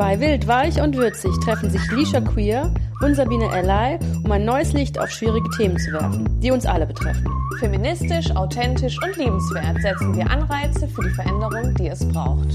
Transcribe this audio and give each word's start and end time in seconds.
Bei 0.00 0.18
Wild, 0.18 0.48
Weich 0.48 0.80
und 0.80 0.96
Würzig 0.96 1.30
treffen 1.44 1.68
sich 1.68 1.90
Lisha 1.90 2.22
Queer 2.22 2.72
und 3.02 3.14
Sabine 3.16 3.54
Ellay, 3.54 3.98
um 4.24 4.32
ein 4.32 4.46
neues 4.46 4.72
Licht 4.72 4.98
auf 4.98 5.10
schwierige 5.10 5.50
Themen 5.50 5.76
zu 5.76 5.92
werfen, 5.92 6.40
die 6.40 6.50
uns 6.50 6.64
alle 6.64 6.86
betreffen. 6.86 7.26
Feministisch, 7.58 8.34
authentisch 8.34 8.96
und 9.04 9.14
liebenswert 9.18 9.82
setzen 9.82 10.16
wir 10.16 10.30
Anreize 10.30 10.88
für 10.88 11.02
die 11.02 11.10
Veränderung, 11.10 11.74
die 11.74 11.88
es 11.88 12.08
braucht. 12.08 12.48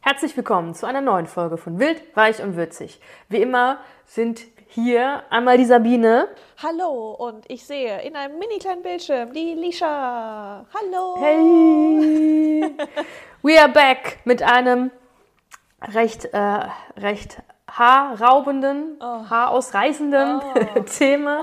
Herzlich 0.00 0.34
willkommen 0.34 0.72
zu 0.72 0.86
einer 0.86 1.02
neuen 1.02 1.26
Folge 1.26 1.58
von 1.58 1.78
Wild, 1.78 2.00
Weich 2.14 2.42
und 2.42 2.56
Würzig. 2.56 2.98
Wie 3.28 3.42
immer 3.42 3.76
sind 4.06 4.40
hier 4.68 5.22
einmal 5.28 5.58
die 5.58 5.66
Sabine. 5.66 6.28
Hallo 6.62 7.14
und 7.18 7.44
ich 7.50 7.66
sehe 7.66 8.02
in 8.02 8.14
einem 8.14 8.38
mini 8.38 8.58
kleinen 8.60 8.82
Bildschirm 8.82 9.32
die 9.32 9.54
Lisha. 9.54 10.64
Hallo. 10.72 11.16
Hey! 11.18 12.72
We 13.42 13.60
are 13.60 13.68
back 13.68 14.20
mit 14.24 14.44
einem 14.44 14.92
recht, 15.92 16.26
äh, 16.26 16.60
recht 16.96 17.42
haarraubenden, 17.68 18.96
Oh. 19.00 19.28
haarausreißenden 19.28 20.40
Oh. 20.40 20.80
Thema. 20.98 21.40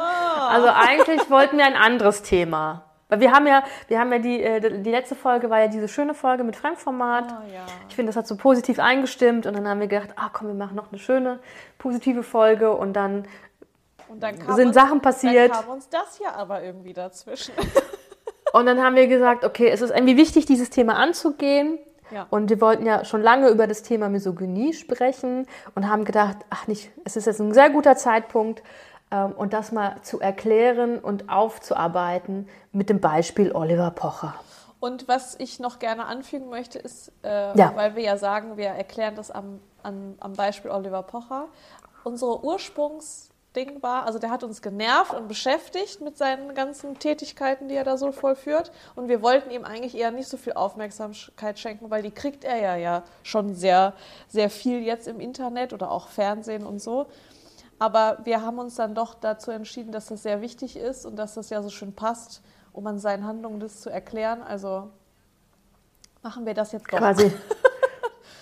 Also 0.52 0.70
eigentlich 0.70 1.30
wollten 1.30 1.58
wir 1.58 1.66
ein 1.66 1.76
anderes 1.76 2.22
Thema. 2.22 2.86
Weil 3.10 3.20
wir 3.20 3.34
haben 3.34 3.46
ja, 3.46 3.64
wir 3.90 4.00
haben 4.00 4.14
ja 4.14 4.20
die, 4.20 4.42
äh, 4.42 4.82
die 4.82 4.92
letzte 4.92 5.16
Folge 5.16 5.50
war 5.50 5.60
ja 5.60 5.68
diese 5.68 5.90
schöne 5.90 6.14
Folge 6.14 6.46
mit 6.46 6.56
Fremdformat. 6.56 7.26
Ah, 7.30 7.44
ja. 7.54 7.66
Ich 7.90 7.96
finde, 7.96 8.12
das 8.12 8.16
hat 8.16 8.26
so 8.28 8.38
positiv 8.38 8.80
eingestimmt 8.80 9.46
und 9.48 9.58
dann 9.58 9.68
haben 9.68 9.82
wir 9.82 9.88
gedacht, 9.88 10.12
ah 10.16 10.30
komm, 10.32 10.48
wir 10.48 10.54
machen 10.54 10.76
noch 10.76 10.92
eine 10.94 11.00
schöne, 11.00 11.40
positive 11.78 12.24
Folge 12.24 12.72
und 12.72 12.94
dann 12.94 13.28
Und 14.10 14.22
dann 14.22 14.36
sind 14.56 14.68
uns, 14.68 14.76
Sachen 14.76 15.02
passiert. 15.02 15.52
Dann 15.52 15.62
kam 15.66 15.70
uns 15.74 15.90
das 15.90 16.18
hier 16.18 16.36
aber 16.36 16.64
irgendwie 16.64 16.94
dazwischen. 16.94 17.54
Und 18.54 18.66
dann 18.66 18.82
haben 18.82 18.96
wir 18.96 19.08
gesagt, 19.08 19.46
okay, 19.46 19.70
es 19.70 19.82
ist 19.82 19.92
irgendwie 19.92 20.18
wichtig, 20.18 20.48
dieses 20.48 20.72
Thema 20.72 20.96
anzugehen. 20.96 21.78
Ja. 22.10 22.26
Und 22.32 22.50
wir 22.50 22.60
wollten 22.60 22.88
ja 22.88 23.06
schon 23.06 23.22
lange 23.22 23.50
über 23.50 23.68
das 23.68 23.84
Thema 23.84 24.10
Misogynie 24.10 24.74
sprechen 24.74 25.46
und 25.76 25.88
haben 25.88 26.06
gedacht, 26.06 26.38
ach 26.50 26.66
nicht, 26.66 26.90
es 27.06 27.16
ist 27.16 27.28
jetzt 27.28 27.40
ein 27.40 27.54
sehr 27.54 27.70
guter 27.70 27.96
Zeitpunkt, 27.96 28.64
ähm, 29.12 29.32
und 29.32 29.54
das 29.54 29.72
mal 29.72 29.96
zu 30.02 30.20
erklären 30.20 31.00
und 31.00 31.30
aufzuarbeiten 31.30 32.48
mit 32.72 32.90
dem 32.90 33.00
Beispiel 33.00 33.52
Oliver 33.52 33.92
Pocher. 33.92 34.36
Und 34.80 35.08
was 35.08 35.36
ich 35.40 35.60
noch 35.60 35.80
gerne 35.80 36.06
anfügen 36.06 36.50
möchte, 36.50 36.80
ist, 36.80 37.12
äh, 37.24 37.58
Ja. 37.58 37.74
weil 37.76 37.96
wir 37.96 38.04
ja 38.04 38.18
sagen, 38.18 38.56
wir 38.56 38.68
erklären 38.68 39.16
das 39.16 39.30
am, 39.32 39.60
an, 39.84 40.16
am 40.20 40.34
Beispiel 40.34 40.72
Oliver 40.72 41.04
Pocher. 41.04 41.48
Unsere 42.04 42.46
Ursprungsding 43.56 43.82
war, 43.82 44.06
also 44.06 44.20
der 44.20 44.30
hat 44.30 44.44
uns 44.44 44.62
genervt 44.62 45.14
und 45.14 45.28
beschäftigt 45.28 46.02
mit 46.02 46.18
seinen 46.18 46.54
ganzen 46.54 47.00
Tätigkeiten, 47.00 47.68
die 47.68 47.76
er 47.76 47.84
da 47.84 47.98
so 47.98 48.12
vollführt. 48.12 48.72
Und 48.96 49.08
wir 49.08 49.22
wollten 49.22 49.50
ihm 49.52 49.66
eigentlich 49.66 49.96
eher 49.96 50.12
nicht 50.12 50.28
so 50.28 50.38
viel 50.38 50.54
Aufmerksamkeit 50.54 51.60
schenken, 51.60 51.90
weil 51.90 52.04
die 52.04 52.12
kriegt 52.12 52.44
er 52.44 52.58
ja, 52.58 52.76
ja 52.76 53.04
schon 53.24 53.56
sehr, 53.56 53.94
sehr 54.28 54.50
viel 54.50 54.82
jetzt 54.82 55.08
im 55.08 55.20
Internet 55.20 55.74
oder 55.74 55.92
auch 55.92 56.10
Fernsehen 56.10 56.66
und 56.66 56.80
so. 56.80 57.08
Aber 57.80 58.20
wir 58.24 58.42
haben 58.42 58.60
uns 58.60 58.76
dann 58.76 58.94
doch 58.94 59.16
dazu 59.16 59.52
entschieden, 59.52 59.92
dass 59.92 60.08
das 60.08 60.24
sehr 60.24 60.42
wichtig 60.42 60.76
ist 60.76 61.06
und 61.06 61.16
dass 61.16 61.36
das 61.36 61.50
ja 61.50 61.62
so 61.62 61.70
schön 61.70 61.94
passt, 61.94 62.42
um 62.74 62.86
an 62.88 63.00
seinen 63.00 63.26
Handlungen 63.26 63.60
das 63.60 63.82
zu 63.82 63.90
erklären. 63.90 64.42
Also 64.44 64.90
machen 66.22 66.46
wir 66.46 66.54
das 66.54 66.74
jetzt 66.74 66.92
doch. 66.92 66.98
Quasi 66.98 67.32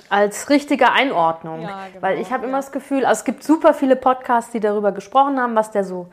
als 0.09 0.49
richtige 0.49 0.91
Einordnung. 0.91 1.61
Ja, 1.61 1.87
genau, 1.91 2.01
Weil 2.01 2.19
ich 2.19 2.31
habe 2.31 2.43
immer 2.45 2.57
ja. 2.57 2.61
das 2.61 2.71
Gefühl, 2.71 3.05
also 3.05 3.19
es 3.19 3.25
gibt 3.25 3.43
super 3.43 3.73
viele 3.73 3.95
Podcasts, 3.95 4.51
die 4.51 4.59
darüber 4.59 4.91
gesprochen 4.91 5.39
haben, 5.39 5.55
was 5.55 5.71
der 5.71 5.83
so 5.83 6.07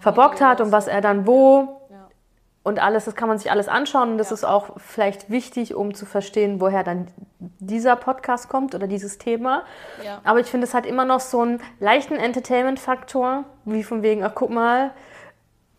verbockt 0.00 0.40
hat 0.40 0.60
und 0.60 0.72
was 0.72 0.86
er 0.88 1.00
dann 1.00 1.26
wo 1.26 1.80
Ja. 1.90 2.08
und 2.62 2.78
alles, 2.82 3.06
das 3.06 3.14
kann 3.14 3.28
man 3.28 3.38
sich 3.38 3.50
alles 3.50 3.68
anschauen 3.68 4.12
und 4.12 4.18
das 4.18 4.32
ist 4.32 4.44
auch 4.44 4.70
vielleicht 4.76 5.30
wichtig, 5.30 5.74
um 5.74 5.94
zu 5.94 6.04
verstehen, 6.06 6.60
woher 6.60 6.84
dann 6.84 7.08
dieser 7.38 7.96
Podcast 7.96 8.48
kommt 8.48 8.74
oder 8.74 8.86
dieses 8.86 9.18
Thema. 9.18 9.62
Aber 10.24 10.40
ich 10.40 10.46
finde, 10.46 10.66
es 10.66 10.74
hat 10.74 10.86
immer 10.86 11.04
noch 11.04 11.20
so 11.20 11.40
einen 11.40 11.60
leichten 11.80 12.16
Entertainment-Faktor, 12.16 13.44
wie 13.64 13.82
von 13.82 14.02
wegen, 14.02 14.24
ach 14.24 14.32
guck 14.34 14.50
mal, 14.50 14.90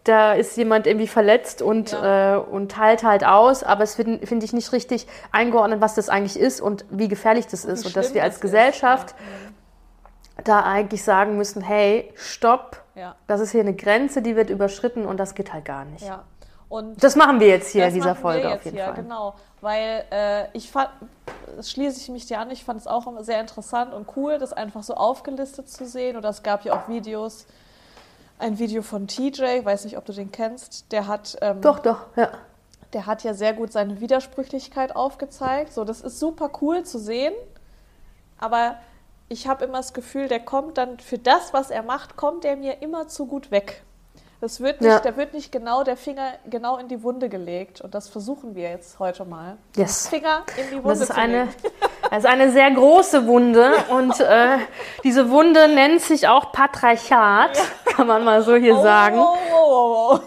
da 0.10 0.34
ist 0.34 0.58
jemand 0.58 0.88
irgendwie 0.88 1.08
verletzt 1.08 1.62
und, 1.62 1.92
Ja. 1.92 2.36
äh, 2.36 2.38
und 2.40 2.72
teilt 2.72 3.04
halt 3.04 3.24
aus, 3.24 3.64
aber 3.64 3.84
es 3.84 3.96
finde 3.96 4.26
find 4.28 4.44
ich 4.44 4.52
nicht 4.54 4.72
richtig 4.74 5.08
eingeordnet, 5.32 5.80
was 5.82 5.96
das 5.96 6.10
eigentlich 6.10 6.38
ist 6.40 6.60
und 6.62 6.86
wie 6.90 7.08
gefährlich 7.08 7.48
das 7.48 7.64
ist. 7.66 7.84
Wie 7.84 7.88
Und 7.88 7.96
dass 7.96 8.14
wir 8.14 8.24
als 8.24 8.36
das 8.36 8.42
Gesellschaft 8.42 9.16
Ja. 10.38 10.44
da 10.44 10.64
eigentlich 10.64 11.04
sagen 11.04 11.38
müssen, 11.38 11.62
hey, 11.62 12.12
stopp, 12.16 12.82
Ja. 12.96 13.16
das 13.28 13.40
ist 13.42 13.52
hier 13.52 13.62
eine 13.62 13.74
Grenze, 13.76 14.22
die 14.22 14.36
wird 14.36 14.50
überschritten 14.50 15.06
und 15.06 15.18
das 15.18 15.36
geht 15.36 15.54
halt 15.54 15.66
gar 15.66 15.86
nicht. 15.86 16.06
ja. 16.06 16.24
Und 16.70 17.04
Das 17.04 17.16
machen 17.16 17.40
wir 17.40 17.48
jetzt 17.48 17.70
hier 17.72 17.88
in 17.88 17.94
dieser 17.96 18.14
Folge 18.14 18.48
jetzt 18.48 18.58
auf 18.58 18.66
jeden 18.66 18.78
hier, 18.78 18.86
Fall. 18.86 18.94
Genau, 18.94 19.34
weil 19.60 20.04
äh, 20.12 20.46
ich 20.54 20.70
fand, 20.72 20.90
das 21.58 21.72
schließe 21.72 22.00
ich 22.00 22.10
mich 22.10 22.28
dir 22.28 22.40
an, 22.40 22.52
ich 22.52 22.64
fand 22.64 22.80
es 22.80 22.86
auch 22.86 23.12
sehr 23.22 23.42
interessant 23.42 23.92
und 23.92 24.06
cool, 24.16 24.38
das 24.38 24.54
einfach 24.54 24.84
so 24.84 24.94
aufgelistet 24.94 25.68
zu 25.68 25.88
sehen. 25.88 26.16
Oder 26.16 26.30
es 26.30 26.44
gab 26.44 26.64
ja 26.66 26.74
auch 26.74 26.88
Videos, 26.88 27.48
ein 28.40 28.58
Video 28.58 28.82
von 28.82 29.08
TJ, 29.08 29.64
weiß 29.64 29.84
nicht, 29.84 29.98
ob 29.98 30.06
du 30.06 30.14
den 30.14 30.32
kennst, 30.32 30.92
der 30.92 31.08
hat 31.08 31.38
ähm, 31.42 31.62
Doch, 31.62 31.80
doch, 31.80 32.08
ja. 32.16 32.32
der 32.94 33.06
hat 33.06 33.24
ja 33.24 33.34
sehr 33.34 33.54
gut 33.54 33.72
seine 33.72 34.00
Widersprüchlichkeit 34.02 34.96
aufgezeigt. 34.96 35.74
So, 35.74 35.84
das 35.84 36.02
ist 36.02 36.20
super 36.20 36.50
cool 36.62 36.84
zu 36.84 36.98
sehen, 36.98 37.34
aber 38.38 38.78
ich 39.28 39.48
habe 39.48 39.66
immer 39.66 39.78
das 39.78 39.94
Gefühl, 39.94 40.28
der 40.28 40.40
kommt 40.40 40.78
dann 40.78 41.00
für 41.00 41.18
das, 41.20 41.54
was 41.54 41.70
er 41.70 41.84
macht, 41.84 42.16
kommt 42.16 42.46
er 42.46 42.56
mir 42.56 42.82
immer 42.82 43.08
zu 43.08 43.28
gut 43.28 43.52
weg. 43.52 43.84
Das 44.42 44.62
wird 44.62 44.80
nicht, 44.80 44.90
Ja. 44.90 45.00
Da 45.00 45.18
wird 45.18 45.34
nicht 45.34 45.52
genau 45.52 45.84
der 45.84 45.98
Finger 45.98 46.32
genau 46.50 46.78
in 46.78 46.88
die 46.88 47.04
Wunde 47.04 47.28
gelegt 47.28 47.82
und 47.82 47.94
das 47.94 48.08
versuchen 48.08 48.56
wir 48.56 48.70
jetzt 48.70 48.98
heute 49.00 49.26
mal. 49.26 49.58
Yes. 49.76 50.08
Finger 50.08 50.44
in 50.58 50.70
die 50.70 50.76
Und 50.78 50.84
Wunde 50.86 51.00
Das 51.00 51.10
ist 51.10 51.12
eine, 51.12 51.40
legen. 51.44 51.56
das 52.10 52.20
ist 52.20 52.26
eine 52.26 52.52
sehr 52.52 52.72
große 52.72 53.28
Wunde 53.28 53.72
und 53.90 54.18
äh, 54.22 54.58
diese 55.04 55.30
Wunde 55.30 55.68
nennt 55.68 56.00
sich 56.02 56.28
auch 56.30 56.54
Patriarchat, 56.54 57.60
kann 57.86 58.08
man 58.08 58.24
mal 58.24 58.42
so 58.42 58.56
hier 58.56 58.78
sagen. 58.80 59.20
Oh, 59.20 59.36
oh, 59.54 60.14
oh, 60.14 60.20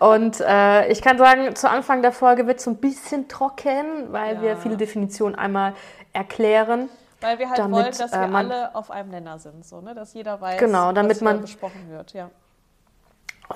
oh. 0.00 0.06
Und 0.06 0.40
äh, 0.40 0.88
ich 0.88 1.00
kann 1.00 1.16
sagen, 1.18 1.56
zu 1.56 1.68
Anfang 1.68 2.02
der 2.02 2.12
Folge 2.12 2.46
wird 2.46 2.58
es 2.58 2.64
so 2.64 2.70
ein 2.70 2.76
bisschen 2.76 3.26
trocken, 3.28 4.12
weil 4.12 4.36
Ja. 4.36 4.42
wir 4.42 4.56
viele 4.58 4.76
Definitionen 4.76 5.34
einmal 5.34 5.72
erklären. 6.12 6.88
Weil 7.22 7.38
wir 7.38 7.48
halt 7.48 7.58
Damit, 7.58 7.74
wollen, 7.84 7.86
dass 7.98 8.12
wir 8.12 8.18
äh, 8.20 8.28
man- 8.28 8.50
alle 8.50 8.74
auf 8.74 8.90
einem 8.90 9.10
Nenner 9.10 9.38
sind, 9.38 9.64
so, 9.64 9.80
ne? 9.80 9.94
dass 9.94 10.14
jeder 10.14 10.40
weiß, 10.40 10.58
Genau, 10.58 10.92
damit 10.92 11.16
was 11.16 11.20
man- 11.22 11.40
besprochen 11.40 11.90
wird. 11.90 12.12
Ja. 12.12 12.30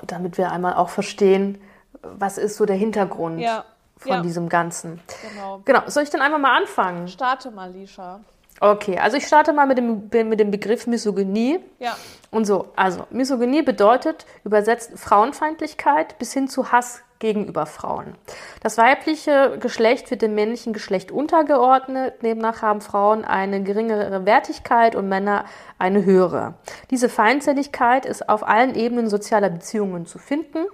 Damit 0.05 0.37
wir 0.37 0.51
einmal 0.51 0.75
auch 0.75 0.89
verstehen, 0.89 1.59
was 2.01 2.37
ist 2.37 2.57
so 2.57 2.65
der 2.65 2.75
Hintergrund 2.75 3.39
Ja, 3.39 3.65
von 3.97 4.11
ja. 4.11 4.21
diesem 4.21 4.49
Ganzen. 4.49 4.99
Genau. 5.33 5.61
Genau, 5.65 5.81
soll 5.87 6.03
ich 6.03 6.09
dann 6.09 6.21
einfach 6.21 6.39
mal 6.39 6.55
anfangen? 6.57 7.07
Starte 7.07 7.51
mal, 7.51 7.71
Lisha. 7.71 8.19
Okay, 8.61 8.97
also 8.99 9.17
ich 9.17 9.27
starte 9.27 9.51
mal 9.51 9.67
mit 9.67 9.77
dem, 9.77 10.09
mit 10.29 10.39
dem 10.39 10.49
Begriff 10.49 10.87
Misogynie. 10.87 11.59
Ja. 11.79 11.97
Und 12.31 12.45
so, 12.45 12.71
also 12.75 13.05
Misogynie 13.09 13.63
bedeutet 13.63 14.25
übersetzt 14.45 14.97
Frauenfeindlichkeit 14.97 16.17
bis 16.19 16.31
hin 16.31 16.47
zu 16.47 16.71
Hass 16.71 17.01
gegenüber 17.19 17.65
Frauen. 17.65 18.15
Das 18.61 18.77
weibliche 18.77 19.57
Geschlecht 19.59 20.11
wird 20.11 20.21
dem 20.21 20.35
männlichen 20.35 20.73
Geschlecht 20.73 21.11
untergeordnet. 21.11 22.21
Demnach 22.21 22.61
haben 22.61 22.81
Frauen 22.81 23.23
eine 23.25 23.63
geringere 23.63 24.25
Wertigkeit 24.25 24.95
und 24.95 25.07
Männer 25.07 25.45
eine 25.77 26.03
höhere. 26.05 26.55
Diese 26.91 27.09
Feindseligkeit 27.09 28.05
ist 28.05 28.27
auf 28.27 28.47
allen 28.47 28.75
Ebenen 28.75 29.09
sozialer 29.09 29.49
Beziehungen 29.49 30.05
zu 30.05 30.19
finden. 30.19 30.65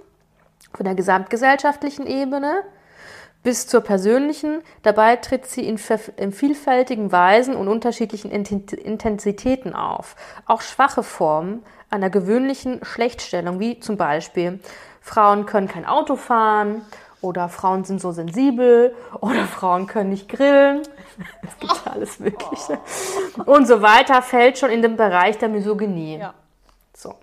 Von 0.73 0.85
der 0.85 0.95
gesamtgesellschaftlichen 0.95 2.07
Ebene 2.07 2.63
bis 3.43 3.67
zur 3.67 3.81
persönlichen. 3.81 4.61
Dabei 4.83 5.15
tritt 5.15 5.45
sie 5.47 5.67
in, 5.67 5.79
in 6.17 6.31
vielfältigen 6.31 7.11
Weisen 7.11 7.55
und 7.55 7.67
unterschiedlichen 7.67 8.31
Inten- 8.31 8.73
Intensitäten 8.73 9.73
auf. 9.73 10.15
Auch 10.45 10.61
schwache 10.61 11.03
Formen 11.03 11.63
einer 11.89 12.09
gewöhnlichen 12.09 12.83
Schlechtstellung, 12.85 13.59
wie 13.59 13.79
zum 13.79 13.97
Beispiel 13.97 14.59
Frauen 15.01 15.45
können 15.45 15.67
kein 15.67 15.85
Auto 15.85 16.15
fahren 16.15 16.83
oder 17.21 17.49
Frauen 17.49 17.83
sind 17.83 18.01
so 18.01 18.11
sensibel 18.11 18.95
oder 19.19 19.45
Frauen 19.45 19.87
können 19.87 20.09
nicht 20.09 20.29
grillen. 20.29 20.81
Es 21.43 21.59
gibt 21.59 21.85
ja 21.85 21.91
alles 21.91 22.19
Mögliche. 22.19 22.79
Und 23.45 23.67
so 23.67 23.81
weiter 23.83 24.21
fällt 24.23 24.57
schon 24.57 24.71
in 24.71 24.81
den 24.81 24.95
Bereich 24.95 25.37
der 25.37 25.49
Misogynie. 25.49 26.17
Ja. 26.17 26.33
So. 26.95 27.13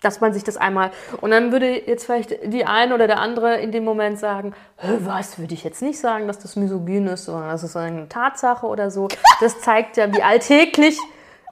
Dass 0.00 0.20
man 0.20 0.32
sich 0.32 0.44
das 0.44 0.56
einmal. 0.56 0.90
Und 1.20 1.30
dann 1.30 1.52
würde 1.52 1.86
jetzt 1.86 2.06
vielleicht 2.06 2.30
die 2.44 2.64
eine 2.64 2.94
oder 2.94 3.06
der 3.06 3.18
andere 3.18 3.58
in 3.60 3.72
dem 3.72 3.84
Moment 3.84 4.18
sagen: 4.18 4.54
"Hä, 4.76 4.98
Was 5.00 5.38
würde 5.38 5.52
ich 5.52 5.64
jetzt 5.64 5.82
nicht 5.82 5.98
sagen, 5.98 6.26
dass 6.26 6.38
das 6.38 6.56
misogyn 6.56 7.06
ist, 7.08 7.24
sondern 7.26 7.50
das 7.50 7.64
ist 7.64 7.76
eine 7.76 8.08
Tatsache 8.08 8.66
oder 8.66 8.90
so. 8.90 9.08
Das 9.40 9.60
zeigt 9.60 9.96
ja, 9.98 10.10
wie 10.12 10.22
alltäglich, 10.22 10.98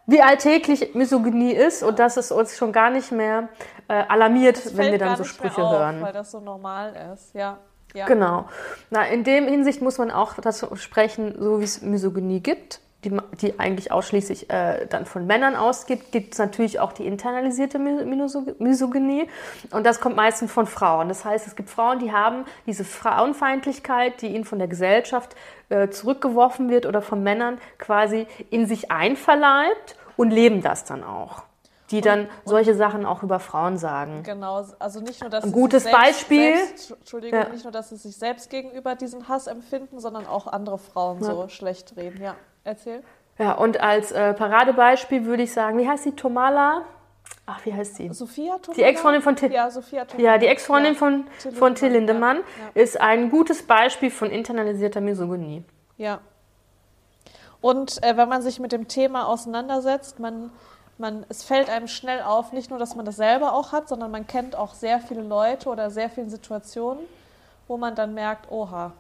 wie 0.06 0.20
alltäglich 0.20 0.94
Misogynie 0.94 1.52
ist 1.52 1.82
und 1.82 1.98
dass 1.98 2.16
es 2.16 2.32
uns 2.32 2.56
schon 2.56 2.72
gar 2.72 2.90
nicht 2.90 3.12
mehr 3.12 3.48
äh, 3.88 3.94
alarmiert, 4.08 4.64
Das 4.64 4.76
wenn 4.76 4.92
wir 4.92 4.98
dann 4.98 5.08
gar 5.08 5.16
so 5.16 5.22
nicht 5.22 5.40
mehr 5.40 5.50
Sprüche 5.50 5.66
auf, 5.66 5.72
hören. 5.72 6.02
Weil 6.02 6.12
das 6.12 6.30
so 6.30 6.40
normal 6.40 7.12
ist, 7.14 7.34
ja. 7.34 7.58
ja. 7.94 8.06
Genau. 8.06 8.46
Na, 8.90 9.06
in 9.06 9.24
dem 9.24 9.46
Hinsicht 9.46 9.80
muss 9.80 9.98
man 9.98 10.10
auch 10.10 10.34
dazu 10.34 10.74
sprechen, 10.76 11.34
so 11.38 11.60
wie 11.60 11.64
es 11.64 11.82
Misogynie 11.82 12.40
gibt. 12.40 12.80
die, 13.04 13.16
die 13.40 13.58
eigentlich 13.58 13.90
ausschließlich 13.90 14.48
äh, 14.50 14.86
dann 14.86 15.06
von 15.06 15.26
Männern 15.26 15.56
ausgibt, 15.56 16.12
gibt 16.12 16.34
es 16.34 16.38
natürlich 16.38 16.78
auch 16.78 16.92
die 16.92 17.04
internalisierte 17.04 17.78
Misogynie. 17.78 19.26
Und 19.72 19.84
das 19.84 20.00
kommt 20.00 20.14
meistens 20.16 20.52
von 20.52 20.66
Frauen. 20.66 21.08
Das 21.08 21.24
heißt, 21.24 21.46
es 21.46 21.56
gibt 21.56 21.68
Frauen, 21.68 21.98
die 21.98 22.12
haben 22.12 22.44
diese 22.66 22.84
Frauenfeindlichkeit, 22.84 24.22
die 24.22 24.28
ihnen 24.28 24.44
von 24.44 24.58
der 24.58 24.68
Gesellschaft 24.68 25.34
äh, 25.72 25.90
zurückgeworfen 25.90 26.70
wird 26.70 26.86
oder 26.86 27.02
von 27.02 27.22
Männern 27.22 27.58
quasi 27.78 28.26
in 28.50 28.66
sich 28.66 28.90
einverleibt 28.90 29.96
und 30.16 30.30
leben 30.30 30.62
das 30.62 30.84
dann 30.84 31.02
auch 31.02 31.42
die 31.92 32.00
dann 32.00 32.20
und, 32.20 32.28
solche 32.46 32.74
Sachen 32.74 33.04
auch 33.04 33.22
über 33.22 33.38
Frauen 33.38 33.76
sagen. 33.76 34.22
Genau, 34.22 34.64
also 34.78 35.00
nicht 35.00 35.20
nur, 35.20 35.30
dass 35.30 35.44
ein 35.44 35.52
gutes 35.52 35.84
selbst, 35.84 36.00
Beispiel. 36.00 36.56
Selbst, 36.56 36.90
Entschuldigung, 36.92 37.38
ja. 37.38 37.48
nicht 37.50 37.64
nur, 37.64 37.72
dass 37.72 37.90
sie 37.90 37.96
sich 37.96 38.16
selbst 38.16 38.50
gegenüber 38.50 38.94
diesen 38.94 39.28
Hass 39.28 39.46
empfinden, 39.46 40.00
sondern 40.00 40.26
auch 40.26 40.46
andere 40.46 40.78
Frauen 40.78 41.20
ja. 41.20 41.26
so 41.26 41.48
schlecht 41.48 41.94
reden. 41.96 42.22
Ja, 42.22 42.34
erzähl. 42.64 43.02
Ja, 43.38 43.52
und 43.52 43.80
als 43.80 44.10
äh, 44.10 44.34
Paradebeispiel 44.34 45.26
würde 45.26 45.42
ich 45.42 45.52
sagen, 45.52 45.78
wie 45.78 45.88
heißt 45.88 46.06
die 46.06 46.16
Tomala? 46.16 46.82
Ach, 47.46 47.64
wie 47.66 47.74
heißt 47.74 47.96
sie? 47.96 48.08
Sophia 48.12 48.58
Tomala? 48.58 48.74
Die 48.76 48.82
Ex-Freundin 48.82 49.22
von 49.22 49.36
Till. 49.36 49.52
Ja, 49.52 49.70
Sophia 49.70 50.04
Tomala. 50.04 50.32
Ja, 50.32 50.38
die 50.38 50.46
Ex-Freundin 50.46 50.92
ja. 50.92 50.98
von, 50.98 51.24
Till 51.40 51.52
von 51.52 51.74
Till 51.74 51.90
Lindemann 51.90 52.40
ist 52.74 53.00
ein 53.00 53.30
gutes 53.30 53.64
Beispiel 53.64 54.10
von 54.10 54.30
internalisierter 54.30 55.00
Misogynie. 55.00 55.64
Ja. 55.96 56.20
Und 57.60 58.02
äh, 58.02 58.16
wenn 58.16 58.28
man 58.28 58.42
sich 58.42 58.60
mit 58.60 58.72
dem 58.72 58.88
Thema 58.88 59.26
auseinandersetzt, 59.26 60.20
man 60.20 60.50
man, 60.98 61.26
es 61.28 61.42
fällt 61.42 61.68
einem 61.68 61.88
schnell 61.88 62.22
auf, 62.22 62.52
nicht 62.52 62.70
nur, 62.70 62.78
dass 62.78 62.94
man 62.94 63.04
das 63.04 63.16
selber 63.16 63.52
auch 63.52 63.72
hat, 63.72 63.88
sondern 63.88 64.10
man 64.10 64.26
kennt 64.26 64.56
auch 64.56 64.74
sehr 64.74 65.00
viele 65.00 65.22
Leute 65.22 65.68
oder 65.68 65.90
sehr 65.90 66.08
viele 66.08 66.30
Situationen, 66.30 67.04
wo 67.68 67.76
man 67.76 67.94
dann 67.94 68.14
merkt, 68.14 68.50
oha, 68.50 68.92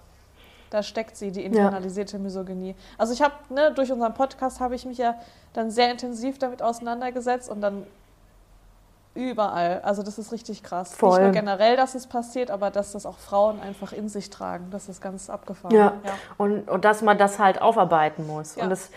da 0.70 0.82
steckt 0.82 1.16
sie, 1.16 1.30
die 1.30 1.44
internalisierte 1.44 2.16
ja. 2.16 2.22
Misogynie. 2.22 2.74
Also 2.98 3.12
ich 3.12 3.22
habe, 3.22 3.34
ne, 3.50 3.72
durch 3.72 3.92
unseren 3.92 4.14
Podcast 4.14 4.60
habe 4.60 4.74
ich 4.74 4.84
mich 4.84 4.98
ja 4.98 5.14
dann 5.52 5.70
sehr 5.70 5.90
intensiv 5.90 6.38
damit 6.38 6.62
auseinandergesetzt 6.62 7.50
und 7.50 7.60
dann 7.60 7.86
überall. 9.14 9.80
Also 9.82 10.02
das 10.02 10.18
ist 10.18 10.32
richtig 10.32 10.62
krass. 10.62 10.94
Voll. 10.94 11.10
Nicht 11.10 11.22
nur 11.22 11.32
generell, 11.32 11.76
dass 11.76 11.94
es 11.94 12.06
passiert, 12.06 12.50
aber 12.50 12.70
dass 12.70 12.92
das 12.92 13.06
auch 13.06 13.18
Frauen 13.18 13.60
einfach 13.60 13.92
in 13.92 14.08
sich 14.08 14.30
tragen. 14.30 14.68
Das 14.70 14.88
ist 14.88 15.00
ganz 15.00 15.30
abgefahren. 15.30 15.74
Ja, 15.74 15.94
ja. 16.04 16.12
Und, 16.38 16.68
und 16.68 16.84
dass 16.84 17.02
man 17.02 17.18
das 17.18 17.38
halt 17.38 17.60
aufarbeiten 17.60 18.26
muss. 18.26 18.56
Ja. 18.56 18.64
Und 18.64 18.70
das 18.70 18.90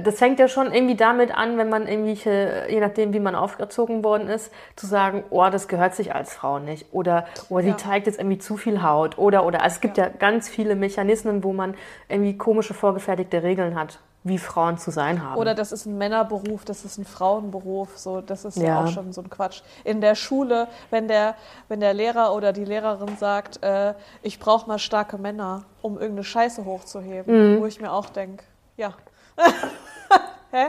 das 0.00 0.14
fängt 0.16 0.38
ja 0.38 0.48
schon 0.48 0.72
irgendwie 0.72 0.94
damit 0.94 1.36
an, 1.36 1.58
wenn 1.58 1.68
man 1.68 1.86
irgendwelche, 1.86 2.66
je 2.70 2.80
nachdem, 2.80 3.12
wie 3.12 3.20
man 3.20 3.34
aufgezogen 3.34 4.02
worden 4.02 4.28
ist, 4.28 4.50
zu 4.74 4.86
sagen, 4.86 5.22
oh, 5.28 5.46
das 5.50 5.68
gehört 5.68 5.94
sich 5.94 6.14
als 6.14 6.32
Frau 6.32 6.58
nicht. 6.58 6.86
Oder, 6.92 7.26
oh, 7.50 7.60
sie 7.60 7.68
ja. 7.68 7.76
zeigt 7.76 8.06
jetzt 8.06 8.18
irgendwie 8.18 8.38
zu 8.38 8.56
viel 8.56 8.82
Haut. 8.82 9.18
Oder, 9.18 9.44
oder. 9.44 9.62
Also 9.62 9.74
es 9.74 9.80
gibt 9.82 9.98
ja. 9.98 10.04
ja 10.04 10.10
ganz 10.18 10.48
viele 10.48 10.76
Mechanismen, 10.76 11.44
wo 11.44 11.52
man 11.52 11.74
irgendwie 12.08 12.38
komische 12.38 12.72
vorgefertigte 12.72 13.42
Regeln 13.42 13.78
hat 13.78 13.98
wie 14.24 14.38
Frauen 14.38 14.78
zu 14.78 14.90
sein 14.90 15.22
haben. 15.22 15.38
Oder 15.38 15.54
das 15.54 15.72
ist 15.72 15.86
ein 15.86 15.98
Männerberuf, 15.98 16.64
das 16.64 16.84
ist 16.84 16.98
ein 16.98 17.04
Frauenberuf, 17.04 17.98
so 17.98 18.20
das 18.20 18.44
ist 18.44 18.56
ja, 18.56 18.64
ja 18.64 18.84
auch 18.84 18.88
schon 18.88 19.12
so 19.12 19.20
ein 19.20 19.30
Quatsch. 19.30 19.62
In 19.84 20.00
der 20.00 20.14
Schule, 20.14 20.68
wenn 20.90 21.08
der, 21.08 21.34
wenn 21.68 21.80
der 21.80 21.92
Lehrer 21.92 22.34
oder 22.34 22.52
die 22.52 22.64
Lehrerin 22.64 23.16
sagt, 23.16 23.62
äh, 23.62 23.94
ich 24.22 24.38
brauche 24.38 24.68
mal 24.68 24.78
starke 24.78 25.18
Männer, 25.18 25.64
um 25.80 25.94
irgendeine 25.94 26.24
Scheiße 26.24 26.64
hochzuheben, 26.64 27.56
mhm. 27.56 27.60
wo 27.60 27.66
ich 27.66 27.80
mir 27.80 27.92
auch 27.92 28.10
denke, 28.10 28.44
ja, 28.76 28.94
Hä? 30.50 30.66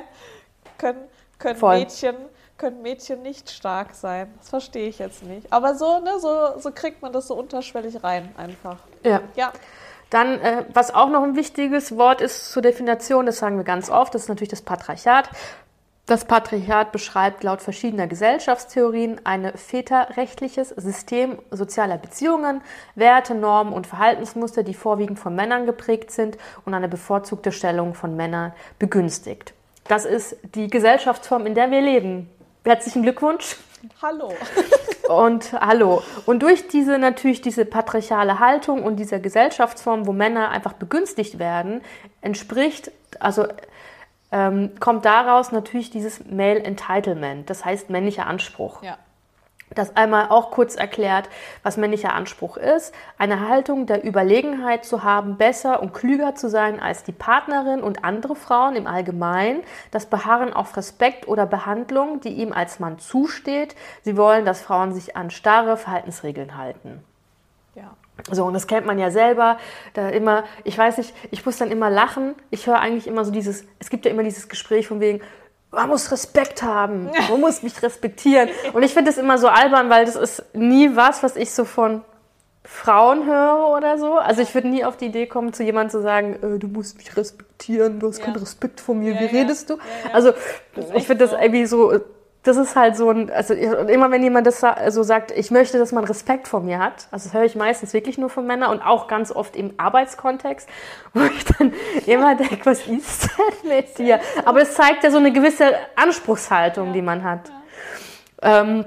Können, 0.78 1.00
können, 1.38 1.60
Mädchen, 1.60 2.16
können 2.58 2.82
Mädchen 2.82 3.22
nicht 3.22 3.50
stark 3.50 3.94
sein? 3.94 4.34
Das 4.40 4.50
verstehe 4.50 4.88
ich 4.88 5.00
jetzt 5.00 5.24
nicht. 5.24 5.52
Aber 5.52 5.76
so, 5.76 6.00
ne, 6.00 6.20
so, 6.20 6.60
so 6.60 6.72
kriegt 6.72 7.02
man 7.02 7.12
das 7.14 7.28
so 7.28 7.36
unterschwellig 7.36 8.04
rein 8.04 8.34
einfach. 8.38 8.78
Ja. 9.04 9.22
ja. 9.36 9.52
Dann, 10.14 10.40
äh, 10.42 10.66
was 10.72 10.94
auch 10.94 11.10
noch 11.10 11.24
ein 11.24 11.36
wichtiges 11.36 11.98
Wort 11.98 12.22
ist 12.22 12.52
zur 12.52 12.62
Definition, 12.62 13.26
das 13.26 13.40
sagen 13.40 13.58
wir 13.58 13.64
ganz 13.64 13.90
oft, 13.90 14.14
das 14.14 14.24
ist 14.24 14.28
natürlich 14.28 14.50
das 14.50 14.62
Patriarchat. 14.62 15.28
Das 16.06 16.26
Patriarchat 16.26 16.92
beschreibt 16.92 17.44
laut 17.44 17.64
verschiedener 17.64 18.06
Gesellschaftstheorien 18.06 19.22
ein 19.24 19.52
väterrechtliches 19.58 20.70
System 20.70 21.40
sozialer 21.50 21.98
Beziehungen, 21.98 22.62
Werte, 22.94 23.34
Normen 23.34 23.74
und 23.74 23.88
Verhaltensmuster, 23.88 24.62
die 24.62 24.76
vorwiegend 24.76 25.18
von 25.18 25.34
Männern 25.34 25.66
geprägt 25.66 26.12
sind 26.12 26.38
und 26.64 26.76
eine 26.76 26.90
bevorzugte 26.90 27.52
Stellung 27.52 27.96
von 27.96 28.16
Männern 28.16 28.54
begünstigt. 28.78 29.56
Das 29.88 30.06
ist 30.06 30.38
die 30.54 30.68
Gesellschaftsform, 30.68 31.48
in 31.48 31.56
der 31.56 31.72
wir 31.72 31.82
leben. 31.82 32.30
Herzlichen 32.64 33.02
Glückwunsch. 33.02 33.58
Hallo. 34.02 34.34
und 35.10 35.54
hallo. 35.54 36.02
Und 36.26 36.44
durch 36.44 36.68
diese 36.68 36.98
natürlich 36.98 37.42
diese 37.42 37.66
patriarchale 37.66 38.40
Haltung 38.40 38.84
und 38.84 38.98
dieser 38.98 39.20
Gesellschaftsform, 39.20 40.08
wo 40.08 40.14
Männer 40.14 40.50
einfach 40.50 40.74
begünstigt 40.74 41.40
werden, 41.40 41.82
entspricht 42.22 42.92
also 43.20 43.46
ähm, 44.32 44.72
kommt 44.80 45.06
daraus 45.06 45.52
natürlich 45.52 45.92
dieses 45.92 46.26
Male 46.26 46.64
Entitlement, 46.64 47.50
das 47.50 47.64
heißt 47.66 47.90
männlicher 47.90 48.26
Anspruch. 48.26 48.82
Ja. 48.82 48.98
Das 49.76 49.96
einmal 49.96 50.28
auch 50.30 50.52
kurz 50.52 50.76
erklärt, 50.76 51.30
was 51.64 51.78
männlicher 51.78 52.14
Anspruch 52.14 52.58
ist. 52.58 52.94
Eine 53.18 53.48
Haltung 53.48 53.86
der 53.86 54.04
Überlegenheit 54.04 54.86
zu 54.86 55.04
haben, 55.04 55.38
besser 55.38 55.82
und 55.82 55.94
klüger 55.94 56.36
zu 56.36 56.50
sein 56.50 56.80
als 56.80 57.04
die 57.04 57.12
Partnerin 57.12 57.82
und 57.82 58.04
andere 58.04 58.36
Frauen 58.36 58.76
im 58.76 58.88
Allgemeinen. 58.88 59.64
Das 59.92 60.06
Beharren 60.06 60.54
auf 60.54 60.76
Respekt 60.78 61.28
oder 61.28 61.46
Behandlung, 61.46 62.20
die 62.22 62.34
ihm 62.34 62.54
als 62.54 62.80
Mann 62.80 63.00
zusteht. 63.00 63.76
Sie 64.04 64.18
wollen, 64.18 64.46
dass 64.46 64.62
Frauen 64.62 64.94
sich 64.94 65.16
an 65.16 65.32
starre 65.32 65.78
Verhaltensregeln 65.78 66.58
halten. 66.58 67.04
Ja. 67.76 67.96
So, 68.32 68.46
und 68.46 68.54
das 68.54 68.68
kennt 68.68 68.86
man 68.86 69.00
ja 69.00 69.10
selber. 69.10 69.58
Da 69.94 70.10
immer, 70.10 70.44
ich 70.64 70.78
weiß 70.78 70.98
nicht, 70.98 71.14
ich 71.32 71.46
muss 71.46 71.58
dann 71.58 71.72
immer 71.72 71.90
lachen. 71.90 72.36
Ich 72.52 72.68
höre 72.68 72.80
eigentlich 72.80 73.08
immer 73.08 73.26
so 73.26 73.32
dieses, 73.32 73.66
es 73.80 73.90
gibt 73.90 74.06
ja 74.06 74.12
immer 74.12 74.24
dieses 74.24 74.50
Gespräch 74.50 74.88
von 74.88 75.00
wegen, 75.00 75.22
man 75.74 75.90
muss 75.90 76.12
Respekt 76.12 76.64
haben, 76.64 77.10
man 77.30 77.40
muss 77.40 77.64
mich 77.64 77.82
respektieren. 77.82 78.50
Und 78.74 78.84
ich 78.84 78.94
finde 78.94 79.12
das 79.12 79.18
immer 79.18 79.38
so 79.38 79.48
albern, 79.48 79.90
weil 79.90 80.06
das 80.06 80.16
ist 80.16 80.44
nie 80.54 80.96
was, 80.96 81.24
was 81.24 81.36
ich 81.36 81.52
so 81.52 81.66
von 81.66 82.04
Frauen 82.64 83.26
höre 83.26 83.68
oder 83.76 83.98
so. 83.98 84.16
Also 84.16 84.42
ich 84.42 84.54
würde 84.54 84.70
nie 84.70 84.86
auf 84.86 84.96
die 84.96 85.08
Idee 85.08 85.28
kommen, 85.28 85.52
zu 85.52 85.64
jemandem 85.64 85.90
zu 85.92 86.02
sagen, 86.02 86.36
äh, 86.42 86.60
du 86.60 86.68
musst 86.68 86.98
mich 86.98 87.18
respektieren, 87.18 88.00
du 88.00 88.08
hast 88.08 88.20
ja. 88.20 88.26
keinen 88.26 88.38
Respekt 88.38 88.80
vor 88.80 88.96
mir, 88.96 89.14
ja, 89.14 89.20
wie 89.20 89.26
ja. 89.26 89.42
redest 89.42 89.70
du? 89.70 89.78
Also 90.14 90.32
ich 90.96 91.06
finde 91.06 91.26
das 91.26 91.34
irgendwie 91.34 91.66
so 91.66 92.00
das 92.44 92.58
ist 92.58 92.76
halt 92.76 92.98
so 92.98 93.10
ein, 93.10 93.32
also 93.32 93.54
immer 93.54 94.12
wenn 94.12 94.22
jemand 94.22 94.46
das 94.46 94.64
so 94.90 95.04
sagt, 95.04 95.32
ich 95.32 95.50
möchte, 95.50 95.80
dass 95.80 95.94
man 95.94 96.04
Respekt 96.04 96.50
vor 96.50 96.60
mir 96.60 96.80
hat, 96.80 97.08
also 97.10 97.30
das 97.30 97.34
höre 97.34 97.46
ich 97.46 97.56
meistens 97.56 97.94
wirklich 97.94 98.18
nur 98.18 98.30
von 98.30 98.46
Männern 98.46 98.72
und 98.72 98.82
auch 98.82 99.08
ganz 99.08 99.32
oft 99.32 99.56
im 99.56 99.74
Arbeitskontext, 99.78 100.68
wo 101.14 101.22
ich 101.24 101.46
dann 101.46 101.74
immer 102.06 102.36
denke, 102.36 102.66
was 102.66 102.86
ist 102.86 103.30
denn 103.38 103.70
mit 103.70 103.98
dir? 103.98 104.20
Aber 104.44 104.62
es 104.62 104.76
zeigt 104.76 105.04
ja 105.04 105.12
so 105.12 105.18
eine 105.18 105.32
gewisse 105.32 105.74
Anspruchshaltung, 105.96 106.92
die 106.92 107.02
man 107.02 107.24
hat. 107.24 107.52
Ähm, 108.42 108.86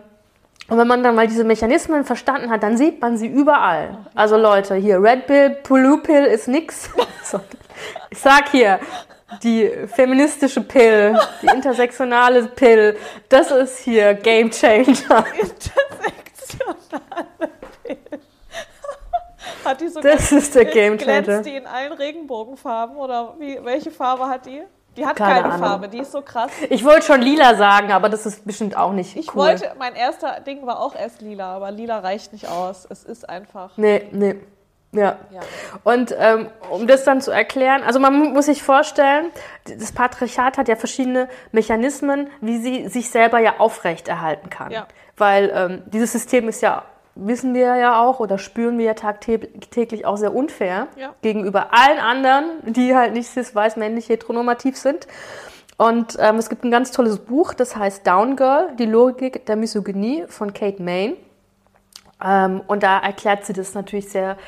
und 0.69 0.79
wenn 0.79 0.89
man 0.89 1.03
dann 1.03 1.15
mal 1.15 1.29
diese 1.29 1.45
Mechanismen 1.45 2.05
verstanden 2.05 2.51
hat, 2.51 2.63
dann 2.63 2.77
sieht 2.77 3.01
man 3.01 3.17
sie 3.17 3.29
überall. 3.29 3.99
Also 4.15 4.37
Leute, 4.37 4.75
hier 4.75 5.01
Red 5.01 5.27
Pill, 5.27 5.51
Blue 5.63 5.99
Pill 5.99 6.25
ist 6.25 6.49
nix. 6.49 6.91
Ich 8.09 8.21
sag 8.21 8.49
hier, 8.49 8.81
die 9.43 9.71
feministische 9.89 10.61
Pill, 10.61 11.19
die 11.43 11.47
intersektionale 11.47 12.45
Pill, 12.49 12.97
das 13.29 13.51
ist 13.51 13.79
hier 13.81 14.15
Game 14.15 14.51
Changer. 14.51 15.25
Intersektionale 15.41 17.27
Pill. 17.83 17.99
Hat 19.65 19.81
die 19.81 19.89
so 19.89 20.01
das 20.01 20.31
ist 20.31 20.55
der 20.55 20.65
Game 20.65 20.97
Changer. 20.99 21.23
Glänzt 21.23 21.47
die 21.47 21.57
in 21.57 21.67
allen 21.67 21.93
Regenbogenfarben 21.93 22.97
oder 22.97 23.35
wie, 23.39 23.59
welche 23.63 23.91
Farbe 23.91 24.27
hat 24.27 24.47
die? 24.47 24.63
Die 24.97 25.05
hat 25.05 25.17
keine, 25.17 25.43
keine 25.43 25.59
Farbe, 25.59 25.89
die 25.89 25.99
ist 25.99 26.13
so 26.13 26.23
krass. 26.23 26.51
Ich 26.71 26.83
wollte 26.83 27.05
schon 27.05 27.21
lila 27.21 27.55
sagen, 27.55 27.93
aber 27.93 28.09
das 28.09 28.25
ist 28.25 28.47
bestimmt 28.47 28.77
auch 28.77 28.93
nicht 28.93 29.15
ich 29.15 29.29
cool. 29.35 29.43
wollte, 29.43 29.73
mein 29.79 29.95
erster 29.95 30.41
Ding 30.41 30.65
war 30.67 30.81
auch 30.81 30.95
erst 30.95 31.21
lila, 31.21 31.57
aber 31.57 31.71
lila 31.71 31.99
reicht 31.99 32.33
nicht 32.33 32.49
aus. 32.49 32.87
Es 32.89 33.05
ist 33.05 33.29
einfach. 33.29 33.73
Nee, 33.77 34.09
nee. 34.13 34.37
Ja. 34.99 35.17
ja. 35.31 35.41
Und 35.85 36.15
ähm, 36.19 36.49
um 36.71 36.87
das 36.87 37.05
dann 37.05 37.21
zu 37.21 37.31
erklären, 37.31 37.83
also 37.83 37.99
man 37.99 38.33
muss 38.33 38.47
sich 38.47 38.63
vorstellen, 38.63 39.27
das 39.65 39.93
Patriarchat 39.93 40.59
hat 40.59 40.69
ja 40.69 40.77
verschiedene 40.77 41.29
Mechanismen, 41.53 42.29
wie 42.41 42.59
sie 42.59 42.89
sich 42.89 43.11
selber 43.11 43.39
ja 43.39 43.55
aufrechterhalten 43.59 44.51
kann. 44.51 44.71
Ja. 44.73 44.87
Weil 45.17 45.53
ähm, 45.55 45.83
dieses 45.87 46.13
System 46.13 46.49
ist 46.49 46.63
ja, 46.63 46.85
wissen 47.15 47.55
wir 47.55 47.77
ja 47.77 48.01
auch 48.01 48.21
oder 48.21 48.39
spüren 48.39 48.79
wir 48.79 48.85
ja 48.85 48.95
tagtäglich 48.95 50.05
auch 50.05 50.17
sehr 50.17 50.35
unfair 50.35 50.89
ja. 50.97 51.15
gegenüber 51.23 51.69
allen 51.73 51.99
anderen, 51.99 52.45
die 52.65 52.95
halt 52.95 53.15
nicht 53.15 53.29
cis-weiß, 53.29 53.77
männlich, 53.77 54.09
heteronormativ 54.09 54.77
sind. 54.77 55.07
Und 55.79 56.17
ähm, 56.19 56.37
es 56.37 56.49
gibt 56.49 56.65
ein 56.65 56.71
ganz 56.71 56.91
tolles 56.91 57.19
Buch, 57.19 57.53
das 57.53 57.77
heißt 57.77 58.07
Down 58.07 58.37
Girl, 58.37 58.71
die 58.79 58.87
Logik 58.87 59.45
der 59.47 59.57
Misogynie 59.57 60.25
von 60.29 60.55
Kate 60.55 60.83
Main. 60.83 61.17
Ähm, 62.25 62.63
und 62.67 62.83
da 62.83 62.99
erklärt 62.99 63.45
sie 63.45 63.53
das 63.53 63.75
natürlich 63.75 64.09
sehr 64.09 64.39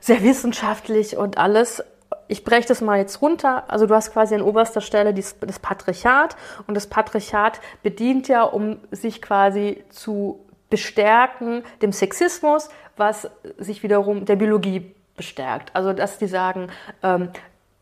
sehr 0.00 0.22
wissenschaftlich 0.22 1.16
und 1.16 1.38
alles. 1.38 1.82
Ich 2.28 2.44
breche 2.44 2.68
das 2.68 2.80
mal 2.80 2.98
jetzt 2.98 3.22
runter. 3.22 3.64
Also 3.68 3.86
du 3.86 3.94
hast 3.94 4.12
quasi 4.12 4.34
an 4.34 4.42
oberster 4.42 4.80
Stelle 4.80 5.14
das 5.14 5.58
Patriarchat 5.60 6.36
und 6.66 6.74
das 6.74 6.86
Patriarchat 6.86 7.60
bedient 7.82 8.28
ja, 8.28 8.42
um 8.42 8.78
sich 8.90 9.22
quasi 9.22 9.84
zu 9.90 10.40
bestärken, 10.70 11.62
dem 11.82 11.92
Sexismus, 11.92 12.68
was 12.96 13.30
sich 13.58 13.82
wiederum 13.82 14.24
der 14.24 14.36
Biologie 14.36 14.92
bestärkt. 15.16 15.70
Also 15.74 15.92
dass 15.92 16.18
die 16.18 16.26
sagen, 16.26 16.68
ähm, 17.02 17.30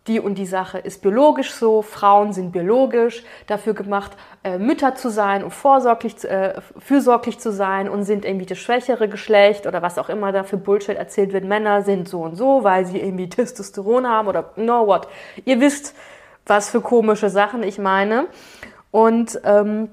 die 0.07 0.21
und 0.21 0.35
die 0.37 0.47
Sache 0.47 0.79
ist 0.79 1.01
biologisch 1.01 1.53
so, 1.53 1.81
Frauen 1.81 2.33
sind 2.33 2.53
biologisch 2.53 3.25
dafür 3.47 3.73
gemacht, 3.73 4.13
äh, 4.43 4.59
Mütter 4.59 4.95
zu 4.95 5.09
sein 5.09 5.43
und 5.43 5.51
vorsorglich, 5.51 6.23
äh, 6.25 6.61
fürsorglich 6.79 7.39
zu 7.39 7.53
sein 7.53 7.89
und 7.89 8.05
sind 8.05 8.27
irgendwie 8.27 8.45
das 8.45 8.59
schwächere 8.59 9.09
Geschlecht 9.09 9.67
oder 9.67 9.81
was 9.81 9.97
auch 9.97 10.11
immer 10.11 10.31
da 10.33 10.45
für 10.45 10.59
Bullshit 10.59 10.97
erzählt 10.97 11.33
wird. 11.33 11.45
Männer 11.45 11.83
sind 11.83 12.09
so 12.09 12.21
und 12.21 12.37
so, 12.37 12.65
weil 12.65 12.85
sie 12.85 13.01
irgendwie 13.01 13.29
Testosteron 13.31 14.07
haben 14.07 14.29
oder 14.29 14.51
no 14.57 14.87
what. 14.87 15.09
Ihr 15.47 15.61
wisst, 15.61 15.95
was 16.45 16.69
für 16.69 16.83
komische 16.83 17.31
Sachen 17.31 17.63
ich 17.63 17.79
meine. 17.79 18.27
Und, 18.91 19.41
ähm, 19.45 19.89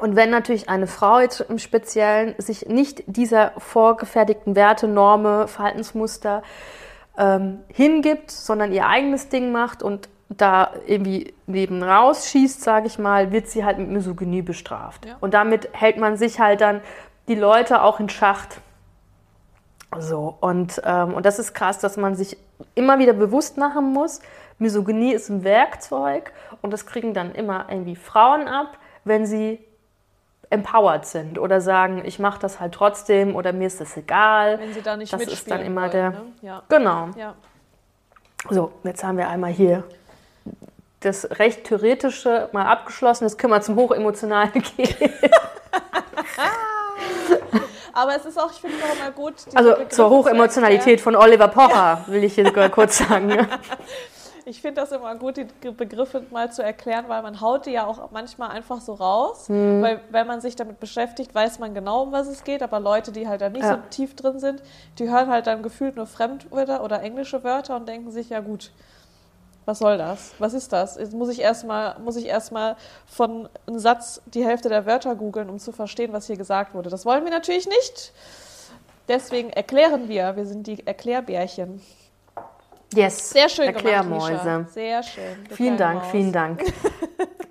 und 0.00 0.16
wenn 0.16 0.30
natürlich 0.30 0.68
eine 0.68 0.88
Frau 0.88 1.20
jetzt 1.20 1.40
im 1.40 1.58
Speziellen 1.58 2.34
sich 2.38 2.66
nicht 2.66 3.04
dieser 3.06 3.52
vorgefertigten 3.58 4.56
Werte, 4.56 4.88
Norme, 4.88 5.46
Verhaltensmuster 5.46 6.42
ähm, 7.18 7.58
hingibt, 7.72 8.30
sondern 8.30 8.72
ihr 8.72 8.86
eigenes 8.86 9.28
Ding 9.28 9.52
macht 9.52 9.82
und 9.82 10.08
da 10.28 10.72
irgendwie 10.86 11.34
neben 11.46 11.82
rausschießt, 11.82 12.62
sage 12.62 12.86
ich 12.86 12.98
mal, 12.98 13.32
wird 13.32 13.48
sie 13.48 13.64
halt 13.64 13.78
mit 13.78 13.88
Misogynie 13.88 14.42
bestraft. 14.42 15.06
Ja. 15.06 15.16
Und 15.20 15.34
damit 15.34 15.68
hält 15.72 15.98
man 15.98 16.16
sich 16.16 16.38
halt 16.38 16.60
dann 16.60 16.80
die 17.28 17.34
Leute 17.34 17.82
auch 17.82 17.98
in 17.98 18.08
Schacht. 18.08 18.60
So, 19.98 20.36
und, 20.40 20.80
ähm, 20.84 21.14
und 21.14 21.24
das 21.24 21.38
ist 21.38 21.54
krass, 21.54 21.78
dass 21.78 21.96
man 21.96 22.14
sich 22.14 22.36
immer 22.74 22.98
wieder 22.98 23.14
bewusst 23.14 23.56
machen 23.56 23.92
muss, 23.92 24.20
Misogynie 24.58 25.12
ist 25.12 25.28
ein 25.28 25.44
Werkzeug 25.44 26.32
und 26.62 26.72
das 26.72 26.84
kriegen 26.84 27.14
dann 27.14 27.32
immer 27.32 27.66
irgendwie 27.70 27.96
Frauen 27.96 28.48
ab, 28.48 28.76
wenn 29.04 29.24
sie 29.24 29.60
empowered 30.50 31.04
sind 31.06 31.38
oder 31.38 31.60
sagen, 31.60 32.02
ich 32.04 32.18
mache 32.18 32.40
das 32.40 32.58
halt 32.60 32.74
trotzdem 32.74 33.36
oder 33.36 33.52
mir 33.52 33.66
ist 33.66 33.80
das 33.80 33.96
egal. 33.96 34.58
Wenn 34.58 34.72
sie 34.72 34.82
da 34.82 34.96
nicht 34.96 35.12
das 35.12 35.22
ist 35.22 35.50
dann 35.50 35.60
immer 35.60 35.82
wollen, 35.82 35.90
der. 35.90 36.10
Ne? 36.10 36.22
Ja. 36.42 36.62
Genau. 36.68 37.08
Ja. 37.16 37.34
So, 38.48 38.72
jetzt 38.84 39.04
haben 39.04 39.18
wir 39.18 39.28
einmal 39.28 39.50
hier 39.50 39.84
das 41.00 41.38
recht 41.38 41.64
theoretische 41.64 42.48
mal 42.52 42.66
abgeschlossen. 42.66 43.24
Jetzt 43.24 43.38
können 43.38 43.52
wir 43.52 43.60
zum 43.60 43.76
Hochemotionalen 43.76 44.52
gehen. 44.76 44.94
Aber 47.92 48.14
es 48.14 48.24
ist 48.24 48.38
auch, 48.38 48.52
ich 48.52 48.60
finde 48.60 48.76
es 48.76 48.84
auch 48.84 48.94
immer 48.94 49.10
gut. 49.10 49.34
Also 49.54 49.74
zur 49.88 50.08
Hochemotionalität 50.08 51.00
von 51.00 51.16
Oliver 51.16 51.48
Pocher 51.48 52.04
will 52.06 52.22
ich 52.22 52.34
hier 52.34 52.50
kurz 52.70 52.98
sagen. 52.98 53.32
Ich 54.48 54.62
finde 54.62 54.80
das 54.80 54.92
immer 54.92 55.14
gut, 55.16 55.36
die 55.36 55.70
Begriffe 55.70 56.24
mal 56.30 56.50
zu 56.50 56.62
erklären, 56.62 57.04
weil 57.08 57.20
man 57.20 57.40
haut 57.42 57.66
die 57.66 57.72
ja 57.72 57.86
auch 57.86 58.10
manchmal 58.12 58.48
einfach 58.50 58.80
so 58.80 58.94
raus. 58.94 59.50
Mhm. 59.50 59.82
Weil 59.82 60.00
wenn 60.10 60.26
man 60.26 60.40
sich 60.40 60.56
damit 60.56 60.80
beschäftigt, 60.80 61.34
weiß 61.34 61.58
man 61.58 61.74
genau, 61.74 62.04
um 62.04 62.12
was 62.12 62.28
es 62.28 62.44
geht. 62.44 62.62
Aber 62.62 62.80
Leute, 62.80 63.12
die 63.12 63.28
halt 63.28 63.42
da 63.42 63.50
nicht 63.50 63.62
ja. 63.62 63.74
so 63.74 63.80
tief 63.90 64.16
drin 64.16 64.38
sind, 64.38 64.62
die 64.98 65.10
hören 65.10 65.28
halt 65.28 65.46
dann 65.46 65.62
gefühlt 65.62 65.96
nur 65.96 66.06
Fremdwörter 66.06 66.82
oder 66.82 67.02
englische 67.02 67.44
Wörter 67.44 67.76
und 67.76 67.86
denken 67.86 68.10
sich, 68.10 68.30
ja 68.30 68.40
gut, 68.40 68.72
was 69.66 69.80
soll 69.80 69.98
das? 69.98 70.32
Was 70.38 70.54
ist 70.54 70.72
das? 70.72 70.96
Jetzt 70.96 71.12
muss 71.12 71.28
ich 71.28 71.40
erstmal 71.40 71.94
erst 72.24 72.54
von 73.04 73.50
einem 73.66 73.78
Satz 73.78 74.22
die 74.24 74.42
Hälfte 74.42 74.70
der 74.70 74.86
Wörter 74.86 75.14
googeln, 75.14 75.50
um 75.50 75.58
zu 75.58 75.72
verstehen, 75.72 76.14
was 76.14 76.26
hier 76.26 76.38
gesagt 76.38 76.72
wurde. 76.72 76.88
Das 76.88 77.04
wollen 77.04 77.24
wir 77.24 77.30
natürlich 77.30 77.68
nicht. 77.68 78.14
Deswegen 79.08 79.50
erklären 79.50 80.08
wir. 80.08 80.36
Wir 80.36 80.46
sind 80.46 80.66
die 80.66 80.86
Erklärbärchen. 80.86 81.82
Yes. 82.94 83.30
Sehr 83.30 83.48
schön 83.48 83.66
Erklärmäuse. 83.66 84.38
Gemacht, 84.42 84.72
Sehr 84.72 85.02
schön. 85.02 85.46
Vielen 85.50 85.76
Dank, 85.76 86.00
Maus. 86.00 86.06
vielen 86.10 86.32
Dank. 86.32 86.62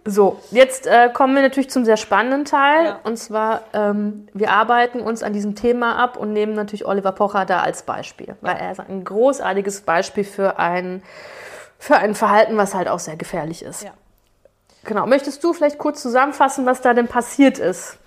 so, 0.06 0.40
jetzt 0.52 0.88
äh, 0.88 1.10
kommen 1.14 1.36
wir 1.36 1.44
natürlich 1.44 1.70
zum 1.70 1.86
sehr 1.86 1.98
spannenden 1.98 2.46
Teil. 2.46 2.86
Ja. 2.86 3.00
Und 3.04 3.18
zwar, 3.18 3.62
ähm, 3.74 4.28
wir 4.34 4.52
arbeiten 4.52 5.00
uns 5.00 5.22
an 5.22 5.34
diesem 5.34 5.56
Thema 5.56 5.98
ab 5.98 6.18
und 6.18 6.34
nehmen 6.34 6.54
natürlich 6.54 6.86
Oliver 6.86 7.12
Pocher 7.12 7.46
da 7.46 7.60
als 7.60 7.84
Beispiel. 7.84 8.36
Weil 8.42 8.58
er 8.58 8.72
ist 8.72 8.80
ein 8.80 9.04
großartiges 9.04 9.82
Beispiel 9.82 10.24
für 10.24 10.58
ein, 10.58 11.04
für 11.78 11.98
ein 11.98 12.16
Verhalten, 12.16 12.58
was 12.58 12.74
halt 12.74 12.88
auch 12.88 13.00
sehr 13.00 13.16
gefährlich 13.16 13.62
ist. 13.62 13.84
Ja. 13.84 13.92
Genau. 14.86 15.06
Möchtest 15.06 15.44
du 15.44 15.54
vielleicht 15.54 15.78
kurz 15.78 16.02
zusammenfassen, 16.02 16.66
was 16.66 16.82
da 16.82 16.94
denn 16.94 17.08
passiert 17.08 17.60
ist? 17.60 17.98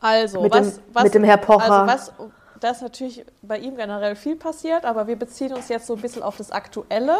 Also, 0.00 0.42
mit, 0.42 0.52
was, 0.52 0.76
dem, 0.76 0.82
was, 0.92 1.02
mit 1.04 1.14
dem 1.14 1.24
Herr 1.24 1.38
Pocher. 1.38 1.88
Also 1.88 1.92
was, 1.92 2.12
da 2.60 2.70
ist 2.70 2.82
natürlich 2.82 3.24
bei 3.42 3.58
ihm 3.58 3.76
generell 3.76 4.16
viel 4.16 4.36
passiert, 4.36 4.84
aber 4.84 5.06
wir 5.06 5.16
beziehen 5.16 5.52
uns 5.52 5.68
jetzt 5.68 5.86
so 5.86 5.94
ein 5.94 6.00
bisschen 6.00 6.22
auf 6.22 6.36
das 6.36 6.50
Aktuelle. 6.50 7.16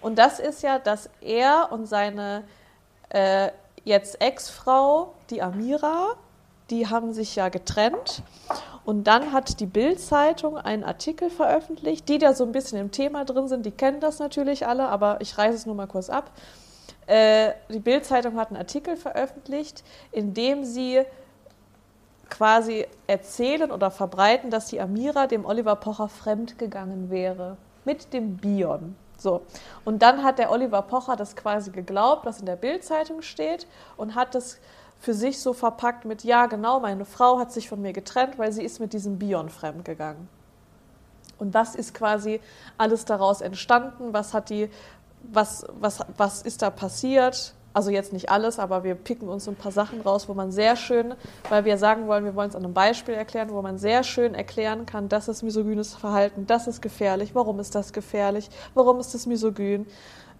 Und 0.00 0.18
das 0.18 0.38
ist 0.38 0.62
ja, 0.62 0.78
dass 0.78 1.08
er 1.20 1.68
und 1.70 1.86
seine 1.86 2.44
äh, 3.10 3.50
jetzt 3.84 4.20
Ex-Frau, 4.20 5.14
die 5.30 5.42
Amira, 5.42 6.14
die 6.70 6.88
haben 6.88 7.12
sich 7.12 7.36
ja 7.36 7.48
getrennt. 7.48 8.22
Und 8.84 9.04
dann 9.04 9.32
hat 9.32 9.60
die 9.60 9.66
Bild-Zeitung 9.66 10.58
einen 10.58 10.84
Artikel 10.84 11.30
veröffentlicht. 11.30 12.08
Die, 12.08 12.18
da 12.18 12.34
so 12.34 12.44
ein 12.44 12.52
bisschen 12.52 12.78
im 12.78 12.90
Thema 12.90 13.24
drin 13.24 13.48
sind, 13.48 13.64
die 13.64 13.70
kennen 13.70 14.00
das 14.00 14.18
natürlich 14.18 14.66
alle, 14.66 14.88
aber 14.88 15.20
ich 15.20 15.38
reiße 15.38 15.54
es 15.54 15.66
nur 15.66 15.74
mal 15.74 15.86
kurz 15.86 16.10
ab. 16.10 16.30
Äh, 17.06 17.52
die 17.70 17.78
Bild-Zeitung 17.78 18.36
hat 18.36 18.48
einen 18.48 18.58
Artikel 18.58 18.96
veröffentlicht, 18.96 19.84
in 20.12 20.34
dem 20.34 20.64
sie 20.64 21.02
quasi 22.34 22.84
erzählen 23.06 23.70
oder 23.70 23.92
verbreiten, 23.92 24.50
dass 24.50 24.66
die 24.66 24.80
Amira 24.80 25.28
dem 25.28 25.44
Oliver 25.44 25.76
Pocher 25.76 26.08
fremdgegangen 26.08 27.08
wäre. 27.08 27.56
Mit 27.84 28.12
dem 28.12 28.36
Bion. 28.38 28.96
So. 29.16 29.42
Und 29.84 30.02
dann 30.02 30.24
hat 30.24 30.40
der 30.40 30.50
Oliver 30.50 30.82
Pocher 30.82 31.14
das 31.14 31.36
quasi 31.36 31.70
geglaubt, 31.70 32.26
was 32.26 32.40
in 32.40 32.46
der 32.46 32.56
Bildzeitung 32.56 33.22
steht, 33.22 33.68
und 33.96 34.16
hat 34.16 34.34
das 34.34 34.58
für 34.98 35.14
sich 35.14 35.40
so 35.40 35.52
verpackt 35.52 36.06
mit, 36.06 36.24
ja, 36.24 36.46
genau, 36.46 36.80
meine 36.80 37.04
Frau 37.04 37.38
hat 37.38 37.52
sich 37.52 37.68
von 37.68 37.80
mir 37.80 37.92
getrennt, 37.92 38.36
weil 38.36 38.50
sie 38.50 38.64
ist 38.64 38.80
mit 38.80 38.92
diesem 38.92 39.18
Bion 39.18 39.48
fremdgegangen. 39.48 40.28
Und 41.38 41.54
was 41.54 41.76
ist 41.76 41.94
quasi 41.94 42.40
alles 42.78 43.04
daraus 43.04 43.42
entstanden? 43.42 44.12
Was 44.12 44.34
hat 44.34 44.50
die, 44.50 44.70
was, 45.22 45.66
was, 45.78 46.00
was 46.16 46.42
ist 46.42 46.62
da 46.62 46.70
passiert? 46.70 47.54
Also 47.74 47.90
jetzt 47.90 48.12
nicht 48.12 48.30
alles, 48.30 48.60
aber 48.60 48.84
wir 48.84 48.94
picken 48.94 49.28
uns 49.28 49.44
so 49.44 49.50
ein 49.50 49.56
paar 49.56 49.72
Sachen 49.72 50.00
raus, 50.00 50.28
wo 50.28 50.34
man 50.34 50.52
sehr 50.52 50.76
schön, 50.76 51.14
weil 51.48 51.64
wir 51.64 51.76
sagen 51.76 52.06
wollen, 52.06 52.24
wir 52.24 52.36
wollen 52.36 52.48
es 52.48 52.54
an 52.54 52.64
einem 52.64 52.72
Beispiel 52.72 53.14
erklären, 53.14 53.50
wo 53.50 53.60
man 53.62 53.78
sehr 53.78 54.04
schön 54.04 54.34
erklären 54.34 54.86
kann, 54.86 55.08
das 55.08 55.26
ist 55.26 55.42
misogynes 55.42 55.92
Verhalten, 55.92 56.46
das 56.46 56.68
ist 56.68 56.80
gefährlich, 56.80 57.34
warum 57.34 57.58
ist 57.58 57.74
das 57.74 57.92
gefährlich, 57.92 58.48
warum 58.74 59.00
ist 59.00 59.12
das 59.12 59.26
misogyn. 59.26 59.86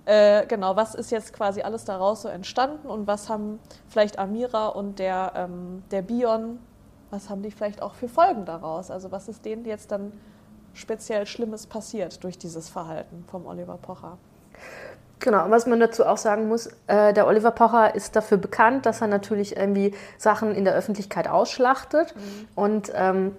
Äh, 0.05 0.47
genau, 0.47 0.77
was 0.77 0.95
ist 0.95 1.11
jetzt 1.11 1.33
quasi 1.33 1.63
alles 1.63 1.85
daraus 1.85 2.23
so 2.23 2.29
entstanden 2.29 2.87
und 2.87 3.09
was 3.09 3.29
haben 3.29 3.59
vielleicht 3.89 4.19
Amira 4.19 4.69
und 4.69 5.01
der, 5.01 5.33
ähm, 5.35 5.83
der 5.91 6.03
Bion, 6.03 6.61
was 7.11 7.31
haben 7.31 7.43
die 7.43 7.51
vielleicht 7.51 7.83
auch 7.83 7.95
für 7.95 8.09
Folgen 8.09 8.45
daraus? 8.45 8.93
Also 8.93 9.11
was 9.11 9.27
ist 9.29 9.45
denen 9.45 9.65
jetzt 9.65 9.91
dann 9.91 10.13
speziell 10.73 11.27
Schlimmes 11.27 11.67
passiert 11.67 12.23
durch 12.23 12.39
dieses 12.39 12.69
Verhalten 12.69 13.25
vom 13.27 13.47
Oliver 13.47 13.79
Pocher? 13.79 14.19
Genau, 15.25 15.47
was 15.49 15.65
man 15.65 15.81
dazu 15.81 16.05
auch 16.05 16.19
sagen 16.19 16.49
muss, 16.49 16.67
äh, 16.87 17.15
der 17.15 17.27
Oliver 17.27 17.51
Pocher 17.51 17.95
ist 17.95 18.15
dafür 18.15 18.37
bekannt, 18.37 18.85
dass 18.85 19.01
er 19.01 19.07
natürlich 19.07 19.57
irgendwie 19.57 19.95
Sachen 20.19 20.55
in 20.55 20.67
der 20.67 20.75
Öffentlichkeit 20.75 21.29
ausschlachtet 21.29 22.15
mhm. 22.15 22.49
und, 22.55 22.93
ähm, 22.95 23.35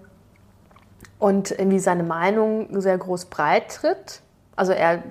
und 1.20 1.52
irgendwie 1.52 1.78
seine 1.78 2.02
Meinung 2.02 2.82
sehr 2.82 2.98
groß 2.98 3.26
breit 3.26 3.70
tritt. 3.70 4.22
Also 4.56 4.72
er 4.72 5.04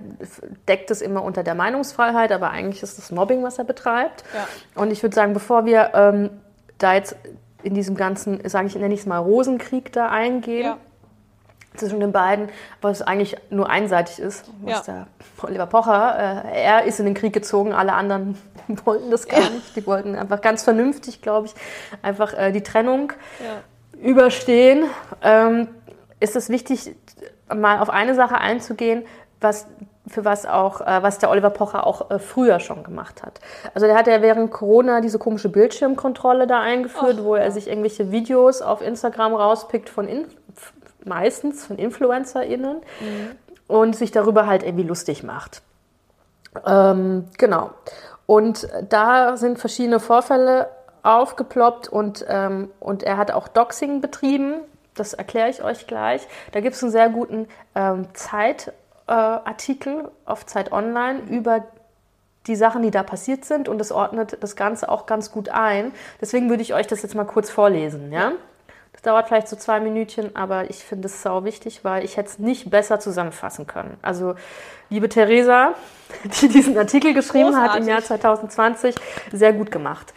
deckt 0.67 0.91
es 0.91 1.01
immer 1.01 1.23
unter 1.23 1.45
der 1.45 1.55
Meinungsfreiheit, 1.55 2.33
aber 2.33 2.51
eigentlich 2.51 2.83
ist 2.83 2.99
das 2.99 3.13
Mobbing, 3.13 3.45
was 3.45 3.59
er 3.59 3.65
betreibt. 3.65 4.25
Ja. 4.35 4.49
Und 4.83 4.91
ich 4.91 5.01
würde 5.01 5.15
sagen, 5.15 5.33
bevor 5.33 5.67
wir 5.67 5.93
ähm, 5.95 6.31
da 6.79 6.95
jetzt 6.95 7.15
in 7.63 7.75
diesem 7.75 7.95
ganzen, 7.95 8.41
sage 8.49 8.67
ich, 8.67 8.75
nenne 8.75 8.95
ich 8.95 9.01
es 9.01 9.07
mal 9.07 9.19
Rosenkrieg 9.19 9.93
da 9.93 10.09
eingehen, 10.09 10.65
ja 10.65 10.77
zwischen 11.77 12.01
den 12.01 12.13
beiden, 12.13 12.49
was 12.81 13.03
eigentlich 13.03 13.37
nur 13.51 13.69
einseitig 13.69 14.19
ist. 14.19 14.51
Ja. 14.67 14.81
Der 14.83 15.07
Oliver 15.43 15.67
Pocher, 15.67 16.45
äh, 16.45 16.63
er 16.63 16.85
ist 16.85 17.01
in 17.01 17.07
den 17.07 17.15
Krieg 17.15 17.33
gezogen, 17.33 17.73
alle 17.73 17.93
anderen 17.93 18.39
wollten 18.85 19.11
das 19.11 19.27
gar 19.27 19.41
ja. 19.41 19.51
nicht. 19.51 19.77
Die 19.77 19.87
wollten 19.87 20.15
einfach 20.15 20.41
ganz 20.41 20.63
vernünftig, 20.63 21.23
glaube 21.23 21.49
ich, 21.49 21.55
einfach 22.03 22.33
äh, 22.35 22.53
die 22.53 22.63
Trennung 22.63 23.13
ja. 23.41 24.01
überstehen. 24.01 24.85
Ähm, 25.23 25.69
ist 26.21 26.37
es 26.37 26.49
wichtig, 26.49 26.95
mal 27.55 27.81
auf 27.81 27.91
eine 27.91 28.15
Sache 28.15 28.39
einzugehen, 28.39 29.05
was 29.41 29.67
für 30.07 30.25
was 30.25 30.47
auch, 30.47 30.81
äh, 30.81 31.03
was 31.03 31.19
der 31.19 31.31
Oliver 31.31 31.51
Pocher 31.51 31.87
auch 31.87 32.11
äh, 32.11 32.19
früher 32.19 32.61
schon 32.61 32.85
gemacht 32.85 33.23
hat. 33.23 33.41
Also 33.73 33.87
der 33.87 33.97
hat 33.97 34.07
ja 34.07 34.21
während 34.21 34.51
Corona 34.51 35.01
diese 35.01 35.19
komische 35.19 35.49
Bildschirmkontrolle 35.49 36.47
da 36.47 36.61
eingeführt, 36.61 37.21
Och, 37.21 37.25
wo 37.25 37.35
er 37.35 37.51
sich 37.51 37.69
irgendwelche 37.69 38.11
Videos 38.11 38.61
auf 38.61 38.83
Instagram 38.83 39.35
rauspickt 39.35 39.89
von 39.89 40.07
in 40.07 40.27
meistens 41.07 41.67
von 41.67 41.79
InfluencerInnen 41.79 42.77
mhm. 42.77 43.31
und 43.67 43.97
sich 43.97 44.11
darüber 44.11 44.47
halt 44.47 44.63
irgendwie 44.63 44.85
lustig 44.85 45.23
macht. 45.23 45.63
Ähm, 46.67 47.29
genau. 47.39 47.71
Und 48.27 48.69
da 48.89 49.37
sind 49.37 49.59
verschiedene 49.59 50.01
Vorfälle 50.01 50.69
aufgeploppt 51.03 51.89
und, 51.89 52.25
ähm, 52.29 52.71
und 52.81 53.03
er 53.03 53.17
hat 53.19 53.31
auch 53.31 53.49
Doxing 53.49 54.01
betrieben. 54.01 54.55
Das 54.95 55.13
erkläre 55.13 55.51
ich 55.51 55.63
euch 55.63 55.87
gleich. 55.87 56.27
Da 56.53 56.61
gibt 56.61 56.77
es 56.77 56.83
einen 56.83 56.93
sehr 56.93 57.11
guten 57.11 57.47
ähm, 57.75 58.07
Zeitartikel 58.15 59.99
äh, 60.01 60.09
auf 60.25 60.47
Zeit 60.47 60.73
Online 60.73 61.21
über 61.29 61.65
die 62.47 62.57
Sachen, 62.57 62.83
die 62.83 62.91
da 62.91 63.03
passiert 63.03 63.45
sind 63.45 63.69
und 63.69 63.81
es 63.81 63.93
ordnet 63.93 64.39
das 64.43 64.57
Ganze 64.57 64.89
auch 64.89 65.07
ganz 65.07 65.31
gut 65.31 65.49
ein. 65.49 65.93
Deswegen 66.21 66.49
würde 66.49 66.63
ich 66.63 66.75
euch 66.75 66.87
das 66.87 67.03
jetzt 67.03 67.15
mal 67.15 67.25
kurz 67.25 67.51
vorlesen. 67.51 68.13
Ja? 68.13 68.33
Das 68.95 69.03
dauert 69.03 69.27
vielleicht 69.27 69.49
so 69.49 69.57
zwei 69.57 69.81
Minütchen, 69.81 70.37
aber 70.37 70.71
ich 70.71 70.77
finde 70.77 71.07
es 71.07 71.21
sau 71.21 71.45
wichtig, 71.45 71.83
weil 71.83 72.05
ich 72.05 72.17
hätte 72.17 72.29
es 72.29 72.39
nicht 72.39 72.71
besser 72.71 73.01
zusammenfassen 73.01 73.67
können. 73.67 73.99
Also, 74.03 74.37
liebe 74.89 75.09
Theresa, 75.09 75.75
die 76.41 76.49
diesen 76.49 76.79
Artikel 76.79 77.13
geschrieben 77.13 77.47
Großartig. 77.47 77.73
hat 77.73 77.81
im 77.81 77.89
Jahr 77.89 78.03
2020, 78.03 78.95
sehr 79.33 79.53
gut 79.53 79.73
gemacht. 79.73 80.15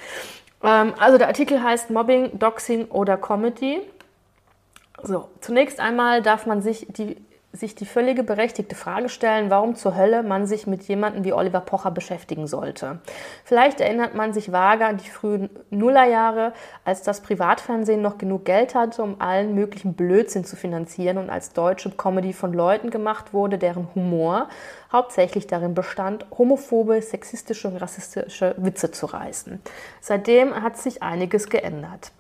Ähm, 0.63 0.93
also 0.99 1.17
der 1.17 1.27
Artikel 1.27 1.61
heißt 1.61 1.89
Mobbing, 1.89 2.37
Doxing 2.37 2.85
oder 2.85 3.17
Comedy. 3.17 3.81
So, 5.01 5.29
zunächst 5.41 5.79
einmal 5.79 6.21
darf 6.21 6.45
man 6.45 6.61
sich 6.61 6.85
die 6.89 7.17
sich 7.57 7.75
die 7.75 7.85
völlige 7.85 8.23
berechtigte 8.23 8.75
Frage 8.75 9.09
stellen, 9.09 9.49
warum 9.49 9.75
zur 9.75 9.95
Hölle 9.95 10.23
man 10.23 10.47
sich 10.47 10.67
mit 10.67 10.83
jemandem 10.83 11.23
wie 11.23 11.33
Oliver 11.33 11.59
Pocher 11.59 11.91
beschäftigen 11.91 12.47
sollte. 12.47 12.99
Vielleicht 13.43 13.81
erinnert 13.81 14.15
man 14.15 14.33
sich 14.33 14.51
vage 14.51 14.85
an 14.85 14.97
die 14.97 15.09
frühen 15.09 15.49
Nullerjahre, 15.69 16.53
als 16.85 17.01
das 17.01 17.21
Privatfernsehen 17.21 18.01
noch 18.01 18.17
genug 18.17 18.45
Geld 18.45 18.75
hatte, 18.75 19.03
um 19.03 19.19
allen 19.19 19.55
möglichen 19.55 19.93
Blödsinn 19.93 20.45
zu 20.45 20.55
finanzieren 20.55 21.17
und 21.17 21.29
als 21.29 21.53
deutsche 21.53 21.91
Comedy 21.91 22.33
von 22.33 22.53
Leuten 22.53 22.89
gemacht 22.89 23.33
wurde, 23.33 23.57
deren 23.57 23.87
Humor 23.95 24.47
hauptsächlich 24.91 25.47
darin 25.47 25.73
bestand, 25.73 26.25
homophobe, 26.37 27.01
sexistische 27.01 27.67
und 27.67 27.77
rassistische 27.77 28.55
Witze 28.57 28.91
zu 28.91 29.07
reißen. 29.07 29.61
Seitdem 29.99 30.55
hat 30.61 30.77
sich 30.77 31.03
einiges 31.03 31.49
geändert. 31.49 32.11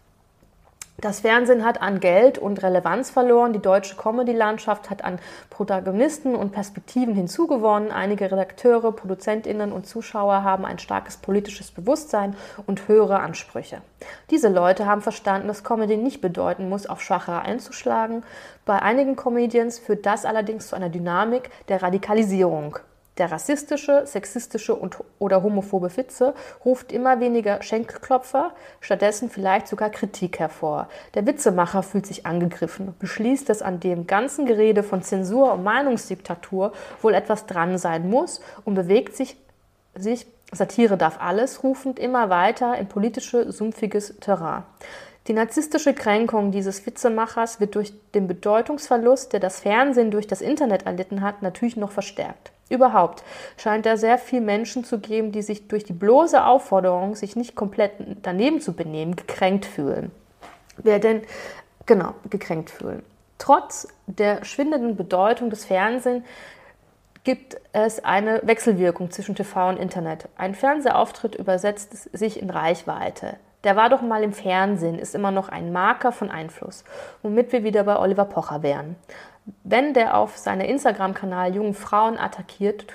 Das 0.99 1.19
Fernsehen 1.19 1.63
hat 1.63 1.79
an 1.79 1.99
Geld 1.99 2.39
und 2.39 2.63
Relevanz 2.63 3.11
verloren, 3.11 3.53
die 3.53 3.61
deutsche 3.61 3.95
Comedy-Landschaft 3.95 4.89
hat 4.89 5.03
an 5.03 5.19
Protagonisten 5.51 6.33
und 6.33 6.53
Perspektiven 6.53 7.13
hinzugewonnen, 7.13 7.91
einige 7.91 8.31
Redakteure, 8.31 8.91
Produzentinnen 8.91 9.71
und 9.71 9.85
Zuschauer 9.85 10.41
haben 10.41 10.65
ein 10.65 10.79
starkes 10.79 11.17
politisches 11.17 11.69
Bewusstsein 11.69 12.35
und 12.65 12.87
höhere 12.87 13.19
Ansprüche. 13.19 13.83
Diese 14.31 14.49
Leute 14.49 14.87
haben 14.87 15.03
verstanden, 15.03 15.47
dass 15.47 15.63
Comedy 15.63 15.97
nicht 15.97 16.19
bedeuten 16.19 16.67
muss, 16.67 16.87
auf 16.87 16.99
Schwachere 16.99 17.43
einzuschlagen. 17.43 18.23
Bei 18.65 18.81
einigen 18.81 19.15
Comedians 19.15 19.77
führt 19.77 20.03
das 20.07 20.25
allerdings 20.25 20.69
zu 20.69 20.75
einer 20.75 20.89
Dynamik 20.89 21.51
der 21.67 21.83
Radikalisierung. 21.83 22.79
Der 23.17 23.31
rassistische, 23.31 24.05
sexistische 24.05 24.75
und, 24.75 24.97
oder 25.17 25.41
homophobe 25.41 25.95
Witze 25.97 26.35
ruft 26.63 26.91
immer 26.91 27.19
weniger 27.19 27.63
Schenkklopfer, 27.63 28.51
stattdessen 28.79 29.29
vielleicht 29.29 29.67
sogar 29.67 29.89
Kritik 29.89 30.37
hervor. 30.39 30.87
Der 31.15 31.25
Witzemacher 31.25 31.81
fühlt 31.81 32.05
sich 32.05 32.27
angegriffen, 32.27 32.93
beschließt, 32.99 33.49
dass 33.49 33.63
an 33.63 33.79
dem 33.79 34.05
ganzen 34.05 34.45
Gerede 34.45 34.83
von 34.83 35.01
Zensur 35.01 35.53
und 35.53 35.63
Meinungsdiktatur 35.63 36.73
wohl 37.01 37.15
etwas 37.15 37.47
dran 37.47 37.79
sein 37.79 38.09
muss 38.09 38.39
und 38.65 38.75
bewegt 38.75 39.15
sich, 39.15 39.37
sich 39.95 40.27
Satire 40.51 40.95
darf 40.95 41.19
alles, 41.19 41.63
rufend 41.63 41.99
immer 41.99 42.29
weiter 42.29 42.77
in 42.77 42.87
politische, 42.87 43.51
sumpfiges 43.51 44.15
Terrain. 44.21 44.63
Die 45.27 45.33
narzisstische 45.33 45.93
Kränkung 45.93 46.51
dieses 46.51 46.85
Witzemachers 46.85 47.59
wird 47.59 47.75
durch 47.75 47.91
den 48.13 48.27
Bedeutungsverlust, 48.27 49.33
der 49.33 49.41
das 49.41 49.59
Fernsehen 49.59 50.09
durch 50.09 50.25
das 50.25 50.39
Internet 50.39 50.85
erlitten 50.85 51.21
hat, 51.21 51.41
natürlich 51.41 51.75
noch 51.75 51.91
verstärkt. 51.91 52.51
Überhaupt 52.69 53.23
scheint 53.57 53.85
da 53.85 53.97
sehr 53.97 54.17
viel 54.17 54.41
Menschen 54.41 54.83
zu 54.83 54.99
geben, 54.99 55.31
die 55.31 55.41
sich 55.41 55.67
durch 55.67 55.85
die 55.85 55.93
bloße 55.93 56.43
Aufforderung, 56.43 57.15
sich 57.15 57.35
nicht 57.35 57.55
komplett 57.55 57.93
daneben 58.23 58.59
zu 58.59 58.73
benehmen, 58.73 59.15
gekränkt 59.15 59.65
fühlen. 59.65 60.11
Wer 60.77 60.99
denn, 60.99 61.21
genau, 61.85 62.13
gekränkt 62.29 62.69
fühlen. 62.69 63.03
Trotz 63.37 63.87
der 64.07 64.43
schwindenden 64.43 64.95
Bedeutung 64.95 65.49
des 65.49 65.65
Fernsehens 65.65 66.23
gibt 67.23 67.57
es 67.73 68.03
eine 68.03 68.41
Wechselwirkung 68.43 69.11
zwischen 69.11 69.35
TV 69.35 69.69
und 69.69 69.77
Internet. 69.77 70.29
Ein 70.37 70.55
Fernsehauftritt 70.55 71.35
übersetzt 71.35 72.09
sich 72.17 72.41
in 72.41 72.49
Reichweite. 72.49 73.35
Der 73.63 73.75
war 73.75 73.89
doch 73.89 74.01
mal 74.01 74.23
im 74.23 74.33
Fernsehen, 74.33 74.97
ist 74.97 75.13
immer 75.13 75.31
noch 75.31 75.49
ein 75.49 75.73
Marker 75.73 76.11
von 76.11 76.31
Einfluss, 76.31 76.83
womit 77.21 77.51
wir 77.51 77.63
wieder 77.63 77.83
bei 77.83 77.97
Oliver 77.99 78.25
Pocher 78.25 78.63
wären. 78.63 78.95
Wenn 79.63 79.93
der 79.93 80.17
auf 80.17 80.37
seinem 80.37 80.67
Instagram-Kanal 80.67 81.55
jungen 81.55 81.73
Frauen 81.73 82.17
attackiert, 82.17 82.85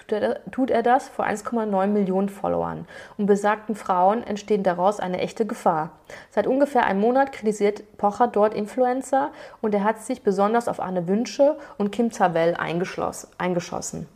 tut 0.50 0.70
er, 0.70 0.82
das 0.82 1.08
vor 1.08 1.24
1,9 1.24 1.86
Millionen 1.86 2.28
Followern. 2.28 2.86
Und 3.16 3.24
besagten 3.24 3.74
Frauen 3.74 4.22
entstehen 4.22 4.62
daraus 4.62 5.00
eine 5.00 5.18
echte 5.20 5.46
Gefahr. 5.46 5.92
Seit 6.30 6.46
ungefähr 6.46 6.84
einem 6.84 7.00
Monat 7.00 7.32
kritisiert 7.32 7.96
Pocher 7.96 8.26
dort 8.26 8.52
Influencer 8.52 9.30
und 9.62 9.74
er 9.74 9.82
hat 9.82 10.02
sich 10.02 10.22
besonders 10.22 10.68
auf 10.68 10.78
Anne 10.78 11.08
Wünsche 11.08 11.56
und 11.78 11.90
Kim 11.90 12.12
Zawell 12.12 12.54
eingeschossen. 12.54 14.08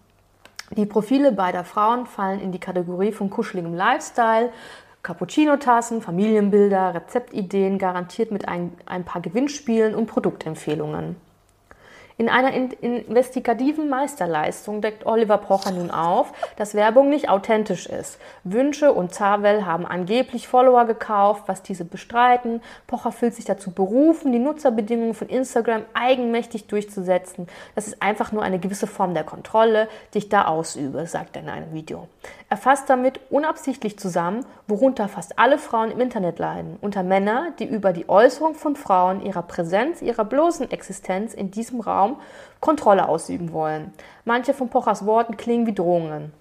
Die 0.72 0.84
Profile 0.84 1.32
beider 1.32 1.64
Frauen 1.64 2.04
fallen 2.04 2.40
in 2.40 2.52
die 2.52 2.60
Kategorie 2.60 3.12
von 3.12 3.30
kuscheligem 3.30 3.72
Lifestyle, 3.72 4.50
Cappuccino-Tassen, 5.02 6.02
Familienbilder, 6.02 6.96
Rezeptideen, 6.96 7.78
garantiert 7.78 8.30
mit 8.30 8.46
ein, 8.46 8.72
ein 8.84 9.04
paar 9.04 9.22
Gewinnspielen 9.22 9.94
und 9.94 10.06
Produktempfehlungen. 10.06 11.16
In 12.18 12.30
einer 12.30 12.54
investigativen 12.54 13.90
Meisterleistung 13.90 14.80
deckt 14.80 15.04
Oliver 15.04 15.36
Pocher 15.36 15.70
nun 15.70 15.90
auf, 15.90 16.32
dass 16.56 16.74
Werbung 16.74 17.10
nicht 17.10 17.28
authentisch 17.28 17.84
ist. 17.86 18.18
Wünsche 18.42 18.94
und 18.94 19.12
Zawell 19.12 19.66
haben 19.66 19.84
angeblich 19.84 20.48
Follower 20.48 20.86
gekauft, 20.86 21.42
was 21.44 21.62
diese 21.62 21.84
bestreiten. 21.84 22.62
Pocher 22.86 23.12
fühlt 23.12 23.34
sich 23.34 23.44
dazu 23.44 23.70
berufen, 23.70 24.32
die 24.32 24.38
Nutzerbedingungen 24.38 25.12
von 25.12 25.28
Instagram 25.28 25.82
eigenmächtig 25.92 26.68
durchzusetzen. 26.68 27.48
Das 27.74 27.86
ist 27.86 28.00
einfach 28.00 28.32
nur 28.32 28.42
eine 28.42 28.58
gewisse 28.58 28.86
Form 28.86 29.12
der 29.12 29.24
Kontrolle, 29.24 29.86
die 30.14 30.18
ich 30.18 30.30
da 30.30 30.46
ausübe, 30.46 31.06
sagt 31.06 31.36
er 31.36 31.42
in 31.42 31.50
einem 31.50 31.74
Video. 31.74 32.08
Er 32.48 32.56
fasst 32.56 32.88
damit 32.88 33.20
unabsichtlich 33.28 33.98
zusammen, 33.98 34.46
worunter 34.68 35.08
fast 35.08 35.38
alle 35.38 35.58
Frauen 35.58 35.90
im 35.90 36.00
Internet 36.00 36.38
leiden. 36.38 36.78
Unter 36.80 37.02
Männer, 37.02 37.48
die 37.58 37.66
über 37.66 37.92
die 37.92 38.08
Äußerung 38.08 38.54
von 38.54 38.74
Frauen, 38.74 39.20
ihrer 39.20 39.42
Präsenz, 39.42 40.00
ihrer 40.00 40.24
bloßen 40.24 40.70
Existenz 40.70 41.34
in 41.34 41.50
diesem 41.50 41.80
Raum 41.80 42.05
Raum 42.06 42.20
Kontrolle 42.60 43.08
ausüben 43.08 43.52
wollen. 43.52 43.92
Manche 44.24 44.54
von 44.54 44.68
Pochers 44.70 45.04
Worten 45.06 45.36
klingen 45.36 45.66
wie 45.66 45.74
Drohungen. 45.74 46.32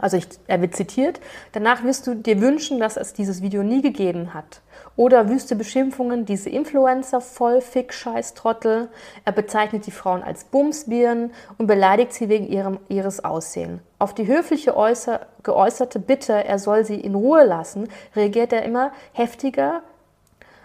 Also 0.00 0.18
ich, 0.18 0.26
er 0.46 0.60
wird 0.60 0.76
zitiert, 0.76 1.20
danach 1.52 1.82
wirst 1.84 2.06
du 2.06 2.14
dir 2.14 2.42
wünschen, 2.42 2.78
dass 2.78 2.98
es 2.98 3.14
dieses 3.14 3.40
Video 3.40 3.62
nie 3.62 3.80
gegeben 3.80 4.34
hat. 4.34 4.60
Oder 4.94 5.30
wüste 5.30 5.56
Beschimpfungen, 5.56 6.26
diese 6.26 6.50
Influencer 6.50 7.22
voll 7.22 7.62
Fick, 7.62 7.94
Scheiß, 7.94 8.34
Trottel. 8.34 8.88
Er 9.24 9.32
bezeichnet 9.32 9.86
die 9.86 9.90
Frauen 9.90 10.22
als 10.22 10.44
Bumsbirnen 10.44 11.32
und 11.56 11.66
beleidigt 11.66 12.12
sie 12.12 12.28
wegen 12.28 12.46
ihrem, 12.46 12.78
ihres 12.88 13.24
Aussehen. 13.24 13.80
Auf 13.98 14.14
die 14.14 14.26
höfliche 14.26 14.76
äußer, 14.76 15.20
geäußerte 15.42 15.98
Bitte, 15.98 16.44
er 16.44 16.58
soll 16.58 16.84
sie 16.84 17.00
in 17.00 17.14
Ruhe 17.14 17.44
lassen, 17.44 17.88
reagiert 18.14 18.52
er 18.52 18.64
immer 18.64 18.92
heftiger, 19.12 19.82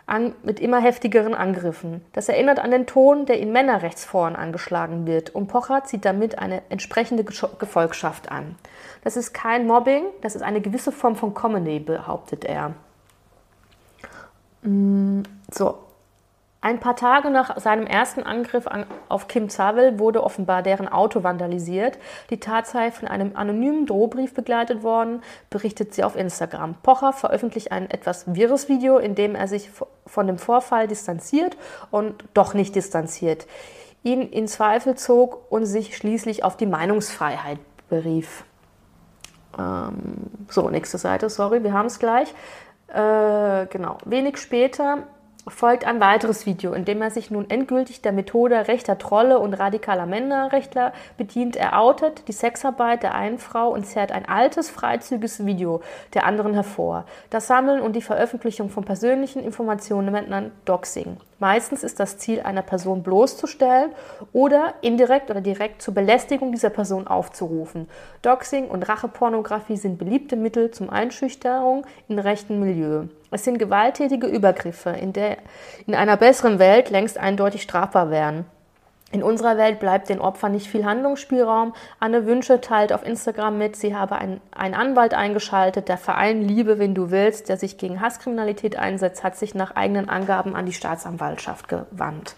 an, 0.07 0.33
mit 0.43 0.59
immer 0.59 0.79
heftigeren 0.79 1.33
Angriffen. 1.33 2.01
Das 2.13 2.29
erinnert 2.29 2.59
an 2.59 2.71
den 2.71 2.85
Ton, 2.85 3.25
der 3.25 3.39
in 3.39 3.51
Männerrechtsforen 3.51 4.35
angeschlagen 4.35 5.07
wird 5.07 5.33
und 5.33 5.47
Pocher 5.47 5.83
zieht 5.83 6.05
damit 6.05 6.37
eine 6.37 6.61
entsprechende 6.69 7.23
Gefolgschaft 7.23 8.31
an. 8.31 8.55
Das 9.03 9.17
ist 9.17 9.33
kein 9.33 9.65
Mobbing, 9.65 10.03
das 10.21 10.35
ist 10.35 10.41
eine 10.41 10.61
gewisse 10.61 10.91
Form 10.91 11.15
von 11.15 11.33
Comedy, 11.33 11.79
behauptet 11.79 12.45
er. 12.45 12.73
Mm, 14.61 15.23
so, 15.51 15.77
ein 16.65 16.79
paar 16.79 16.95
Tage 16.95 17.29
nach 17.29 17.59
seinem 17.59 17.85
ersten 17.85 18.23
Angriff 18.23 18.67
auf 19.07 19.27
Kim 19.27 19.49
Zawel 19.49 19.99
wurde 19.99 20.23
offenbar 20.23 20.63
deren 20.63 20.87
Auto 20.87 21.23
vandalisiert. 21.23 21.99
Die 22.31 22.39
Tat 22.39 22.65
sei 22.65 22.89
von 22.89 23.07
einem 23.07 23.33
anonymen 23.35 23.85
Drohbrief 23.85 24.33
begleitet 24.33 24.81
worden, 24.81 25.21
berichtet 25.51 25.93
sie 25.93 26.03
auf 26.03 26.15
Instagram. 26.15 26.73
Pocher 26.81 27.13
veröffentlicht 27.13 27.71
ein 27.71 27.87
etwas 27.91 28.33
wirres 28.33 28.67
Video, 28.67 28.97
in 28.97 29.13
dem 29.13 29.35
er 29.35 29.47
sich 29.47 29.69
von 30.07 30.25
dem 30.25 30.39
Vorfall 30.39 30.87
distanziert 30.87 31.55
und 31.91 32.23
doch 32.33 32.55
nicht 32.55 32.73
distanziert, 32.73 33.45
ihn 34.01 34.23
in 34.23 34.47
Zweifel 34.47 34.95
zog 34.95 35.51
und 35.51 35.67
sich 35.67 35.95
schließlich 35.95 36.43
auf 36.43 36.57
die 36.57 36.65
Meinungsfreiheit 36.65 37.59
berief. 37.89 38.43
Ähm, 39.59 40.31
so, 40.49 40.67
nächste 40.71 40.97
Seite, 40.97 41.29
sorry, 41.29 41.63
wir 41.63 41.73
haben 41.73 41.85
es 41.85 41.99
gleich. 41.99 42.33
Äh, 42.87 43.67
genau, 43.67 43.99
wenig 44.05 44.37
später 44.37 45.03
folgt 45.47 45.85
ein 45.85 45.99
weiteres 45.99 46.45
Video, 46.45 46.73
in 46.73 46.85
dem 46.85 47.01
er 47.01 47.11
sich 47.11 47.29
nun 47.29 47.49
endgültig 47.49 48.01
der 48.01 48.11
Methode 48.11 48.67
rechter 48.67 48.97
Trolle 48.97 49.39
und 49.39 49.53
radikaler 49.53 50.05
Männerrechtler 50.05 50.93
bedient. 51.17 51.55
Er 51.55 51.79
outet 51.79 52.27
die 52.27 52.31
Sexarbeit 52.31 53.03
der 53.03 53.13
einen 53.13 53.37
Frau 53.37 53.69
und 53.69 53.85
zerrt 53.85 54.11
ein 54.11 54.27
altes, 54.27 54.69
freizügiges 54.69 55.45
Video 55.45 55.81
der 56.13 56.25
anderen 56.25 56.53
hervor. 56.53 57.05
Das 57.29 57.47
Sammeln 57.47 57.81
und 57.81 57.95
die 57.95 58.01
Veröffentlichung 58.01 58.69
von 58.69 58.85
persönlichen 58.85 59.43
Informationen 59.43 60.11
nennt 60.11 60.29
man 60.29 60.51
Doxing. 60.65 61.17
Meistens 61.39 61.83
ist 61.83 61.99
das 61.99 62.17
Ziel, 62.17 62.41
einer 62.41 62.61
Person 62.61 63.03
bloßzustellen 63.03 63.91
oder 64.31 64.73
indirekt 64.81 65.29
oder 65.29 65.41
direkt 65.41 65.81
zur 65.81 65.93
Belästigung 65.93 66.51
dieser 66.51 66.69
Person 66.69 67.07
aufzurufen. 67.07 67.89
Doxing 68.21 68.69
und 68.69 68.87
Rachepornografie 68.87 69.77
sind 69.77 69.97
beliebte 69.97 70.37
Mittel 70.37 70.71
zum 70.71 70.89
Einschüchterung 70.89 71.85
in 72.07 72.19
rechten 72.19 72.59
Milieu. 72.59 73.07
Es 73.35 73.43
sind 73.43 73.59
gewalttätige 73.59 74.27
Übergriffe, 74.27 74.91
in 74.91 75.11
der 75.11 75.35
in 75.85 75.93
einer 75.93 76.15
besseren 76.15 76.57
Welt 76.57 76.89
längst 76.89 77.17
eindeutig 77.17 77.63
strafbar 77.63 78.09
wären. 78.09 78.45
In 79.11 79.23
unserer 79.23 79.57
Welt 79.57 79.81
bleibt 79.81 80.07
den 80.07 80.21
Opfern 80.21 80.53
nicht 80.53 80.67
viel 80.67 80.85
Handlungsspielraum. 80.85 81.73
Anne 81.99 82.25
Wünsche 82.25 82.61
teilt 82.61 82.93
auf 82.93 83.05
Instagram 83.05 83.57
mit, 83.57 83.75
sie 83.75 83.93
habe 83.93 84.15
einen, 84.15 84.39
einen 84.51 84.73
Anwalt 84.73 85.13
eingeschaltet. 85.13 85.89
Der 85.89 85.97
Verein 85.97 86.43
Liebe, 86.43 86.79
wen 86.79 86.95
du 86.95 87.11
willst, 87.11 87.49
der 87.49 87.57
sich 87.57 87.77
gegen 87.77 87.99
Hasskriminalität 87.99 88.77
einsetzt, 88.77 89.25
hat 89.25 89.35
sich 89.35 89.53
nach 89.53 89.75
eigenen 89.75 90.07
Angaben 90.07 90.55
an 90.55 90.65
die 90.65 90.71
Staatsanwaltschaft 90.71 91.67
gewandt. 91.67 92.35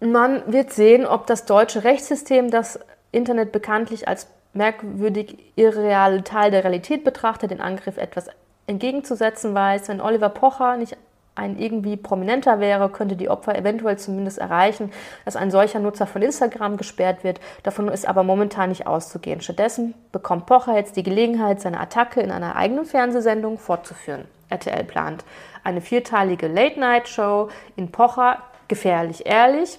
Man 0.00 0.52
wird 0.52 0.72
sehen, 0.72 1.06
ob 1.06 1.28
das 1.28 1.44
deutsche 1.44 1.84
Rechtssystem 1.84 2.50
das 2.50 2.80
Internet 3.12 3.52
bekanntlich 3.52 4.08
als 4.08 4.26
merkwürdig 4.52 5.38
irreale 5.54 6.24
Teil 6.24 6.50
der 6.50 6.64
Realität 6.64 7.04
betrachtet, 7.04 7.52
den 7.52 7.60
Angriff 7.60 7.96
etwas 7.96 8.30
entgegenzusetzen 8.66 9.54
weiß. 9.54 9.88
Wenn 9.88 10.00
Oliver 10.00 10.28
Pocher 10.28 10.76
nicht 10.76 10.96
ein 11.34 11.58
irgendwie 11.58 11.96
prominenter 11.96 12.60
wäre, 12.60 12.90
könnte 12.90 13.16
die 13.16 13.30
Opfer 13.30 13.56
eventuell 13.56 13.98
zumindest 13.98 14.38
erreichen, 14.38 14.92
dass 15.24 15.36
ein 15.36 15.50
solcher 15.50 15.78
Nutzer 15.78 16.06
von 16.06 16.22
Instagram 16.22 16.76
gesperrt 16.76 17.24
wird. 17.24 17.40
Davon 17.62 17.88
ist 17.88 18.06
aber 18.06 18.22
momentan 18.22 18.68
nicht 18.68 18.86
auszugehen. 18.86 19.40
Stattdessen 19.40 19.94
bekommt 20.12 20.46
Pocher 20.46 20.76
jetzt 20.76 20.96
die 20.96 21.02
Gelegenheit, 21.02 21.60
seine 21.60 21.80
Attacke 21.80 22.20
in 22.20 22.30
einer 22.30 22.56
eigenen 22.56 22.84
Fernsehsendung 22.84 23.58
fortzuführen. 23.58 24.26
RTL 24.50 24.84
plant 24.84 25.24
eine 25.62 25.80
vierteilige 25.80 26.48
Late-Night-Show 26.48 27.48
in 27.76 27.92
Pocher, 27.92 28.38
gefährlich 28.68 29.26
ehrlich 29.26 29.78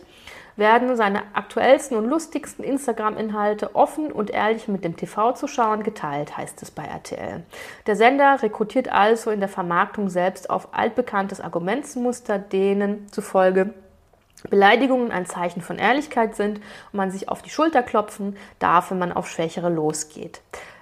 werden 0.55 0.95
seine 0.95 1.23
aktuellsten 1.33 1.97
und 1.97 2.07
lustigsten 2.07 2.63
Instagram-Inhalte 2.63 3.75
offen 3.75 4.11
und 4.11 4.29
ehrlich 4.29 4.67
mit 4.67 4.83
dem 4.83 4.95
TV-Zuschauern 4.95 5.83
geteilt, 5.83 6.37
heißt 6.37 6.61
es 6.61 6.71
bei 6.71 6.83
RTL. 6.83 7.43
Der 7.87 7.95
Sender 7.95 8.41
rekrutiert 8.41 8.91
also 8.91 9.31
in 9.31 9.39
der 9.39 9.49
Vermarktung 9.49 10.09
selbst 10.09 10.49
auf 10.49 10.69
altbekanntes 10.73 11.41
Argumentsmuster, 11.41 12.39
denen 12.39 13.11
zufolge 13.11 13.73
Beleidigungen 14.49 15.11
ein 15.11 15.25
Zeichen 15.25 15.61
von 15.61 15.77
Ehrlichkeit 15.77 16.35
sind 16.35 16.57
und 16.57 16.97
man 16.97 17.11
sich 17.11 17.29
auf 17.29 17.41
die 17.41 17.49
Schulter 17.49 17.83
klopfen 17.83 18.37
darf, 18.59 18.91
wenn 18.91 18.99
man 18.99 19.11
auf 19.11 19.29
Schwächere 19.29 19.69
losgeht. 19.69 20.41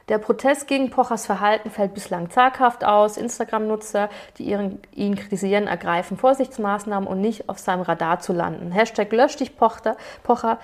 Der 0.10 0.17
Protest 0.17 0.67
gegen 0.67 0.89
Pochers 0.89 1.28
Verhalten 1.28 1.69
fällt 1.69 1.93
bislang 1.93 2.32
zaghaft 2.32 2.84
aus. 2.84 3.15
Instagram-Nutzer, 3.15 4.10
die 4.38 4.43
ihren, 4.43 4.80
ihn 4.95 5.15
kritisieren, 5.15 5.67
ergreifen 5.67 6.17
Vorsichtsmaßnahmen, 6.17 7.08
um 7.08 7.22
nicht 7.22 7.48
auf 7.48 7.60
seinem 7.60 7.84
Radar 7.84 8.19
zu 8.19 8.34
landen. 8.34 8.72
Hashtag 8.72 9.12
lösch 9.12 9.36
dich 9.36 9.56
Pocher, 9.56 9.95
Pocher. 10.24 10.58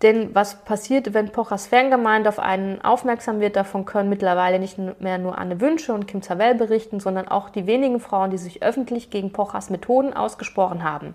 Denn 0.00 0.34
was 0.34 0.64
passiert, 0.64 1.12
wenn 1.12 1.30
Pochers 1.30 1.66
Fangemeinde 1.66 2.30
auf 2.30 2.38
einen 2.38 2.80
aufmerksam 2.80 3.40
wird, 3.40 3.56
davon 3.56 3.84
können 3.84 4.08
mittlerweile 4.08 4.58
nicht 4.58 4.78
mehr 4.78 5.18
nur 5.18 5.36
Anne 5.36 5.60
Wünsche 5.60 5.92
und 5.92 6.08
Kim 6.08 6.22
Zawell 6.22 6.54
berichten, 6.54 7.00
sondern 7.00 7.28
auch 7.28 7.50
die 7.50 7.66
wenigen 7.66 8.00
Frauen, 8.00 8.30
die 8.30 8.38
sich 8.38 8.62
öffentlich 8.62 9.10
gegen 9.10 9.30
Pochers 9.30 9.68
Methoden 9.68 10.14
ausgesprochen 10.14 10.84
haben. 10.84 11.14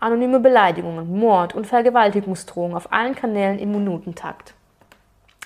Anonyme 0.00 0.40
Beleidigungen, 0.40 1.18
Mord 1.18 1.54
und 1.54 1.66
Vergewaltigungsdrohungen 1.66 2.74
auf 2.74 2.90
allen 2.90 3.14
Kanälen 3.14 3.58
im 3.58 3.72
Minutentakt. 3.72 4.54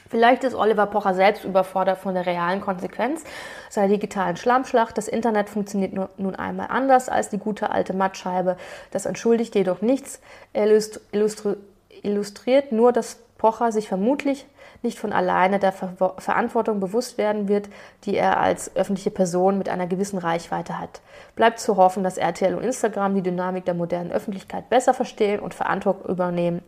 Vielleicht 0.08 0.44
ist 0.44 0.54
Oliver 0.54 0.86
Pocher 0.86 1.14
selbst 1.14 1.44
überfordert 1.44 1.98
von 1.98 2.14
der 2.14 2.26
realen 2.26 2.60
Konsequenz 2.60 3.24
seiner 3.70 3.88
digitalen 3.88 4.36
Schlammschlacht. 4.36 4.96
Das 4.96 5.08
Internet 5.08 5.50
funktioniert 5.50 5.92
nun 6.18 6.34
einmal 6.36 6.68
anders 6.70 7.08
als 7.08 7.28
die 7.28 7.38
gute 7.38 7.70
alte 7.70 7.94
Mattscheibe. 7.94 8.56
Das 8.90 9.06
entschuldigt 9.06 9.54
jedoch 9.54 9.82
nichts, 9.82 10.20
illustri 10.52 11.56
illustriert 12.02 12.72
nur, 12.72 12.92
dass 12.92 13.18
Pocher 13.38 13.72
sich 13.72 13.88
vermutlich 13.88 14.46
nicht 14.82 14.98
von 14.98 15.12
alleine 15.12 15.58
der 15.58 15.72
Ver 15.72 16.14
Verantwortung 16.18 16.80
bewusst 16.80 17.18
werden 17.18 17.48
wird, 17.48 17.68
die 18.04 18.16
er 18.16 18.38
als 18.38 18.74
öffentliche 18.76 19.10
Person 19.10 19.58
mit 19.58 19.68
einer 19.68 19.86
gewissen 19.86 20.18
Reichweite 20.18 20.78
hat. 20.78 21.00
Bleibt 21.34 21.58
zu 21.58 21.76
hoffen, 21.76 22.04
dass 22.04 22.18
RTL 22.18 22.54
und 22.54 22.62
Instagram 22.64 23.14
die 23.14 23.22
Dynamik 23.22 23.64
der 23.64 23.74
modernen 23.74 24.12
Öffentlichkeit 24.12 24.68
besser 24.70 24.94
verstehen 24.94 25.40
und 25.40 25.54
Verantwortung 25.54 26.10
übernehmen 26.10 26.62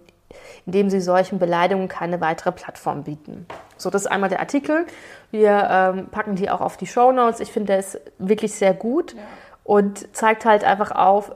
indem 0.67 0.91
sie 0.91 1.01
solchen 1.01 1.39
Beleidigungen 1.39 1.89
keine 1.89 2.21
weitere 2.21 2.53
Plattform 2.53 3.05
bieten. 3.05 3.47
So, 3.77 3.91
das 3.91 4.03
ist 4.03 4.09
einmal 4.09 4.29
der 4.29 4.41
Artikel. 4.41 4.87
Wir 5.31 5.69
ähm, 5.71 6.09
packen 6.09 6.37
die 6.37 6.51
auch 6.51 6.61
auf 6.61 6.77
die 6.77 6.87
Show 6.87 7.13
Notes. 7.13 7.41
Ich 7.41 7.53
finde, 7.53 7.69
der 7.69 7.79
ist 7.79 8.01
wirklich 8.19 8.55
sehr 8.55 8.75
gut 8.75 9.15
ja. 9.15 9.21
und 9.65 10.15
zeigt 10.15 10.45
halt 10.45 10.65
einfach 10.65 10.91
auf, 10.91 11.33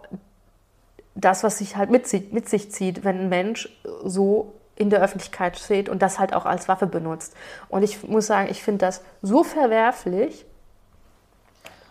das, 1.14 1.44
was 1.44 1.58
sich 1.58 1.76
halt 1.76 1.90
mit, 1.90 2.10
mit 2.32 2.48
sich 2.48 2.70
zieht, 2.70 3.04
wenn 3.04 3.20
ein 3.20 3.28
Mensch 3.28 3.68
so 4.04 4.54
in 4.76 4.90
der 4.90 5.02
Öffentlichkeit 5.02 5.58
steht 5.58 5.88
und 5.88 6.00
das 6.00 6.18
halt 6.18 6.32
auch 6.34 6.46
als 6.46 6.68
Waffe 6.68 6.86
benutzt. 6.86 7.36
Und 7.68 7.82
ich 7.82 8.02
muss 8.08 8.26
sagen, 8.26 8.48
ich 8.50 8.62
finde 8.62 8.86
das 8.86 9.02
so 9.20 9.44
verwerflich, 9.44 10.46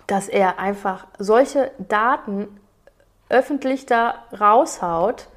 dass 0.07 0.27
er 0.27 0.59
einfach 0.59 1.05
solche 1.17 1.71
Daten 1.77 2.47
öffentlich 3.29 3.85
da 3.85 4.15
raushaut 4.37 5.27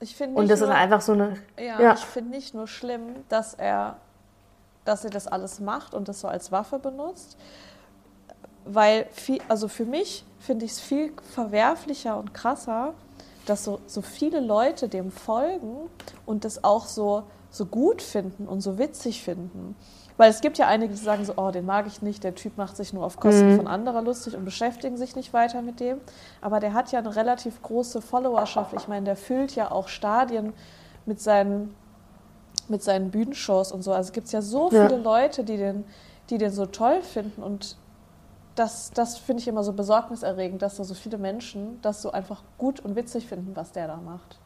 ich 0.00 0.16
finde 0.16 0.38
Und 0.38 0.50
das 0.50 0.60
nur, 0.60 0.70
ist 0.70 0.74
einfach 0.74 1.00
so 1.00 1.12
eine. 1.12 1.36
Ja, 1.58 1.80
ja. 1.80 1.92
ich 1.94 2.00
finde 2.00 2.30
nicht 2.30 2.54
nur 2.54 2.66
schlimm, 2.66 3.16
dass 3.28 3.54
er, 3.54 3.98
dass 4.84 5.04
er 5.04 5.10
das 5.10 5.26
alles 5.26 5.60
macht 5.60 5.94
und 5.94 6.08
das 6.08 6.20
so 6.20 6.28
als 6.28 6.50
Waffe 6.50 6.78
benutzt, 6.78 7.36
weil 8.64 9.06
viel, 9.12 9.40
also 9.48 9.68
für 9.68 9.84
mich 9.84 10.24
finde 10.38 10.64
ich 10.64 10.72
es 10.72 10.80
viel 10.80 11.12
verwerflicher 11.34 12.16
und 12.16 12.32
krasser, 12.32 12.94
dass 13.46 13.64
so, 13.64 13.80
so 13.86 14.00
viele 14.00 14.40
Leute 14.40 14.88
dem 14.88 15.10
folgen 15.10 15.90
und 16.24 16.44
das 16.44 16.64
auch 16.64 16.86
so, 16.86 17.24
so 17.50 17.66
gut 17.66 18.00
finden 18.00 18.48
und 18.48 18.60
so 18.62 18.78
witzig 18.78 19.22
finden. 19.22 19.76
Weil 20.20 20.28
es 20.28 20.42
gibt 20.42 20.58
ja 20.58 20.66
einige, 20.66 20.92
die 20.92 21.00
sagen 21.00 21.24
so, 21.24 21.32
oh, 21.38 21.50
den 21.50 21.64
mag 21.64 21.86
ich 21.86 22.02
nicht, 22.02 22.22
der 22.24 22.34
Typ 22.34 22.58
macht 22.58 22.76
sich 22.76 22.92
nur 22.92 23.06
auf 23.06 23.18
Kosten 23.18 23.52
mhm. 23.52 23.56
von 23.56 23.66
anderer 23.66 24.02
lustig 24.02 24.36
und 24.36 24.44
beschäftigen 24.44 24.98
sich 24.98 25.16
nicht 25.16 25.32
weiter 25.32 25.62
mit 25.62 25.80
dem. 25.80 25.98
Aber 26.42 26.60
der 26.60 26.74
hat 26.74 26.92
ja 26.92 26.98
eine 26.98 27.16
relativ 27.16 27.62
große 27.62 28.02
Followerschaft. 28.02 28.74
Ich 28.74 28.86
meine, 28.86 29.06
der 29.06 29.16
füllt 29.16 29.54
ja 29.54 29.70
auch 29.70 29.88
Stadien 29.88 30.52
mit 31.06 31.22
seinen, 31.22 31.74
mit 32.68 32.82
seinen 32.82 33.10
Bühnenshows 33.10 33.72
und 33.72 33.80
so. 33.80 33.94
Also 33.94 34.08
es 34.08 34.12
gibt 34.12 34.30
ja 34.30 34.42
so 34.42 34.68
viele 34.68 34.90
ja. 34.90 34.96
Leute, 34.96 35.42
die 35.42 35.56
den, 35.56 35.86
die 36.28 36.36
den 36.36 36.50
so 36.50 36.66
toll 36.66 37.00
finden 37.00 37.42
und 37.42 37.78
das, 38.56 38.90
das 38.90 39.16
finde 39.16 39.40
ich 39.40 39.48
immer 39.48 39.64
so 39.64 39.72
besorgniserregend, 39.72 40.60
dass 40.60 40.76
da 40.76 40.84
so 40.84 40.92
viele 40.92 41.16
Menschen 41.16 41.80
das 41.80 42.02
so 42.02 42.12
einfach 42.12 42.42
gut 42.58 42.80
und 42.80 42.94
witzig 42.94 43.26
finden, 43.26 43.56
was 43.56 43.72
der 43.72 43.86
da 43.86 43.96
macht. 43.96 44.38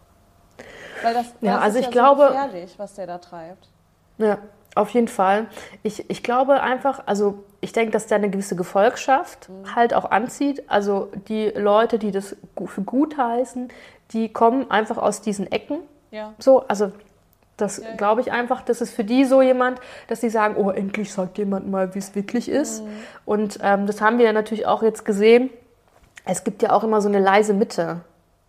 Weil 1.02 1.14
das, 1.14 1.34
ja, 1.40 1.54
das 1.54 1.62
also 1.64 1.78
ist 1.78 1.88
ich 1.88 1.92
ja 1.92 2.00
glaube, 2.00 2.22
so 2.22 2.28
gefährlich, 2.28 2.78
was 2.78 2.94
der 2.94 3.08
da 3.08 3.18
treibt. 3.18 3.70
Ja, 4.18 4.38
auf 4.74 4.90
jeden 4.90 5.08
Fall. 5.08 5.46
Ich, 5.82 6.08
ich 6.10 6.22
glaube 6.22 6.62
einfach, 6.62 7.02
also 7.06 7.44
ich 7.60 7.72
denke, 7.72 7.92
dass 7.92 8.06
der 8.06 8.18
eine 8.18 8.30
gewisse 8.30 8.56
Gefolgschaft 8.56 9.48
mhm. 9.48 9.74
halt 9.74 9.94
auch 9.94 10.10
anzieht. 10.10 10.64
Also 10.68 11.10
die 11.28 11.48
Leute, 11.50 11.98
die 11.98 12.10
das 12.10 12.36
für 12.66 12.82
gut 12.82 13.16
heißen, 13.16 13.68
die 14.10 14.32
kommen 14.32 14.70
einfach 14.70 14.98
aus 14.98 15.20
diesen 15.20 15.50
Ecken. 15.50 15.78
Ja. 16.10 16.34
So, 16.38 16.66
also 16.68 16.92
das 17.56 17.78
ja, 17.78 17.88
ja. 17.90 17.96
glaube 17.96 18.20
ich 18.20 18.32
einfach, 18.32 18.62
das 18.62 18.80
ist 18.80 18.94
für 18.94 19.04
die 19.04 19.24
so 19.24 19.40
jemand, 19.40 19.80
dass 20.08 20.20
sie 20.20 20.30
sagen, 20.30 20.56
oh, 20.56 20.70
endlich 20.70 21.12
sagt 21.12 21.38
jemand 21.38 21.70
mal, 21.70 21.94
wie 21.94 21.98
es 22.00 22.14
wirklich 22.14 22.48
ist. 22.48 22.82
Mhm. 22.82 22.88
Und 23.24 23.58
ähm, 23.62 23.86
das 23.86 24.00
haben 24.00 24.18
wir 24.18 24.26
ja 24.26 24.32
natürlich 24.32 24.66
auch 24.66 24.82
jetzt 24.82 25.04
gesehen. 25.04 25.50
Es 26.24 26.42
gibt 26.42 26.62
ja 26.62 26.72
auch 26.72 26.84
immer 26.84 27.00
so 27.00 27.08
eine 27.08 27.18
leise 27.20 27.54
Mitte. 27.54 28.00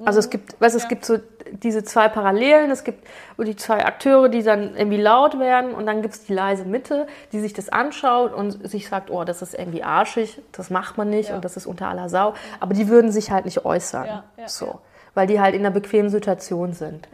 Also 0.04 0.20
es 0.20 0.30
gibt, 0.30 0.60
weißt, 0.60 0.76
ja. 0.76 0.82
es 0.82 0.90
gibt 0.90 1.06
so 1.06 1.20
diese 1.52 1.84
zwei 1.86 2.10
Parallelen, 2.10 2.70
es 2.70 2.84
gibt 2.84 3.08
die 3.38 3.56
zwei 3.56 3.86
Akteure, 3.86 4.28
die 4.28 4.44
dann 4.44 4.76
irgendwie 4.76 4.98
laut 4.98 5.40
werden 5.40 5.74
und 5.74 5.86
dann 5.86 6.02
gibt 6.02 6.16
es 6.16 6.26
die 6.26 6.34
leise 6.34 6.66
Mitte, 6.66 7.08
die 7.32 7.40
sich 7.40 7.54
das 7.54 7.70
anschaut 7.70 8.34
und 8.34 8.68
sich 8.70 8.90
sagt, 8.90 9.10
oh, 9.10 9.24
das 9.24 9.42
ist 9.42 9.54
irgendwie 9.54 9.84
arschig, 9.84 10.42
das 10.52 10.70
macht 10.70 10.98
man 10.98 11.10
nicht 11.10 11.30
ja. 11.30 11.36
und 11.36 11.46
das 11.46 11.56
ist 11.56 11.66
unter 11.66 11.88
aller 11.88 12.10
Sau. 12.10 12.34
Aber 12.60 12.74
die 12.74 12.90
würden 12.90 13.12
sich 13.12 13.32
halt 13.32 13.46
nicht 13.46 13.64
äußern. 13.64 14.06
Ja, 14.06 14.24
so. 14.48 14.80
Weil 15.14 15.28
die 15.28 15.40
halt 15.40 15.56
in 15.56 15.62
einer 15.62 15.72
bequemen 15.72 16.10
Situation 16.10 16.74
sind. 16.74 17.08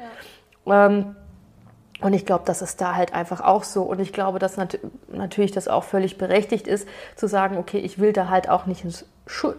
Ähm, 0.65 1.15
und 2.01 2.13
ich 2.13 2.25
glaube, 2.25 2.45
das 2.45 2.63
ist 2.63 2.81
da 2.81 2.95
halt 2.95 3.13
einfach 3.13 3.41
auch 3.41 3.63
so. 3.63 3.83
Und 3.83 3.99
ich 3.99 4.11
glaube, 4.11 4.39
dass 4.39 4.57
nat 4.57 4.79
natürlich 5.07 5.51
das 5.51 5.67
auch 5.67 5.83
völlig 5.83 6.17
berechtigt 6.17 6.65
ist, 6.65 6.87
zu 7.15 7.27
sagen, 7.27 7.57
okay, 7.57 7.77
ich 7.77 7.99
will 7.99 8.11
da 8.11 8.27
halt 8.29 8.49
auch 8.49 8.65
nicht 8.65 8.83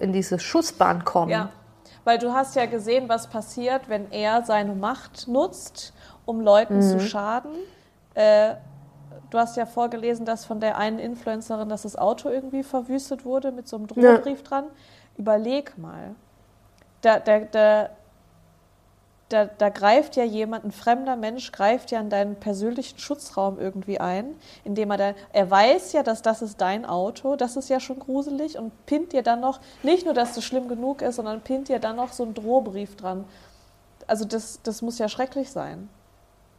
in 0.01 0.13
diese 0.13 0.41
Schussbahn 0.41 1.05
kommen. 1.05 1.31
Weil 2.05 2.19
du 2.19 2.33
hast 2.33 2.57
ja 2.57 2.67
gesehen, 2.67 3.09
was 3.09 3.29
passiert, 3.29 3.89
wenn 3.89 4.11
er 4.11 4.45
seine 4.45 4.75
Macht 4.75 5.29
nutzt, 5.29 5.93
um 6.25 6.41
Leuten 6.41 6.77
mhm. 6.77 6.83
zu 6.83 7.01
schaden. 7.01 7.53
Äh, 8.15 8.55
du 9.31 9.39
hast 9.39 9.57
ja 9.57 9.67
vorgelesen, 9.67 10.27
dass 10.27 10.45
von 10.45 10.61
der 10.61 10.79
einen 10.79 10.99
Influencerin, 10.99 11.69
dass 11.69 11.83
das 11.83 11.97
Auto 11.97 12.29
irgendwie 12.29 12.63
verwüstet 12.63 13.25
wurde 13.25 13.53
mit 13.53 13.69
so 13.69 13.77
einem 13.77 13.87
Drohbrief 13.87 14.39
ja. 14.39 14.45
dran. 14.45 14.65
Überleg 15.17 15.79
mal. 15.79 16.15
Da, 17.01 17.19
da, 17.19 17.41
da, 17.41 17.91
da, 19.33 19.47
da 19.47 19.69
greift 19.69 20.17
ja 20.17 20.25
jemand, 20.25 20.65
ein 20.65 20.73
fremder 20.73 21.17
Mensch 21.17 21.53
greift 21.53 21.91
ja 21.91 22.01
in 22.01 22.11
deinen 22.11 22.37
persönlichen 22.37 22.99
Schutzraum 22.99 23.59
irgendwie 23.59 23.99
ein, 23.99 24.37
indem 24.65 24.91
er 24.91 24.97
da, 24.97 25.15
er 25.33 25.51
weiß 25.51 25.93
ja, 25.93 26.03
dass 26.03 26.23
das 26.23 26.43
ist 26.43 26.61
dein 26.61 26.85
Auto, 26.85 27.37
das 27.37 27.57
ist 27.57 27.69
ja 27.69 27.81
schon 27.81 27.99
gruselig 27.99 28.59
und 28.59 28.73
pinnt 28.87 29.13
dir 29.13 29.23
dann 29.23 29.41
noch, 29.41 29.61
nicht 29.83 30.05
nur, 30.05 30.15
dass 30.15 30.35
das 30.35 30.45
schlimm 30.45 30.69
genug 30.69 31.03
ist, 31.03 31.17
sondern 31.17 31.41
pinnt 31.41 31.69
dir 31.69 31.79
dann 31.79 31.97
noch 31.97 32.13
so 32.13 32.25
einen 32.25 32.35
Drohbrief 32.35 32.97
dran. 32.97 33.25
Also 34.07 34.25
das, 34.25 34.61
das 34.63 34.83
muss 34.83 34.99
ja 34.99 35.09
schrecklich 35.09 35.51
sein. 35.51 35.89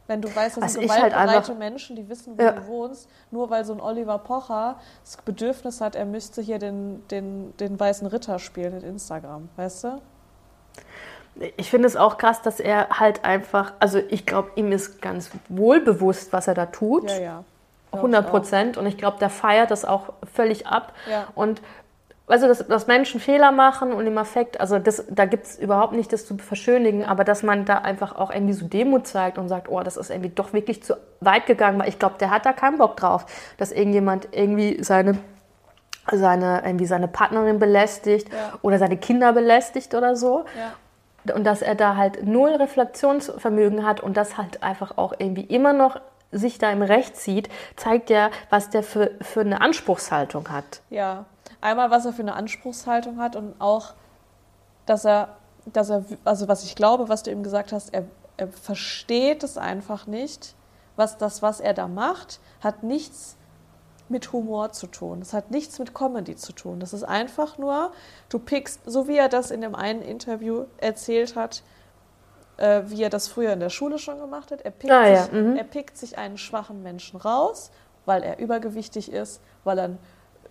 Wenn 0.06 0.20
du 0.20 0.34
weißt, 0.34 0.58
das 0.58 0.74
sind 0.74 0.90
halt 0.90 1.12
gewaltbereite 1.12 1.48
halt 1.48 1.58
Menschen, 1.58 1.96
die 1.96 2.06
wissen, 2.08 2.36
wo 2.36 2.42
ja. 2.42 2.52
du 2.52 2.66
wohnst, 2.66 3.08
nur 3.30 3.48
weil 3.48 3.64
so 3.64 3.72
ein 3.72 3.80
Oliver 3.80 4.18
Pocher 4.18 4.76
das 5.02 5.16
Bedürfnis 5.24 5.80
hat, 5.80 5.94
er 5.94 6.04
müsste 6.04 6.42
hier 6.42 6.58
den, 6.58 7.06
den, 7.08 7.56
den 7.56 7.80
weißen 7.80 8.06
Ritter 8.06 8.38
spielen 8.38 8.74
in 8.74 8.82
Instagram, 8.82 9.48
weißt 9.56 9.84
du? 9.84 10.00
Ich 11.56 11.70
finde 11.70 11.86
es 11.86 11.96
auch 11.96 12.18
krass, 12.18 12.42
dass 12.42 12.60
er 12.60 12.88
halt 12.90 13.24
einfach, 13.24 13.72
also 13.80 14.00
ich 14.08 14.26
glaube, 14.26 14.50
ihm 14.54 14.70
ist 14.72 15.02
ganz 15.02 15.30
wohl 15.48 15.80
bewusst, 15.80 16.32
was 16.32 16.46
er 16.48 16.54
da 16.54 16.66
tut. 16.66 17.10
Ja, 17.10 17.18
ja. 17.18 17.44
100 17.92 18.28
Prozent. 18.28 18.76
Und 18.76 18.86
ich 18.86 18.98
glaube, 18.98 19.18
der 19.20 19.30
feiert 19.30 19.70
das 19.70 19.84
auch 19.84 20.12
völlig 20.32 20.66
ab. 20.66 20.92
Ja. 21.08 21.28
Und 21.34 21.62
also, 22.26 22.48
dass, 22.48 22.66
dass 22.66 22.86
Menschen 22.86 23.20
Fehler 23.20 23.52
machen 23.52 23.92
und 23.92 24.06
im 24.06 24.16
Affekt, 24.16 24.58
also 24.58 24.78
das, 24.78 25.04
da 25.10 25.26
gibt 25.26 25.44
es 25.44 25.58
überhaupt 25.58 25.92
nicht 25.92 26.10
das 26.12 26.26
zu 26.26 26.38
verschönigen, 26.38 27.04
aber 27.04 27.22
dass 27.22 27.42
man 27.42 27.66
da 27.66 27.78
einfach 27.78 28.16
auch 28.16 28.30
irgendwie 28.32 28.54
so 28.54 28.66
Demut 28.66 29.06
zeigt 29.06 29.36
und 29.36 29.48
sagt, 29.48 29.68
oh, 29.68 29.80
das 29.82 29.98
ist 29.98 30.08
irgendwie 30.10 30.30
doch 30.30 30.54
wirklich 30.54 30.82
zu 30.82 30.96
weit 31.20 31.44
gegangen, 31.46 31.78
weil 31.78 31.88
ich 31.88 31.98
glaube, 31.98 32.14
der 32.18 32.30
hat 32.30 32.46
da 32.46 32.54
keinen 32.54 32.78
Bock 32.78 32.96
drauf, 32.96 33.26
dass 33.58 33.72
irgendjemand 33.72 34.28
irgendwie 34.32 34.82
seine 34.82 35.18
seine, 36.12 36.62
irgendwie 36.64 36.84
seine 36.86 37.08
Partnerin 37.08 37.58
belästigt 37.58 38.28
Ja. 38.30 38.58
oder 38.62 38.78
seine 38.78 38.96
Kinder 38.98 39.32
belästigt 39.32 39.94
oder 39.94 40.16
so. 40.16 40.44
Ja. 40.58 40.72
Und 41.32 41.44
dass 41.44 41.62
er 41.62 41.74
da 41.74 41.96
halt 41.96 42.26
null 42.26 42.50
Reflexionsvermögen 42.50 43.86
hat 43.86 44.00
und 44.00 44.16
das 44.16 44.36
halt 44.36 44.62
einfach 44.62 44.98
auch 44.98 45.14
irgendwie 45.18 45.44
immer 45.44 45.72
noch 45.72 46.00
sich 46.32 46.58
da 46.58 46.70
im 46.70 46.82
Recht 46.82 47.16
zieht, 47.16 47.48
zeigt 47.76 48.10
ja, 48.10 48.30
was 48.50 48.70
der 48.70 48.82
für, 48.82 49.12
für 49.20 49.40
eine 49.40 49.60
Anspruchshaltung 49.60 50.50
hat. 50.50 50.82
Ja, 50.90 51.24
einmal, 51.60 51.90
was 51.90 52.04
er 52.04 52.12
für 52.12 52.22
eine 52.22 52.34
Anspruchshaltung 52.34 53.18
hat 53.18 53.36
und 53.36 53.54
auch, 53.60 53.94
dass 54.84 55.04
er, 55.04 55.36
dass 55.66 55.90
er, 55.90 56.04
also 56.24 56.48
was 56.48 56.64
ich 56.64 56.74
glaube, 56.74 57.08
was 57.08 57.22
du 57.22 57.30
eben 57.30 57.42
gesagt 57.42 57.72
hast, 57.72 57.94
er, 57.94 58.04
er 58.36 58.48
versteht 58.48 59.44
es 59.44 59.56
einfach 59.56 60.06
nicht, 60.06 60.54
was 60.96 61.16
das, 61.16 61.40
was 61.40 61.60
er 61.60 61.72
da 61.72 61.88
macht, 61.88 62.40
hat 62.60 62.82
nichts 62.82 63.36
mit 64.08 64.32
Humor 64.32 64.72
zu 64.72 64.86
tun. 64.86 65.20
Das 65.20 65.32
hat 65.32 65.50
nichts 65.50 65.78
mit 65.78 65.94
Comedy 65.94 66.36
zu 66.36 66.52
tun. 66.52 66.80
Das 66.80 66.92
ist 66.92 67.04
einfach 67.04 67.58
nur, 67.58 67.92
du 68.28 68.38
pickst, 68.38 68.80
so 68.84 69.08
wie 69.08 69.16
er 69.16 69.28
das 69.28 69.50
in 69.50 69.60
dem 69.60 69.74
einen 69.74 70.02
Interview 70.02 70.64
erzählt 70.78 71.36
hat, 71.36 71.62
äh, 72.56 72.82
wie 72.86 73.02
er 73.02 73.10
das 73.10 73.28
früher 73.28 73.52
in 73.52 73.60
der 73.60 73.70
Schule 73.70 73.98
schon 73.98 74.18
gemacht 74.18 74.50
hat. 74.50 74.62
Er 74.62 74.70
pickt, 74.70 74.92
Ah, 74.92 75.08
ja, 75.08 75.22
sich, 75.24 75.32
mhm. 75.32 75.56
er 75.56 75.64
pickt 75.64 75.96
sich 75.96 76.18
einen 76.18 76.38
schwachen 76.38 76.82
Menschen 76.82 77.18
raus, 77.18 77.70
weil 78.04 78.22
er 78.22 78.38
übergewichtig 78.38 79.10
ist, 79.10 79.40
weil 79.64 79.78
er 79.78 79.84
einen 79.84 79.98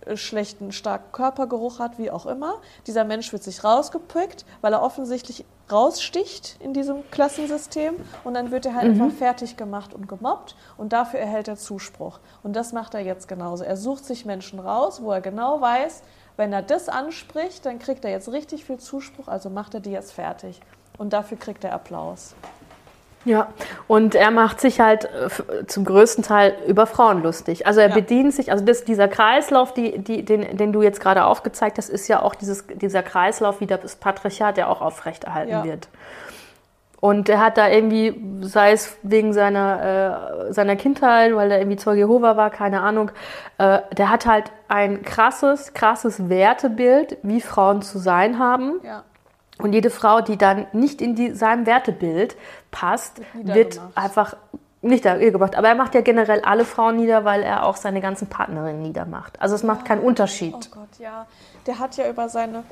äh, 0.04 0.16
schlechten, 0.16 0.72
starken 0.72 1.12
Körpergeruch 1.12 1.78
hat, 1.78 1.98
wie 1.98 2.10
auch 2.10 2.26
immer. 2.26 2.60
Dieser 2.86 3.04
Mensch 3.04 3.32
wird 3.32 3.42
sich 3.42 3.62
rausgepickt, 3.64 4.44
weil 4.60 4.72
er 4.72 4.82
offensichtlich 4.82 5.44
raussticht 5.70 6.56
in 6.60 6.74
diesem 6.74 7.08
Klassensystem 7.10 7.94
und 8.22 8.34
dann 8.34 8.50
wird 8.50 8.66
er 8.66 8.74
halt 8.74 8.84
einfach 8.84 9.10
fertig 9.10 9.56
gemacht 9.56 9.94
und 9.94 10.08
gemobbt 10.08 10.56
und 10.76 10.92
dafür 10.92 11.20
erhält 11.20 11.48
er 11.48 11.56
Zuspruch. 11.56 12.20
Und 12.42 12.54
das 12.54 12.72
macht 12.72 12.94
er 12.94 13.00
jetzt 13.00 13.28
genauso. 13.28 13.64
Er 13.64 13.76
sucht 13.76 14.04
sich 14.04 14.26
Menschen 14.26 14.58
raus, 14.58 15.02
wo 15.02 15.10
er 15.10 15.20
genau 15.20 15.60
weiß, 15.60 16.02
wenn 16.36 16.52
er 16.52 16.62
das 16.62 16.88
anspricht, 16.88 17.64
dann 17.64 17.78
kriegt 17.78 18.04
er 18.04 18.10
jetzt 18.10 18.30
richtig 18.30 18.64
viel 18.64 18.78
Zuspruch, 18.78 19.28
also 19.28 19.50
macht 19.50 19.74
er 19.74 19.80
die 19.80 19.92
jetzt 19.92 20.12
fertig. 20.12 20.60
Und 20.98 21.12
dafür 21.12 21.38
kriegt 21.38 21.64
er 21.64 21.72
Applaus. 21.72 22.34
Ja, 23.24 23.48
und 23.88 24.14
er 24.14 24.30
macht 24.30 24.60
sich 24.60 24.80
halt 24.80 25.06
äh, 25.06 25.66
zum 25.66 25.84
größten 25.84 26.22
Teil 26.24 26.54
über 26.66 26.86
Frauen 26.86 27.22
lustig. 27.22 27.66
Also 27.66 27.80
er 27.80 27.88
Ja. 27.88 27.94
bedient 27.94 28.34
sich, 28.34 28.50
also 28.52 28.64
das, 28.64 28.84
dieser 28.84 29.08
Kreislauf, 29.08 29.72
die, 29.72 29.98
die, 29.98 30.24
den, 30.24 30.56
den 30.56 30.72
du 30.72 30.82
jetzt 30.82 31.00
gerade 31.00 31.24
aufgezeigt 31.24 31.78
hast, 31.78 31.88
ist 31.88 32.06
ja 32.08 32.20
auch 32.22 32.34
dieses, 32.34 32.66
dieser 32.66 33.02
Kreislauf, 33.02 33.60
wie 33.60 33.66
das 33.66 33.96
Patriarchat 33.96 34.58
ja 34.58 34.66
auch 34.68 34.80
aufrechterhalten 34.82 35.50
Ja. 35.52 35.64
wird. 35.64 35.88
Und 37.00 37.28
er 37.28 37.40
hat 37.40 37.58
da 37.58 37.68
irgendwie, 37.68 38.18
sei 38.40 38.72
es 38.72 38.96
wegen 39.02 39.34
seiner, 39.34 40.46
äh, 40.48 40.52
seiner 40.54 40.74
Kindheit, 40.76 41.34
weil 41.36 41.50
er 41.50 41.58
irgendwie 41.58 41.76
Zeuge 41.76 41.98
Jehova 41.98 42.38
war, 42.38 42.48
keine 42.48 42.80
Ahnung, 42.80 43.10
äh, 43.58 43.80
der 43.96 44.08
hat 44.10 44.24
halt 44.24 44.50
ein 44.68 45.02
krasses, 45.02 45.74
krasses 45.74 46.30
Wertebild, 46.30 47.18
wie 47.22 47.42
Frauen 47.42 47.82
zu 47.82 47.98
sein 47.98 48.38
haben. 48.38 48.80
Ja. 48.82 49.02
Und 49.58 49.72
jede 49.72 49.90
Frau, 49.90 50.20
die 50.20 50.36
dann 50.36 50.66
nicht 50.72 51.00
in 51.00 51.14
die, 51.14 51.30
seinem 51.32 51.66
Wertebild 51.66 52.36
passt, 52.70 53.20
Wird 53.34 53.80
einfach 53.94 54.36
nicht 54.82 55.04
niedergemacht. 55.04 55.56
Aber 55.56 55.68
er 55.68 55.74
macht 55.74 55.94
ja 55.94 56.00
generell 56.02 56.40
alle 56.42 56.64
Frauen 56.64 56.96
nieder, 56.96 57.24
weil 57.24 57.42
er 57.42 57.64
auch 57.64 57.76
seine 57.76 58.00
ganzen 58.00 58.26
Partnerinnen 58.28 58.82
niedermacht. 58.82 59.40
Also 59.40 59.54
es 59.54 59.62
macht 59.62 59.84
keinen 59.84 60.02
Unterschied. 60.02 60.54
Oh 60.54 60.60
Gott, 60.80 60.98
ja. 60.98 61.26
Der 61.66 61.78
hat 61.78 61.96
ja 61.96 62.08
über 62.10 62.28
seine, 62.28 62.64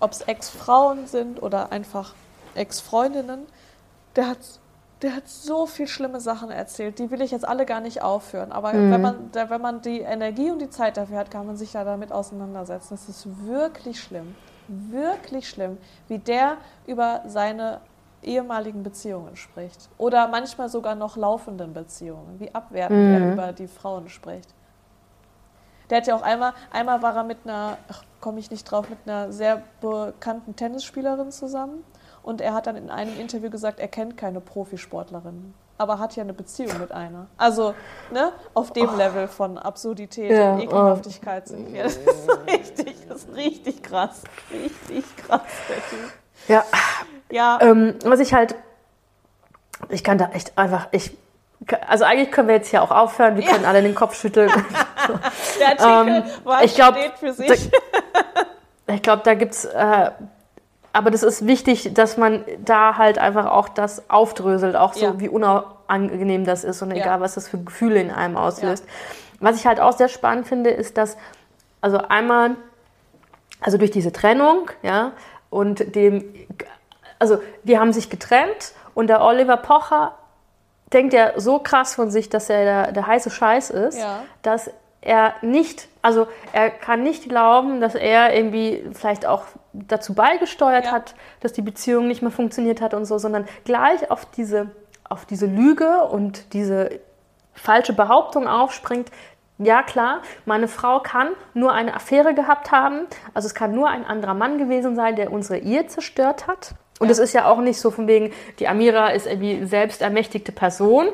ob 0.00 0.12
es 0.12 0.20
Ex-Frauen 0.20 1.06
sind 1.06 1.42
oder 1.42 1.72
einfach 1.72 2.14
Ex-Freundinnen, 2.54 3.46
der 4.14 4.28
hat, 4.28 4.38
der 5.00 5.16
hat 5.16 5.26
so 5.28 5.66
viel 5.66 5.88
schlimme 5.88 6.20
Sachen 6.20 6.50
erzählt. 6.50 6.98
Die 6.98 7.10
will 7.10 7.22
ich 7.22 7.30
jetzt 7.32 7.48
alle 7.48 7.64
gar 7.66 7.80
nicht 7.80 8.02
aufführen. 8.02 8.52
Aber 8.52 8.72
Mhm. 8.74 8.90
wenn, 8.92 9.00
man, 9.00 9.30
wenn 9.32 9.60
man 9.60 9.80
die 9.82 10.00
Energie 10.00 10.50
und 10.50 10.60
die 10.60 10.70
Zeit 10.70 10.96
dafür 10.96 11.18
hat, 11.18 11.30
kann 11.30 11.46
man 11.46 11.56
sich 11.56 11.72
da 11.72 11.82
damit 11.84 12.12
auseinandersetzen. 12.12 12.88
Das 12.90 13.08
ist 13.08 13.26
wirklich 13.46 14.00
schlimm. 14.00 14.36
Wirklich 14.90 15.48
schlimm, 15.48 15.78
wie 16.08 16.18
der 16.18 16.56
über 16.86 17.22
seine 17.26 17.80
ehemaligen 18.22 18.82
Beziehungen 18.82 19.36
spricht. 19.36 19.88
Oder 19.98 20.28
manchmal 20.28 20.68
sogar 20.68 20.94
noch 20.94 21.16
laufenden 21.16 21.74
Beziehungen. 21.74 22.38
Wie 22.40 22.54
abwertend 22.54 23.08
Mhm. 23.08 23.14
er 23.14 23.32
über 23.32 23.52
die 23.52 23.66
Frauen 23.66 24.08
spricht. 24.08 24.54
Der 25.90 25.98
hat 25.98 26.06
ja 26.06 26.14
auch 26.14 26.22
einmal, 26.22 26.54
einmal 26.70 27.02
war 27.02 27.14
er 27.16 27.24
mit 27.24 27.38
einer, 27.44 27.76
komme 28.20 28.38
ich 28.38 28.50
nicht 28.50 28.64
drauf, 28.64 28.88
mit 28.88 28.98
einer 29.04 29.30
sehr 29.32 29.62
bekannten 29.80 30.56
Tennisspielerin 30.56 31.30
zusammen. 31.32 31.84
Und 32.22 32.40
er 32.40 32.54
hat 32.54 32.66
dann 32.66 32.76
in 32.76 32.88
einem 32.88 33.18
Interview 33.20 33.50
gesagt, 33.50 33.80
er 33.80 33.88
kennt 33.88 34.16
keine 34.16 34.40
Profisportlerinnen, 34.40 35.52
aber 35.78 35.98
hat 35.98 36.16
ja 36.16 36.22
eine 36.22 36.32
Beziehung 36.32 36.78
mit 36.78 36.92
einer. 36.92 37.26
Also, 37.36 37.74
ne, 38.10 38.32
auf 38.54 38.72
dem 38.72 38.96
Level 38.96 39.28
von 39.28 39.58
Absurdität 39.58 40.30
Ja, 40.30 40.52
und 40.52 40.60
Ekelhaftigkeit 40.60 41.48
sind 41.48 41.72
wir. 41.72 41.84
Das 41.84 41.96
ist 41.96 42.28
richtig, 42.46 42.96
das 43.08 43.24
ist 43.24 43.34
richtig 43.34 43.82
krass. 43.82 44.22
Richtig 44.52 45.04
krass, 45.16 45.40
der 45.68 45.76
Typ. 45.76 46.12
Ja, 46.48 46.64
Ja, 47.30 47.58
ähm, 47.60 47.94
was 48.04 48.20
ich 48.20 48.34
halt, 48.34 48.54
ich 49.88 50.04
kann 50.04 50.18
da 50.18 50.30
echt 50.32 50.56
einfach, 50.58 50.88
ich, 50.92 51.16
also 51.86 52.04
eigentlich 52.04 52.30
können 52.30 52.48
wir 52.48 52.56
jetzt 52.56 52.68
hier 52.68 52.82
auch 52.82 52.90
aufhören, 52.90 53.36
wir 53.36 53.44
können 53.44 53.64
alle 53.64 53.82
den 53.82 53.94
Kopf 53.94 54.14
schütteln. 54.20 54.50
der 55.60 55.68
Artikel 55.68 56.16
ähm, 56.16 56.44
war, 56.44 56.64
ich 56.64 56.74
glaub, 56.74 56.96
steht 56.96 57.18
für 57.18 57.32
sich. 57.32 57.70
Ich 58.88 59.00
glaube, 59.00 59.22
da 59.24 59.32
gibt's, 59.34 59.64
äh, 59.64 60.10
aber 60.92 61.10
das 61.10 61.22
ist 61.22 61.46
wichtig, 61.46 61.94
dass 61.94 62.16
man 62.16 62.44
da 62.64 62.96
halt 62.98 63.18
einfach 63.18 63.46
auch 63.46 63.68
das 63.68 64.08
aufdröselt, 64.10 64.76
auch 64.76 64.92
so 64.92 65.06
Ja. 65.06 65.20
wie 65.20 65.28
unangenehm 65.28 66.44
das 66.44 66.64
ist 66.64 66.82
und 66.82 66.90
Ja. 66.90 66.98
egal, 66.98 67.20
was 67.20 67.34
das 67.34 67.48
für 67.48 67.58
Gefühle 67.58 68.00
in 68.00 68.10
einem 68.10 68.36
auslöst. 68.36 68.84
Was 69.40 69.56
ich 69.56 69.66
halt 69.66 69.80
auch 69.80 69.92
sehr 69.96 70.08
spannend 70.08 70.46
finde, 70.46 70.70
ist, 70.70 70.96
dass, 70.98 71.16
also 71.80 71.98
einmal, 71.98 72.52
also 73.60 73.78
durch 73.78 73.90
diese 73.90 74.12
Trennung, 74.12 74.70
ja, 74.82 75.12
und 75.50 75.94
dem, 75.94 76.24
also 77.18 77.38
die 77.64 77.78
haben 77.78 77.92
sich 77.92 78.08
getrennt 78.10 78.72
und 78.94 79.06
der 79.08 79.22
Oliver 79.22 79.56
Pocher 79.56 80.14
denkt 80.92 81.14
ja 81.14 81.32
so 81.40 81.58
krass 81.58 81.94
von 81.94 82.10
sich, 82.10 82.28
dass 82.28 82.50
er 82.50 82.64
der, 82.64 82.92
der 82.92 83.06
heiße 83.06 83.30
Scheiß 83.30 83.70
ist, 83.70 83.98
Ja. 83.98 84.22
dass 84.42 84.70
er 85.00 85.34
nicht, 85.40 85.88
also 86.02 86.26
er 86.52 86.70
kann 86.70 87.02
nicht 87.02 87.28
glauben, 87.28 87.80
dass 87.80 87.94
er 87.94 88.34
irgendwie 88.34 88.84
vielleicht 88.92 89.24
auch 89.24 89.44
dazu 89.72 90.14
beigesteuert 90.14 90.86
Ja. 90.86 90.92
hat, 90.92 91.14
dass 91.40 91.52
die 91.52 91.62
Beziehung 91.62 92.08
nicht 92.08 92.22
mehr 92.22 92.30
funktioniert 92.32 92.80
hat 92.80 92.92
und 92.92 93.04
so, 93.04 93.18
sondern 93.18 93.46
gleich 93.64 94.10
auf 94.10 94.26
diese, 94.26 94.70
auf 95.08 95.24
diese 95.24 95.46
Lüge 95.46 96.02
und 96.04 96.52
diese 96.52 97.00
falsche 97.54 97.92
Behauptung 97.92 98.48
aufspringt. 98.48 99.10
Ja 99.58 99.82
klar, 99.82 100.22
meine 100.44 100.66
Frau 100.66 100.98
kann 101.00 101.28
nur 101.54 101.72
eine 101.72 101.94
Affäre 101.94 102.34
gehabt 102.34 102.72
haben, 102.72 103.06
also 103.32 103.46
es 103.46 103.54
kann 103.54 103.72
nur 103.72 103.88
ein 103.88 104.04
anderer 104.04 104.34
Mann 104.34 104.58
gewesen 104.58 104.96
sein, 104.96 105.14
der 105.14 105.32
unsere 105.32 105.58
Ehe 105.58 105.86
zerstört 105.86 106.48
hat. 106.48 106.74
Und 106.98 107.10
es 107.10 107.18
ist 107.18 107.32
ja 107.32 107.46
auch 107.46 107.58
nicht 107.58 107.78
so 107.78 107.90
von 107.90 108.08
wegen, 108.08 108.32
die 108.58 108.66
Amira 108.66 109.08
ist 109.08 109.26
irgendwie 109.26 109.64
selbst 109.66 110.02
ermächtigte 110.02 110.52
Person 110.52 111.08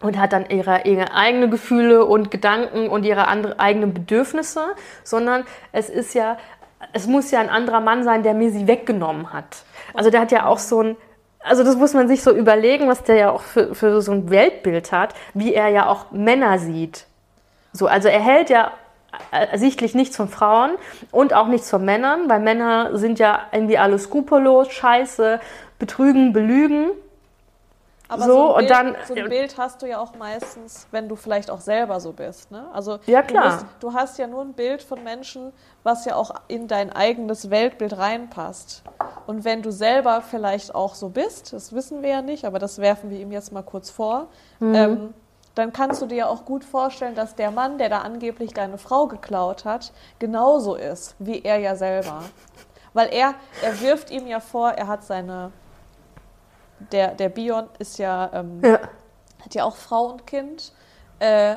und 0.00 0.18
hat 0.18 0.32
dann 0.32 0.48
ihre, 0.50 0.82
ihre 0.82 1.14
eigenen 1.14 1.50
Gefühle 1.50 2.04
und 2.04 2.30
Gedanken 2.30 2.88
und 2.88 3.04
ihre 3.04 3.28
andere, 3.28 3.58
eigenen 3.58 3.94
Bedürfnisse, 3.94 4.62
sondern 5.04 5.44
es 5.72 5.88
ist 5.88 6.14
ja, 6.14 6.36
es 6.92 7.06
muss 7.06 7.30
ja 7.30 7.40
ein 7.40 7.48
anderer 7.48 7.80
Mann 7.80 8.04
sein, 8.04 8.22
der 8.22 8.34
mir 8.34 8.50
sie 8.50 8.66
weggenommen 8.66 9.32
hat. 9.32 9.64
Also 9.94 10.10
der 10.10 10.20
hat 10.20 10.32
ja 10.32 10.46
auch 10.46 10.58
so 10.58 10.82
ein, 10.82 10.96
also 11.40 11.64
das 11.64 11.76
muss 11.76 11.94
man 11.94 12.08
sich 12.08 12.22
so 12.22 12.32
überlegen, 12.32 12.88
was 12.88 13.04
der 13.04 13.16
ja 13.16 13.30
auch 13.30 13.40
für, 13.40 13.74
für 13.74 14.02
so 14.02 14.12
ein 14.12 14.30
Weltbild 14.30 14.92
hat, 14.92 15.14
wie 15.32 15.54
er 15.54 15.68
ja 15.68 15.86
auch 15.86 16.10
Männer 16.10 16.58
sieht. 16.58 17.06
So, 17.72 17.86
also 17.86 18.08
er 18.08 18.20
hält 18.20 18.50
ja 18.50 18.72
ersichtlich 19.30 19.94
nichts 19.94 20.16
von 20.16 20.28
Frauen 20.28 20.72
und 21.10 21.32
auch 21.34 21.46
nichts 21.46 21.70
von 21.70 21.84
Männern, 21.84 22.28
weil 22.28 22.40
Männer 22.40 22.96
sind 22.98 23.18
ja 23.18 23.40
irgendwie 23.52 23.78
alle 23.78 23.98
skrupellos, 23.98 24.70
scheiße, 24.72 25.40
betrügen, 25.78 26.32
belügen. 26.32 26.90
Aber 28.08 28.24
So, 28.24 28.32
so, 28.32 28.42
ein 28.42 28.48
und 28.50 28.56
Bild, 28.58 28.70
dann- 28.70 28.96
so 29.08 29.14
ein 29.14 29.28
Bild 29.28 29.58
hast 29.58 29.82
du 29.82 29.86
ja 29.86 29.98
auch 29.98 30.14
meistens, 30.14 30.86
wenn 30.92 31.08
du 31.08 31.16
vielleicht 31.16 31.50
auch 31.50 31.60
selber 31.60 31.98
so 32.00 32.12
bist. 32.12 32.50
Ne? 32.50 32.66
Also 32.72 32.98
Ja, 33.06 33.22
klar. 33.22 33.42
Du, 33.44 33.50
bist, 33.64 33.66
du 33.80 33.92
hast 33.94 34.18
ja 34.18 34.26
nur 34.26 34.42
ein 34.42 34.52
Bild 34.52 34.82
von 34.82 35.02
Menschen, 35.02 35.52
was 35.82 36.04
ja 36.04 36.14
auch 36.14 36.30
in 36.48 36.68
dein 36.68 36.92
eigenes 36.92 37.50
Weltbild 37.50 37.98
reinpasst. 37.98 38.82
Und 39.26 39.44
wenn 39.44 39.62
du 39.62 39.72
selber 39.72 40.20
vielleicht 40.22 40.74
auch 40.74 40.94
so 40.94 41.08
bist, 41.08 41.52
das 41.52 41.72
wissen 41.72 42.02
wir 42.02 42.10
ja 42.10 42.22
nicht, 42.22 42.44
aber 42.44 42.58
das 42.60 42.78
werfen 42.78 43.10
wir 43.10 43.18
ihm 43.18 43.32
jetzt 43.32 43.52
mal 43.52 43.62
kurz 43.62 43.90
vor, 43.90 44.28
Mhm. 44.60 44.74
ähm, 44.74 45.14
dann 45.56 45.72
kannst 45.72 46.02
du 46.02 46.06
dir 46.06 46.16
ja 46.16 46.26
auch 46.28 46.44
gut 46.44 46.64
vorstellen, 46.64 47.14
dass 47.14 47.34
der 47.34 47.50
Mann, 47.50 47.78
der 47.78 47.88
da 47.88 48.00
angeblich 48.02 48.52
deine 48.52 48.76
Frau 48.78 49.06
geklaut 49.06 49.64
hat, 49.64 49.90
genauso 50.18 50.74
ist 50.74 51.16
wie 51.18 51.42
er 51.42 51.58
ja 51.58 51.74
selber. 51.74 52.22
Weil 52.92 53.08
er, 53.12 53.34
er 53.62 53.80
wirft 53.80 54.10
ihm 54.10 54.26
ja 54.26 54.38
vor, 54.40 54.70
er 54.72 54.86
hat 54.86 55.02
seine, 55.04 55.50
der, 56.92 57.14
der 57.14 57.28
Bion 57.28 57.68
ist 57.78 57.98
ja, 57.98 58.30
ähm, 58.32 58.60
Ja. 58.62 58.80
hat 59.44 59.54
ja 59.54 59.64
auch 59.64 59.76
Frau 59.76 60.06
und 60.06 60.26
Kind. 60.26 60.72
Äh, 61.18 61.56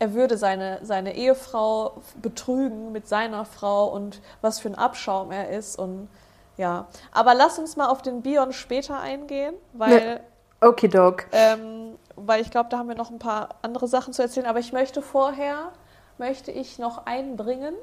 er 0.00 0.14
würde 0.14 0.36
seine, 0.38 0.78
seine 0.82 1.16
Ehefrau 1.16 2.00
betrügen 2.22 2.92
mit 2.92 3.08
seiner 3.08 3.44
Frau 3.44 3.88
und 3.88 4.20
was 4.40 4.60
für 4.60 4.68
ein 4.68 4.76
Abschaum 4.76 5.32
er 5.32 5.50
ist 5.50 5.76
und 5.78 6.08
ja. 6.56 6.86
Aber 7.12 7.34
lass 7.34 7.58
uns 7.58 7.76
mal 7.76 7.88
auf 7.88 8.02
den 8.02 8.22
Bion 8.22 8.52
später 8.52 9.00
eingehen, 9.00 9.54
weil 9.72 10.20
Okidok. 10.60 11.26
ähm, 11.32 11.96
weil 12.16 12.40
ich 12.40 12.50
glaube, 12.50 12.68
da 12.68 12.78
haben 12.78 12.88
wir 12.88 12.96
noch 12.96 13.10
ein 13.10 13.18
paar 13.18 13.50
andere 13.62 13.86
Sachen 13.88 14.12
zu 14.12 14.22
erzählen. 14.22 14.46
Aber 14.46 14.58
ich 14.58 14.72
möchte 14.72 15.02
vorher, 15.02 15.72
möchte 16.18 16.50
ich 16.50 16.78
noch 16.78 17.06
einbringen, 17.06 17.74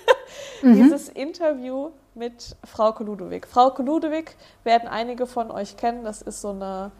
dieses 0.62 1.08
Interview 1.08 1.90
mit 2.16 2.56
Frau 2.64 2.94
Ludewig. 2.98 3.46
Frau 3.46 3.72
Ludewig 3.78 4.36
werden 4.64 4.88
einige 4.88 5.26
von 5.26 5.50
euch 5.50 5.76
kennen. 5.76 6.04
Das 6.04 6.22
ist 6.22 6.40
so 6.40 6.50
eine, 6.50 6.90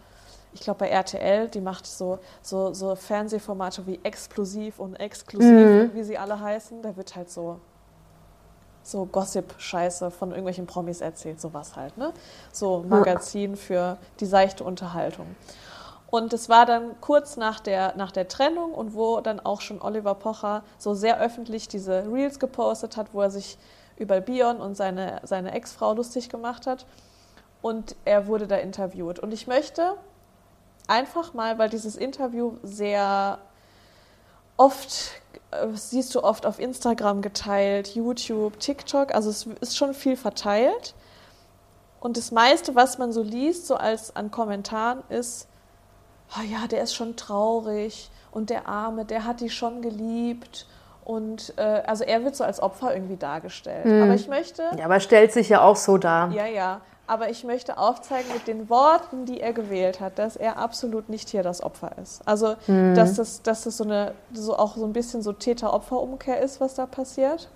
ich 0.52 0.60
glaube 0.60 0.80
bei 0.80 0.88
RTL, 0.88 1.48
die 1.48 1.60
macht 1.60 1.86
so, 1.86 2.18
so, 2.42 2.72
so 2.72 2.94
Fernsehformate 2.94 3.86
wie 3.86 3.98
Explosiv 4.02 4.78
und 4.78 4.96
Exklusiv, 4.96 5.48
Mhm. 5.50 5.90
wie 5.94 6.02
sie 6.04 6.18
alle 6.18 6.38
heißen. 6.40 6.82
Da 6.82 6.96
wird 6.96 7.16
halt 7.16 7.30
so 7.30 7.60
so 8.82 9.04
Gossip-Scheiße 9.04 10.12
von 10.12 10.28
irgendwelchen 10.30 10.66
Promis 10.68 11.00
erzählt, 11.00 11.40
sowas 11.40 11.74
halt, 11.74 11.98
ne? 11.98 12.12
So 12.52 12.84
Magazin 12.88 13.56
für 13.56 13.98
die 14.20 14.26
seichte 14.26 14.62
Unterhaltung. 14.62 15.26
Und 16.08 16.32
es 16.32 16.48
war 16.48 16.66
dann 16.66 16.94
kurz 17.00 17.36
nach 17.36 17.58
der, 17.58 17.96
nach 17.96 18.12
der 18.12 18.28
Trennung 18.28 18.72
und 18.72 18.94
wo 18.94 19.20
dann 19.20 19.40
auch 19.40 19.60
schon 19.60 19.82
Oliver 19.82 20.14
Pocher 20.14 20.62
so 20.78 20.94
sehr 20.94 21.18
öffentlich 21.20 21.66
diese 21.66 22.04
Reels 22.12 22.38
gepostet 22.38 22.96
hat, 22.96 23.08
wo 23.12 23.22
er 23.22 23.30
sich 23.32 23.58
über 23.96 24.20
Bion 24.20 24.58
und 24.58 24.76
seine, 24.76 25.20
seine 25.24 25.52
Ex-Frau 25.52 25.94
lustig 25.94 26.28
gemacht 26.28 26.66
hat. 26.66 26.86
Und 27.62 27.96
er 28.04 28.26
wurde 28.26 28.46
da 28.46 28.56
interviewt. 28.56 29.18
Und 29.18 29.32
ich 29.32 29.46
möchte 29.46 29.96
einfach 30.86 31.34
mal, 31.34 31.58
weil 31.58 31.68
dieses 31.68 31.96
Interview 31.96 32.58
sehr 32.62 33.38
oft, 34.56 35.10
äh, 35.50 35.68
siehst 35.74 36.14
du 36.14 36.22
oft 36.22 36.46
auf 36.46 36.58
Instagram 36.58 37.22
geteilt, 37.22 37.94
YouTube, 37.94 38.58
TikTok, 38.60 39.14
also 39.14 39.30
es 39.30 39.46
ist 39.60 39.76
schon 39.76 39.94
viel 39.94 40.16
verteilt. 40.16 40.94
Und 42.00 42.16
das 42.16 42.30
meiste, 42.30 42.74
was 42.74 42.98
man 42.98 43.12
so 43.12 43.22
liest, 43.22 43.66
so 43.66 43.74
als 43.74 44.14
an 44.14 44.30
Kommentaren, 44.30 45.02
ist, 45.08 45.48
oh 46.38 46.42
ja, 46.42 46.66
der 46.66 46.82
ist 46.82 46.94
schon 46.94 47.16
traurig 47.16 48.10
und 48.30 48.50
der 48.50 48.68
Arme, 48.68 49.04
der 49.04 49.24
hat 49.24 49.40
die 49.40 49.50
schon 49.50 49.82
geliebt. 49.82 50.66
Und 51.06 51.54
äh, 51.56 51.62
also 51.86 52.02
er 52.02 52.24
wird 52.24 52.34
so 52.34 52.42
als 52.42 52.60
Opfer 52.60 52.92
irgendwie 52.92 53.16
dargestellt. 53.16 53.86
Aber 53.86 54.14
ich 54.14 54.26
möchte, 54.26 54.62
Ja, 54.76 54.86
aber 54.86 54.98
stellt 54.98 55.32
sich 55.32 55.48
ja 55.48 55.62
auch 55.62 55.76
so 55.76 55.98
dar. 55.98 56.32
ja, 56.32 56.46
ja, 56.46 56.80
aber 57.06 57.30
ich 57.30 57.44
möchte 57.44 57.78
aufzeigen 57.78 58.26
mit 58.34 58.48
den 58.48 58.68
Worten, 58.68 59.24
die 59.24 59.40
er 59.40 59.52
gewählt 59.52 60.00
hat, 60.00 60.18
dass 60.18 60.34
er 60.34 60.56
absolut 60.56 61.08
nicht 61.08 61.28
hier 61.28 61.44
das 61.44 61.62
Opfer 61.62 61.92
ist. 62.02 62.26
Also, 62.26 62.56
dass 62.66 63.14
das, 63.14 63.42
dass 63.42 63.62
das 63.62 63.76
so 63.76 63.84
eine, 63.84 64.14
so 64.32 64.56
auch 64.58 64.76
so 64.76 64.84
ein 64.84 64.92
bisschen 64.92 65.22
so 65.22 65.32
Täter-Opfer-Umkehr 65.32 66.40
ist, 66.40 66.60
was 66.60 66.74
da 66.74 66.86
passiert. 66.86 67.48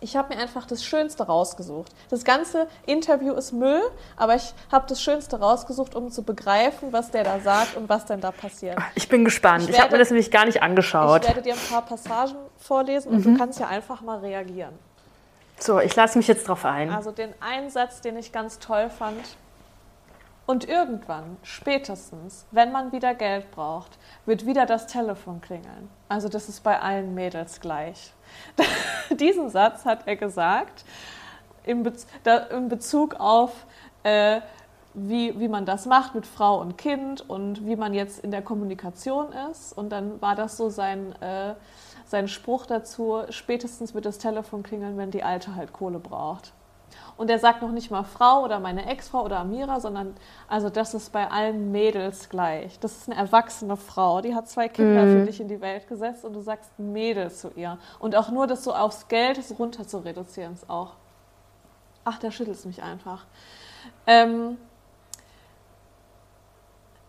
Ich 0.00 0.16
habe 0.16 0.34
mir 0.34 0.40
einfach 0.40 0.66
das 0.66 0.84
Schönste 0.84 1.24
rausgesucht. 1.24 1.92
Das 2.08 2.24
ganze 2.24 2.68
Interview 2.86 3.34
ist 3.34 3.52
Müll, 3.52 3.82
aber 4.16 4.36
ich 4.36 4.54
habe 4.70 4.86
das 4.88 5.02
Schönste 5.02 5.40
rausgesucht, 5.40 5.94
um 5.94 6.10
zu 6.10 6.22
begreifen, 6.22 6.92
was 6.92 7.10
der 7.10 7.24
da 7.24 7.40
sagt 7.40 7.76
und 7.76 7.88
was 7.88 8.04
denn 8.04 8.20
da 8.20 8.30
passiert. 8.30 8.78
Ich 8.94 9.08
bin 9.08 9.24
gespannt. 9.24 9.64
Ich 9.64 9.70
Ich, 9.70 9.80
habe 9.80 9.92
mir 9.92 9.98
das 9.98 10.10
nämlich 10.10 10.30
gar 10.30 10.44
nicht 10.44 10.62
angeschaut. 10.62 11.22
Ich 11.22 11.28
werde 11.28 11.42
dir 11.42 11.54
ein 11.54 11.68
paar 11.68 11.82
Passagen 11.82 12.36
vorlesen 12.58 13.12
und 13.12 13.24
du 13.24 13.36
kannst 13.36 13.58
ja 13.58 13.66
einfach 13.66 14.00
mal 14.00 14.18
reagieren. 14.18 14.78
So, 15.58 15.80
ich 15.80 15.96
lasse 15.96 16.16
mich 16.16 16.28
jetzt 16.28 16.46
drauf 16.46 16.64
ein. 16.64 16.90
Also 16.90 17.10
den 17.10 17.34
einen 17.40 17.70
Satz, 17.70 18.00
den 18.00 18.16
ich 18.16 18.30
ganz 18.30 18.60
toll 18.60 18.90
fand. 18.90 19.36
Und 20.46 20.66
irgendwann, 20.66 21.36
spätestens, 21.42 22.46
wenn 22.52 22.72
man 22.72 22.92
wieder 22.92 23.14
Geld 23.14 23.50
braucht, 23.50 23.98
wird 24.24 24.46
wieder 24.46 24.64
das 24.64 24.86
Telefon 24.86 25.40
klingeln. 25.40 25.90
Also 26.08 26.28
das 26.28 26.48
ist 26.48 26.62
bei 26.62 26.80
allen 26.80 27.14
Mädels 27.14 27.60
gleich. 27.60 28.12
Diesen 29.10 29.50
Satz 29.50 29.84
hat 29.84 30.06
er 30.06 30.16
gesagt 30.16 30.84
in, 31.64 31.82
Bez 31.82 32.06
da, 32.22 32.38
in 32.38 32.68
Bezug 32.68 33.14
auf, 33.20 33.66
äh, 34.02 34.40
wie, 34.94 35.38
wie 35.38 35.48
man 35.48 35.66
das 35.66 35.86
macht 35.86 36.14
mit 36.14 36.26
Frau 36.26 36.60
und 36.60 36.78
Kind 36.78 37.28
und 37.28 37.66
wie 37.66 37.76
man 37.76 37.94
jetzt 37.94 38.24
in 38.24 38.30
der 38.30 38.42
Kommunikation 38.42 39.32
ist. 39.50 39.76
Und 39.76 39.90
dann 39.90 40.20
war 40.20 40.34
das 40.34 40.56
so 40.56 40.70
sein, 40.70 41.12
äh, 41.20 41.54
sein 42.06 42.26
Spruch 42.26 42.64
dazu, 42.66 43.22
spätestens 43.28 43.94
wird 43.94 44.06
das 44.06 44.18
Telefon 44.18 44.62
klingeln, 44.62 44.96
wenn 44.96 45.10
die 45.10 45.22
Alte 45.22 45.54
halt 45.54 45.72
Kohle 45.72 45.98
braucht. 45.98 46.52
Und 47.18 47.28
er 47.30 47.40
sagt 47.40 47.62
noch 47.62 47.72
nicht 47.72 47.90
mal 47.90 48.04
Frau 48.04 48.44
oder 48.44 48.60
meine 48.60 48.86
Ex-Frau 48.86 49.24
oder 49.24 49.40
Amira, 49.40 49.80
sondern 49.80 50.14
also 50.46 50.70
das 50.70 50.94
ist 50.94 51.12
bei 51.12 51.28
allen 51.28 51.72
Mädels 51.72 52.28
gleich. 52.28 52.78
Das 52.78 52.96
ist 52.96 53.10
eine 53.10 53.18
erwachsene 53.18 53.76
Frau, 53.76 54.20
die 54.20 54.36
hat 54.36 54.48
zwei 54.48 54.68
Kinder 54.68 55.02
für 55.02 55.26
dich 55.26 55.40
in 55.40 55.48
die 55.48 55.60
Welt 55.60 55.88
gesetzt 55.88 56.24
und 56.24 56.32
du 56.32 56.40
sagst 56.40 56.70
Mädel 56.78 57.32
zu 57.32 57.50
ihr. 57.56 57.76
Und 57.98 58.14
auch 58.14 58.30
nur 58.30 58.46
das 58.46 58.62
so 58.62 58.72
aufs 58.72 59.08
Geld 59.08 59.40
runter 59.58 59.84
zu 59.86 59.98
reduzieren 59.98 60.54
ist 60.54 60.70
auch. 60.70 60.92
Ach, 62.04 62.20
da 62.20 62.30
schüttelt 62.30 62.56
es 62.56 62.64
mich 62.64 62.84
einfach. 62.84 63.26
Ähm, 64.06 64.56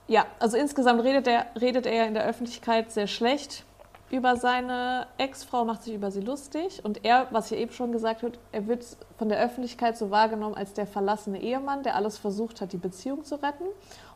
ja, 0.07 0.25
also 0.39 0.57
insgesamt 0.57 1.03
redet 1.03 1.27
er, 1.27 1.45
redet 1.61 1.85
er 1.85 2.07
in 2.07 2.15
der 2.15 2.25
Öffentlichkeit 2.25 2.91
sehr 2.91 3.05
schlecht 3.05 3.63
über 4.11 4.35
seine 4.37 5.07
Ex-Frau, 5.17 5.65
macht 5.65 5.83
sich 5.83 5.93
über 5.93 6.09
sie 6.11 6.21
lustig. 6.21 6.83
Und 6.83 7.05
er, 7.05 7.27
was 7.31 7.51
ich 7.51 7.59
eben 7.59 7.71
schon 7.71 7.91
gesagt 7.91 8.23
habe, 8.23 8.33
er 8.51 8.67
wird 8.67 8.85
von 9.17 9.29
der 9.29 9.39
Öffentlichkeit 9.39 9.97
so 9.97 10.09
wahrgenommen 10.09 10.55
als 10.55 10.73
der 10.73 10.87
verlassene 10.87 11.41
Ehemann, 11.41 11.83
der 11.83 11.95
alles 11.95 12.17
versucht 12.17 12.61
hat, 12.61 12.73
die 12.73 12.77
Beziehung 12.77 13.23
zu 13.23 13.35
retten. 13.35 13.65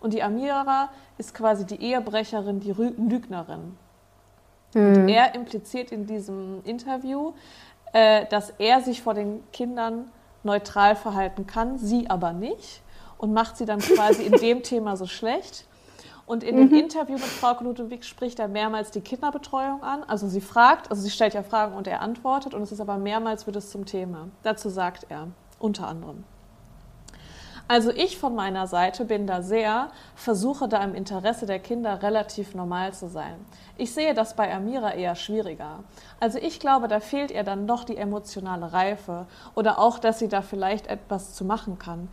Und 0.01 0.13
die 0.13 0.23
Amira 0.23 0.89
ist 1.17 1.33
quasi 1.35 1.65
die 1.65 1.81
Ehebrecherin, 1.81 2.59
die 2.59 2.73
Rü- 2.73 2.95
Lügnerin. 2.97 3.77
Und 4.75 5.09
er 5.09 5.35
impliziert 5.35 5.91
in 5.91 6.07
diesem 6.07 6.61
Interview, 6.63 7.33
äh, 7.93 8.25
dass 8.25 8.49
er 8.57 8.81
sich 8.81 9.03
vor 9.03 9.13
den 9.13 9.43
Kindern 9.51 10.11
neutral 10.41 10.95
verhalten 10.95 11.45
kann, 11.45 11.77
sie 11.77 12.09
aber 12.09 12.33
nicht. 12.33 12.81
Und 13.19 13.31
macht 13.33 13.55
sie 13.57 13.65
dann 13.65 13.79
quasi 13.79 14.23
in 14.23 14.31
dem 14.41 14.63
Thema 14.63 14.97
so 14.97 15.05
schlecht. 15.05 15.65
Und 16.25 16.43
in 16.43 16.55
dem 16.55 16.73
Interview 16.73 17.15
mit 17.15 17.23
Frau 17.23 17.61
Ludwig 17.61 18.05
spricht 18.05 18.39
er 18.39 18.47
mehrmals 18.47 18.91
die 18.91 19.01
Kinderbetreuung 19.01 19.83
an. 19.83 20.03
Also 20.03 20.27
sie 20.27 20.39
fragt, 20.39 20.89
also 20.89 21.01
sie 21.01 21.09
stellt 21.09 21.33
ja 21.33 21.43
Fragen 21.43 21.75
und 21.75 21.85
er 21.85 22.01
antwortet. 22.01 22.53
Und 22.53 22.61
es 22.61 22.71
ist 22.71 22.79
aber 22.79 22.97
mehrmals 22.97 23.45
wird 23.45 23.57
es 23.57 23.69
zum 23.69 23.85
Thema. 23.85 24.29
Dazu 24.41 24.69
sagt 24.69 25.07
er 25.09 25.27
unter 25.59 25.87
anderem. 25.87 26.23
Also 27.67 27.91
ich 27.91 28.17
von 28.17 28.35
meiner 28.35 28.67
Seite 28.67 29.05
bin 29.05 29.25
da 29.25 29.41
sehr, 29.41 29.89
versuche 30.15 30.67
da 30.67 30.83
im 30.83 30.93
Interesse 30.93 31.45
der 31.45 31.59
Kinder 31.59 32.03
relativ 32.03 32.55
normal 32.55 32.93
zu 32.93 33.07
sein. 33.07 33.35
Ich 33.77 33.93
sehe 33.93 34.13
das 34.13 34.35
bei 34.35 34.53
Amira 34.53 34.93
eher 34.93 35.15
schwieriger. 35.15 35.79
Also 36.19 36.39
ich 36.39 36.59
glaube, 36.59 36.89
da 36.89 36.99
fehlt 36.99 37.31
ihr 37.31 37.43
dann 37.43 37.65
noch 37.65 37.85
die 37.85 37.95
emotionale 37.95 38.73
Reife 38.73 39.27
oder 39.55 39.79
auch, 39.79 39.97
dass 39.97 40.19
sie 40.19 40.27
da 40.27 40.41
vielleicht 40.41 40.87
etwas 40.87 41.33
zu 41.33 41.45
machen 41.45 41.79
kann. 41.79 42.09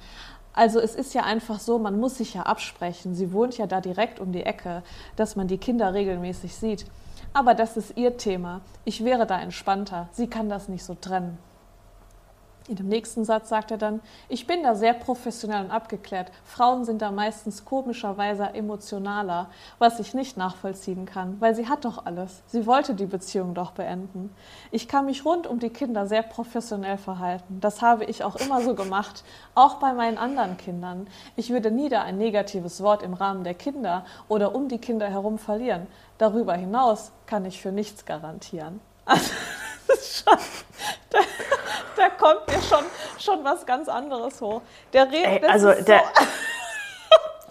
Also 0.52 0.80
es 0.80 0.94
ist 0.94 1.14
ja 1.14 1.22
einfach 1.22 1.60
so, 1.60 1.78
man 1.78 1.98
muss 2.00 2.18
sich 2.18 2.34
ja 2.34 2.42
absprechen. 2.42 3.14
Sie 3.14 3.32
wohnt 3.32 3.56
ja 3.56 3.66
da 3.66 3.80
direkt 3.80 4.20
um 4.20 4.32
die 4.32 4.42
Ecke, 4.42 4.82
dass 5.16 5.36
man 5.36 5.46
die 5.46 5.58
Kinder 5.58 5.94
regelmäßig 5.94 6.54
sieht. 6.54 6.86
Aber 7.32 7.54
das 7.54 7.76
ist 7.76 7.96
ihr 7.96 8.16
Thema. 8.16 8.60
Ich 8.84 9.04
wäre 9.04 9.26
da 9.26 9.40
entspannter. 9.40 10.08
Sie 10.12 10.26
kann 10.26 10.48
das 10.48 10.68
nicht 10.68 10.84
so 10.84 10.94
trennen. 10.94 11.38
In 12.70 12.76
dem 12.76 12.86
nächsten 12.86 13.24
Satz 13.24 13.48
sagt 13.48 13.72
er 13.72 13.78
dann, 13.78 14.00
ich 14.28 14.46
bin 14.46 14.62
da 14.62 14.76
sehr 14.76 14.94
professionell 14.94 15.64
und 15.64 15.72
abgeklärt. 15.72 16.30
Frauen 16.44 16.84
sind 16.84 17.02
da 17.02 17.10
meistens 17.10 17.64
komischerweise 17.64 18.54
emotionaler, 18.54 19.50
was 19.80 19.98
ich 19.98 20.14
nicht 20.14 20.36
nachvollziehen 20.36 21.04
kann, 21.04 21.40
weil 21.40 21.56
sie 21.56 21.68
hat 21.68 21.84
doch 21.84 22.06
alles. 22.06 22.44
Sie 22.46 22.66
wollte 22.66 22.94
die 22.94 23.06
Beziehung 23.06 23.54
doch 23.54 23.72
beenden. 23.72 24.32
Ich 24.70 24.86
kann 24.86 25.06
mich 25.06 25.24
rund 25.24 25.48
um 25.48 25.58
die 25.58 25.70
Kinder 25.70 26.06
sehr 26.06 26.22
professionell 26.22 26.96
verhalten. 26.96 27.58
Das 27.60 27.82
habe 27.82 28.04
ich 28.04 28.22
auch 28.22 28.36
immer 28.36 28.60
so 28.62 28.76
gemacht, 28.76 29.24
auch 29.56 29.80
bei 29.80 29.92
meinen 29.92 30.16
anderen 30.16 30.56
Kindern. 30.56 31.08
Ich 31.34 31.50
würde 31.50 31.72
nie 31.72 31.88
da 31.88 32.02
ein 32.02 32.18
negatives 32.18 32.84
Wort 32.84 33.02
im 33.02 33.14
Rahmen 33.14 33.42
der 33.42 33.54
Kinder 33.54 34.04
oder 34.28 34.54
um 34.54 34.68
die 34.68 34.78
Kinder 34.78 35.08
herum 35.08 35.40
verlieren. 35.40 35.88
Darüber 36.18 36.54
hinaus 36.54 37.10
kann 37.26 37.44
ich 37.46 37.60
für 37.60 37.72
nichts 37.72 38.04
garantieren. 38.04 38.78
Also, 39.06 39.32
ist 39.94 40.24
schon, 40.24 40.38
da, 41.10 41.18
da 41.96 42.08
kommt 42.10 42.46
mir 42.48 42.62
schon, 42.62 42.84
schon 43.18 43.44
was 43.44 43.64
ganz 43.66 43.88
anderes 43.88 44.40
hoch. 44.40 44.62
Der 44.92 45.06
redet, 45.10 45.42
Ey, 45.42 45.48
also 45.48 45.70
ist 45.70 45.88
der, 45.88 46.02
so, 46.14 46.24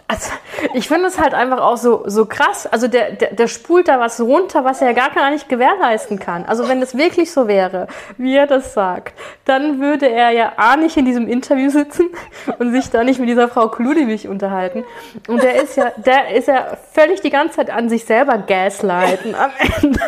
also 0.10 0.32
ich 0.74 0.88
finde 0.88 1.08
es 1.08 1.20
halt 1.20 1.36
einfach 1.36 1.62
auch 1.62 1.78
so, 1.78 2.02
so 2.08 2.26
krass. 2.26 2.66
Also 2.66 2.88
der, 2.88 3.12
der, 3.12 3.36
der 3.36 3.48
spult 3.48 3.88
da 3.88 4.00
was 4.00 4.20
runter, 4.20 4.66
was 4.66 4.82
er 4.82 4.96
gar 4.96 5.12
gar 5.12 5.30
nicht 5.30 5.48
gewährleisten 5.48 6.18
kann. 6.18 6.46
Also 6.46 6.68
wenn 6.68 6.82
es 6.82 6.98
wirklich 6.98 7.32
so 7.32 7.48
wäre, 7.48 7.86
wie 8.18 8.36
er 8.36 8.48
das 8.48 8.74
sagt, 8.74 9.14
dann 9.46 9.80
würde 9.80 10.10
er 10.10 10.32
ja 10.32 10.54
A 10.58 10.78
nicht 10.78 10.98
in 10.98 11.06
diesem 11.06 11.28
Interview 11.28 11.70
sitzen 11.70 12.10
und 12.58 12.72
sich 12.72 12.90
da 12.90 13.04
nicht 13.04 13.20
mit 13.20 13.30
dieser 13.30 13.48
Frau 13.50 13.68
Kludewig 13.68 14.28
unterhalten. 14.28 14.84
Und 15.28 15.44
der 15.44 15.62
ist 15.62 15.78
ja, 15.78 15.92
der 15.98 16.36
ist 16.36 16.48
ja 16.48 16.76
völlig 16.92 17.22
die 17.22 17.30
ganze 17.30 17.58
Zeit 17.58 17.70
an 17.70 17.88
sich 17.88 18.06
selber 18.06 18.40
gaslighten 18.40 19.36
am 19.36 19.52
Ende. 19.60 20.02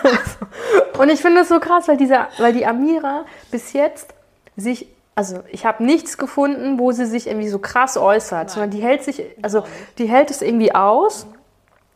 Und 0.97 1.09
ich 1.09 1.21
finde 1.21 1.41
es 1.41 1.49
so 1.49 1.59
krass, 1.59 1.87
weil 1.87 1.97
dieser, 1.97 2.27
weil 2.39 2.53
die 2.53 2.65
Amira 2.65 3.25
bis 3.51 3.73
jetzt 3.73 4.15
sich 4.55 4.87
also 5.15 5.43
ich 5.51 5.65
habe 5.65 5.83
nichts 5.83 6.17
gefunden, 6.17 6.79
wo 6.79 6.91
sie 6.91 7.05
sich 7.05 7.27
irgendwie 7.27 7.49
so 7.49 7.59
krass 7.59 7.97
äußert, 7.97 8.49
sondern 8.49 8.71
die 8.71 8.81
hält 8.81 9.03
sich, 9.03 9.23
also 9.41 9.63
die 9.97 10.07
hält 10.07 10.31
es 10.31 10.41
irgendwie 10.41 10.73
aus, 10.73 11.27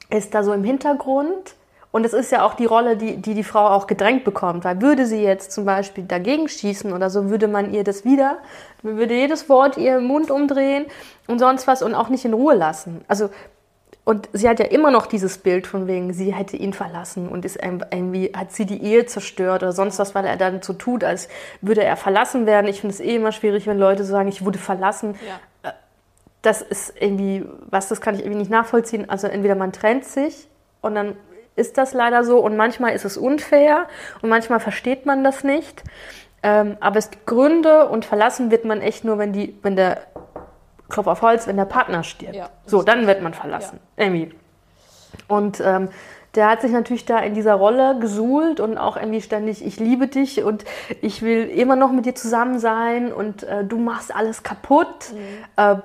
ist 0.10 0.34
da 0.34 0.44
so 0.44 0.54
im 0.54 0.64
Hintergrund. 0.64 1.56
Und 1.92 2.06
es 2.06 2.12
ist 2.12 2.30
ja 2.30 2.44
auch 2.44 2.56
die 2.56 2.66
Rolle, 2.66 2.98
die, 2.98 3.16
die 3.16 3.34
die 3.34 3.44
Frau 3.46 3.68
auch 3.70 3.88
gedrängt 3.88 4.26
bekommt, 4.26 4.66
weil 4.66 4.82
würde 4.82 5.06
sie 5.06 5.24
jetzt 5.24 5.54
zum 5.54 5.64
Beispiel 5.64 6.04
dagegen 6.04 6.50
schießen 6.50 6.92
oder 6.92 7.10
so, 7.10 7.30
würde 7.30 7.48
man 7.48 7.74
ihr 7.74 7.86
das 7.86 8.04
wieder, 8.04 8.40
würde 8.82 9.14
jedes 9.14 9.48
Wort 9.48 9.78
ihr 9.78 10.00
im 10.00 10.04
Mund 10.04 10.30
umdrehen 10.30 10.88
und 11.28 11.40
sonst 11.40 11.68
was 11.68 11.82
und 11.82 11.96
auch 11.96 12.10
nicht 12.10 12.26
in 12.26 12.34
Ruhe 12.34 12.54
lassen. 12.54 13.06
Also 13.08 13.30
und 14.06 14.30
sie 14.34 14.48
hat 14.48 14.60
ja 14.60 14.66
immer 14.66 14.92
noch 14.92 15.08
dieses 15.08 15.40
Bild 15.40 15.66
von 15.66 15.88
wegen, 15.88 16.14
sie 16.14 16.32
hätte 16.32 16.56
ihn 16.56 16.74
verlassen 16.74 17.28
und 17.28 17.44
ist 17.44 17.58
irgendwie, 17.62 18.32
hat 18.36 18.52
sie 18.52 18.68
die 18.68 18.84
Ehe 18.84 19.08
zerstört 19.08 19.64
oder 19.64 19.72
sonst 19.72 19.98
was, 19.98 20.14
weil 20.14 20.26
er 20.26 20.38
dann 20.38 20.62
so 20.62 20.74
tut, 20.74 21.04
als 21.04 21.28
würde 21.60 21.84
er 21.84 21.98
verlassen 21.98 22.46
werden. 22.46 22.68
Ich 22.68 22.82
finde 22.82 22.94
es 22.94 23.00
eh 23.00 23.16
immer 23.16 23.32
schwierig, 23.32 23.66
wenn 23.66 23.80
Leute 23.80 24.04
sagen, 24.04 24.30
ich 24.30 24.46
wurde 24.46 24.60
verlassen. 24.60 25.16
Ja. 25.64 25.70
Äh, 25.72 25.74
das 26.44 26.62
ist 26.62 26.94
irgendwie, 27.00 27.46
was, 27.72 27.88
das 27.90 28.00
kann 28.00 28.14
ich 28.14 28.22
irgendwie 28.22 28.38
nicht 28.38 28.52
nachvollziehen. 28.52 29.10
Also 29.10 29.26
entweder 29.26 29.56
man 29.56 29.74
trennt 29.74 30.06
sich 30.06 30.48
und 30.82 30.94
dann 30.94 31.16
ist 31.56 31.80
das 31.80 31.94
leider 31.94 32.24
so 32.24 32.38
und 32.38 32.56
manchmal 32.56 32.94
ist 32.94 33.06
es 33.06 33.18
unfair 33.18 33.88
und 34.22 34.30
manchmal 34.30 34.60
versteht 34.60 35.08
man 35.08 35.24
das 35.24 35.44
nicht. 35.44 35.84
Ähm, 36.44 36.78
aber 36.80 37.00
es 37.00 37.10
gibt 37.10 37.26
Gründe 37.26 37.88
und 37.90 38.06
verlassen 38.06 38.52
wird 38.52 38.66
man 38.66 38.82
echt 38.82 39.04
nur, 39.04 39.18
wenn 39.18 39.34
die, 39.34 39.58
wenn 39.64 39.76
der 39.76 40.04
Klopf 40.90 41.08
auf 41.08 41.22
Holz, 41.22 41.48
wenn 41.48 41.58
der 41.58 41.66
Partner 41.66 42.04
stirbt. 42.04 42.36
Ja, 42.36 42.50
so, 42.66 42.84
dann 42.84 43.08
wird 43.08 43.22
man 43.22 43.34
verlassen. 43.34 43.80
Ja. 43.98 44.06
Irgendwie. 44.06 44.34
Und 45.28 45.62
ähm, 45.64 45.90
der 46.36 46.50
hat 46.50 46.62
sich 46.62 46.72
natürlich 46.72 47.06
da 47.06 47.20
in 47.20 47.34
dieser 47.34 47.54
Rolle 47.56 47.98
gesuhlt 48.00 48.60
und 48.60 48.78
auch 48.78 48.98
irgendwie 48.98 49.22
ständig, 49.22 49.66
ich 49.66 49.80
liebe 49.80 50.08
dich 50.08 50.44
und 50.44 50.66
ich 51.02 51.22
will 51.22 51.46
immer 51.46 51.76
noch 51.76 51.92
mit 51.92 52.06
dir 52.06 52.16
zusammen 52.16 52.60
sein 52.60 53.14
und 53.14 53.44
äh, 53.44 53.64
du 53.64 53.78
machst 53.78 54.14
alles 54.14 54.44
kaputt. 54.44 55.14
Mhm. 55.14 55.18
Äh, 55.56 55.76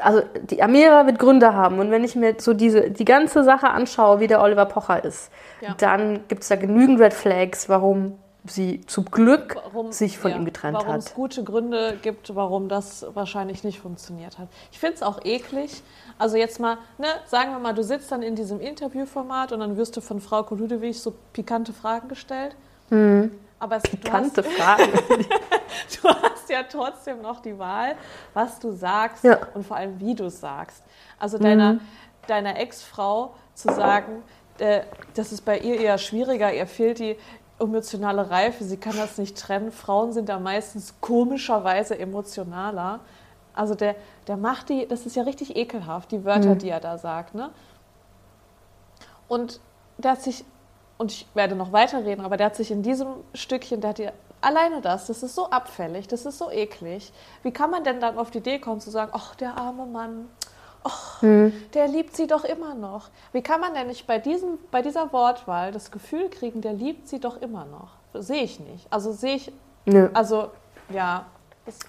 also 0.00 0.20
die 0.50 0.62
Amira 0.62 1.06
wird 1.06 1.18
Gründe 1.18 1.54
haben 1.54 1.78
und 1.78 1.90
wenn 1.90 2.04
ich 2.04 2.14
mir 2.14 2.34
so 2.38 2.52
diese, 2.52 2.90
die 2.90 3.06
ganze 3.06 3.42
Sache 3.44 3.70
anschaue, 3.70 4.20
wie 4.20 4.26
der 4.26 4.42
Oliver 4.42 4.66
Pocher 4.66 5.02
ist, 5.02 5.32
ja. 5.62 5.74
dann 5.78 6.20
gibt 6.28 6.42
es 6.42 6.48
da 6.48 6.56
genügend 6.56 7.00
Red 7.00 7.14
Flags, 7.14 7.70
warum 7.70 8.18
sie 8.50 8.80
zum 8.86 9.06
Glück 9.06 9.56
warum, 9.56 9.92
sich 9.92 10.18
von 10.18 10.30
ja, 10.30 10.36
ihm 10.36 10.44
getrennt 10.44 10.74
warum 10.74 10.88
hat. 10.88 10.94
Warum 10.94 11.06
es 11.06 11.14
gute 11.14 11.44
Gründe 11.44 11.98
gibt, 12.02 12.34
warum 12.34 12.68
das 12.68 13.06
wahrscheinlich 13.14 13.64
nicht 13.64 13.80
funktioniert 13.80 14.38
hat. 14.38 14.48
Ich 14.72 14.78
finde 14.78 14.96
es 14.96 15.02
auch 15.02 15.24
eklig. 15.24 15.82
Also 16.18 16.36
jetzt 16.36 16.60
mal, 16.60 16.78
ne, 16.98 17.06
sagen 17.26 17.52
wir 17.52 17.58
mal, 17.58 17.74
du 17.74 17.82
sitzt 17.82 18.10
dann 18.12 18.22
in 18.22 18.34
diesem 18.34 18.60
Interviewformat 18.60 19.52
und 19.52 19.60
dann 19.60 19.76
wirst 19.76 19.96
du 19.96 20.00
von 20.00 20.20
Frau 20.20 20.42
Koludewig 20.42 21.00
so 21.00 21.14
pikante 21.32 21.72
Fragen 21.72 22.08
gestellt. 22.08 22.56
Mhm. 22.90 23.32
Aber 23.58 23.76
es, 23.76 23.82
pikante 23.84 24.42
du 24.42 24.48
hast, 24.48 24.56
Fragen. 24.56 24.92
du 26.02 26.08
hast 26.08 26.50
ja 26.50 26.62
trotzdem 26.64 27.22
noch 27.22 27.40
die 27.40 27.58
Wahl, 27.58 27.96
was 28.34 28.58
du 28.58 28.72
sagst 28.72 29.24
ja. 29.24 29.38
und 29.54 29.66
vor 29.66 29.76
allem, 29.76 29.98
wie 29.98 30.14
du 30.14 30.28
sagst. 30.28 30.82
Also 31.18 31.38
deiner, 31.38 31.74
mhm. 31.74 31.80
deiner 32.26 32.58
Ex-Frau 32.58 33.34
zu 33.54 33.72
sagen, 33.72 34.22
äh, 34.58 34.82
das 35.14 35.32
ist 35.32 35.42
bei 35.42 35.58
ihr 35.58 35.80
eher 35.80 35.98
schwieriger, 35.98 36.52
ihr 36.52 36.66
fehlt 36.66 36.98
die 36.98 37.16
emotionale 37.58 38.30
Reife, 38.30 38.64
sie 38.64 38.76
kann 38.76 38.96
das 38.96 39.18
nicht 39.18 39.38
trennen. 39.38 39.72
Frauen 39.72 40.12
sind 40.12 40.28
da 40.28 40.38
meistens 40.38 40.94
komischerweise 41.00 41.98
emotionaler. 41.98 43.00
Also 43.54 43.74
der, 43.74 43.96
der 44.26 44.36
macht 44.36 44.68
die, 44.68 44.86
das 44.86 45.06
ist 45.06 45.16
ja 45.16 45.22
richtig 45.22 45.56
ekelhaft, 45.56 46.12
die 46.12 46.24
Wörter, 46.24 46.54
mhm. 46.54 46.58
die 46.58 46.68
er 46.68 46.80
da 46.80 46.98
sagt. 46.98 47.34
Ne? 47.34 47.50
Und 49.28 49.60
der 49.96 50.12
hat 50.12 50.22
sich, 50.22 50.44
und 50.98 51.12
ich 51.12 51.26
werde 51.34 51.54
noch 51.54 51.72
weiterreden, 51.72 52.24
aber 52.24 52.36
der 52.36 52.46
hat 52.46 52.56
sich 52.56 52.70
in 52.70 52.82
diesem 52.82 53.08
Stückchen, 53.32 53.80
der 53.80 53.90
hat 53.90 53.98
die, 53.98 54.08
alleine 54.42 54.82
das, 54.82 55.06
das 55.06 55.22
ist 55.22 55.34
so 55.34 55.48
abfällig, 55.48 56.06
das 56.08 56.26
ist 56.26 56.38
so 56.38 56.50
eklig. 56.50 57.12
Wie 57.42 57.50
kann 57.50 57.70
man 57.70 57.84
denn 57.84 58.00
dann 58.00 58.18
auf 58.18 58.30
die 58.30 58.38
Idee 58.38 58.58
kommen 58.58 58.80
zu 58.80 58.90
sagen, 58.90 59.12
ach, 59.14 59.34
der 59.34 59.56
arme 59.56 59.86
Mann, 59.86 60.28
oh, 60.86 61.20
hm. 61.20 61.52
der 61.74 61.88
liebt 61.88 62.16
sie 62.16 62.26
doch 62.26 62.44
immer 62.44 62.74
noch. 62.74 63.08
Wie 63.32 63.42
kann 63.42 63.60
man 63.60 63.74
denn 63.74 63.88
nicht 63.88 64.06
bei, 64.06 64.18
diesem, 64.18 64.58
bei 64.70 64.82
dieser 64.82 65.12
Wortwahl 65.12 65.72
das 65.72 65.90
Gefühl 65.90 66.28
kriegen, 66.30 66.60
der 66.60 66.72
liebt 66.72 67.08
sie 67.08 67.20
doch 67.20 67.40
immer 67.40 67.66
noch? 67.66 68.22
Sehe 68.22 68.42
ich 68.42 68.60
nicht. 68.60 68.86
Also 68.90 69.12
sehe 69.12 69.36
ich, 69.36 69.52
Nö. 69.84 70.08
also 70.14 70.50
ja. 70.88 71.26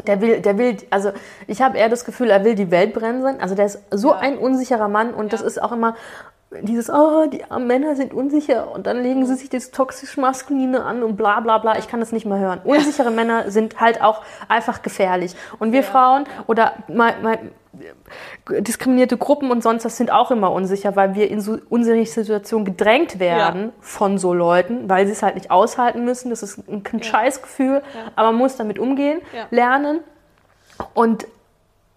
Der 0.08 0.22
will, 0.22 0.42
der 0.42 0.58
will, 0.58 0.78
also 0.90 1.12
ich 1.46 1.62
habe 1.62 1.78
eher 1.78 1.88
das 1.88 2.04
Gefühl, 2.04 2.32
er 2.32 2.44
will 2.44 2.56
die 2.56 2.72
Welt 2.72 2.94
brennen 2.94 3.22
sein. 3.22 3.40
Also 3.40 3.54
der 3.54 3.68
ist 3.68 3.80
so 3.92 4.10
ja. 4.10 4.18
ein 4.18 4.38
unsicherer 4.38 4.88
Mann 4.88 5.14
und 5.14 5.26
ja. 5.26 5.32
das 5.32 5.42
ist 5.42 5.62
auch 5.62 5.72
immer 5.72 5.96
dieses, 6.62 6.90
oh, 6.90 7.28
die 7.28 7.44
Männer 7.60 7.96
sind 7.96 8.14
unsicher 8.14 8.72
und 8.72 8.88
dann 8.88 9.02
legen 9.02 9.26
sie 9.26 9.36
sich 9.36 9.50
das 9.50 9.72
toxisch-maskuline 9.72 10.84
an 10.84 11.04
und 11.04 11.18
bla 11.18 11.40
bla 11.42 11.58
bla. 11.58 11.78
Ich 11.78 11.88
kann 11.88 12.00
das 12.00 12.12
nicht 12.12 12.26
mehr 12.26 12.40
hören. 12.40 12.62
Unsichere 12.64 13.12
Männer 13.12 13.52
sind 13.52 13.80
halt 13.82 14.02
auch 14.02 14.24
einfach 14.48 14.82
gefährlich. 14.82 15.36
Und 15.60 15.74
wir 15.74 15.84
Frauen 15.84 16.24
oder 16.48 16.74
mal, 16.88 17.16
mal, 17.22 17.40
diskriminierte 18.50 19.18
Gruppen 19.18 19.52
und 19.52 19.62
sonst 19.64 19.86
das 19.86 19.98
sind 19.98 20.12
auch 20.12 20.32
immer 20.32 20.52
unsicher, 20.52 20.96
weil 20.96 21.16
wir 21.16 21.30
in 21.30 21.42
so 21.42 21.60
unsichere 21.70 22.06
Situationen 22.06 22.66
gedrängt 22.66 23.20
werden 23.20 23.64
ja. 23.64 23.72
von 23.82 24.18
so 24.18 24.34
Leuten, 24.34 24.90
weil 24.90 25.06
sie 25.06 25.14
es 25.14 25.24
halt 25.24 25.36
nicht 25.36 25.52
aushalten 25.52 26.06
müssen. 26.06 26.30
Das 26.30 26.44
ist 26.44 26.58
ein, 26.68 26.84
ein. 26.92 27.04
Scheißgefühl, 27.04 27.82
ja. 27.94 28.12
aber 28.16 28.32
man 28.32 28.40
muss 28.40 28.56
damit 28.56 28.80
umgehen, 28.80 29.22
lernen. 29.52 30.00
Und 30.94 31.28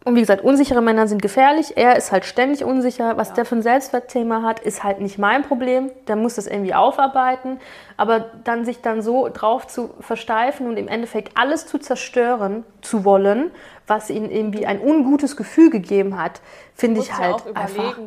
und 0.03 0.15
wie 0.17 0.21
gesagt, 0.21 0.43
unsichere 0.43 0.81
Männer 0.81 1.07
sind 1.07 1.21
gefährlich. 1.21 1.77
Er 1.77 1.97
ist 1.97 2.11
halt 2.11 2.25
ständig 2.25 2.65
unsicher. 2.65 3.19
Was 3.19 3.29
ja. 3.29 3.35
der 3.35 3.45
für 3.45 3.57
ein 3.57 3.63
Selbstwertthema 3.63 4.43
hat, 4.43 4.61
ist 4.61 4.83
halt 4.83 4.99
nicht 5.03 5.19
mein 5.19 5.43
Problem. 5.43 5.91
Der 6.09 6.17
muss 6.17 6.37
das 6.37 6.47
irgendwie 6.47 6.73
aufarbeiten. 6.73 7.61
Aber 7.99 8.21
dann 8.45 8.65
sich 8.65 8.81
dann 8.81 9.03
so 9.03 9.29
drauf 9.29 9.67
zu 9.67 9.91
versteifen 10.01 10.67
und 10.69 10.79
im 10.79 10.89
Endeffekt 10.89 11.37
alles 11.37 11.67
zu 11.67 11.77
zerstören 11.77 12.65
zu 12.81 13.05
wollen, 13.05 13.51
was 13.87 14.09
ihm 14.09 14.31
irgendwie 14.31 14.65
ein 14.65 14.81
ungutes 14.81 15.37
Gefühl 15.37 15.69
gegeben 15.69 16.19
hat, 16.19 16.41
finde 16.75 17.01
ich 17.01 17.13
halt 17.13 17.45
ja 17.45 17.53
einfach 17.53 18.01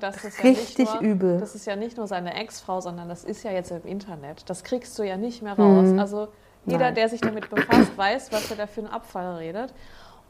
richtig 0.43 0.87
ja 0.87 0.95
nur, 0.95 1.01
übel. 1.03 1.39
Das 1.39 1.53
ist 1.53 1.67
ja 1.67 1.75
nicht 1.75 1.97
nur 1.97 2.07
seine 2.07 2.33
Ex-Frau, 2.33 2.81
sondern 2.81 3.07
das 3.07 3.23
ist 3.23 3.43
ja 3.43 3.51
jetzt 3.51 3.69
im 3.69 3.85
Internet. 3.85 4.49
Das 4.49 4.63
kriegst 4.63 4.97
du 4.97 5.03
ja 5.03 5.15
nicht 5.15 5.43
mehr 5.43 5.53
raus. 5.53 5.89
Mhm. 5.89 5.99
Also 5.99 6.29
jeder, 6.65 6.85
Nein. 6.85 6.95
der 6.95 7.09
sich 7.09 7.21
damit 7.21 7.51
befasst, 7.51 7.95
weiß, 7.95 8.31
was 8.31 8.49
er 8.49 8.57
da 8.57 8.65
für 8.65 8.81
einen 8.81 8.89
Abfall 8.89 9.35
redet. 9.35 9.73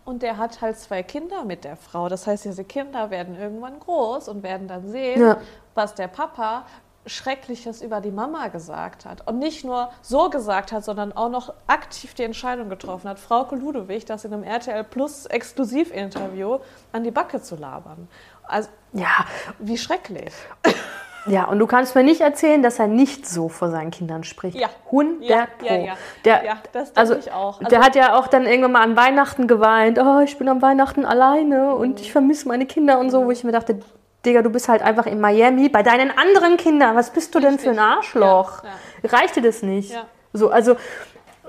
Und 0.05 0.21
der 0.21 0.37
hat 0.37 0.61
halt 0.61 0.77
zwei 0.77 1.01
Kinder 1.01 1.45
mit 1.45 1.63
der 1.63 1.77
Frau. 1.77 2.09
Das 2.09 2.27
heißt, 2.27 2.45
diese 2.45 2.63
Kinder 2.63 3.09
werden 3.09 3.39
irgendwann 3.39 3.79
groß 3.79 4.27
und 4.27 4.43
werden 4.43 4.67
dann 4.67 4.89
sehen, 4.89 5.21
ja. 5.21 5.37
was 5.75 5.95
der 5.95 6.07
Papa 6.07 6.65
Schreckliches 7.05 7.81
über 7.81 7.99
die 7.99 8.11
Mama 8.11 8.47
gesagt 8.47 9.05
hat. 9.05 9.27
Und 9.27 9.39
nicht 9.39 9.65
nur 9.65 9.91
so 10.01 10.29
gesagt 10.29 10.71
hat, 10.71 10.85
sondern 10.85 11.11
auch 11.11 11.29
noch 11.29 11.53
aktiv 11.67 12.13
die 12.13 12.23
Entscheidung 12.23 12.69
getroffen 12.69 13.09
hat, 13.09 13.19
Frau 13.19 13.47
Ludewig 13.51 14.05
das 14.05 14.23
in 14.25 14.33
einem 14.33 14.43
RTL 14.43 14.83
Plus 14.85 15.25
Exklusivinterview 15.25 16.59
an 16.91 17.03
die 17.03 17.11
Backe 17.11 17.41
zu 17.41 17.55
labern. 17.55 18.07
Also, 18.43 18.69
ja, 18.93 19.25
wie 19.59 19.77
schrecklich. 19.77 20.33
Ja, 21.25 21.45
und 21.45 21.59
du 21.59 21.67
kannst 21.67 21.95
mir 21.95 22.03
nicht 22.03 22.21
erzählen, 22.21 22.61
dass 22.61 22.79
er 22.79 22.87
nicht 22.87 23.27
so 23.27 23.49
vor 23.49 23.69
seinen 23.69 23.91
Kindern 23.91 24.23
spricht. 24.23 24.57
Ja. 24.57 24.69
100 24.87 25.29
ja, 25.29 25.47
Pro. 25.57 25.65
Ja, 25.67 25.75
ja. 25.75 25.93
Der, 26.25 26.45
ja, 26.45 26.57
das 26.71 26.95
also, 26.95 27.15
ich 27.15 27.31
auch. 27.31 27.59
Also, 27.59 27.69
der 27.69 27.79
hat 27.81 27.95
ja 27.95 28.17
auch 28.17 28.27
dann 28.27 28.45
irgendwann 28.45 28.71
mal 28.73 28.83
an 28.83 28.97
Weihnachten 28.97 29.47
geweint. 29.47 29.99
Oh, 29.99 30.19
ich 30.19 30.37
bin 30.37 30.49
am 30.49 30.61
Weihnachten 30.61 31.05
alleine 31.05 31.75
und 31.75 32.01
ich 32.01 32.11
vermisse 32.11 32.47
meine 32.47 32.65
Kinder 32.65 32.99
und 32.99 33.09
so, 33.09 33.25
wo 33.25 33.31
ich 33.31 33.43
mir 33.43 33.51
dachte, 33.51 33.79
Digga, 34.25 34.41
du 34.41 34.49
bist 34.49 34.69
halt 34.69 34.81
einfach 34.81 35.05
in 35.05 35.19
Miami 35.19 35.69
bei 35.69 35.83
deinen 35.83 36.11
anderen 36.17 36.57
Kindern. 36.57 36.95
Was 36.95 37.11
bist 37.11 37.35
du 37.35 37.39
denn 37.39 37.59
für 37.59 37.71
ein 37.71 37.79
Arschloch? 37.79 38.63
Ja, 38.63 38.69
ja. 39.03 39.17
Reicht 39.17 39.35
dir 39.35 39.41
das 39.41 39.63
nicht? 39.63 39.91
Ja. 39.91 40.05
So, 40.31 40.49
also 40.49 40.75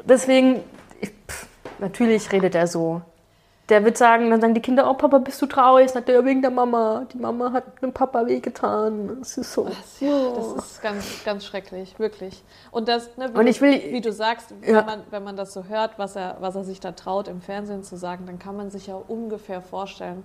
deswegen, 0.05 0.62
ich, 1.01 1.11
pff, 1.11 1.47
natürlich 1.79 2.31
redet 2.33 2.55
er 2.55 2.66
so 2.66 3.03
der 3.71 3.85
wird 3.85 3.97
sagen, 3.97 4.31
dann 4.31 4.41
sagen 4.41 4.53
die 4.53 4.61
Kinder, 4.61 4.91
oh 4.91 4.95
Papa, 4.95 5.19
bist 5.19 5.41
du 5.41 5.47
traurig? 5.47 5.91
Sagt 5.91 6.09
er, 6.11 6.25
wegen 6.25 6.43
der 6.43 6.51
Mama. 6.51 7.07
Die 7.12 7.17
Mama 7.17 7.53
hat 7.53 7.81
dem 7.81 7.93
Papa 7.93 8.27
wehgetan. 8.27 9.17
Das 9.21 9.39
ist 9.39 9.55
so. 9.55 9.65
Das, 9.65 10.01
ja, 10.01 10.31
das 10.35 10.67
ist 10.67 10.83
ganz, 10.83 11.25
ganz 11.25 11.47
schrecklich, 11.47 11.99
wirklich. 11.99 12.43
Und 12.71 12.89
das, 12.89 13.17
ne, 13.17 13.33
wie, 13.33 13.39
Und 13.39 13.47
ich 13.47 13.62
will, 13.62 13.93
wie 13.93 14.03
du 14.03 14.12
sagst, 14.12 14.51
ja. 14.61 14.77
wenn, 14.79 14.87
man, 14.87 15.03
wenn 15.11 15.25
man 15.25 15.37
das 15.37 15.55
so 15.55 15.65
hört, 15.65 15.99
was 15.99 16.15
er, 16.15 16.37
was 16.41 16.57
er 16.57 16.65
sich 16.65 16.81
da 16.81 16.93
traut, 16.93 17.27
im 17.27 17.41
Fernsehen 17.41 17.83
zu 17.83 17.97
sagen, 17.97 18.27
dann 18.27 18.39
kann 18.39 18.55
man 18.55 18.71
sich 18.71 18.87
ja 18.87 18.97
ungefähr 18.97 19.62
vorstellen, 19.62 20.25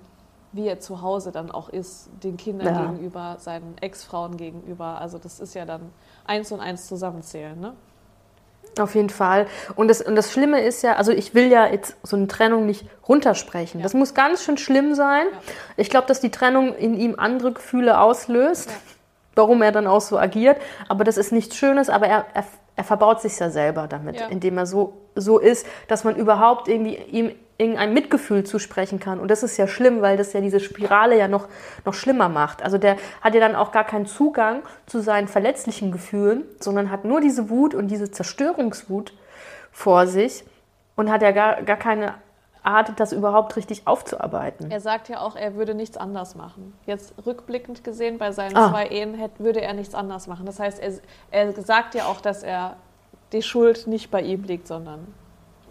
wie 0.52 0.68
er 0.68 0.80
zu 0.80 1.02
Hause 1.02 1.32
dann 1.32 1.50
auch 1.50 1.70
ist, 1.70 2.10
den 2.24 2.36
Kindern 2.36 2.74
ja. 2.74 2.86
gegenüber, 2.88 3.38
seinen 3.40 3.78
Ex-Frauen 3.80 4.36
gegenüber. 4.36 5.00
Also 5.00 5.18
das 5.18 5.40
ist 5.40 5.54
ja 5.54 5.64
dann 5.64 5.92
eins 6.26 6.52
und 6.52 6.60
eins 6.60 6.88
zusammenzählen, 6.88 7.58
ne? 7.60 7.74
Auf 8.80 8.96
jeden 8.96 9.10
Fall. 9.10 9.48
Und 9.76 9.88
das, 9.90 10.02
und 10.02 10.16
das 10.16 10.32
Schlimme 10.32 10.62
ist 10.62 10.82
ja, 10.82 10.96
also 10.96 11.12
ich 11.12 11.34
will 11.34 11.48
ja 11.48 11.68
jetzt 11.68 11.96
so 12.04 12.16
eine 12.16 12.28
Trennung 12.28 12.66
nicht 12.66 12.86
runtersprechen. 13.08 13.80
Ja. 13.80 13.84
Das 13.84 13.94
muss 13.94 14.14
ganz 14.14 14.44
schön 14.44 14.58
schlimm 14.58 14.96
sein. 14.96 15.26
Ja. 15.32 15.54
Ich 15.78 15.90
glaube, 15.90 16.08
dass 16.08 16.20
die 16.20 16.32
Trennung 16.32 16.76
in 16.76 16.96
ihm 16.96 17.16
andere 17.18 17.52
Gefühle 17.54 18.00
auslöst, 18.00 18.70
ja. 18.70 18.76
warum 19.36 19.62
er 19.62 19.72
dann 19.72 19.88
auch 19.88 20.02
so 20.02 20.18
agiert. 20.18 20.58
Aber 20.88 21.04
das 21.04 21.18
ist 21.18 21.32
nichts 21.32 21.56
Schönes, 21.56 21.90
aber 21.90 22.08
er, 22.08 22.26
er, 22.34 22.46
er 22.80 22.86
verbaut 22.86 23.20
sich 23.22 23.38
ja 23.38 23.50
selber 23.50 23.88
damit, 23.88 24.22
indem 24.30 24.58
er 24.58 24.66
so, 24.66 24.94
so 25.14 25.38
ist, 25.38 25.68
dass 25.90 26.06
man 26.06 26.16
überhaupt 26.16 26.70
irgendwie 26.70 26.96
ihm 26.96 27.36
irgendein 27.58 27.94
Mitgefühl 27.94 28.46
zusprechen 28.46 29.02
kann. 29.02 29.20
Und 29.20 29.30
das 29.30 29.44
ist 29.44 29.58
ja 29.58 29.68
schlimm, 29.68 30.02
weil 30.02 30.16
das 30.16 30.32
ja 30.32 30.40
diese 30.40 30.62
Spirale 30.62 31.18
ja 31.18 31.28
noch, 31.28 31.50
noch 31.84 31.94
schlimmer 31.94 32.30
macht. 32.30 32.64
Also 32.64 32.78
der 32.78 32.96
hat 33.20 33.34
ja 33.34 33.42
dann 33.42 33.54
auch 33.54 33.74
gar 33.74 33.84
keinen 33.84 34.06
Zugang 34.06 34.62
zu 34.86 35.02
seinen 35.02 35.28
verletzlichen 35.28 35.92
Gefühlen, 35.92 36.46
sondern 36.62 36.90
hat 36.90 37.04
nur 37.04 37.20
diese 37.20 37.50
Wut 37.50 37.76
und 37.76 37.90
diese 37.90 38.12
Zerstörungswut 38.12 39.12
vor 39.74 40.08
sich 40.08 40.46
und 40.96 41.12
hat 41.12 41.22
ja 41.22 41.32
gar, 41.32 41.62
gar 41.64 41.76
keine 41.76 42.14
Art, 42.64 43.00
das 43.00 43.14
überhaupt 43.14 43.56
richtig 43.56 43.88
aufzuarbeiten. 43.88 44.70
Er 44.70 44.82
sagt 44.82 45.08
ja 45.10 45.22
auch, 45.22 45.36
er 45.36 45.56
würde 45.56 45.74
nichts 45.74 45.96
anders 45.98 46.36
machen. 46.36 46.78
Jetzt 46.86 47.14
rückblickend 47.26 47.84
gesehen, 47.84 48.18
bei 48.18 48.32
seinen 48.32 48.56
Ah. 48.58 48.70
zwei 48.70 48.88
Ehen 48.88 49.14
hätte, 49.14 49.40
würde 49.44 49.62
er 49.62 49.74
nichts 49.74 49.96
anders 49.96 50.28
machen. 50.28 50.46
Das 50.46 50.60
heißt, 50.60 50.80
er, 50.80 50.94
er 51.32 51.54
sagt 51.62 51.96
ja 51.96 52.06
auch, 52.06 52.20
dass 52.22 52.44
er 52.44 52.76
die 53.32 53.42
Schuld 53.42 53.88
nicht 53.88 54.12
bei 54.12 54.22
ihm 54.22 54.44
liegt, 54.44 54.68
sondern 54.68 55.14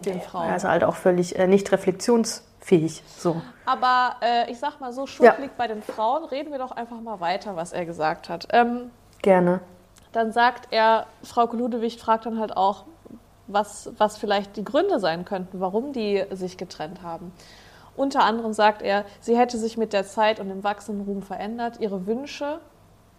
den 0.05 0.19
Frauen. 0.21 0.47
Er 0.49 0.55
ist 0.55 0.63
halt 0.63 0.83
auch 0.83 0.95
völlig 0.95 1.37
äh, 1.37 1.45
nicht 1.45 1.71
reflexionsfähig. 1.71 3.03
So. 3.17 3.41
Aber 3.65 4.15
äh, 4.21 4.49
ich 4.51 4.59
sag 4.59 4.79
mal 4.79 4.93
so, 4.93 5.05
Schuld 5.05 5.29
Ja. 5.29 5.35
liegt 5.39 5.57
bei 5.57 5.67
den 5.67 5.81
Frauen. 5.83 6.23
Reden 6.25 6.51
wir 6.51 6.57
doch 6.59 6.71
einfach 6.71 6.99
mal 7.01 7.19
weiter, 7.19 7.55
was 7.55 7.73
er 7.73 7.85
gesagt 7.85 8.29
hat. 8.29 8.47
Ähm, 8.51 8.91
Gerne. 9.21 9.59
dann 10.11 10.31
sagt 10.31 10.69
er, 10.71 11.05
Frau 11.23 11.45
Ludewig 11.51 11.99
fragt 11.99 12.25
dann 12.25 12.39
halt 12.39 12.55
auch, 12.55 12.85
was, 13.49 13.91
was 13.97 14.17
vielleicht 14.17 14.55
die 14.55 14.63
Gründe 14.63 14.99
sein 14.99 15.25
könnten, 15.25 15.59
warum 15.59 15.91
die 15.91 16.23
sich 16.31 16.57
getrennt 16.57 17.01
haben. 17.01 17.33
Unter 17.95 18.23
anderem 18.23 18.53
sagt 18.53 18.81
er, 18.81 19.03
sie 19.19 19.37
hätte 19.37 19.57
sich 19.57 19.75
mit 19.75 19.91
der 19.91 20.05
Zeit 20.05 20.39
und 20.39 20.47
dem 20.47 20.63
wachsenden 20.63 21.05
Ruhm 21.05 21.21
verändert, 21.21 21.79
ihre 21.81 22.07
Wünsche, 22.07 22.59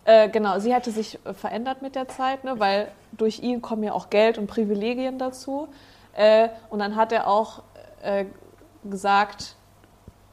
äh, 0.05 0.29
genau, 0.29 0.59
sie 0.59 0.73
hätte 0.73 0.91
sich 0.91 1.19
verändert 1.35 1.83
mit 1.83 1.95
der 1.95 2.09
Zeit, 2.09 2.45
ne, 2.45 2.59
weil 2.59 2.89
durch 3.13 3.41
ihn 3.41 3.61
kommen 3.61 3.83
ja 3.83 3.93
auch 3.93 4.09
Geld 4.09 4.39
und 4.39 4.47
Privilegien 4.47 5.19
dazu. 5.19 5.69
Äh, 6.15 6.49
und 6.71 6.79
dann 6.79 6.97
hat 6.97 7.13
er 7.13 7.29
auch 7.29 7.63
äh, 8.03 8.25
gesagt, 8.85 9.57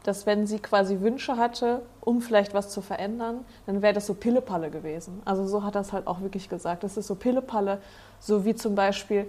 dass 0.04 0.26
wenn 0.26 0.48
sie 0.48 0.60
quasi 0.60 1.02
Wünsche 1.02 1.36
hatte, 1.36 1.82
um 2.00 2.22
vielleicht 2.22 2.54
was 2.54 2.70
zu 2.70 2.82
verändern, 2.82 3.44
dann 3.66 3.82
wäre 3.82 3.94
das 3.94 4.06
so 4.06 4.14
Pillepalle 4.14 4.70
gewesen. 4.70 5.22
Also 5.26 5.46
so 5.46 5.64
hat 5.64 5.76
er 5.76 5.82
es 5.82 5.92
halt 5.92 6.08
auch 6.08 6.22
wirklich 6.22 6.48
gesagt. 6.48 6.84
Das 6.84 6.96
ist 6.96 7.08
so 7.08 7.16
Pillepalle, 7.16 7.82
so 8.20 8.46
wie 8.46 8.56
zum 8.56 8.74
Beispiel 8.74 9.28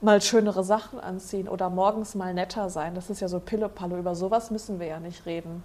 mal 0.00 0.20
schönere 0.22 0.64
Sachen 0.64 0.98
anziehen 1.00 1.48
oder 1.48 1.70
morgens 1.70 2.14
mal 2.14 2.32
netter 2.34 2.70
sein. 2.70 2.94
Das 2.94 3.10
ist 3.10 3.20
ja 3.20 3.28
so 3.28 3.40
Pillepalle. 3.40 3.98
Über 3.98 4.14
sowas 4.14 4.50
müssen 4.50 4.80
wir 4.80 4.86
ja 4.86 5.00
nicht 5.00 5.26
reden. 5.26 5.62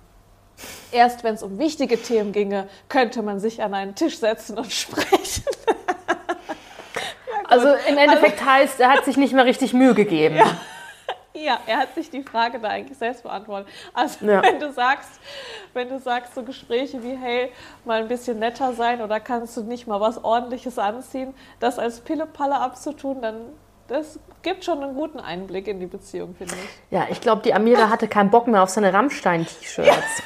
Erst 0.91 1.23
wenn 1.23 1.35
es 1.35 1.43
um 1.43 1.57
wichtige 1.59 2.01
Themen 2.01 2.31
ginge, 2.31 2.67
könnte 2.89 3.21
man 3.21 3.39
sich 3.39 3.61
an 3.61 3.73
einen 3.73 3.95
Tisch 3.95 4.19
setzen 4.19 4.57
und 4.57 4.71
sprechen. 4.71 5.43
Also 7.47 7.67
im 7.87 7.97
Endeffekt 7.97 8.43
heißt, 8.43 8.79
er 8.79 8.91
hat 8.91 9.05
sich 9.05 9.17
nicht 9.17 9.33
mehr 9.33 9.45
richtig 9.45 9.73
Mühe 9.73 9.93
gegeben. 9.93 10.39
Ja, 11.33 11.59
er 11.67 11.79
hat 11.79 11.93
sich 11.93 12.09
die 12.09 12.23
Frage 12.23 12.59
da 12.59 12.69
eigentlich 12.69 12.97
selbst 12.97 13.23
beantwortet. 13.23 13.67
Also 13.93 14.25
Ja. 14.25 14.41
wenn 14.41 14.59
du 14.59 14.71
sagst, 14.71 15.19
wenn 15.73 15.89
du 15.89 15.99
sagst 15.99 16.33
so 16.33 16.43
Gespräche 16.43 17.03
wie, 17.03 17.15
hey, 17.15 17.51
mal 17.83 18.01
ein 18.01 18.07
bisschen 18.07 18.39
netter 18.39 18.73
sein 18.73 19.01
oder 19.01 19.19
kannst 19.19 19.55
du 19.57 19.61
nicht 19.63 19.85
mal 19.85 19.99
was 19.99 20.23
ordentliches 20.23 20.79
anziehen, 20.79 21.33
das 21.59 21.77
als 21.77 21.99
Pillepalle 21.99 22.55
abzutun, 22.55 23.21
dann 23.21 23.35
das 23.87 24.19
gibt 24.41 24.63
schon 24.65 24.81
einen 24.83 24.95
guten 24.95 25.19
Einblick 25.19 25.67
in 25.67 25.79
die 25.79 25.85
Beziehung, 25.87 26.35
finde 26.35 26.53
ich. 26.55 26.69
Ja, 26.91 27.07
ich 27.09 27.21
glaube, 27.21 27.41
die 27.43 27.53
Amira 27.53 27.89
hatte 27.89 28.07
keinen 28.07 28.29
Bock 28.29 28.47
mehr 28.47 28.63
auf 28.63 28.69
seine 28.69 28.93
Rammstein-T-Shirts. 28.93 30.23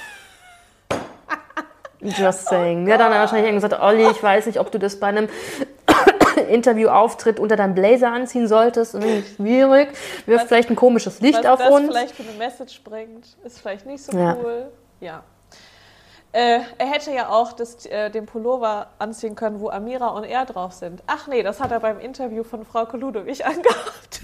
Just 2.02 2.46
saying. 2.48 2.88
Ja, 2.88 2.98
dann 2.98 3.12
hat 3.14 3.20
wahrscheinlich 3.20 3.52
gesagt, 3.54 3.78
Olli, 3.82 4.10
ich 4.10 4.24
weiß 4.24 4.46
nicht, 4.46 4.60
ob 4.60 4.72
du 4.72 4.80
das 4.80 5.00
bei 5.02 5.08
einem 5.08 5.28
Interviewauftritt 6.50 7.40
unter 7.40 7.58
deinem 7.58 7.76
Blazer 7.76 8.12
anziehen 8.12 8.48
solltest. 8.48 8.94
Schwierig. 9.36 9.90
Wirft 10.26 10.44
Was- 10.44 10.48
vielleicht 10.48 10.70
ein 10.70 10.78
komisches 10.78 11.20
Licht 11.20 11.40
Was 11.40 11.46
auf 11.46 11.60
das 11.60 11.70
uns. 11.70 11.88
vielleicht 11.88 12.16
für 12.16 12.24
eine 12.24 12.38
Message 12.38 12.82
bringt, 12.86 13.26
ist 13.44 13.60
vielleicht 13.60 13.86
nicht 13.86 14.02
so 14.04 14.18
Ja. 14.18 14.38
cool. 14.42 14.72
Ja. 15.02 15.24
Äh, 16.32 16.60
er 16.78 16.86
hätte 16.86 17.12
ja 17.12 17.30
auch 17.30 17.54
das, 17.54 17.86
äh, 17.88 18.10
den 18.12 18.26
Pullover 18.28 18.88
anziehen 19.00 19.36
können, 19.36 19.60
wo 19.60 19.70
Amira 19.70 20.10
und 20.10 20.26
er 20.26 20.46
drauf 20.46 20.74
sind. 20.74 21.02
Ach 21.08 21.26
nee, 21.28 21.42
das 21.42 21.60
hat 21.60 21.72
er 21.72 21.80
beim 21.80 22.00
Interview 22.00 22.44
von 22.44 22.66
Frau 22.66 22.86
Koludowich 22.86 23.46
angehabt. 23.46 24.22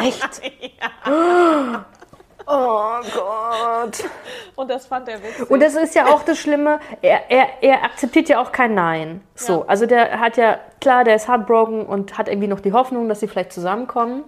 Echt? 0.00 0.40
Oh 2.50 3.00
Gott. 3.14 4.04
Und 4.56 4.70
das 4.70 4.86
fand 4.86 5.06
er 5.08 5.22
witzig. 5.22 5.50
Und 5.50 5.60
das 5.60 5.74
ist 5.74 5.94
ja 5.94 6.06
auch 6.06 6.22
das 6.22 6.38
Schlimme, 6.38 6.80
er, 7.02 7.30
er, 7.30 7.62
er 7.62 7.84
akzeptiert 7.84 8.30
ja 8.30 8.40
auch 8.40 8.52
kein 8.52 8.74
Nein. 8.74 9.20
So, 9.34 9.60
Ja. 9.60 9.64
also 9.66 9.84
der 9.84 10.18
hat 10.18 10.38
ja, 10.38 10.58
klar, 10.80 11.04
der 11.04 11.16
ist 11.16 11.28
heartbroken 11.28 11.84
und 11.84 12.16
hat 12.16 12.26
irgendwie 12.26 12.48
noch 12.48 12.60
die 12.60 12.72
Hoffnung, 12.72 13.06
dass 13.10 13.20
sie 13.20 13.28
vielleicht 13.28 13.52
zusammenkommen. 13.52 14.24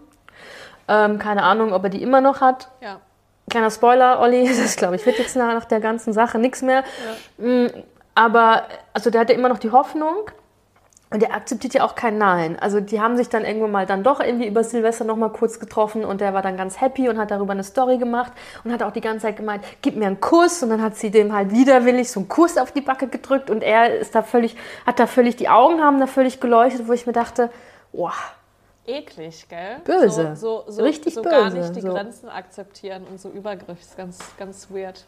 Ähm, 0.87 1.19
keine 1.19 1.43
Ahnung, 1.45 1.73
ob 1.73 1.83
er 1.85 1.89
die 1.89 2.03
immer 2.03 2.21
noch 2.21 2.43
hat. 2.43 2.69
ja. 2.83 3.01
Kleiner 3.51 3.71
Spoiler, 3.71 4.21
Olli, 4.21 4.49
das 4.63 4.77
glaube 4.77 4.97
ich, 4.97 5.05
wird 5.05 5.19
jetzt 5.19 5.37
nach, 5.37 5.65
der 5.67 5.81
ganzen 5.81 6.13
Sache 6.13 6.39
nichts 6.39 6.63
mehr. 6.63 6.85
Mm, 7.39 7.67
Aber, 8.15 8.63
also 8.95 9.11
der 9.11 9.21
hat 9.21 9.29
ja 9.29 9.35
immer 9.35 9.49
noch 9.49 9.59
die 9.59 9.71
Hoffnung 9.71 10.31
und 11.13 11.23
der 11.23 11.35
akzeptiert 11.35 11.75
ja 11.75 11.85
auch 11.85 11.97
kein 11.97 12.19
Nein. 12.19 12.57
Also 12.61 12.81
die 12.81 13.01
haben 13.01 13.17
sich 13.17 13.29
dann 13.29 13.45
irgendwann 13.45 13.73
mal 13.73 13.85
dann 13.85 14.05
doch 14.05 14.21
irgendwie 14.21 14.47
über 14.47 14.63
Silvester 14.63 15.05
noch 15.05 15.17
mal 15.17 15.31
kurz 15.31 15.59
getroffen 15.59 16.05
und 16.05 16.21
der 16.21 16.33
war 16.35 16.43
dann 16.43 16.57
ganz 16.57 16.81
happy 16.81 17.09
und 17.09 17.19
hat 17.19 17.33
darüber 17.33 17.53
eine 17.53 17.65
Story 17.65 17.99
gemacht 17.99 18.33
und 18.63 18.73
hat 18.73 18.85
auch 18.85 18.93
die 18.93 19.01
ganze 19.01 19.27
Zeit 19.27 19.37
gemeint, 19.37 19.65
gib 19.83 19.97
mir 19.97 20.07
einen 20.07 20.21
Kuss 20.21 20.63
und 20.63 20.71
dann 20.71 20.81
hat 20.81 20.97
sie 20.97 21.11
dem 21.11 21.33
halt 21.33 21.51
widerwillig 21.51 22.11
so 22.11 22.21
einen 22.21 22.29
Kuss 22.29 22.57
auf 22.57 22.71
die 22.71 22.81
Backe 22.81 23.09
gedrückt 23.09 23.51
und 23.51 23.65
er 23.65 23.99
ist 23.99 24.15
da 24.15 24.23
völlig, 24.23 24.57
hat 24.87 25.01
da 25.01 25.09
völlig, 25.09 25.35
die 25.35 25.49
Augen 25.49 25.83
haben 25.83 25.99
da 25.99 26.07
völlig 26.07 26.39
geleuchtet, 26.39 26.87
wo 26.87 26.93
ich 26.93 27.07
mir 27.07 27.13
dachte, 27.13 27.51
boah, 27.93 28.15
Eklig, 28.87 29.47
gell? 29.49 29.77
Böse. 29.85 30.35
So, 30.37 30.65
so, 30.67 30.73
so, 30.73 30.83
Richtig 30.83 31.15
so 31.15 31.23
gar 31.23 31.45
böse, 31.45 31.59
nicht 31.59 31.77
die 31.77 31.81
so. 31.83 31.89
Grenzen 31.89 32.29
akzeptieren 32.29 33.05
und 33.11 33.21
so 33.21 33.29
übergriffig. 33.29 33.81
Ist 33.83 33.97
ganz, 33.97 34.19
ganz 34.39 34.69
weird. 34.71 35.05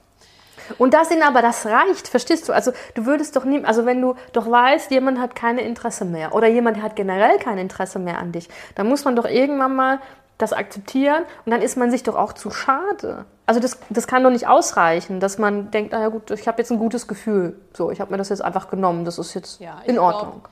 Und 0.78 0.92
das 0.94 1.10
ihn 1.10 1.22
aber, 1.22 1.40
das 1.40 1.64
reicht, 1.64 2.06
verstehst 2.08 2.48
du? 2.48 2.52
Also 2.52 2.72
du 2.94 3.06
würdest 3.06 3.34
doch 3.34 3.44
nie, 3.44 3.64
also 3.64 3.86
wenn 3.86 4.00
du 4.02 4.14
doch 4.32 4.48
weißt, 4.50 4.90
jemand 4.90 5.18
hat 5.18 5.34
kein 5.34 5.56
Interesse 5.58 6.04
mehr 6.04 6.34
oder 6.34 6.46
jemand 6.46 6.82
hat 6.82 6.94
generell 6.94 7.38
kein 7.38 7.56
Interesse 7.58 7.98
mehr 7.98 8.18
an 8.18 8.32
dich, 8.32 8.48
dann 8.74 8.86
muss 8.88 9.04
man 9.04 9.16
doch 9.16 9.24
irgendwann 9.24 9.74
mal 9.74 9.98
das 10.36 10.52
akzeptieren 10.52 11.24
und 11.46 11.52
dann 11.52 11.62
ist 11.62 11.76
man 11.78 11.90
sich 11.90 12.02
doch 12.02 12.16
auch 12.16 12.34
zu 12.34 12.50
schade. 12.50 13.24
Also 13.46 13.60
das, 13.60 13.78
das 13.88 14.06
kann 14.06 14.22
doch 14.22 14.30
nicht 14.30 14.46
ausreichen, 14.46 15.20
dass 15.20 15.38
man 15.38 15.70
denkt, 15.70 15.92
naja 15.92 16.08
gut, 16.08 16.30
ich 16.30 16.46
habe 16.46 16.58
jetzt 16.58 16.70
ein 16.70 16.78
gutes 16.78 17.08
Gefühl. 17.08 17.58
So, 17.72 17.90
ich 17.90 18.00
habe 18.00 18.10
mir 18.10 18.18
das 18.18 18.28
jetzt 18.28 18.42
einfach 18.42 18.68
genommen, 18.68 19.04
das 19.06 19.18
ist 19.18 19.32
jetzt 19.34 19.58
Ja, 19.60 19.80
in 19.86 19.94
glaub- 19.94 20.14
Ordnung. 20.14 20.42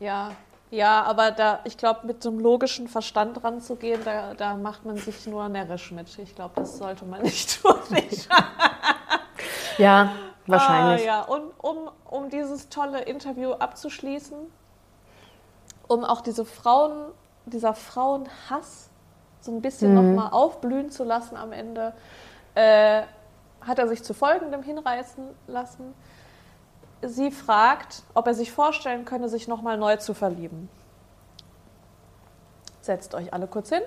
Ja, 0.00 0.30
ja, 0.74 1.02
aber 1.04 1.30
da, 1.30 1.60
ich 1.64 1.76
glaube, 1.76 2.06
mit 2.06 2.22
so 2.22 2.30
einem 2.30 2.40
logischen 2.40 2.88
Verstand 2.88 3.42
ranzugehen, 3.44 4.02
da, 4.04 4.34
da 4.34 4.54
macht 4.56 4.84
man 4.84 4.96
sich 4.96 5.26
nur 5.26 5.48
närrisch 5.48 5.90
mit. 5.92 6.18
Ich 6.18 6.34
glaube, 6.34 6.54
das 6.56 6.78
sollte 6.78 7.04
man 7.04 7.22
nicht 7.30 7.62
tun. 7.62 7.74
Ja, 9.78 10.12
wahrscheinlich. 10.46 11.02
Ah, 11.02 11.04
ja, 11.04 11.22
und 11.22 11.52
um, 11.62 11.90
um 12.10 12.30
dieses 12.30 12.68
tolle 12.68 13.02
Interview 13.02 13.52
abzuschließen, 13.52 14.36
um 15.88 16.04
auch 16.04 16.20
diese 16.20 16.44
Frauen, 16.44 17.12
dieser 17.46 17.74
Frauenhass 17.74 18.88
so 19.40 19.52
ein 19.52 19.60
bisschen 19.60 19.90
Mhm. 19.90 19.94
nochmal 20.16 20.32
aufblühen 20.32 20.90
zu 20.90 21.04
lassen 21.04 21.36
am 21.36 21.52
Ende, 21.52 21.92
äh, 22.54 23.02
hat 23.60 23.78
er 23.78 23.88
sich 23.88 24.02
zu 24.02 24.14
Folgendem 24.14 24.62
hinreißen 24.62 25.24
lassen. 25.46 25.94
Sie 27.06 27.30
fragt, 27.30 28.02
ob 28.14 28.26
er 28.26 28.34
sich 28.34 28.52
vorstellen 28.52 29.04
könne, 29.04 29.28
sich 29.28 29.48
nochmal 29.48 29.76
neu 29.76 29.96
zu 29.96 30.14
verlieben. 30.14 30.68
Setzt 32.80 33.14
euch 33.14 33.32
alle 33.32 33.46
kurz 33.46 33.70
hin. 33.70 33.82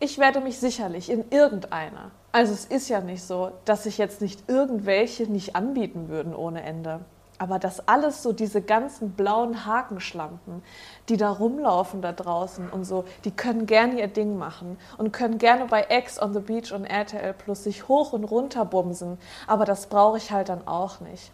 Ich 0.00 0.18
werde 0.18 0.40
mich 0.40 0.58
sicherlich 0.58 1.10
in 1.10 1.30
irgendeiner. 1.30 2.10
Also 2.32 2.52
es 2.52 2.64
ist 2.64 2.88
ja 2.88 3.00
nicht 3.00 3.22
so, 3.22 3.52
dass 3.64 3.84
sich 3.84 3.98
jetzt 3.98 4.20
nicht 4.20 4.48
irgendwelche 4.48 5.30
nicht 5.30 5.54
anbieten 5.54 6.08
würden 6.08 6.34
ohne 6.34 6.62
Ende. 6.62 7.00
Aber 7.38 7.58
das 7.58 7.88
alles 7.88 8.22
so, 8.22 8.32
diese 8.32 8.62
ganzen 8.62 9.12
blauen 9.12 9.66
Hakenschlampen, 9.66 10.62
die 11.08 11.16
da 11.16 11.30
rumlaufen 11.30 12.00
da 12.00 12.12
draußen 12.12 12.70
und 12.70 12.84
so, 12.84 13.04
die 13.24 13.32
können 13.32 13.66
gerne 13.66 14.00
ihr 14.00 14.08
Ding 14.08 14.38
machen 14.38 14.78
und 14.96 15.12
können 15.12 15.38
gerne 15.38 15.66
bei 15.66 15.86
X 15.88 16.22
on 16.22 16.34
the 16.34 16.40
Beach 16.40 16.72
und 16.72 16.84
RTL 16.84 17.34
Plus 17.34 17.64
sich 17.64 17.88
hoch 17.88 18.12
und 18.12 18.24
runter 18.24 18.64
bumsen. 18.64 19.18
Aber 19.46 19.64
das 19.64 19.86
brauche 19.86 20.18
ich 20.18 20.30
halt 20.30 20.50
dann 20.50 20.66
auch 20.68 21.00
nicht. 21.00 21.32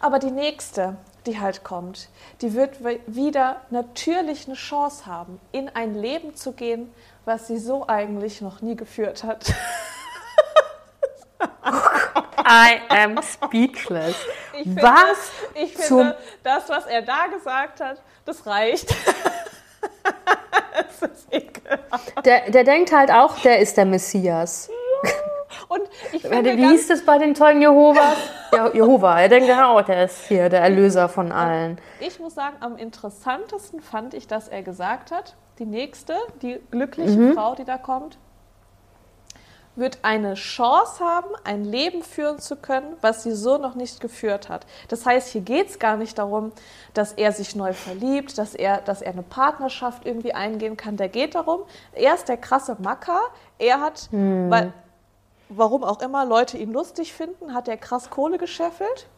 Aber 0.00 0.18
die 0.18 0.30
nächste, 0.30 0.96
die 1.26 1.38
halt 1.40 1.64
kommt, 1.64 2.08
die 2.40 2.54
wird 2.54 2.78
wieder 3.06 3.60
natürlich 3.70 4.46
eine 4.46 4.56
Chance 4.56 5.06
haben, 5.06 5.40
in 5.52 5.68
ein 5.68 5.94
Leben 5.94 6.34
zu 6.34 6.52
gehen, 6.52 6.92
was 7.24 7.46
sie 7.46 7.58
so 7.58 7.86
eigentlich 7.88 8.40
noch 8.40 8.60
nie 8.62 8.76
geführt 8.76 9.24
hat. 9.24 9.52
I 12.50 12.80
am 12.88 13.20
speechless. 13.22 14.16
Ich 14.56 14.62
finde, 14.62 14.82
Was 14.82 15.30
Ich 15.54 15.76
zum- 15.76 15.98
finde, 15.98 16.16
das, 16.42 16.68
was 16.68 16.86
er 16.86 17.02
da 17.02 17.26
gesagt 17.26 17.80
hat, 17.80 18.00
das 18.24 18.46
reicht. 18.46 18.88
das 20.74 21.10
ist. 21.30 21.48
Der, 22.24 22.50
der 22.50 22.64
denkt 22.64 22.92
halt 22.92 23.10
auch, 23.10 23.38
der 23.40 23.58
ist 23.58 23.76
der 23.76 23.84
Messias. 23.84 24.70
Und 25.68 25.82
ich 26.12 26.22
finde 26.22 26.56
Wie 26.56 26.62
ganz, 26.62 26.72
hieß 26.72 26.88
das 26.88 27.04
bei 27.04 27.18
den 27.18 27.34
Zeugen 27.34 27.60
Jehovas? 27.62 28.16
Ja, 28.52 28.72
Jehova. 28.72 29.20
Er 29.20 29.28
denkt 29.28 29.46
ja 29.48 29.68
auch, 29.68 29.82
der 29.82 30.04
ist 30.06 30.24
hier 30.26 30.48
der 30.48 30.62
Erlöser 30.62 31.10
von 31.10 31.32
allen. 31.32 31.78
ich 32.00 32.18
muss 32.18 32.34
sagen, 32.34 32.56
am 32.60 32.78
interessantesten 32.78 33.82
fand 33.82 34.14
ich, 34.14 34.26
dass 34.26 34.48
er 34.48 34.62
gesagt 34.62 35.10
hat, 35.10 35.36
die 35.58 35.66
nächste, 35.66 36.14
die 36.40 36.58
glückliche 36.70 37.18
Mhm. 37.18 37.34
Frau, 37.34 37.54
die 37.54 37.64
da 37.64 37.76
kommt, 37.76 38.16
wird 39.76 39.98
eine 40.02 40.34
Chance 40.34 41.04
haben, 41.04 41.28
ein 41.44 41.62
Leben 41.64 42.02
führen 42.02 42.38
zu 42.38 42.56
können, 42.56 42.96
was 43.00 43.22
sie 43.22 43.32
so 43.32 43.58
noch 43.58 43.74
nicht 43.74 44.00
geführt 44.00 44.48
hat. 44.48 44.66
Das 44.88 45.04
heißt, 45.06 45.28
hier 45.28 45.42
geht 45.42 45.68
es 45.68 45.78
gar 45.78 45.96
nicht 45.98 46.18
darum, 46.18 46.52
dass 46.94 47.12
er 47.12 47.30
sich 47.32 47.54
neu 47.54 47.74
verliebt, 47.74 48.38
dass 48.38 48.54
er, 48.54 48.78
dass 48.78 49.02
er 49.02 49.12
eine 49.12 49.22
Partnerschaft 49.22 50.06
irgendwie 50.06 50.32
eingehen 50.32 50.76
kann. 50.78 50.96
Der 50.96 51.08
geht 51.08 51.34
darum, 51.34 51.60
er 51.92 52.14
ist 52.14 52.28
der 52.28 52.38
krasse 52.38 52.76
Macker, 52.80 53.20
er 53.58 53.80
hat, 53.80 54.08
weil 54.10 54.72
warum 55.48 55.84
auch 55.84 56.00
immer 56.00 56.24
Leute 56.24 56.58
ihn 56.58 56.72
lustig 56.72 57.12
finden, 57.12 57.54
hat 57.54 57.68
er 57.68 57.76
krass 57.76 58.10
Kohle 58.10 58.38
gescheffelt. 58.38 59.08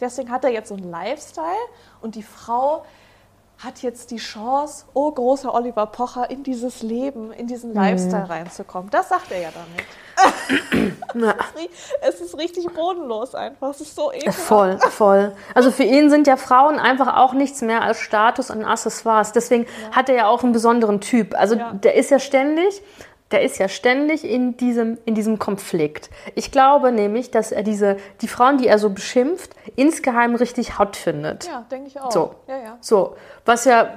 Deswegen 0.00 0.30
hat 0.30 0.44
er 0.44 0.50
jetzt 0.50 0.68
so 0.68 0.76
einen 0.76 0.90
Lifestyle 0.90 1.56
und 2.00 2.14
die 2.14 2.22
Frau 2.22 2.84
hat 3.58 3.82
jetzt 3.82 4.12
die 4.12 4.18
Chance, 4.18 4.84
oh 4.94 5.10
großer 5.10 5.52
Oliver 5.52 5.86
Pocher, 5.86 6.30
in 6.30 6.44
dieses 6.44 6.82
Leben, 6.82 7.32
in 7.32 7.48
diesen 7.48 7.74
Lifestyle 7.74 8.24
mhm. 8.24 8.30
reinzukommen. 8.30 8.88
Das 8.90 9.08
sagt 9.08 9.32
er 9.32 9.40
ja 9.40 9.48
damit. 9.50 9.84
es 12.00 12.20
ist 12.20 12.38
richtig 12.38 12.72
bodenlos 12.72 13.34
einfach. 13.34 13.70
Es 13.70 13.80
ist 13.80 13.96
so 13.96 14.12
ekelhaft. 14.12 14.38
Voll, 14.38 14.78
voll. 14.78 15.32
Also 15.54 15.72
für 15.72 15.82
ihn 15.82 16.08
sind 16.08 16.28
ja 16.28 16.36
Frauen 16.36 16.78
einfach 16.78 17.16
auch 17.16 17.32
nichts 17.32 17.60
mehr 17.60 17.82
als 17.82 17.98
Status 17.98 18.50
und 18.50 18.64
Accessoires. 18.64 19.32
Deswegen 19.32 19.64
ja. 19.64 19.96
hat 19.96 20.08
er 20.08 20.14
ja 20.14 20.26
auch 20.28 20.44
einen 20.44 20.52
besonderen 20.52 21.00
Typ. 21.00 21.34
Also 21.36 21.56
ja. 21.56 21.72
der 21.72 21.96
ist 21.96 22.12
ja 22.12 22.20
ständig 22.20 22.80
der 23.30 23.42
ist 23.42 23.58
ja 23.58 23.68
ständig 23.68 24.24
in 24.24 24.56
diesem, 24.56 24.98
in 25.04 25.14
diesem 25.14 25.38
Konflikt. 25.38 26.08
Ich 26.34 26.50
glaube 26.50 26.92
nämlich, 26.92 27.30
dass 27.30 27.52
er 27.52 27.62
diese, 27.62 27.98
die 28.20 28.28
Frauen, 28.28 28.58
die 28.58 28.66
er 28.66 28.78
so 28.78 28.90
beschimpft, 28.90 29.50
insgeheim 29.76 30.34
richtig 30.34 30.78
hot 30.78 30.96
findet. 30.96 31.46
Ja, 31.46 31.64
denke 31.70 31.88
ich 31.88 32.00
auch. 32.00 32.10
So. 32.10 32.34
Ja, 32.46 32.56
ja. 32.56 32.78
so, 32.80 33.16
was 33.44 33.64
ja, 33.66 33.94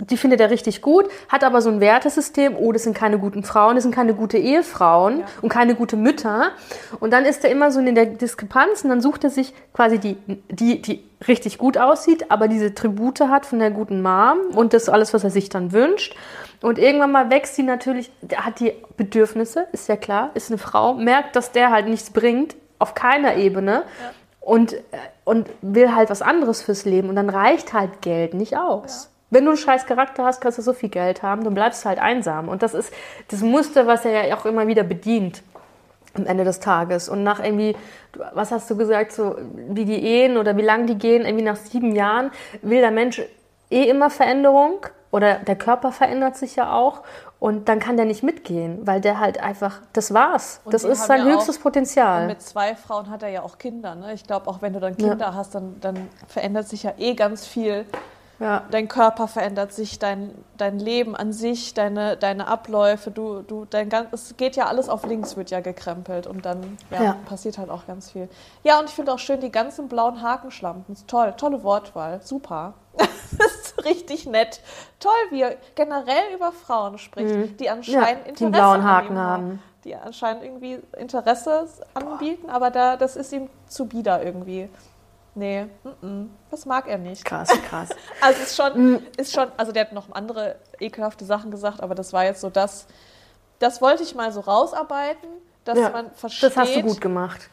die 0.00 0.16
findet 0.16 0.40
er 0.40 0.50
richtig 0.50 0.82
gut, 0.82 1.08
hat 1.28 1.44
aber 1.44 1.62
so 1.62 1.70
ein 1.70 1.80
Wertesystem, 1.80 2.56
oh, 2.56 2.72
das 2.72 2.84
sind 2.84 2.94
keine 2.94 3.18
guten 3.18 3.42
Frauen, 3.42 3.74
das 3.74 3.84
sind 3.84 3.94
keine 3.94 4.14
gute 4.14 4.38
Ehefrauen 4.38 5.20
ja. 5.20 5.26
und 5.42 5.48
keine 5.48 5.74
gute 5.74 5.96
Mütter. 5.96 6.52
Und 7.00 7.12
dann 7.12 7.24
ist 7.24 7.44
er 7.44 7.50
immer 7.50 7.70
so 7.70 7.80
in 7.80 7.94
der 7.94 8.06
Diskrepanz 8.06 8.82
und 8.82 8.90
dann 8.90 9.00
sucht 9.00 9.24
er 9.24 9.30
sich 9.30 9.52
quasi 9.72 9.98
die, 9.98 10.16
die, 10.48 10.82
die 10.82 11.04
richtig 11.26 11.58
gut 11.58 11.76
aussieht, 11.76 12.30
aber 12.30 12.48
diese 12.48 12.74
Tribute 12.74 13.20
hat 13.20 13.46
von 13.46 13.58
der 13.58 13.70
guten 13.70 14.02
Mom 14.02 14.38
und 14.54 14.72
das 14.72 14.88
alles, 14.88 15.12
was 15.12 15.24
er 15.24 15.30
sich 15.30 15.48
dann 15.48 15.72
wünscht. 15.72 16.16
Und 16.62 16.78
irgendwann 16.78 17.12
mal 17.12 17.30
wächst 17.30 17.54
sie 17.54 17.62
natürlich, 17.62 18.10
hat 18.36 18.60
die 18.60 18.72
Bedürfnisse, 18.96 19.66
ist 19.72 19.88
ja 19.88 19.96
klar, 19.96 20.30
ist 20.34 20.50
eine 20.50 20.58
Frau, 20.58 20.94
merkt, 20.94 21.36
dass 21.36 21.52
der 21.52 21.70
halt 21.70 21.88
nichts 21.88 22.10
bringt, 22.10 22.56
auf 22.78 22.94
keiner 22.94 23.36
Ebene. 23.36 23.72
Ja. 23.72 24.10
Und, 24.40 24.72
äh, 24.72 24.78
und 25.24 25.48
will 25.60 25.94
halt 25.94 26.10
was 26.10 26.22
anderes 26.22 26.62
fürs 26.62 26.84
Leben. 26.86 27.08
Und 27.08 27.16
dann 27.16 27.28
reicht 27.28 27.72
halt 27.72 28.00
Geld 28.00 28.34
nicht 28.34 28.56
aus. 28.56 29.04
Ja. 29.04 29.19
Wenn 29.30 29.44
du 29.44 29.50
einen 29.50 29.58
scheiß 29.58 29.86
Charakter 29.86 30.24
hast, 30.24 30.40
kannst 30.40 30.58
du 30.58 30.62
so 30.62 30.72
viel 30.72 30.88
Geld 30.88 31.22
haben, 31.22 31.44
dann 31.44 31.54
bleibst 31.54 31.84
du 31.84 31.88
halt 31.88 31.98
einsam. 31.98 32.48
Und 32.48 32.62
das 32.62 32.74
ist 32.74 32.92
das 33.28 33.40
Muster, 33.40 33.86
was 33.86 34.04
er 34.04 34.26
ja 34.26 34.36
auch 34.36 34.44
immer 34.44 34.66
wieder 34.66 34.82
bedient 34.82 35.42
am 36.14 36.26
Ende 36.26 36.44
des 36.44 36.60
Tages. 36.60 37.08
Und 37.08 37.22
nach 37.22 37.42
irgendwie, 37.42 37.76
was 38.34 38.50
hast 38.50 38.68
du 38.70 38.76
gesagt, 38.76 39.12
so 39.12 39.36
wie 39.68 39.84
die 39.84 40.04
Ehen 40.04 40.36
oder 40.36 40.56
wie 40.56 40.62
lange 40.62 40.86
die 40.86 40.98
gehen, 40.98 41.24
irgendwie 41.24 41.44
nach 41.44 41.56
sieben 41.56 41.94
Jahren 41.94 42.30
will 42.62 42.80
der 42.80 42.90
Mensch 42.90 43.22
eh 43.70 43.84
immer 43.84 44.10
Veränderung 44.10 44.86
oder 45.12 45.34
der 45.34 45.56
Körper 45.56 45.92
verändert 45.92 46.36
sich 46.36 46.56
ja 46.56 46.72
auch 46.72 47.02
und 47.38 47.68
dann 47.68 47.78
kann 47.78 47.96
der 47.96 48.04
nicht 48.04 48.22
mitgehen, 48.22 48.86
weil 48.86 49.00
der 49.00 49.18
halt 49.18 49.40
einfach, 49.40 49.80
das 49.92 50.12
war's. 50.12 50.60
Und 50.64 50.74
das 50.74 50.84
ist 50.84 51.06
sein 51.06 51.26
ja 51.26 51.32
höchstes 51.32 51.58
Potenzial. 51.58 52.26
mit 52.26 52.42
zwei 52.42 52.74
Frauen 52.74 53.08
hat 53.10 53.22
er 53.22 53.30
ja 53.30 53.42
auch 53.42 53.58
Kinder. 53.58 53.94
Ne? 53.94 54.12
Ich 54.12 54.24
glaube, 54.24 54.48
auch 54.48 54.60
wenn 54.60 54.72
du 54.72 54.80
dann 54.80 54.96
Kinder 54.96 55.16
ja. 55.18 55.34
hast, 55.34 55.54
dann, 55.54 55.80
dann 55.80 56.08
verändert 56.28 56.68
sich 56.68 56.82
ja 56.82 56.92
eh 56.98 57.14
ganz 57.14 57.46
viel 57.46 57.86
ja. 58.40 58.64
Dein 58.70 58.88
Körper 58.88 59.28
verändert 59.28 59.72
sich, 59.72 59.98
dein, 59.98 60.34
dein 60.56 60.78
Leben 60.78 61.14
an 61.14 61.32
sich, 61.32 61.74
deine, 61.74 62.16
deine 62.16 62.48
Abläufe, 62.48 63.10
du, 63.10 63.42
du, 63.42 63.66
dein 63.66 63.90
ganz, 63.90 64.08
es 64.12 64.36
geht 64.38 64.56
ja 64.56 64.66
alles 64.66 64.88
auf 64.88 65.04
links, 65.04 65.36
wird 65.36 65.50
ja 65.50 65.60
gekrempelt 65.60 66.26
und 66.26 66.46
dann 66.46 66.78
ja, 66.90 67.02
ja. 67.02 67.16
passiert 67.26 67.58
halt 67.58 67.68
auch 67.68 67.86
ganz 67.86 68.10
viel. 68.10 68.30
Ja, 68.64 68.80
und 68.80 68.86
ich 68.88 68.94
finde 68.94 69.12
auch 69.12 69.18
schön 69.18 69.40
die 69.40 69.52
ganzen 69.52 69.88
blauen 69.88 70.22
Hakenschlampen. 70.22 70.96
Toll, 71.06 71.34
tolle 71.36 71.62
Wortwahl, 71.62 72.22
super. 72.22 72.72
das 72.96 73.54
ist 73.54 73.84
richtig 73.84 74.26
nett. 74.26 74.62
Toll, 75.00 75.12
wie 75.30 75.42
er 75.42 75.56
generell 75.74 76.34
über 76.34 76.50
Frauen 76.52 76.96
spricht, 76.96 77.34
mhm. 77.34 77.56
die 77.58 77.68
anscheinend 77.68 78.24
ja, 78.24 78.30
Interesse 78.30 78.50
blauen 78.50 78.84
Haken 78.84 79.18
haben. 79.18 79.62
Die 79.84 79.94
anscheinend 79.94 80.44
irgendwie 80.44 80.78
Interesse 80.98 81.66
anbieten, 81.94 82.50
aber 82.50 82.70
da, 82.70 82.96
das 82.96 83.16
ist 83.16 83.32
ihm 83.32 83.48
zu 83.66 83.86
bieder 83.86 84.22
irgendwie. 84.22 84.68
Nee, 85.34 85.66
m 85.84 85.92
-m, 86.02 86.26
das 86.50 86.66
mag 86.66 86.88
er 86.88 86.98
nicht. 86.98 87.24
Krass, 87.24 87.48
krass. 87.68 87.90
also 88.20 88.42
ist 88.42 88.56
schon, 88.56 88.94
mm. 88.94 89.06
ist 89.16 89.32
schon, 89.32 89.48
also 89.56 89.72
der 89.72 89.86
hat 89.86 89.92
noch 89.92 90.10
andere 90.12 90.56
ekelhafte 90.80 91.24
Sachen 91.24 91.50
gesagt, 91.50 91.80
aber 91.82 91.94
das 91.94 92.12
war 92.12 92.24
jetzt 92.24 92.40
so 92.40 92.50
das, 92.50 92.86
das 93.60 93.80
wollte 93.80 94.02
ich 94.02 94.14
mal 94.14 94.32
so 94.32 94.40
rausarbeiten, 94.40 95.28
dass 95.64 95.78
ja, 95.78 95.90
man 95.90 96.10
versteht. 96.12 96.50
Das 96.50 96.56
hast 96.56 96.74
du 96.74 96.82
gut 96.82 97.00
gemacht. 97.00 97.48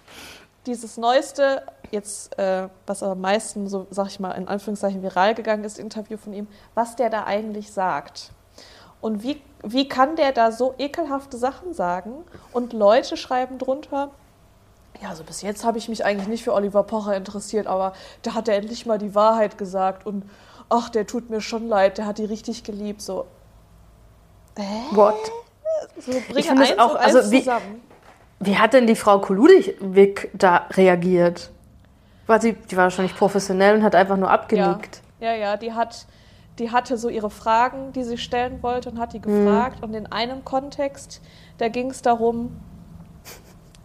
Dieses 0.65 0.97
neueste, 0.97 1.63
jetzt, 1.91 2.37
äh, 2.39 2.67
was 2.85 3.03
am 3.03 3.21
meisten, 3.21 3.67
so 3.67 3.87
sag 3.89 4.07
ich 4.07 4.19
mal, 4.19 4.31
in 4.31 4.47
Anführungszeichen 4.47 5.03
viral 5.03 5.35
gegangen 5.35 5.63
ist, 5.63 5.77
Interview 5.77 6.17
von 6.17 6.33
ihm, 6.33 6.47
was 6.73 6.95
der 6.95 7.09
da 7.09 7.25
eigentlich 7.25 7.71
sagt. 7.71 8.31
Und 8.99 9.23
wie, 9.23 9.41
wie 9.63 9.87
kann 9.87 10.15
der 10.15 10.31
da 10.31 10.51
so 10.51 10.73
ekelhafte 10.77 11.37
Sachen 11.37 11.73
sagen? 11.73 12.25
Und 12.51 12.73
Leute 12.73 13.15
schreiben 13.15 13.59
drunter, 13.59 14.09
ja, 15.01 15.09
also 15.09 15.23
bis 15.23 15.41
jetzt 15.41 15.63
habe 15.63 15.77
ich 15.77 15.89
mich 15.89 16.05
eigentlich 16.05 16.27
nicht 16.27 16.43
für 16.43 16.53
Oliver 16.53 16.83
Pocher 16.83 17.15
interessiert, 17.15 17.67
aber 17.67 17.93
da 18.23 18.33
hat 18.33 18.47
er 18.47 18.55
endlich 18.55 18.85
mal 18.85 18.97
die 18.97 19.13
Wahrheit 19.15 19.57
gesagt 19.57 20.05
und 20.05 20.23
ach, 20.69 20.89
der 20.89 21.05
tut 21.05 21.29
mir 21.29 21.41
schon 21.41 21.67
leid, 21.67 21.97
der 21.97 22.05
hat 22.05 22.17
die 22.17 22.25
richtig 22.25 22.63
geliebt. 22.63 23.01
So, 23.01 23.25
äh? 24.57 24.61
What? 24.91 25.15
So, 25.99 26.11
ich 26.35 26.47
finde 26.47 26.63
es 26.63 26.79
auch, 26.79 26.95
also 26.95 27.31
wie, 27.31 27.39
zusammen. 27.39 27.81
wie 28.39 28.57
hat 28.57 28.73
denn 28.73 28.87
die 28.87 28.95
Frau 28.95 29.19
Kuludewig 29.19 30.29
da 30.33 30.67
reagiert? 30.71 31.51
War 32.25 32.41
sie, 32.41 32.53
die 32.53 32.75
war 32.75 32.85
wahrscheinlich 32.85 33.15
professionell 33.15 33.75
und 33.75 33.83
hat 33.83 33.95
einfach 33.95 34.17
nur 34.17 34.29
abgenickt. 34.29 35.01
Ja, 35.19 35.31
ja, 35.31 35.37
ja 35.37 35.57
die 35.57 35.73
hat, 35.73 36.07
die 36.59 36.71
hatte 36.71 36.97
so 36.97 37.09
ihre 37.09 37.29
Fragen, 37.29 37.93
die 37.93 38.03
sie 38.03 38.17
stellen 38.17 38.61
wollte 38.61 38.89
und 38.89 38.99
hat 38.99 39.13
die 39.13 39.19
mhm. 39.19 39.45
gefragt. 39.45 39.77
Mhm. 39.77 39.83
Und 39.83 39.93
in 39.93 40.05
einem 40.07 40.43
Kontext, 40.43 41.21
da 41.57 41.69
ging 41.69 41.91
es 41.91 42.01
darum, 42.01 42.57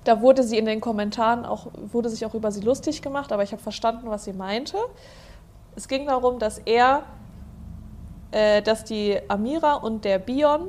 da 0.04 0.20
wurde 0.20 0.42
sie 0.42 0.58
in 0.58 0.66
den 0.66 0.80
Kommentaren 0.80 1.44
auch, 1.44 1.68
wurde 1.92 2.08
sich 2.08 2.26
auch 2.26 2.34
über 2.34 2.50
sie 2.50 2.60
lustig 2.60 3.02
gemacht, 3.02 3.32
aber 3.32 3.42
ich 3.42 3.52
habe 3.52 3.62
verstanden, 3.62 4.08
was 4.10 4.24
sie 4.24 4.32
meinte. 4.32 4.76
Es 5.76 5.88
ging 5.88 6.06
darum, 6.06 6.38
dass 6.38 6.58
er, 6.58 7.04
äh, 8.30 8.62
dass 8.62 8.84
die 8.84 9.18
Amira 9.28 9.74
und 9.74 10.04
der 10.04 10.18
Bion 10.18 10.68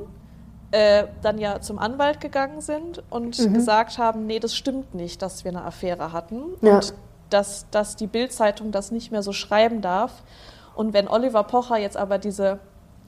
äh, 0.70 1.06
dann 1.22 1.38
ja 1.38 1.60
zum 1.60 1.78
Anwalt 1.78 2.20
gegangen 2.20 2.60
sind 2.60 3.02
und 3.10 3.38
mhm. 3.38 3.54
gesagt 3.54 3.98
haben, 3.98 4.26
nee, 4.26 4.40
das 4.40 4.56
stimmt 4.56 4.94
nicht, 4.94 5.22
dass 5.22 5.44
wir 5.44 5.50
eine 5.50 5.62
Affäre 5.62 6.12
hatten 6.12 6.42
ja. 6.62 6.76
und 6.76 6.94
dass, 7.30 7.66
dass 7.70 7.96
die 7.96 8.06
Bildzeitung 8.06 8.70
das 8.70 8.90
nicht 8.90 9.10
mehr 9.10 9.22
so 9.22 9.32
schreiben 9.32 9.80
darf. 9.82 10.22
Und 10.74 10.92
wenn 10.92 11.08
Oliver 11.08 11.44
Pocher 11.44 11.76
jetzt 11.78 11.96
aber 11.96 12.18
diese 12.18 12.58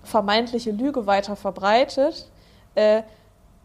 vermeintliche 0.03 0.71
Lüge 0.71 1.07
weiter 1.07 1.37
verbreitet, 1.37 2.31
äh, 2.75 3.03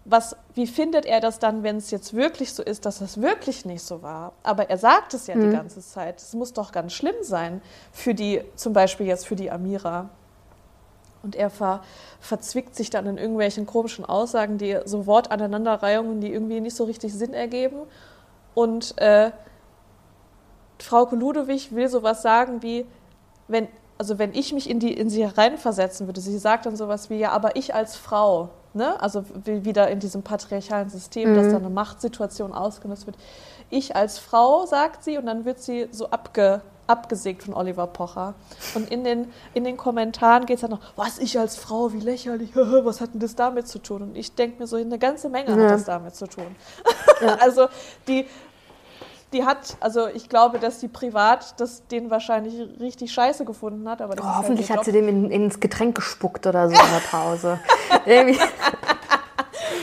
was, 0.04 0.36
wie 0.56 0.66
findet 0.66 1.06
er 1.06 1.20
das 1.20 1.39
dann, 1.39 1.64
wenn 1.64 1.78
es 1.78 1.91
jetzt 1.91 2.16
wirklich 2.16 2.54
so 2.54 2.64
ist, 2.64 2.86
dass 2.86 2.99
das 2.99 3.22
wirklich 3.22 3.66
nicht 3.66 3.84
so 3.84 4.02
war? 4.02 4.34
Aber 4.43 4.70
er 4.70 4.78
sagt 4.78 5.14
es 5.14 5.28
ja 5.28 5.36
mhm. 5.36 5.49
die 5.49 5.56
ganze 5.56 5.82
Zeit. 5.82 6.20
Es 6.20 6.34
muss 6.34 6.54
doch 6.54 6.72
ganz 6.72 6.93
schlimm 6.93 7.16
sein 7.22 7.62
für 7.91 8.16
die, 8.16 8.41
zum 8.56 8.74
Beispiel 8.74 9.06
jetzt 9.06 9.28
für 9.28 9.36
die 9.36 9.52
Amira. 9.52 10.10
Und 11.24 11.36
er 11.36 11.52
ver, 11.52 11.84
verzwickt 12.20 12.76
sich 12.76 12.89
dann 12.89 13.06
in 13.06 13.20
irgendwelchen 13.20 13.68
komischen 13.68 14.04
Aussagen, 14.04 14.58
die 14.58 14.80
so 14.86 15.06
Wortaneinanderreihungen, 15.06 16.20
die 16.20 16.34
irgendwie 16.34 16.62
nicht 16.62 16.76
so 16.76 16.86
richtig 16.86 17.14
Sinn 17.14 17.36
ergeben. 17.36 17.82
Und 18.56 18.97
äh, 18.97 19.32
Frau 20.80 21.08
Ludewig 21.12 21.76
will 21.76 21.88
sowas 21.88 22.24
sagen 22.24 22.64
wie, 22.64 22.88
wenn, 23.47 23.68
also 23.99 24.18
wenn 24.18 24.34
ich 24.34 24.52
mich 24.52 24.68
in, 24.68 24.80
die, 24.80 24.93
in 24.93 25.12
sie 25.12 25.24
reinversetzen 25.24 26.08
würde, 26.08 26.22
sie 26.22 26.39
sagt 26.39 26.66
dann 26.66 26.76
sowas 26.76 27.12
wie, 27.12 27.20
ja, 27.20 27.32
aber 27.32 27.56
ich 27.56 27.76
als 27.76 27.95
Frau, 27.95 28.49
ne? 28.74 29.01
also 29.01 29.24
wieder 29.45 29.89
in 29.89 29.99
diesem 29.99 30.24
patriarchalen 30.24 30.89
System, 30.89 31.32
mhm. 31.32 31.36
dass 31.36 31.49
da 31.49 31.57
eine 31.57 31.69
Machtsituation 31.69 32.53
ausgenutzt 32.53 33.05
wird. 33.05 33.17
Ich 33.69 33.95
als 33.95 34.17
Frau, 34.17 34.65
sagt 34.65 35.03
sie, 35.03 35.17
und 35.17 35.26
dann 35.26 35.45
wird 35.45 35.59
sie 35.59 35.88
so 35.91 36.09
abge, 36.09 36.61
abgesägt 36.88 37.43
von 37.43 37.53
Oliver 37.53 37.88
Pocher. 37.88 38.34
Und 38.76 38.91
in 38.91 39.03
den, 39.03 39.32
in 39.53 39.63
den 39.63 39.78
Kommentaren 39.78 40.45
geht 40.45 40.55
es 40.55 40.61
dann 40.61 40.72
noch, 40.72 40.82
was 40.95 41.19
ich 41.19 41.39
als 41.39 41.55
Frau, 41.55 41.93
wie 41.93 41.99
lächerlich, 41.99 42.51
was 42.55 43.01
hat 43.01 43.13
denn 43.13 43.22
das 43.22 43.36
damit 43.36 43.67
zu 43.67 43.80
tun? 43.80 44.01
Und 44.01 44.17
ich 44.17 44.36
denke 44.36 44.59
mir 44.59 44.67
so, 44.67 44.76
eine 44.76 44.99
ganze 44.99 45.30
Menge 45.30 45.49
ja. 45.51 45.63
hat 45.63 45.72
das 45.72 45.86
damit 45.86 46.15
zu 46.15 46.28
tun. 46.28 46.55
Ja. 47.22 47.36
also 47.39 47.67
die, 48.07 48.26
die 49.34 49.46
hat, 49.46 49.78
also 49.80 50.08
ich 50.08 50.30
glaube, 50.30 50.60
dass 50.60 50.80
die 50.80 50.88
privat 50.88 51.60
das 51.60 51.88
den 51.88 52.10
wahrscheinlich 52.10 52.80
richtig 52.80 53.14
scheiße 53.14 53.46
gefunden 53.46 53.88
hat. 53.90 54.02
Aber 54.02 54.14
oh, 54.20 54.24
halt 54.24 54.38
hoffentlich 54.38 54.70
halt 54.70 54.80
hat 54.80 54.86
sie 54.86 54.92
dem 54.92 55.08
in, 55.08 55.32
ins 55.32 55.60
Getränk 55.60 55.96
gespuckt 55.96 56.48
oder 56.48 56.70
so 56.70 56.76
in 56.76 56.92
der 56.92 57.08
Pause. 57.10 57.60
Irgendwie. 58.06 58.40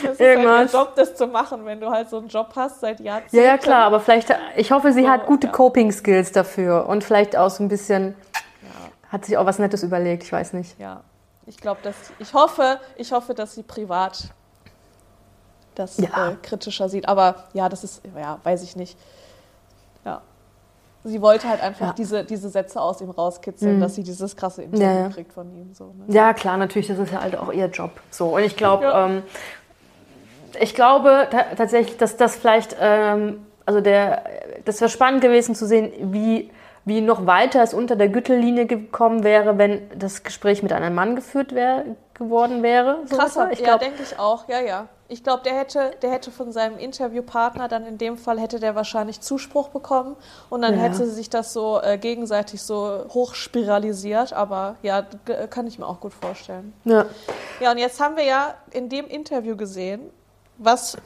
Das 0.02 0.12
ist 0.12 0.20
Irgendwas. 0.20 0.52
halt 0.52 0.72
ihr 0.72 0.78
Job, 0.80 0.94
das 0.96 1.14
zu 1.14 1.26
machen, 1.26 1.64
wenn 1.64 1.80
du 1.80 1.90
halt 1.90 2.10
so 2.10 2.18
einen 2.18 2.28
Job 2.28 2.52
hast 2.54 2.80
seit 2.80 3.00
Jahrzehnten. 3.00 3.36
Ja, 3.36 3.42
ja, 3.42 3.58
klar, 3.58 3.86
aber 3.86 4.00
vielleicht, 4.00 4.32
ich 4.56 4.70
hoffe, 4.70 4.92
sie 4.92 5.02
so, 5.02 5.08
hat 5.08 5.26
gute 5.26 5.48
ja. 5.48 5.52
Coping-Skills 5.52 6.32
dafür 6.32 6.86
und 6.86 7.04
vielleicht 7.04 7.36
auch 7.36 7.50
so 7.50 7.62
ein 7.62 7.68
bisschen, 7.68 8.14
ja. 8.62 8.68
hat 9.10 9.24
sich 9.24 9.36
auch 9.36 9.46
was 9.46 9.58
Nettes 9.58 9.82
überlegt, 9.82 10.22
ich 10.22 10.32
weiß 10.32 10.52
nicht. 10.52 10.78
Ja, 10.78 11.02
ich 11.46 11.56
glaube, 11.56 11.80
dass, 11.82 11.96
ich 12.18 12.34
hoffe, 12.34 12.78
ich 12.96 13.12
hoffe, 13.12 13.34
dass 13.34 13.54
sie 13.54 13.62
privat 13.62 14.30
das 15.78 15.96
ja. 15.98 16.30
äh, 16.30 16.36
kritischer 16.42 16.88
sieht. 16.88 17.08
Aber 17.08 17.44
ja, 17.52 17.68
das 17.68 17.84
ist, 17.84 18.02
ja, 18.16 18.38
weiß 18.42 18.62
ich 18.62 18.76
nicht. 18.76 18.98
Sie 21.04 21.22
wollte 21.22 21.48
halt 21.48 21.62
einfach 21.62 21.86
ja. 21.86 21.92
diese, 21.92 22.24
diese 22.24 22.48
Sätze 22.48 22.80
aus 22.80 23.00
ihm 23.00 23.10
rauskitzeln, 23.10 23.76
mhm. 23.76 23.80
dass 23.80 23.94
sie 23.94 24.02
dieses 24.02 24.36
krasse 24.36 24.62
Interview 24.62 24.84
ja, 24.84 25.00
ja. 25.02 25.08
kriegt 25.08 25.32
von 25.32 25.50
ihm. 25.54 25.72
So, 25.72 25.94
ne? 25.96 26.04
Ja, 26.08 26.34
klar, 26.34 26.56
natürlich, 26.56 26.88
das 26.88 26.98
ist 26.98 27.12
ja 27.12 27.22
halt 27.22 27.36
auch 27.36 27.52
ihr 27.52 27.66
Job. 27.66 27.92
So, 28.10 28.36
und 28.36 28.42
ich 28.42 28.56
glaube, 28.56 28.92
ähm, 28.94 29.22
ich 30.60 30.74
glaube 30.74 31.28
ta 31.30 31.44
tatsächlich, 31.56 31.96
dass 31.96 32.16
das 32.16 32.36
vielleicht, 32.36 32.76
ähm, 32.80 33.46
also 33.64 33.80
der, 33.80 34.24
das 34.64 34.80
wäre 34.80 34.90
spannend 34.90 35.20
gewesen 35.20 35.54
zu 35.54 35.66
sehen, 35.66 35.92
wie, 36.12 36.50
wie 36.84 37.00
noch 37.00 37.26
weiter 37.26 37.62
es 37.62 37.74
unter 37.74 37.96
der 37.96 38.08
Gürtellinie 38.08 38.66
gekommen 38.66 39.22
wäre, 39.22 39.56
wenn 39.58 39.88
das 39.96 40.24
Gespräch 40.24 40.62
mit 40.62 40.72
einem 40.72 40.94
Mann 40.94 41.16
geführt 41.16 41.54
wär, 41.54 41.84
geworden 42.14 42.62
wäre. 42.62 42.98
So 43.06 43.16
Krasser, 43.16 43.52
ich 43.52 43.60
ja, 43.60 43.78
denke 43.78 44.02
ich 44.02 44.18
auch, 44.18 44.48
ja, 44.48 44.60
ja. 44.60 44.88
Ich 45.10 45.24
glaube, 45.24 45.42
der 45.42 45.54
hätte, 45.56 45.92
der 46.02 46.10
hätte 46.10 46.30
von 46.30 46.52
seinem 46.52 46.78
Interviewpartner 46.78 47.66
dann 47.68 47.86
in 47.86 47.96
dem 47.96 48.18
Fall 48.18 48.38
hätte 48.38 48.60
der 48.60 48.74
wahrscheinlich 48.74 49.22
Zuspruch 49.22 49.68
bekommen 49.70 50.16
und 50.50 50.60
dann 50.60 50.74
Ja. 50.74 50.80
hätte 50.80 51.08
sich 51.08 51.30
das 51.30 51.54
so 51.54 51.80
äh, 51.80 51.96
gegenseitig 51.96 52.60
so 52.62 53.04
hochspiralisiert. 53.08 54.34
Aber 54.34 54.76
ja, 54.82 55.06
kann 55.48 55.66
ich 55.66 55.78
mir 55.78 55.86
auch 55.86 56.00
gut 56.00 56.12
vorstellen. 56.12 56.72
ja. 56.84 57.06
Ja, 57.60 57.72
und 57.72 57.78
jetzt 57.78 57.98
haben 58.00 58.16
wir 58.16 58.22
ja 58.24 58.54
in 58.70 58.88
dem 58.88 59.06
Interview 59.08 59.56
gesehen, 59.56 60.10
was, 60.58 60.96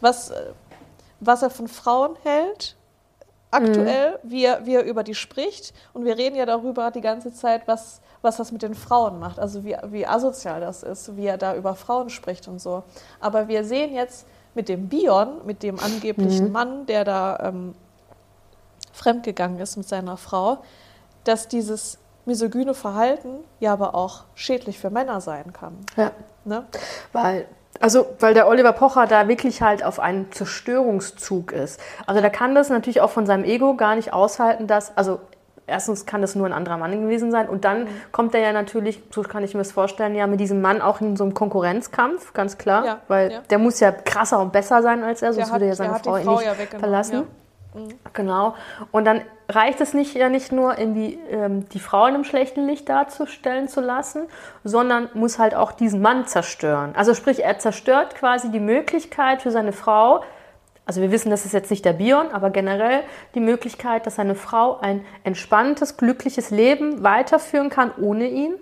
was, 0.00 0.30
äh, 0.30 0.52
was 1.20 1.42
er 1.42 1.50
von 1.50 1.68
Frauen 1.68 2.16
hält, 2.24 2.74
aktuell, 3.54 4.18
wie, 4.22 4.44
er, 4.44 4.66
wie 4.66 4.74
er 4.74 4.84
über 4.84 5.02
die 5.02 5.14
spricht. 5.14 5.72
Und 5.92 6.04
wir 6.04 6.16
reden 6.16 6.36
ja 6.36 6.46
darüber 6.46 6.90
die 6.90 7.00
ganze 7.00 7.32
Zeit, 7.32 7.66
was, 7.66 8.00
was 8.22 8.36
das 8.36 8.52
mit 8.52 8.62
den 8.62 8.74
Frauen 8.74 9.18
macht, 9.18 9.38
also 9.38 9.64
wie, 9.64 9.76
wie 9.86 10.06
asozial 10.06 10.60
das 10.60 10.82
ist, 10.82 11.16
wie 11.16 11.26
er 11.26 11.38
da 11.38 11.54
über 11.54 11.74
Frauen 11.74 12.10
spricht 12.10 12.48
und 12.48 12.60
so. 12.60 12.82
Aber 13.20 13.48
wir 13.48 13.64
sehen 13.64 13.94
jetzt 13.94 14.26
mit 14.54 14.68
dem 14.68 14.88
Bion, 14.88 15.44
mit 15.46 15.62
dem 15.62 15.78
angeblichen 15.78 16.52
Mann, 16.52 16.86
der 16.86 17.04
da 17.04 17.38
ähm, 17.40 17.74
fremdgegangen 18.92 19.58
ist 19.58 19.76
mit 19.76 19.88
seiner 19.88 20.16
Frau, 20.16 20.58
dass 21.24 21.48
dieses 21.48 21.98
misogyne 22.24 22.74
Verhalten 22.74 23.40
ja 23.60 23.72
aber 23.72 23.94
auch 23.94 24.24
schädlich 24.34 24.78
für 24.78 24.90
Männer 24.90 25.20
sein 25.20 25.52
kann. 25.52 25.78
ja. 25.96 26.12
Ne? 26.44 26.66
Weil, 27.12 27.46
also, 27.80 28.06
weil 28.20 28.34
der 28.34 28.48
Oliver 28.48 28.72
Pocher 28.72 29.06
da 29.06 29.28
wirklich 29.28 29.62
halt 29.62 29.84
auf 29.84 29.98
einen 30.00 30.30
Zerstörungszug 30.32 31.52
ist. 31.52 31.80
Also 32.06 32.20
der 32.20 32.30
kann 32.30 32.54
das 32.54 32.68
natürlich 32.70 33.00
auch 33.00 33.10
von 33.10 33.26
seinem 33.26 33.44
Ego 33.44 33.74
gar 33.74 33.96
nicht 33.96 34.12
aushalten, 34.12 34.66
dass, 34.66 34.96
also 34.96 35.20
erstens 35.66 36.04
kann 36.06 36.20
das 36.20 36.34
nur 36.34 36.46
ein 36.46 36.52
anderer 36.52 36.76
Mann 36.76 37.00
gewesen 37.00 37.30
sein 37.30 37.48
und 37.48 37.64
dann 37.64 37.86
kommt 38.12 38.34
er 38.34 38.40
ja 38.42 38.52
natürlich, 38.52 39.02
so 39.10 39.22
kann 39.22 39.42
ich 39.44 39.54
mir 39.54 39.60
das 39.60 39.72
vorstellen, 39.72 40.14
ja 40.14 40.26
mit 40.26 40.38
diesem 40.40 40.60
Mann 40.60 40.82
auch 40.82 41.00
in 41.00 41.16
so 41.16 41.24
einem 41.24 41.32
Konkurrenzkampf, 41.34 42.32
ganz 42.34 42.58
klar, 42.58 42.84
Ja, 42.84 43.00
weil 43.08 43.32
ja. 43.32 43.38
der 43.48 43.58
muss 43.58 43.80
ja 43.80 43.90
krasser 43.90 44.40
und 44.40 44.52
besser 44.52 44.82
sein 44.82 45.02
als 45.02 45.22
er, 45.22 45.32
sonst 45.32 45.46
Der 45.48 45.54
hat- 45.54 45.60
würde 45.60 45.64
er 45.64 45.68
der 45.68 45.76
seine 45.76 45.94
hat 45.94 46.04
die 46.04 46.08
Frau, 46.10 46.16
ihn 46.18 46.24
Frau 46.24 46.36
nicht 46.38 46.46
ja 46.72 46.78
verlassen. 46.78 47.22
Genau. 48.12 48.54
Und 48.92 49.04
dann 49.04 49.22
reicht 49.48 49.80
es 49.80 49.94
nicht 49.94 50.14
ja 50.14 50.28
nicht 50.28 50.52
nur, 50.52 50.78
irgendwie 50.78 51.18
ähm, 51.28 51.68
die 51.70 51.80
Frau 51.80 52.06
in 52.06 52.14
einem 52.14 52.24
schlechten 52.24 52.66
Licht 52.66 52.88
darzustellen 52.88 53.68
zu 53.68 53.80
lassen, 53.80 54.26
sondern 54.62 55.10
muss 55.14 55.38
halt 55.38 55.54
auch 55.54 55.72
diesen 55.72 56.00
Mann 56.00 56.26
zerstören. 56.26 56.94
Also 56.96 57.14
sprich, 57.14 57.42
er 57.42 57.58
zerstört 57.58 58.14
quasi 58.14 58.50
die 58.50 58.60
Möglichkeit 58.60 59.42
für 59.42 59.50
seine 59.50 59.72
Frau, 59.72 60.22
also 60.86 61.00
wir 61.00 61.10
wissen, 61.10 61.30
das 61.30 61.46
ist 61.46 61.52
jetzt 61.52 61.70
nicht 61.70 61.84
der 61.84 61.94
Bion, 61.94 62.30
aber 62.30 62.50
generell 62.50 63.04
die 63.34 63.40
Möglichkeit, 63.40 64.06
dass 64.06 64.16
seine 64.16 64.34
Frau 64.34 64.78
ein 64.80 65.04
entspanntes, 65.24 65.96
glückliches 65.96 66.50
Leben 66.50 67.02
weiterführen 67.02 67.70
kann 67.70 67.90
ohne 67.98 68.28
ihn. 68.28 68.54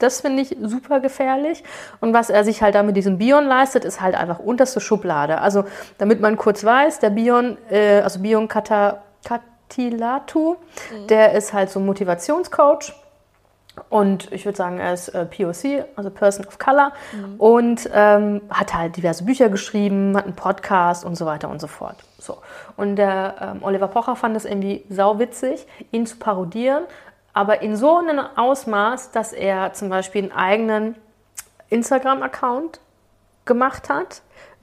Das 0.00 0.20
finde 0.20 0.42
ich 0.42 0.56
super 0.62 1.00
gefährlich. 1.00 1.62
Und 2.00 2.12
was 2.12 2.30
er 2.30 2.44
sich 2.44 2.62
halt 2.62 2.74
da 2.74 2.82
mit 2.82 2.96
diesem 2.96 3.18
Bion 3.18 3.46
leistet, 3.46 3.84
ist 3.84 4.00
halt 4.00 4.14
einfach 4.14 4.38
unterste 4.38 4.80
Schublade. 4.80 5.40
Also, 5.40 5.64
damit 5.98 6.20
man 6.20 6.36
kurz 6.36 6.64
weiß, 6.64 6.98
der 6.98 7.10
Bion, 7.10 7.56
äh, 7.70 8.00
also 8.00 8.20
Bion 8.20 8.48
Kata, 8.48 9.02
Katilatu, 9.24 10.56
der 11.08 11.32
ist 11.32 11.52
halt 11.52 11.70
so 11.70 11.80
ein 11.80 11.86
Motivationscoach. 11.86 12.94
Und 13.88 14.30
ich 14.32 14.44
würde 14.44 14.56
sagen, 14.56 14.78
er 14.78 14.92
ist 14.92 15.08
äh, 15.08 15.24
POC, 15.24 15.84
also 15.96 16.10
Person 16.10 16.46
of 16.46 16.58
Color. 16.58 16.92
Und 17.38 17.88
ähm, 17.94 18.42
hat 18.50 18.74
halt 18.74 18.96
diverse 18.96 19.24
Bücher 19.24 19.48
geschrieben, 19.48 20.16
hat 20.16 20.24
einen 20.24 20.34
Podcast 20.34 21.04
und 21.04 21.16
so 21.16 21.24
weiter 21.24 21.48
und 21.48 21.60
so 21.60 21.66
fort. 21.66 21.96
So. 22.18 22.38
Und 22.76 22.96
der 22.96 23.34
ähm, 23.40 23.62
Oliver 23.62 23.88
Pocher 23.88 24.16
fand 24.16 24.36
es 24.36 24.44
irgendwie 24.44 24.84
sauwitzig, 24.88 25.66
ihn 25.92 26.04
zu 26.04 26.16
parodieren, 26.16 26.84
aber 27.32 27.62
in 27.62 27.76
so 27.76 27.96
einem 27.96 28.20
Ausmaß, 28.36 29.12
dass 29.12 29.32
er 29.32 29.72
zum 29.72 29.88
Beispiel 29.88 30.22
einen 30.22 30.32
eigenen 30.32 30.94
Instagram-Account 31.68 32.80
gemacht 33.44 33.88
hat, 33.88 34.22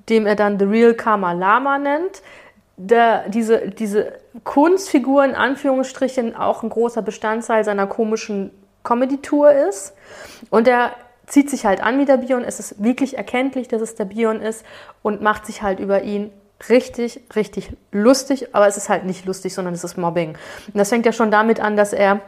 dem 0.09 0.25
er 0.25 0.35
dann 0.35 0.59
The 0.59 0.65
Real 0.65 0.93
Karma 0.93 1.31
Lama 1.31 1.77
nennt. 1.77 2.21
Der, 2.79 3.27
diese, 3.29 3.69
diese 3.69 4.13
Kunstfigur 4.43 5.25
in 5.25 5.33
Anführungsstrichen 5.33 6.35
auch 6.35 6.61
ein 6.61 6.69
großer 6.69 7.01
Bestandteil 7.01 7.63
seiner 7.63 7.87
komischen 7.87 8.51
Comedy-Tour 8.83 9.51
ist. 9.51 9.93
Und 10.51 10.67
er 10.67 10.91
zieht 11.25 11.49
sich 11.49 11.65
halt 11.65 11.81
an 11.81 11.99
wie 11.99 12.05
der 12.05 12.17
Bion. 12.17 12.43
Es 12.43 12.59
ist 12.59 12.81
wirklich 12.83 13.17
erkenntlich, 13.17 13.67
dass 13.67 13.81
es 13.81 13.95
der 13.95 14.05
Bion 14.05 14.41
ist 14.41 14.63
und 15.01 15.21
macht 15.21 15.45
sich 15.45 15.63
halt 15.63 15.79
über 15.79 16.03
ihn 16.03 16.31
richtig, 16.69 17.21
richtig 17.35 17.71
lustig. 17.91 18.53
Aber 18.53 18.67
es 18.67 18.77
ist 18.77 18.89
halt 18.89 19.05
nicht 19.05 19.25
lustig, 19.25 19.53
sondern 19.53 19.73
es 19.73 19.83
ist 19.83 19.97
Mobbing. 19.97 20.37
Und 20.67 20.77
das 20.77 20.89
fängt 20.89 21.05
ja 21.05 21.11
schon 21.11 21.31
damit 21.31 21.59
an, 21.59 21.77
dass 21.77 21.93
er 21.93 22.21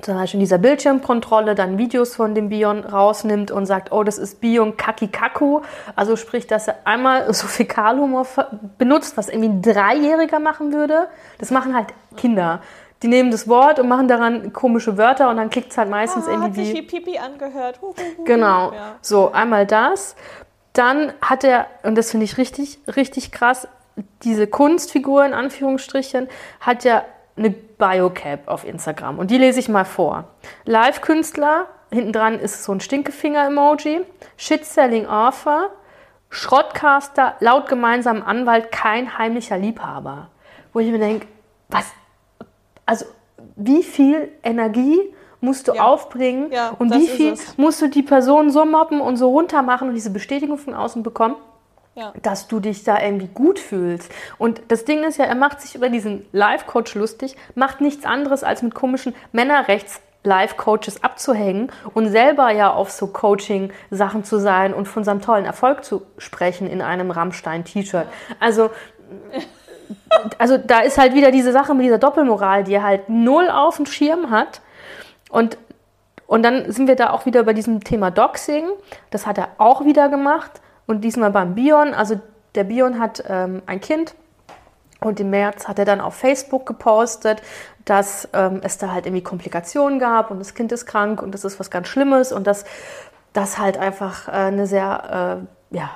zum 0.00 0.14
Beispiel 0.14 0.38
in 0.38 0.44
dieser 0.44 0.58
Bildschirmkontrolle 0.58 1.54
dann 1.54 1.76
Videos 1.76 2.14
von 2.14 2.34
dem 2.34 2.48
Bion 2.50 2.84
rausnimmt 2.84 3.50
und 3.50 3.66
sagt, 3.66 3.90
oh, 3.90 4.04
das 4.04 4.18
ist 4.18 4.40
Bion 4.40 4.76
Kakikaku. 4.76 5.62
Also 5.96 6.16
sprich, 6.16 6.46
dass 6.46 6.68
er 6.68 6.76
einmal 6.84 7.32
so 7.34 7.46
Fäkalhumor 7.46 8.26
benutzt, 8.78 9.16
was 9.16 9.28
irgendwie 9.28 9.48
ein 9.48 9.62
Dreijähriger 9.62 10.38
machen 10.38 10.72
würde. 10.72 11.08
Das 11.38 11.50
machen 11.50 11.74
halt 11.74 11.88
Kinder. 12.16 12.60
Die 13.02 13.08
nehmen 13.08 13.30
das 13.30 13.46
Wort 13.48 13.78
und 13.78 13.88
machen 13.88 14.08
daran 14.08 14.52
komische 14.52 14.98
Wörter 14.98 15.30
und 15.30 15.36
dann 15.36 15.50
klickt 15.50 15.70
es 15.70 15.78
halt 15.78 15.88
meistens 15.88 16.26
Ah, 16.26 16.32
hat 16.32 16.38
irgendwie 16.38 16.64
sich 16.64 16.74
wie... 16.74 16.82
Pipi 16.82 17.18
angehört. 17.18 17.80
Hu, 17.80 17.88
hu, 17.88 18.18
hu. 18.18 18.24
Genau. 18.24 18.72
Ja. 18.72 18.96
So, 19.02 19.30
einmal 19.30 19.66
das. 19.66 20.16
Dann 20.72 21.12
hat 21.20 21.44
er, 21.44 21.66
und 21.84 21.96
das 21.96 22.10
finde 22.10 22.24
ich 22.24 22.38
richtig, 22.38 22.78
richtig 22.88 23.30
krass, 23.30 23.68
diese 24.22 24.46
Kunstfigur 24.46 25.24
in 25.24 25.34
Anführungsstrichen 25.34 26.28
hat 26.60 26.84
ja 26.84 27.04
eine 27.38 27.50
Biocap 27.50 28.48
auf 28.48 28.64
Instagram. 28.64 29.18
Und 29.18 29.30
die 29.30 29.38
lese 29.38 29.60
ich 29.60 29.68
mal 29.68 29.84
vor. 29.84 30.24
Live-Künstler, 30.64 31.66
hinten 31.90 32.12
dran 32.12 32.38
ist 32.38 32.64
so 32.64 32.72
ein 32.72 32.80
Stinkefinger-Emoji. 32.80 34.00
Shit-Selling 34.36 35.06
Offer. 35.06 35.70
Schrottcaster, 36.30 37.36
laut 37.40 37.68
gemeinsamen 37.68 38.22
Anwalt 38.22 38.70
kein 38.70 39.16
heimlicher 39.16 39.56
Liebhaber. 39.56 40.28
Wo 40.72 40.80
ich 40.80 40.90
mir 40.90 40.98
denke, 40.98 41.26
was, 41.70 41.86
also 42.84 43.06
wie 43.56 43.82
viel 43.82 44.30
Energie 44.42 45.00
musst 45.40 45.68
du 45.68 45.72
Ja. 45.74 45.84
aufbringen 45.84 46.50
Ja, 46.52 46.74
und 46.78 46.92
wie 46.92 47.06
viel 47.06 47.34
musst 47.56 47.80
du 47.80 47.88
die 47.88 48.02
Person 48.02 48.50
so 48.50 48.64
mobben 48.64 49.00
und 49.00 49.16
so 49.16 49.30
runter 49.30 49.62
machen 49.62 49.88
und 49.88 49.94
diese 49.94 50.10
Bestätigung 50.10 50.58
von 50.58 50.74
außen 50.74 51.02
bekommen, 51.02 51.36
Ja. 51.98 52.12
dass 52.22 52.46
du 52.46 52.60
dich 52.60 52.84
da 52.84 53.02
irgendwie 53.02 53.26
gut 53.26 53.58
fühlst. 53.58 54.12
Und 54.38 54.62
das 54.68 54.84
Ding 54.84 55.02
ist 55.02 55.18
ja, 55.18 55.24
er 55.24 55.34
macht 55.34 55.60
sich 55.60 55.74
über 55.74 55.88
diesen 55.88 56.24
Life-Coach 56.30 56.94
lustig, 56.94 57.36
macht 57.56 57.80
nichts 57.80 58.04
anderes 58.04 58.44
als 58.44 58.62
mit 58.62 58.72
komischen 58.72 59.16
Männerrechts- 59.32 60.00
Life-Coaches 60.24 61.02
abzuhängen 61.02 61.70
und 61.94 62.08
selber 62.08 62.50
ja 62.50 62.72
auf 62.72 62.90
so 62.90 63.06
Coaching-Sachen 63.06 64.24
zu 64.24 64.38
sein 64.38 64.74
und 64.74 64.86
von 64.86 65.04
seinem 65.04 65.20
tollen 65.20 65.44
Erfolg 65.44 65.84
zu 65.84 66.02
sprechen 66.18 66.68
in 66.68 66.82
einem 66.82 67.10
Rammstein-T-Shirt. 67.10 68.06
Also, 68.40 68.70
also 70.38 70.58
da 70.58 70.80
ist 70.80 70.98
halt 70.98 71.14
wieder 71.14 71.30
diese 71.30 71.52
Sache 71.52 71.74
mit 71.74 71.84
dieser 71.84 71.98
Doppelmoral, 71.98 72.64
die 72.64 72.74
er 72.74 72.82
halt 72.82 73.08
null 73.08 73.48
auf 73.48 73.76
dem 73.76 73.86
Schirm 73.86 74.30
hat. 74.30 74.60
Und, 75.30 75.56
und 76.26 76.42
dann 76.42 76.70
sind 76.72 76.88
wir 76.88 76.96
da 76.96 77.10
auch 77.10 77.24
wieder 77.24 77.44
bei 77.44 77.52
diesem 77.52 77.82
Thema 77.84 78.10
Doxing. 78.10 78.66
Das 79.10 79.26
hat 79.26 79.38
er 79.38 79.48
auch 79.58 79.84
wieder 79.84 80.08
gemacht. 80.08 80.60
Und 80.88 81.02
diesmal 81.02 81.30
beim 81.30 81.54
Bion. 81.54 81.94
Also 81.94 82.20
der 82.56 82.64
Bion 82.64 82.98
hat 82.98 83.22
ähm, 83.28 83.62
ein 83.66 83.80
Kind. 83.80 84.16
Und 85.00 85.20
im 85.20 85.30
März 85.30 85.68
hat 85.68 85.78
er 85.78 85.84
dann 85.84 86.00
auf 86.00 86.14
Facebook 86.14 86.66
gepostet, 86.66 87.40
dass 87.84 88.28
ähm, 88.32 88.60
es 88.64 88.78
da 88.78 88.90
halt 88.90 89.06
irgendwie 89.06 89.22
Komplikationen 89.22 90.00
gab 90.00 90.32
und 90.32 90.40
das 90.40 90.54
Kind 90.54 90.72
ist 90.72 90.86
krank 90.86 91.22
und 91.22 91.32
das 91.32 91.44
ist 91.44 91.60
was 91.60 91.70
ganz 91.70 91.86
Schlimmes 91.86 92.32
und 92.32 92.48
dass 92.48 92.64
das 93.32 93.58
halt 93.58 93.76
einfach 93.76 94.26
äh, 94.26 94.32
eine 94.32 94.66
sehr 94.66 95.46
äh, 95.70 95.76
ja, 95.76 95.90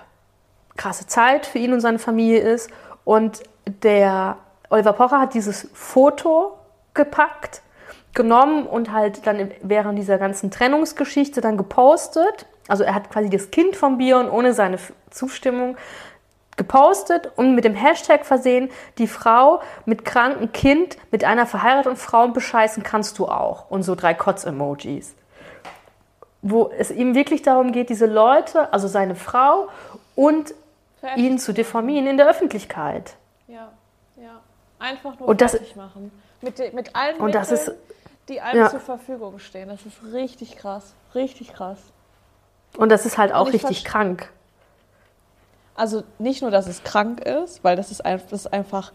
krasse 0.76 1.08
Zeit 1.08 1.46
für 1.46 1.58
ihn 1.58 1.72
und 1.72 1.80
seine 1.80 1.98
Familie 1.98 2.40
ist. 2.40 2.70
Und 3.04 3.42
der 3.66 4.36
Oliver 4.70 4.92
Pocher 4.92 5.20
hat 5.20 5.34
dieses 5.34 5.68
Foto 5.74 6.56
gepackt, 6.94 7.62
genommen 8.14 8.66
und 8.66 8.92
halt 8.92 9.26
dann 9.26 9.50
während 9.62 9.98
dieser 9.98 10.18
ganzen 10.18 10.50
Trennungsgeschichte 10.50 11.40
dann 11.40 11.56
gepostet. 11.56 12.46
Also 12.72 12.84
er 12.84 12.94
hat 12.94 13.10
quasi 13.10 13.28
das 13.28 13.50
Kind 13.50 13.76
von 13.76 13.98
Bion 13.98 14.30
ohne 14.30 14.54
seine 14.54 14.78
Zustimmung 15.10 15.76
gepostet 16.56 17.30
und 17.36 17.54
mit 17.54 17.66
dem 17.66 17.74
Hashtag 17.74 18.24
versehen, 18.24 18.70
die 18.96 19.06
Frau 19.06 19.60
mit 19.84 20.06
krankem 20.06 20.52
Kind 20.52 20.96
mit 21.10 21.22
einer 21.22 21.44
verheirateten 21.44 21.98
Frau 21.98 22.28
bescheißen 22.28 22.82
kannst 22.82 23.18
du 23.18 23.28
auch. 23.28 23.70
Und 23.70 23.82
so 23.82 23.94
drei 23.94 24.14
Kotz-Emojis. 24.14 25.14
Wo 26.40 26.70
es 26.78 26.90
ihm 26.90 27.14
wirklich 27.14 27.42
darum 27.42 27.72
geht, 27.72 27.90
diese 27.90 28.06
Leute, 28.06 28.72
also 28.72 28.88
seine 28.88 29.16
Frau 29.16 29.68
und 30.16 30.54
ihn 31.16 31.38
zu 31.38 31.52
diffamieren 31.52 32.06
in 32.06 32.16
der 32.16 32.26
Öffentlichkeit. 32.26 33.16
Ja, 33.48 33.68
ja. 34.16 34.40
Einfach 34.78 35.18
nur 35.18 35.28
Und 35.28 35.42
das- 35.42 35.58
machen. 35.76 36.10
Mit, 36.40 36.72
mit 36.72 36.96
allen 36.96 37.18
Und 37.18 37.34
das 37.34 37.50
Mitteln, 37.50 37.68
ist- 37.68 37.78
die 38.30 38.40
einem 38.40 38.60
ja. 38.62 38.70
zur 38.70 38.80
Verfügung 38.80 39.38
stehen. 39.40 39.68
Das 39.68 39.84
ist 39.84 40.14
richtig 40.14 40.56
krass. 40.56 40.94
Richtig 41.14 41.52
krass. 41.52 41.78
Und 42.76 42.88
das 42.88 43.06
ist 43.06 43.18
halt 43.18 43.32
auch 43.32 43.52
richtig 43.52 43.84
krank. 43.84 44.30
Also 45.74 46.02
nicht 46.18 46.42
nur, 46.42 46.50
dass 46.50 46.66
es 46.66 46.84
krank 46.84 47.20
ist, 47.20 47.64
weil 47.64 47.76
das 47.76 47.90
ist, 47.90 48.04
ein, 48.04 48.20
das 48.30 48.42
ist 48.42 48.52
einfach, 48.52 48.92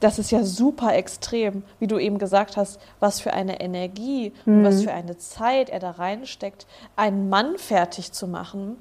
das 0.00 0.18
ist 0.18 0.30
ja 0.30 0.42
super 0.44 0.94
extrem, 0.94 1.62
wie 1.78 1.86
du 1.86 1.98
eben 1.98 2.18
gesagt 2.18 2.56
hast, 2.56 2.80
was 3.00 3.20
für 3.20 3.32
eine 3.32 3.60
Energie 3.60 4.32
und 4.44 4.64
was 4.64 4.82
für 4.82 4.92
eine 4.92 5.16
Zeit 5.18 5.68
er 5.68 5.80
da 5.80 5.92
reinsteckt, 5.92 6.66
einen 6.94 7.28
Mann 7.28 7.58
fertig 7.58 8.12
zu 8.12 8.28
machen, 8.28 8.76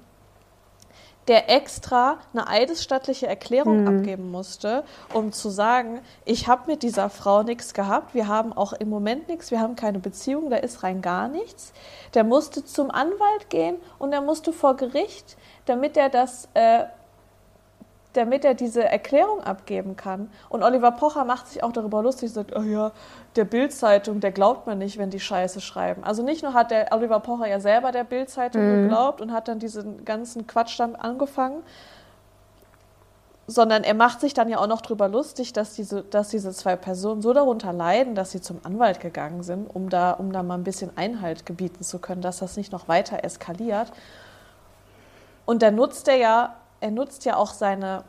der 1.27 1.49
extra 1.49 2.19
eine 2.33 2.47
eidesstattliche 2.47 3.27
Erklärung 3.27 3.87
abgeben 3.87 4.29
musste, 4.29 4.83
um 5.13 5.31
zu 5.31 5.49
sagen, 5.49 6.01
ich 6.23 6.47
habe 6.47 6.71
mit 6.71 6.83
dieser 6.83 7.09
Frau 7.09 7.43
nichts 7.43 7.73
gehabt, 7.73 8.13
wir 8.13 8.27
haben 8.27 8.53
auch 8.53 8.73
im 8.73 8.89
Moment 8.89 9.27
nichts, 9.27 9.49
wir 9.49 9.59
haben 9.59 9.75
keine 9.75 9.99
Beziehung, 9.99 10.49
da 10.49 10.57
ist 10.57 10.83
rein 10.83 11.01
gar 11.01 11.27
nichts. 11.27 11.73
Der 12.13 12.23
musste 12.23 12.63
zum 12.63 12.91
Anwalt 12.91 13.49
gehen 13.49 13.77
und 13.97 14.13
er 14.13 14.21
musste 14.21 14.53
vor 14.53 14.75
Gericht, 14.75 15.37
damit 15.65 15.97
er 15.97 16.09
das 16.09 16.47
äh, 16.53 16.83
damit 18.17 18.45
er 18.45 18.53
diese 18.53 18.83
Erklärung 18.83 19.41
abgeben 19.43 19.95
kann. 19.95 20.29
Und 20.49 20.63
Oliver 20.63 20.91
Pocher 20.91 21.25
macht 21.25 21.47
sich 21.47 21.63
auch 21.63 21.71
darüber 21.71 22.01
lustig, 22.01 22.31
sagt, 22.31 22.55
oh 22.55 22.61
ja, 22.61 22.91
der 23.35 23.45
Bild-Zeitung, 23.45 24.19
der 24.19 24.31
glaubt 24.31 24.67
man 24.67 24.77
nicht, 24.77 24.97
wenn 24.97 25.09
die 25.09 25.19
Scheiße 25.19 25.61
schreiben. 25.61 26.03
Also 26.03 26.23
nicht 26.23 26.43
nur 26.43 26.53
hat 26.53 26.71
der 26.71 26.91
Oliver 26.91 27.19
Pocher 27.19 27.47
ja 27.47 27.59
selber 27.59 27.91
der 27.91 28.03
Bild-Zeitung 28.03 28.61
Mhm. 28.63 28.83
geglaubt 28.83 29.21
und 29.21 29.31
hat 29.33 29.47
dann 29.47 29.59
diesen 29.59 30.05
ganzen 30.05 30.47
Quatsch 30.47 30.79
dann 30.79 30.95
angefangen, 30.95 31.63
sondern 33.47 33.83
er 33.83 33.93
macht 33.93 34.21
sich 34.21 34.33
dann 34.33 34.49
ja 34.49 34.57
auch 34.57 34.67
noch 34.67 34.81
darüber 34.81 35.07
lustig, 35.07 35.53
dass 35.53 35.73
diese, 35.73 36.01
dass 36.01 36.29
diese 36.29 36.51
zwei 36.51 36.75
Personen 36.75 37.21
so 37.21 37.31
darunter 37.31 37.73
leiden, 37.73 38.15
dass 38.15 38.31
sie 38.31 38.41
zum 38.41 38.59
Anwalt 38.63 38.99
gegangen 38.99 39.43
sind, 39.43 39.67
um 39.73 39.89
da, 39.89 40.11
um 40.11 40.31
da 40.31 40.41
mal 40.41 40.55
ein 40.55 40.63
bisschen 40.63 40.97
Einhalt 40.97 41.45
gebieten 41.45 41.83
zu 41.83 41.99
können, 41.99 42.21
dass 42.21 42.39
das 42.39 42.57
nicht 42.57 42.71
noch 42.71 42.87
weiter 42.87 43.23
eskaliert. 43.23 43.91
Und 45.45 45.61
da 45.61 45.69
nutzt 45.69 46.07
er 46.07 46.15
ja, 46.15 46.55
er 46.85 46.91
nutzt 46.91 47.25
ja 47.25 47.35
auch 47.35 47.51
seine, 47.51 48.03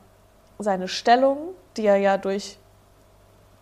seine 0.59 0.87
Stellung, 0.87 1.55
die 1.79 1.87
er 1.87 1.97
ja 1.97 2.18
durch, 2.18 2.59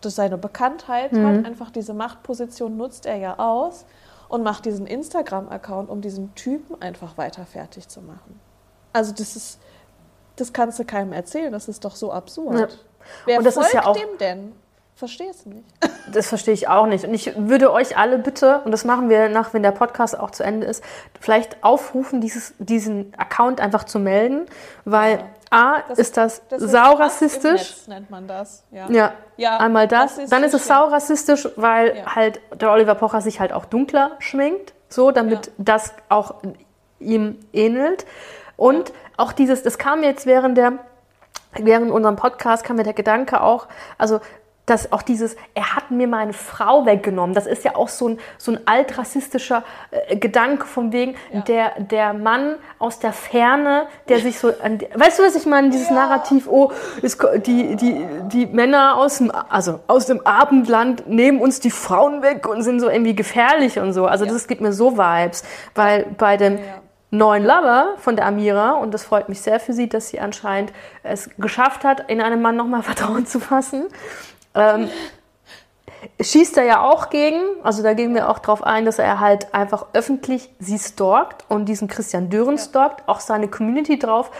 durch 0.00 0.12
seine 0.12 0.36
Bekanntheit 0.36 1.12
hat, 1.12 1.46
einfach 1.46 1.70
diese 1.70 1.94
Machtposition 1.94 2.76
nutzt 2.76 3.06
er 3.06 3.14
ja 3.16 3.38
aus 3.38 3.86
und 4.28 4.42
macht 4.42 4.64
diesen 4.64 4.88
Instagram-Account, 4.88 5.88
um 5.88 6.00
diesen 6.00 6.34
Typen 6.34 6.82
einfach 6.82 7.16
weiter 7.16 7.46
fertig 7.46 7.86
zu 7.86 8.00
machen. 8.02 8.40
Also 8.92 9.12
das 9.12 9.36
ist, 9.36 9.60
das 10.34 10.52
kannst 10.52 10.80
du 10.80 10.84
keinem 10.84 11.12
erzählen, 11.12 11.52
das 11.52 11.68
ist 11.68 11.84
doch 11.84 11.94
so 11.94 12.10
absurd. 12.12 12.58
Ja. 12.58 12.66
Wer 13.26 13.38
Und 13.38 13.44
das 13.44 13.56
ist 13.56 13.60
folgt 13.70 13.74
ja 13.74 13.86
auch- 13.86 13.96
dem 13.96 14.18
denn? 14.18 14.52
Verstehst 14.96 15.44
du 15.44 15.50
nicht? 15.50 15.64
Das 16.12 16.28
verstehe 16.28 16.54
ich 16.54 16.68
auch 16.68 16.86
nicht. 16.86 17.04
Und 17.04 17.14
ich 17.14 17.32
würde 17.36 17.72
euch 17.72 17.96
alle 17.98 18.16
bitte, 18.18 18.60
und 18.64 18.70
das 18.70 18.84
machen 18.84 19.08
wir 19.10 19.28
nach, 19.28 19.52
wenn 19.52 19.62
der 19.64 19.72
Podcast 19.72 20.16
auch 20.18 20.30
zu 20.30 20.44
Ende 20.44 20.66
ist, 20.68 20.84
vielleicht 21.20 21.64
aufrufen, 21.64 22.20
dieses, 22.20 22.54
diesen 22.58 23.12
Account 23.18 23.60
einfach 23.60 23.84
zu 23.84 23.98
melden, 23.98 24.46
weil 24.84 25.24
A, 25.50 25.80
Das- 25.88 25.98
ist 25.98 26.16
das, 26.16 26.42
Das 26.48 26.62
ist 26.62 26.70
sau 26.70 26.78
Hass 26.78 26.92
im 26.94 27.00
rassistisch. 27.02 27.70
Netz, 27.70 27.88
nennt 27.88 28.10
man 28.10 28.28
das. 28.28 28.64
Ja. 28.70 28.88
Ja, 28.90 29.12
Ja, 29.36 29.56
einmal 29.58 29.88
das. 29.88 30.16
Dann 30.30 30.44
ist 30.44 30.54
es 30.54 30.68
ja. 30.68 30.76
sau 30.76 30.84
rassistisch, 30.88 31.48
weil 31.56 31.96
Ja. 31.96 32.14
halt 32.14 32.40
der 32.60 32.70
Oliver 32.70 32.94
Pocher 32.94 33.20
sich 33.20 33.40
halt 33.40 33.52
auch 33.52 33.64
dunkler 33.64 34.12
schminkt, 34.20 34.74
so, 34.88 35.10
damit 35.10 35.46
Ja. 35.46 35.52
das 35.58 35.92
auch 36.08 36.36
ihm 37.00 37.38
ähnelt. 37.52 38.06
Und 38.56 38.92
auch 39.16 39.32
dieses, 39.32 39.62
das 39.64 39.78
kam 39.78 40.02
jetzt 40.04 40.26
während 40.26 40.56
der, 40.56 40.74
während 41.52 41.90
unserem 41.90 42.16
Podcast 42.16 42.64
kam 42.64 42.76
mir 42.76 42.84
der 42.84 42.92
Gedanke 42.94 43.40
auch, 43.42 43.66
also, 43.98 44.20
dass 44.66 44.92
auch 44.92 45.02
dieses, 45.02 45.36
er 45.54 45.76
hat 45.76 45.90
mir 45.90 46.06
meine 46.08 46.32
Frau 46.32 46.86
weggenommen, 46.86 47.34
das 47.34 47.46
ist 47.46 47.64
ja 47.64 47.76
auch 47.76 47.88
so 47.88 48.08
ein, 48.08 48.18
so 48.38 48.52
ein 48.52 48.60
altrassistischer 48.66 49.62
äh, 49.90 50.16
Gedanke 50.16 50.64
von 50.66 50.92
wegen, 50.92 51.16
Ja. 51.32 51.40
der, 51.42 51.70
der 51.80 52.14
Mann 52.14 52.56
aus 52.78 52.98
der 52.98 53.12
Ferne, 53.12 53.86
der 54.08 54.20
sich 54.20 54.38
so, 54.38 54.48
an, 54.62 54.80
weißt 54.94 55.18
du, 55.18 55.22
was 55.22 55.34
ich 55.36 55.44
meine, 55.46 55.68
dieses 55.70 55.90
Narrativ, 55.90 56.46
oh, 56.48 56.72
es, 57.02 57.18
die, 57.44 57.76
die, 57.76 58.06
die 58.32 58.46
Männer 58.46 58.96
aus 58.96 59.18
dem, 59.18 59.30
also 59.50 59.80
aus 59.86 60.06
dem 60.06 60.26
Abendland 60.26 61.06
nehmen 61.08 61.40
uns 61.40 61.60
die 61.60 61.70
Frauen 61.70 62.22
weg 62.22 62.48
und 62.48 62.62
sind 62.62 62.80
so 62.80 62.88
irgendwie 62.88 63.14
gefährlich 63.14 63.78
und 63.78 63.92
so, 63.92 64.06
also 64.06 64.24
das 64.24 64.46
gibt 64.46 64.60
mir 64.62 64.72
so 64.72 64.96
Vibes, 64.96 65.44
weil 65.74 66.06
bei 66.16 66.36
dem 66.38 66.54
Ja. 66.56 66.62
neuen 67.10 67.44
Lover 67.44 67.94
von 67.98 68.16
der 68.16 68.26
Amira, 68.26 68.72
und 68.72 68.92
das 68.94 69.04
freut 69.04 69.28
mich 69.28 69.40
sehr 69.40 69.60
für 69.60 69.72
sie, 69.72 69.88
dass 69.88 70.08
sie 70.08 70.20
anscheinend 70.20 70.72
es 71.02 71.28
geschafft 71.38 71.84
hat, 71.84 72.08
in 72.10 72.20
einem 72.20 72.40
Mann 72.42 72.56
nochmal 72.56 72.82
Vertrauen 72.90 73.26
zu 73.26 73.38
fassen, 73.40 73.84
ähm, 74.54 74.88
schießt 76.20 76.56
er 76.58 76.64
ja 76.64 76.82
auch 76.82 77.10
gegen, 77.10 77.40
also 77.62 77.82
da 77.82 77.94
gehen 77.94 78.14
wir 78.14 78.28
auch 78.28 78.38
drauf 78.38 78.62
ein, 78.62 78.84
dass 78.84 78.98
er 78.98 79.20
halt 79.20 79.54
einfach 79.54 79.86
öffentlich 79.92 80.50
sie 80.58 80.78
stalkt 80.78 81.44
und 81.48 81.66
diesen 81.66 81.88
Christian 81.88 82.30
Dürren 82.30 82.58
stalkt, 82.58 83.08
auch 83.08 83.20
seine 83.20 83.48
Community 83.48 83.98
drauf 83.98 84.30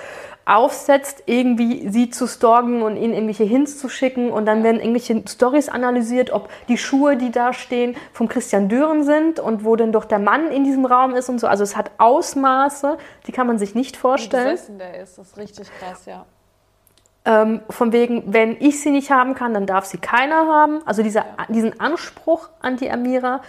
aufsetzt, 0.46 1.22
irgendwie 1.26 1.88
sie 1.88 2.10
zu 2.10 2.26
stalken 2.26 2.82
und 2.82 2.96
ihnen 2.96 3.14
irgendwelche 3.14 3.44
Hints 3.44 3.78
zu 3.78 3.88
schicken 3.88 4.30
und 4.30 4.44
dann 4.44 4.62
werden 4.62 4.78
irgendwelche 4.78 5.22
Stories 5.26 5.68
analysiert, 5.70 6.30
ob 6.32 6.50
die 6.68 6.76
Schuhe, 6.76 7.16
die 7.16 7.30
da 7.30 7.52
stehen, 7.52 7.96
vom 8.12 8.28
Christian 8.28 8.68
Dürren 8.68 9.04
sind 9.04 9.40
und 9.40 9.64
wo 9.64 9.74
denn 9.76 9.92
doch 9.92 10.04
der 10.04 10.18
Mann 10.18 10.50
in 10.50 10.64
diesem 10.64 10.84
Raum 10.84 11.14
ist 11.14 11.30
und 11.30 11.38
so. 11.40 11.46
Also 11.46 11.62
es 11.62 11.76
hat 11.76 11.92
Ausmaße, 11.96 12.98
die 13.26 13.32
kann 13.32 13.46
man 13.46 13.58
sich 13.58 13.74
nicht 13.74 13.96
Wie 13.96 14.00
vorstellen. 14.00 14.50
besessen 14.50 14.78
der 14.78 15.00
ist, 15.00 15.16
das 15.16 15.28
ist 15.28 15.38
richtig 15.38 15.68
krass, 15.78 16.04
ja. 16.04 16.26
Ähm, 17.26 17.62
von 17.70 17.92
wegen, 17.92 18.34
wenn 18.34 18.56
ich 18.60 18.82
sie 18.82 18.90
nicht 18.90 19.10
haben 19.10 19.34
kann, 19.34 19.54
dann 19.54 19.66
darf 19.66 19.86
sie 19.86 19.96
keiner 19.98 20.46
haben. 20.46 20.82
Also 20.86 21.02
dieser, 21.02 21.24
diesen 21.48 21.80
Anspruch 21.80 22.50
an 22.60 22.76
die 22.76 22.90
Amira. 22.90 23.40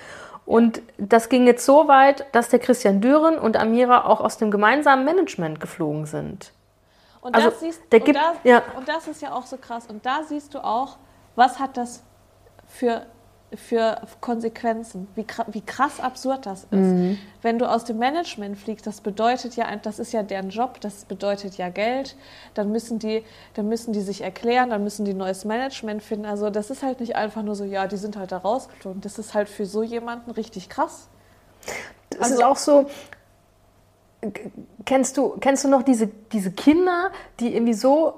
Und 0.45 0.82
das 0.97 1.28
ging 1.28 1.45
jetzt 1.47 1.65
so 1.65 1.88
weit, 1.88 2.26
dass 2.34 2.49
der 2.49 2.59
Christian 2.59 3.01
Dürren 3.01 3.38
und 3.38 3.57
Amira 3.57 4.05
auch 4.05 4.21
aus 4.21 4.38
dem 4.38 4.49
gemeinsamen 4.51 5.03
Management 5.03 5.59
geflogen 5.59 6.05
sind. 6.05 6.53
Und, 7.19 7.36
Also, 7.36 7.49
das 7.49 7.59
siehst, 7.59 7.82
der 7.91 7.99
und, 7.99 8.05
gibt- 8.05 8.17
da, 8.19 8.34
ja. 8.43 8.61
und 8.78 8.88
das 8.88 9.07
ist 9.07 9.21
ja 9.21 9.34
auch 9.34 9.45
so 9.45 9.57
krass. 9.57 9.88
Und 9.88 10.05
da 10.05 10.21
siehst 10.23 10.53
du 10.53 10.63
auch, 10.63 10.97
was 11.36 11.59
hat 11.59 11.76
das 11.76 12.03
für, 12.67 13.05
für 13.57 14.01
Konsequenzen, 14.21 15.07
wie, 15.15 15.25
wie 15.47 15.61
krass 15.61 15.99
absurd 15.99 16.45
das 16.45 16.63
ist. 16.63 16.71
Mhm. 16.71 17.17
Wenn 17.41 17.59
du 17.59 17.69
aus 17.69 17.83
dem 17.85 17.97
Management 17.97 18.57
fliegst, 18.57 18.85
das 18.87 19.01
bedeutet 19.01 19.55
ja, 19.55 19.73
das 19.75 19.99
ist 19.99 20.11
ja 20.13 20.23
deren 20.23 20.49
Job, 20.49 20.79
das 20.81 21.05
bedeutet 21.05 21.57
ja 21.57 21.69
Geld, 21.69 22.15
dann 22.53 22.71
müssen 22.71 22.99
die, 22.99 23.23
dann 23.53 23.67
müssen 23.67 23.93
die 23.93 24.01
sich 24.01 24.21
erklären, 24.21 24.69
dann 24.69 24.83
müssen 24.83 25.05
die 25.05 25.13
neues 25.13 25.45
Management 25.45 26.03
finden. 26.03 26.25
Also 26.25 26.49
das 26.49 26.69
ist 26.69 26.83
halt 26.83 26.99
nicht 26.99 27.15
einfach 27.15 27.43
nur 27.43 27.55
so, 27.55 27.63
ja, 27.63 27.87
die 27.87 27.97
sind 27.97 28.17
halt 28.17 28.31
da 28.31 28.37
rausgeflogen. 28.37 29.01
Das 29.01 29.17
ist 29.19 29.33
halt 29.33 29.49
für 29.49 29.65
so 29.65 29.83
jemanden 29.83 30.31
richtig 30.31 30.69
krass. 30.69 31.07
Es 32.11 32.19
Also- 32.19 32.33
ist 32.35 32.43
auch 32.43 32.57
so. 32.57 32.85
Kennst 34.85 35.17
du, 35.17 35.37
kennst 35.39 35.63
du 35.63 35.67
noch 35.67 35.83
diese, 35.83 36.07
diese 36.07 36.51
Kinder, 36.51 37.11
die 37.39 37.53
irgendwie 37.53 37.73
so, 37.75 38.13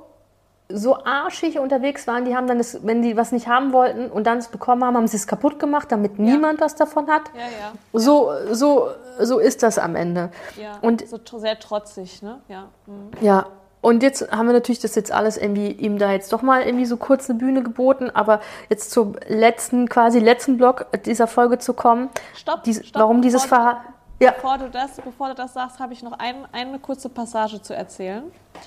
so 0.70 1.04
arschig 1.04 1.60
unterwegs 1.60 2.08
waren? 2.08 2.26
Die 2.26 2.36
haben 2.36 2.48
dann, 2.48 2.58
das, 2.58 2.86
wenn 2.86 3.02
die 3.02 3.16
was 3.18 3.32
nicht 3.32 3.48
haben 3.48 3.74
wollten 3.74 4.10
und 4.10 4.26
dann 4.28 4.38
es 4.40 4.48
bekommen 4.48 4.84
haben, 4.84 4.98
haben 4.98 5.08
sie 5.08 5.18
es 5.18 5.28
kaputt 5.28 5.60
gemacht, 5.60 5.92
damit 5.92 6.20
niemand 6.20 6.60
was 6.62 6.76
davon 6.76 7.08
hat. 7.08 7.24
Ja, 7.34 7.42
ja. 7.42 7.74
So, 7.94 8.32
so, 8.52 8.90
so 9.20 9.40
ist 9.40 9.64
das 9.64 9.80
am 9.80 9.96
Ende. 9.96 10.30
ja. 10.62 10.78
Und 10.82 11.06
so 11.08 11.40
sehr 11.40 11.60
trotzig, 11.60 12.22
ne? 12.22 12.42
Ja. 12.48 12.68
mhm. 12.86 13.12
Ja, 13.22 13.46
und 13.82 14.04
jetzt 14.04 14.32
haben 14.32 14.48
wir 14.48 14.54
natürlich 14.54 14.80
das 14.80 14.96
jetzt 14.96 15.12
alles 15.12 15.38
irgendwie 15.38 15.72
ihm 15.72 15.98
da 15.98 16.12
jetzt 16.12 16.34
doch 16.34 16.42
mal 16.42 16.64
irgendwie 16.64 16.86
so 16.86 16.98
kurz 16.98 17.30
eine 17.30 17.40
Bühne 17.40 17.64
geboten, 17.64 18.10
aber 18.10 18.42
jetzt 18.70 18.92
zum 18.92 19.16
letzten, 19.28 19.88
quasi 19.88 20.20
letzten 20.20 20.58
Block 20.58 20.88
dieser 21.06 21.28
Folge 21.28 21.60
zu 21.60 21.74
kommen. 21.74 22.10
Stopp, 22.36 22.64
Dies, 22.64 22.86
stopp, 22.86 23.04
warum 23.04 23.22
dieses 23.22 23.46
Verhalten. 23.46 23.82
Ja, 24.20 24.32
Bevor 24.32 24.58
du 24.58 24.70
das, 24.70 25.00
bevor 25.00 25.30
du 25.30 25.36
das 25.36 25.54
sagst, 25.54 25.80
habe 25.80 25.94
ich 25.94 26.02
noch 26.02 26.14
ein, 26.14 26.36
eine 26.52 26.80
kurze 26.80 27.08
Passage 27.08 27.62
zu 27.62 27.76
erzählen, 27.76 28.24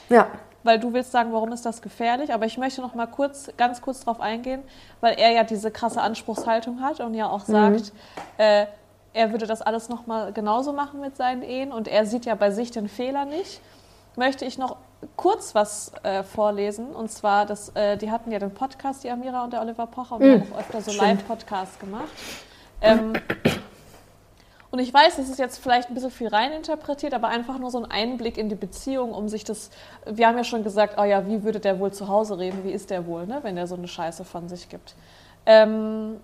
ja. 0.09 0.27
Weil 0.63 0.79
du 0.79 0.93
willst 0.93 1.13
sagen, 1.13 1.33
warum 1.33 1.53
ist 1.53 1.65
das 1.65 1.83
gefährlich, 1.83 2.33
aber 2.33 2.47
ich 2.47 2.59
möchte 2.59 2.81
noch 2.81 2.95
mal 2.95 3.07
kurz, 3.07 3.51
ganz 3.57 3.81
kurz 3.81 4.01
darauf 4.01 4.21
eingehen, 4.21 4.63
weil 5.01 5.15
er 5.19 5.31
ja 5.31 5.45
diese 5.45 5.71
krasse 5.71 6.01
Anspruchshaltung 6.01 6.83
hat 6.83 7.01
und 7.01 7.15
ja 7.15 7.29
auch 7.29 7.45
sagt, 7.45 7.93
äh, 8.39 8.67
er 9.13 9.33
würde 9.33 9.47
das 9.47 9.63
alles 9.63 9.89
noch 9.89 10.07
mal 10.07 10.33
genauso 10.33 10.73
machen 10.73 11.01
mit 11.01 11.17
seinen 11.17 11.43
Ehen 11.43 11.73
und 11.73 11.89
er 11.89 12.07
sieht 12.07 12.27
ja 12.27 12.35
bei 12.35 12.51
sich 12.51 12.71
den 12.71 12.89
Fehler 12.89 13.25
nicht. 13.25 13.61
Möchte 14.17 14.45
ich 14.45 14.59
noch 14.59 14.77
kurz 15.17 15.55
was 15.55 15.93
äh, 16.03 16.23
vorlesen 16.23 16.91
und 16.91 17.11
zwar, 17.11 17.47
das, 17.47 17.71
äh, 17.71 17.97
die 17.97 18.11
hatten 18.11 18.31
ja 18.31 18.39
den 18.39 18.53
Podcast, 18.53 19.03
die 19.03 19.11
Amira 19.11 19.45
und 19.45 19.53
der 19.53 19.63
Oliver 19.63 19.87
Pocher 19.87 20.17
und 20.17 20.23
die 20.23 20.33
haben 20.33 20.53
auch 20.53 20.59
öfter 20.59 20.81
so. 20.83 20.93
Live-Podcasts 20.93 21.79
gemacht. 21.79 22.09
Ähm, 22.83 23.15
und 24.71 24.79
ich 24.79 24.95
weiß, 24.95 25.17
das 25.17 25.29
ist 25.29 25.39
jetzt 25.39 25.59
vielleicht 25.59 25.89
ein 25.89 25.95
bisschen 25.95 26.13
viel 26.13 26.29
reininterpretiert, 26.29 27.13
aber 27.13 27.29
einfach 27.29 27.59
nur 27.59 27.71
so 27.71 27.83
ein 27.83 27.91
Einblick 27.91 28.39
in 28.39 28.49
die 28.49 28.55
Beziehung, 28.55 29.13
um 29.13 29.29
sich 29.29 29.43
das. 29.43 29.71
Wir 30.07 30.29
haben 30.29 30.37
ja 30.37 30.45
schon 30.45 30.63
gesagt, 30.63 30.95
oh 30.99 31.05
ja, 31.05 31.27
wie 31.27 31.43
würde 31.43 31.59
der 31.59 31.81
wohl 31.81 31.93
zu 31.93 32.07
Hause 32.07 32.39
reden? 32.39 32.63
Wie 32.63 32.71
ist 32.71 32.91
der 32.91 33.07
wohl, 33.07 33.27
ne, 33.27 33.41
wenn 33.43 33.57
der 33.57 33.67
so 33.67 33.75
eine 33.75 33.89
Scheiße 33.89 34.25
von 34.25 34.49
sich 34.49 34.69
gibt? 34.69 34.95
Ähm, 35.45 36.21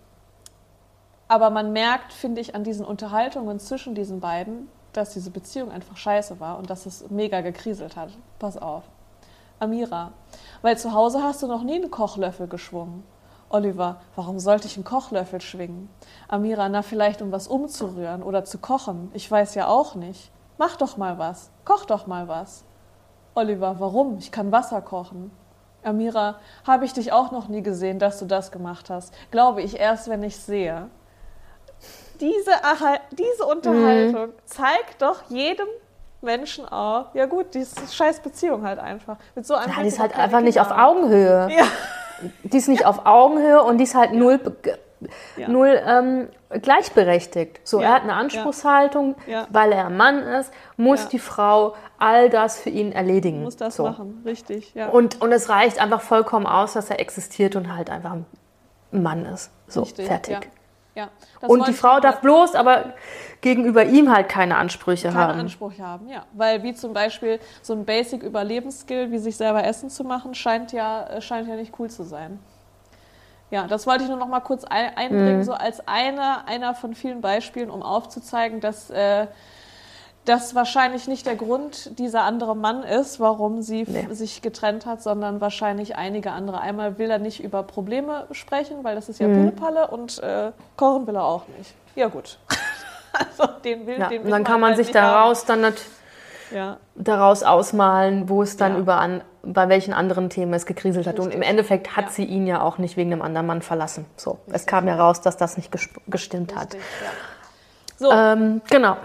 aber 1.26 1.50
man 1.50 1.72
merkt, 1.72 2.12
finde 2.12 2.40
ich, 2.40 2.54
an 2.54 2.62
diesen 2.62 2.86
Unterhaltungen 2.86 3.58
zwischen 3.58 3.96
diesen 3.96 4.20
beiden, 4.20 4.68
dass 4.92 5.12
diese 5.12 5.30
Beziehung 5.30 5.72
einfach 5.72 5.96
scheiße 5.96 6.38
war 6.38 6.58
und 6.58 6.70
dass 6.70 6.86
es 6.86 7.10
mega 7.10 7.40
gekriselt 7.40 7.96
hat. 7.96 8.10
Pass 8.38 8.56
auf. 8.56 8.84
Amira, 9.58 10.12
weil 10.62 10.78
zu 10.78 10.92
Hause 10.92 11.22
hast 11.22 11.42
du 11.42 11.46
noch 11.46 11.62
nie 11.62 11.76
einen 11.76 11.90
Kochlöffel 11.90 12.46
geschwungen. 12.46 13.04
Oliver, 13.48 14.00
warum 14.16 14.38
sollte 14.38 14.66
ich 14.66 14.76
einen 14.76 14.84
Kochlöffel 14.84 15.40
schwingen? 15.40 15.88
Amira, 16.28 16.68
na 16.68 16.82
vielleicht 16.82 17.22
um 17.22 17.30
was 17.30 17.46
umzurühren 17.46 18.22
oder 18.22 18.44
zu 18.44 18.58
kochen. 18.58 19.10
Ich 19.14 19.30
weiß 19.30 19.54
ja 19.54 19.68
auch 19.68 19.94
nicht. 19.94 20.32
Mach 20.58 20.76
doch 20.76 20.96
mal 20.96 21.18
was. 21.18 21.50
Koch 21.64 21.84
doch 21.84 22.06
mal 22.06 22.28
was. 22.28 22.64
Oliver, 23.34 23.76
warum? 23.78 24.18
Ich 24.18 24.32
kann 24.32 24.50
Wasser 24.50 24.80
kochen. 24.80 25.30
Amira, 25.84 26.36
habe 26.66 26.84
ich 26.84 26.92
dich 26.92 27.12
auch 27.12 27.30
noch 27.30 27.48
nie 27.48 27.62
gesehen, 27.62 27.98
dass 27.98 28.18
du 28.18 28.24
das 28.24 28.50
gemacht 28.50 28.90
hast. 28.90 29.14
Glaube 29.30 29.62
ich 29.62 29.78
erst, 29.78 30.08
wenn 30.08 30.22
ich 30.22 30.36
sehe. 30.36 30.88
Diese, 32.20 32.50
diese 33.12 33.46
Unterhaltung 33.46 34.28
mhm. 34.28 34.32
zeigt 34.46 35.02
doch 35.02 35.22
jedem 35.28 35.68
Menschen 36.22 36.66
auch, 36.66 37.14
ja 37.14 37.26
gut, 37.26 37.54
die 37.54 37.60
ist 37.60 37.94
scheiß 37.94 38.20
Beziehung 38.20 38.64
halt 38.64 38.78
einfach. 38.78 39.18
Mit 39.34 39.46
so 39.46 39.54
einem 39.54 39.72
ja, 39.72 39.82
die 39.82 39.88
ist 39.88 40.00
halt 40.00 40.16
einfach 40.16 40.40
nicht 40.40 40.58
auf 40.58 40.70
Augenhöhe. 40.70 41.48
Ja. 41.56 41.66
Die 42.42 42.56
ist 42.56 42.68
nicht 42.68 42.82
ja. 42.82 42.86
auf 42.88 43.04
Augenhöhe 43.04 43.62
und 43.62 43.78
die 43.78 43.84
ist 43.84 43.94
halt 43.94 44.12
null, 44.12 44.40
ja. 45.36 45.48
null 45.48 45.80
ähm, 45.86 46.28
gleichberechtigt. 46.62 47.60
So, 47.64 47.80
er 47.80 47.92
hat 47.92 48.02
eine 48.02 48.14
Anspruchshaltung, 48.14 49.16
weil 49.50 49.72
er 49.72 49.86
ein 49.86 49.96
Mann 49.96 50.18
ist, 50.18 50.52
muss 50.76 51.08
die 51.08 51.18
Frau 51.18 51.74
all 51.98 52.30
das 52.30 52.58
für 52.58 52.70
ihn 52.70 52.92
erledigen. 52.92 53.42
Muss 53.42 53.56
das 53.56 53.76
so. 53.76 53.84
machen, 53.84 54.22
richtig. 54.24 54.74
Ja. 54.74 54.88
Und, 54.88 55.20
und 55.20 55.32
es 55.32 55.48
reicht 55.48 55.80
einfach 55.80 56.00
vollkommen 56.00 56.46
aus, 56.46 56.74
dass 56.74 56.90
er 56.90 57.00
existiert 57.00 57.56
und 57.56 57.74
halt 57.74 57.90
einfach 57.90 58.12
ein 58.12 58.26
Mann 58.90 59.26
ist. 59.26 59.50
So, 59.68 59.82
richtig, 59.82 60.06
fertig. 60.06 60.50
Ja, 60.96 61.10
und 61.46 61.68
die 61.68 61.74
Frau 61.74 62.00
darf 62.00 62.22
bloß 62.22 62.54
aber 62.54 62.94
gegenüber 63.42 63.84
ihm 63.84 64.10
halt 64.10 64.30
keine 64.30 64.56
Ansprüche 64.56 65.08
keine 65.08 65.20
haben. 65.20 65.30
Keine 65.32 65.42
Ansprüche 65.42 65.82
haben, 65.86 66.08
ja. 66.08 66.24
Weil 66.32 66.62
wie 66.62 66.72
zum 66.72 66.94
Beispiel 66.94 67.38
so 67.60 67.74
ein 67.74 67.84
Basic-Überlebensskill, 67.84 69.12
wie 69.12 69.18
sich 69.18 69.36
selber 69.36 69.62
Essen 69.62 69.90
zu 69.90 70.04
machen, 70.04 70.34
scheint 70.34 70.72
ja, 70.72 71.06
äh, 71.06 71.20
scheint 71.20 71.48
ja 71.48 71.56
nicht 71.56 71.74
cool 71.78 71.90
zu 71.90 72.02
sein. 72.02 72.38
Ja, 73.50 73.66
das 73.66 73.86
wollte 73.86 74.04
ich 74.04 74.08
nur 74.08 74.18
noch 74.18 74.26
mal 74.26 74.40
kurz 74.40 74.64
einbringen, 74.64 75.36
mhm. 75.36 75.44
so 75.44 75.52
als 75.52 75.86
eine, 75.86 76.48
einer 76.48 76.74
von 76.74 76.94
vielen 76.94 77.20
Beispielen, 77.20 77.68
um 77.68 77.82
aufzuzeigen, 77.82 78.60
dass 78.60 78.88
äh, 78.88 79.26
das 80.26 80.54
wahrscheinlich 80.54 81.08
nicht 81.08 81.26
der 81.26 81.36
Grund 81.36 81.98
dieser 81.98 82.24
andere 82.24 82.54
Mann 82.54 82.82
ist, 82.82 83.20
warum 83.20 83.62
sie 83.62 83.84
nee. 83.88 84.06
sich 84.10 84.42
getrennt 84.42 84.84
hat, 84.84 85.02
sondern 85.02 85.40
wahrscheinlich 85.40 85.96
einige 85.96 86.32
andere. 86.32 86.60
Einmal 86.60 86.98
will 86.98 87.10
er 87.10 87.18
nicht 87.18 87.42
über 87.42 87.62
Probleme 87.62 88.26
sprechen, 88.32 88.84
weil 88.84 88.94
das 88.94 89.08
ist 89.08 89.20
ja 89.20 89.28
mhm. 89.28 89.34
Pillepalle 89.34 89.88
und 89.88 90.18
äh, 90.18 90.52
kochen 90.76 91.06
will 91.06 91.16
er 91.16 91.24
auch 91.24 91.46
nicht. 91.56 91.74
Ja 91.94 92.08
gut. 92.08 92.38
also 93.12 93.52
den 93.64 93.86
will, 93.86 93.98
ja, 93.98 94.08
den 94.08 94.20
will 94.20 94.26
und 94.26 94.30
dann 94.32 94.44
kann 94.44 94.60
man 94.60 94.74
halt 94.74 94.84
sich 94.84 94.92
daraus 94.92 95.40
haben. 95.40 95.48
dann 95.48 95.60
natürlich 95.62 95.96
ja. 96.52 96.76
daraus 96.94 97.42
ausmalen, 97.42 98.28
wo 98.28 98.42
es 98.42 98.56
dann 98.56 98.74
ja. 98.74 98.78
über 98.78 98.96
an, 98.96 99.22
bei 99.42 99.68
welchen 99.68 99.94
anderen 99.94 100.30
Themen 100.30 100.52
es 100.54 100.66
gekriselt 100.66 101.06
hat. 101.06 101.14
Richtig. 101.14 101.26
Und 101.26 101.32
im 101.34 101.42
Endeffekt 101.42 101.96
hat 101.96 102.06
ja. 102.06 102.10
sie 102.10 102.24
ihn 102.24 102.46
ja 102.46 102.60
auch 102.62 102.78
nicht 102.78 102.96
wegen 102.96 103.12
einem 103.12 103.22
anderen 103.22 103.46
Mann 103.46 103.62
verlassen. 103.62 104.06
So, 104.16 104.32
Richtig. 104.32 104.54
es 104.54 104.66
kam 104.66 104.88
ja 104.88 104.96
raus, 104.96 105.20
dass 105.20 105.36
das 105.36 105.56
nicht 105.56 105.72
gestimmt 106.06 106.52
Richtig, 106.52 106.56
hat. 106.56 106.76
So. 107.98 108.10
Ähm, 108.10 108.60
genau. 108.68 108.96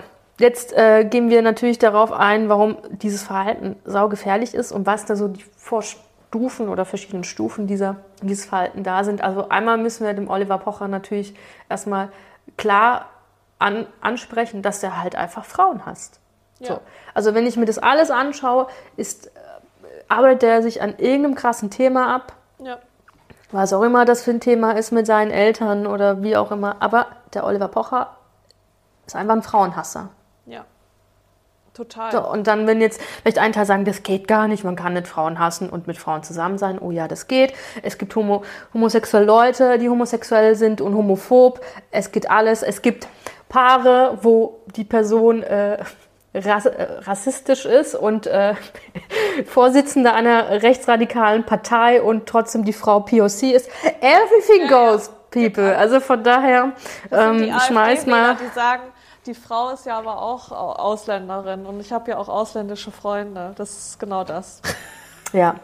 Jetzt 0.41 0.73
äh, 0.73 1.05
gehen 1.05 1.29
wir 1.29 1.43
natürlich 1.43 1.77
darauf 1.77 2.11
ein, 2.11 2.49
warum 2.49 2.77
dieses 2.89 3.21
Verhalten 3.21 3.75
saugefährlich 3.85 4.55
ist 4.55 4.71
und 4.71 4.87
was 4.87 5.05
da 5.05 5.15
so 5.15 5.27
die 5.27 5.45
Vorstufen 5.55 6.67
oder 6.67 6.83
verschiedenen 6.83 7.23
Stufen 7.23 7.67
dieser, 7.67 7.97
dieses 8.23 8.45
Verhalten 8.45 8.83
da 8.83 9.03
sind. 9.03 9.23
Also 9.23 9.49
einmal 9.49 9.77
müssen 9.77 10.03
wir 10.03 10.15
dem 10.15 10.31
Oliver 10.31 10.57
Pocher 10.57 10.87
natürlich 10.87 11.35
erstmal 11.69 12.09
klar 12.57 13.05
an, 13.59 13.85
ansprechen, 14.01 14.63
dass 14.63 14.81
er 14.81 15.03
halt 15.03 15.15
einfach 15.15 15.45
Frauen 15.45 15.85
hasst. 15.85 16.19
Ja. 16.57 16.67
So. 16.67 16.81
Also 17.13 17.35
wenn 17.35 17.45
ich 17.45 17.55
mir 17.55 17.65
das 17.65 17.77
alles 17.77 18.09
anschaue, 18.09 18.65
ist, 18.97 19.27
äh, 19.27 19.29
arbeitet 20.07 20.41
er 20.41 20.63
sich 20.63 20.81
an 20.81 20.95
irgendeinem 20.97 21.35
krassen 21.35 21.69
Thema 21.69 22.15
ab. 22.15 22.33
Ja. 22.57 22.79
Was 23.51 23.73
auch 23.73 23.83
immer 23.83 24.05
das 24.05 24.23
für 24.23 24.31
ein 24.31 24.39
Thema 24.39 24.71
ist 24.71 24.91
mit 24.91 25.05
seinen 25.05 25.29
Eltern 25.29 25.85
oder 25.85 26.23
wie 26.23 26.35
auch 26.35 26.51
immer. 26.51 26.77
Aber 26.79 27.05
der 27.35 27.45
Oliver 27.45 27.67
Pocher 27.67 28.15
ist 29.05 29.15
einfach 29.15 29.35
ein 29.35 29.43
Frauenhasser. 29.43 30.09
Total. 31.73 32.11
So, 32.11 32.29
und 32.29 32.47
dann, 32.47 32.67
wenn 32.67 32.81
jetzt 32.81 33.01
vielleicht 33.21 33.39
ein 33.39 33.53
Teil 33.53 33.65
sagen, 33.65 33.85
das 33.85 34.03
geht 34.03 34.27
gar 34.27 34.49
nicht, 34.49 34.65
man 34.65 34.75
kann 34.75 34.93
nicht 34.93 35.07
Frauen 35.07 35.39
hassen 35.39 35.69
und 35.69 35.87
mit 35.87 35.97
Frauen 35.97 36.21
zusammen 36.21 36.57
sein. 36.57 36.77
Oh 36.79 36.91
ja, 36.91 37.07
das 37.07 37.27
geht. 37.27 37.53
Es 37.81 37.97
gibt 37.97 38.13
homo 38.15 38.43
homosexuelle 38.73 39.25
Leute, 39.25 39.77
die 39.79 39.87
homosexuell 39.87 40.55
sind 40.55 40.81
und 40.81 40.95
homophob. 40.95 41.61
Es 41.89 42.11
geht 42.11 42.29
alles. 42.29 42.61
Es 42.61 42.81
gibt 42.81 43.07
Paare, 43.47 44.17
wo 44.21 44.59
die 44.75 44.83
Person 44.83 45.43
äh, 45.43 45.77
rass 46.33 46.65
äh, 46.65 46.87
rassistisch 47.03 47.65
ist 47.65 47.95
und 47.95 48.27
äh, 48.27 48.53
Vorsitzende 49.45 50.13
einer 50.13 50.61
rechtsradikalen 50.61 51.45
Partei 51.45 52.01
und 52.01 52.27
trotzdem 52.27 52.65
die 52.65 52.73
Frau 52.73 52.99
POC 52.99 53.43
ist. 53.43 53.69
Everything 54.01 54.67
goes, 54.67 55.09
people. 55.31 55.77
Also 55.77 56.01
von 56.01 56.21
daher 56.21 56.73
ähm, 57.11 57.53
schmeiß 57.67 58.07
mal. 58.07 58.35
Die 58.35 58.53
sagen, 58.53 58.83
die 59.25 59.35
Frau 59.35 59.69
ist 59.69 59.85
ja 59.85 59.97
aber 59.97 60.21
auch 60.21 60.51
Ausländerin 60.51 61.65
und 61.65 61.79
ich 61.79 61.91
habe 61.91 62.11
ja 62.11 62.17
auch 62.17 62.29
ausländische 62.29 62.91
Freunde. 62.91 63.53
Das 63.55 63.71
ist 63.71 63.99
genau 63.99 64.23
das. 64.23 64.61
Ja, 65.33 65.55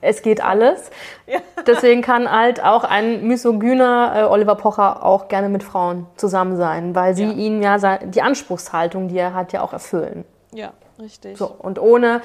es 0.00 0.22
geht 0.22 0.42
alles. 0.42 0.90
Ja. 1.26 1.40
Deswegen 1.66 2.00
kann 2.00 2.32
halt 2.32 2.64
auch 2.64 2.84
ein 2.84 3.26
misogyner 3.26 4.14
äh, 4.16 4.22
Oliver 4.22 4.54
Pocher 4.54 5.04
auch 5.04 5.28
gerne 5.28 5.50
mit 5.50 5.62
Frauen 5.62 6.06
zusammen 6.16 6.56
sein, 6.56 6.94
weil 6.94 7.14
sie 7.14 7.26
ja. 7.26 7.32
ihn 7.32 7.62
ja 7.62 7.98
die 7.98 8.22
Anspruchshaltung, 8.22 9.08
die 9.08 9.18
er 9.18 9.34
hat, 9.34 9.52
ja 9.52 9.60
auch 9.60 9.74
erfüllen. 9.74 10.24
Ja, 10.54 10.72
richtig. 10.98 11.36
So, 11.36 11.48
und 11.48 11.78
ohne 11.78 12.22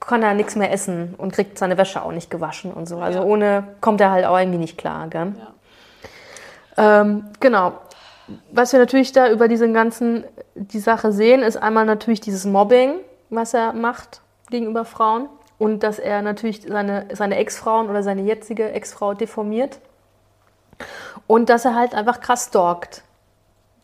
kann 0.00 0.22
er 0.22 0.32
nichts 0.32 0.56
mehr 0.56 0.72
essen 0.72 1.14
und 1.18 1.34
kriegt 1.34 1.58
seine 1.58 1.76
Wäsche 1.76 2.02
auch 2.02 2.12
nicht 2.12 2.30
gewaschen 2.30 2.72
und 2.72 2.88
so. 2.88 3.00
Also 3.00 3.18
ja. 3.18 3.24
ohne 3.26 3.64
kommt 3.82 4.00
er 4.00 4.12
halt 4.12 4.24
auch 4.24 4.38
irgendwie 4.38 4.60
nicht 4.60 4.78
klar. 4.78 5.08
Gell? 5.08 5.34
Ja. 6.78 7.02
Ähm, 7.02 7.26
genau 7.38 7.74
was 8.50 8.72
wir 8.72 8.80
natürlich 8.80 9.12
da 9.12 9.30
über 9.30 9.48
diese 9.48 9.70
ganzen, 9.72 10.24
die 10.54 10.78
Sache 10.78 11.12
sehen, 11.12 11.42
ist 11.42 11.56
einmal 11.56 11.86
natürlich 11.86 12.20
dieses 12.20 12.44
Mobbing, 12.44 12.94
was 13.28 13.54
er 13.54 13.72
macht 13.72 14.20
gegenüber 14.50 14.84
Frauen 14.84 15.28
und 15.58 15.82
dass 15.82 15.98
er 15.98 16.22
natürlich 16.22 16.62
seine, 16.62 17.06
seine 17.12 17.36
Ex-Frauen 17.36 17.88
oder 17.88 18.02
seine 18.02 18.22
jetzige 18.22 18.72
Ex-Frau 18.72 19.14
deformiert 19.14 19.78
und 21.26 21.48
dass 21.48 21.64
er 21.64 21.74
halt 21.74 21.94
einfach 21.94 22.20
krass 22.20 22.46
stalkt. 22.46 23.02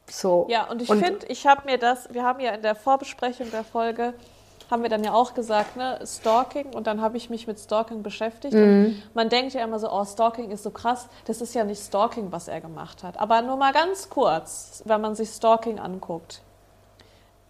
So. 0.09 0.47
Ja, 0.49 0.65
und 0.71 0.83
ich 0.83 0.89
finde, 0.89 1.27
ich 1.29 1.47
habe 1.47 1.63
mir 1.67 1.79
das, 1.79 2.13
wir 2.13 2.25
haben 2.25 2.41
ja 2.41 2.53
in 2.53 2.63
der 2.63 2.75
Vorbesprechung 2.75 3.51
der 3.51 3.65
Folge 3.65 4.15
haben 4.71 4.83
wir 4.83 4.91
dann 4.91 5.05
ja 5.05 5.13
auch 5.13 5.35
gesagt, 5.35 5.77
ne, 5.77 5.99
Stalking 6.05 6.75
und 6.75 6.87
dann 6.87 7.01
habe 7.01 7.17
ich 7.17 7.31
mich 7.31 7.47
mit 7.47 7.59
Stalking 7.59 8.03
beschäftigt. 8.03 8.55
Mhm. 8.55 9.03
man 9.15 9.29
denkt 9.29 9.55
ja 9.55 9.63
immer 9.63 9.79
so, 9.79 9.91
oh, 9.91 10.05
Stalking 10.05 10.51
ist 10.51 10.63
so 10.63 10.71
krass. 10.71 11.09
Das 11.27 11.41
ist 11.41 11.55
ja 11.55 11.65
nicht 11.65 11.83
Stalking, 11.83 12.33
was 12.33 12.49
er 12.49 12.61
gemacht 12.61 13.03
hat. 13.03 13.19
Aber 13.21 13.43
nur 13.43 13.57
mal 13.57 13.73
ganz 13.73 14.09
kurz, 14.09 14.83
wenn 14.85 15.01
man 15.01 15.15
sich 15.15 15.31
Stalking 15.31 15.79
anguckt. 15.79 16.43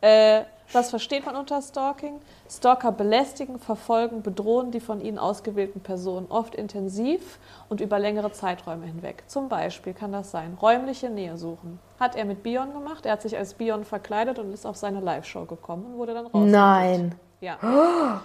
Äh, 0.01 0.43
was 0.73 0.91
versteht 0.91 1.25
man 1.25 1.37
unter 1.37 1.63
Stalking? 1.63 2.21
Stalker 2.51 2.93
belästigen, 2.93 3.59
verfolgen, 3.59 4.23
bedrohen 4.23 4.71
die 4.71 4.81
von 4.81 5.01
ihnen 5.01 5.19
ausgewählten 5.19 5.81
Personen 5.81 6.27
oft 6.29 6.55
intensiv 6.55 7.39
und 7.69 7.81
über 7.81 7.99
längere 7.99 8.33
Zeiträume 8.33 8.87
hinweg. 8.87 9.25
Zum 9.27 9.49
Beispiel 9.49 9.95
kann 9.95 10.13
das 10.13 10.31
sein, 10.31 10.57
räumliche 10.61 11.09
Nähe 11.09 11.37
suchen. 11.37 11.79
Hat 12.01 12.17
er 12.17 12.25
mit 12.25 12.43
Bion 12.43 12.73
gemacht. 12.73 13.07
Er 13.07 13.13
hat 13.13 13.23
sich 13.23 13.37
als 13.37 13.55
Bion 13.55 13.85
verkleidet 13.85 14.39
und 14.39 14.53
ist 14.53 14.67
auf 14.67 14.77
seine 14.77 15.01
Live-Show 15.01 15.45
gekommen 15.45 15.87
und 15.87 15.99
wurde 15.99 16.15
dann 16.15 16.27
raus. 16.27 16.51
Nein. 16.51 17.15
Ja. 17.41 17.59
Oh. 17.63 18.19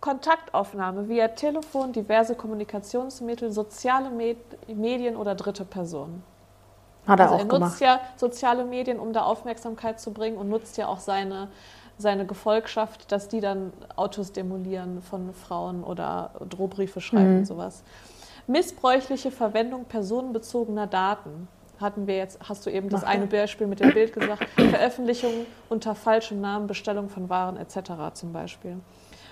Kontaktaufnahme 0.00 1.08
via 1.08 1.28
Telefon, 1.28 1.92
diverse 1.92 2.36
Kommunikationsmittel, 2.36 3.50
soziale 3.50 4.10
Medien 4.68 5.16
oder 5.16 5.34
dritte 5.34 5.64
Personen. 5.64 6.22
Hat 7.06 7.18
er 7.18 7.32
also 7.32 7.34
auch 7.34 7.38
er 7.38 7.44
nutzt 7.46 7.78
gemacht. 7.78 7.80
ja 7.80 8.00
soziale 8.16 8.64
Medien, 8.64 9.00
um 9.00 9.12
da 9.12 9.22
Aufmerksamkeit 9.22 9.98
zu 9.98 10.12
bringen 10.12 10.36
und 10.36 10.48
nutzt 10.48 10.76
ja 10.76 10.86
auch 10.86 11.00
seine 11.00 11.48
seine 11.98 12.24
Gefolgschaft, 12.24 13.10
dass 13.12 13.28
die 13.28 13.40
dann 13.40 13.72
Autos 13.96 14.32
demolieren 14.32 15.02
von 15.02 15.34
Frauen 15.34 15.84
oder 15.84 16.30
Drohbriefe 16.48 17.00
schreiben 17.00 17.32
mhm. 17.32 17.38
und 17.38 17.44
sowas. 17.46 17.82
Missbräuchliche 18.46 19.30
Verwendung 19.30 19.84
personenbezogener 19.84 20.86
Daten 20.86 21.48
hatten 21.80 22.06
wir 22.06 22.16
jetzt, 22.16 22.40
hast 22.48 22.66
du 22.66 22.70
eben 22.70 22.88
das 22.88 23.04
eine 23.04 23.26
Beispiel 23.26 23.66
mit 23.66 23.80
dem 23.80 23.92
Bild 23.92 24.12
gesagt, 24.12 24.44
Veröffentlichung 24.56 25.46
unter 25.68 25.94
falschem 25.94 26.40
Namen, 26.40 26.66
Bestellung 26.66 27.08
von 27.08 27.28
Waren 27.28 27.56
etc. 27.56 28.14
zum 28.14 28.32
Beispiel. 28.32 28.78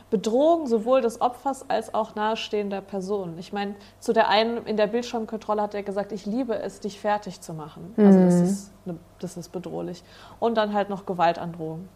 Bedrohung 0.08 0.68
sowohl 0.68 1.00
des 1.00 1.20
Opfers 1.20 1.68
als 1.68 1.92
auch 1.92 2.14
nahestehender 2.14 2.80
Personen. 2.80 3.38
Ich 3.38 3.52
meine, 3.52 3.74
zu 3.98 4.12
der 4.12 4.28
einen 4.28 4.64
in 4.64 4.76
der 4.76 4.86
Bildschirmkontrolle 4.86 5.60
hat 5.62 5.74
er 5.74 5.82
gesagt, 5.82 6.12
ich 6.12 6.26
liebe 6.26 6.56
es, 6.56 6.78
dich 6.78 7.00
fertig 7.00 7.40
zu 7.40 7.54
machen. 7.54 7.92
Also 7.96 8.20
das, 8.20 8.34
mhm. 8.34 8.44
ist, 8.44 8.72
das 9.18 9.36
ist 9.36 9.48
bedrohlich. 9.50 10.04
Und 10.38 10.56
dann 10.56 10.74
halt 10.74 10.90
noch 10.90 11.06
Gewaltandrohung. 11.06 11.88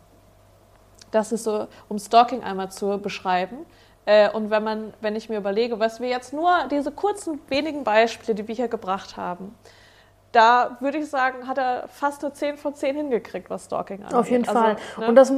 Das 1.11 1.32
ist 1.32 1.44
so, 1.44 1.66
um 1.88 1.98
Stalking 1.98 2.42
einmal 2.42 2.70
zu 2.70 2.98
beschreiben. 2.98 3.66
Äh, 4.06 4.30
und 4.30 4.50
wenn 4.50 4.64
man, 4.64 4.94
wenn 5.00 5.16
ich 5.16 5.28
mir 5.28 5.38
überlege, 5.38 5.78
was 5.78 6.00
wir 6.00 6.08
jetzt 6.08 6.32
nur 6.32 6.50
diese 6.70 6.90
kurzen 6.90 7.40
wenigen 7.48 7.84
Beispiele, 7.84 8.34
die 8.34 8.48
wir 8.48 8.54
hier 8.54 8.68
gebracht 8.68 9.16
haben, 9.16 9.54
da 10.32 10.76
würde 10.80 10.98
ich 10.98 11.08
sagen, 11.08 11.46
hat 11.48 11.58
er 11.58 11.88
fast 11.88 12.24
eine 12.24 12.32
10 12.32 12.56
von 12.56 12.74
10 12.74 12.96
hingekriegt, 12.96 13.50
was 13.50 13.64
Stalking 13.64 14.02
angeht. 14.02 14.14
Auf 14.14 14.30
jeden 14.30 14.48
also, 14.48 14.61
Fall. 14.61 14.76
Ne? 14.98 15.08
Und 15.08 15.16
das, 15.16 15.32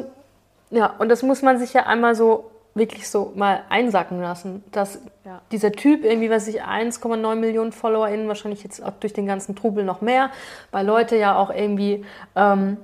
ja, 0.71 0.95
und 0.99 1.09
das 1.09 1.23
muss 1.23 1.43
man 1.43 1.59
sich 1.59 1.73
ja 1.73 1.87
einmal 1.87 2.15
so 2.15 2.51
wirklich 2.75 3.09
so 3.11 3.33
mal 3.35 3.65
einsacken 3.69 4.21
lassen, 4.21 4.65
dass 4.73 4.99
ja. 5.25 5.43
dieser 5.51 5.73
Typ 5.73 6.05
irgendwie, 6.05 6.31
was 6.31 6.49
ich 6.49 6.63
1,9 6.65 7.35
Millionen 7.37 7.73
FollowerInnen, 7.73 8.29
wahrscheinlich 8.29 8.63
jetzt 8.63 8.83
auch 8.83 8.93
durch 9.01 9.13
den 9.13 9.27
ganzen 9.27 9.55
Trubel 9.55 9.85
noch 9.85 10.01
mehr, 10.01 10.31
weil 10.71 10.87
Leute 10.87 11.17
ja 11.17 11.37
auch 11.37 11.51
irgendwie 11.51 12.05
ähm, 12.35 12.79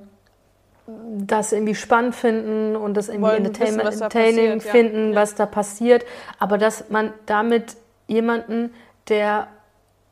das 1.17 1.51
irgendwie 1.51 1.75
spannend 1.75 2.15
finden 2.15 2.75
und 2.75 2.95
das 2.95 3.09
irgendwie 3.09 3.29
Wollen 3.29 3.45
entertainment, 3.45 3.87
wissen, 3.87 4.01
was 4.01 4.01
entertaining 4.01 4.57
passiert, 4.57 4.71
finden, 4.71 5.09
Ja. 5.13 5.15
was 5.21 5.35
da 5.35 5.45
passiert. 5.45 6.05
Aber 6.39 6.57
dass 6.57 6.89
man 6.89 7.13
damit 7.25 7.75
jemanden, 8.07 8.73
der 9.07 9.47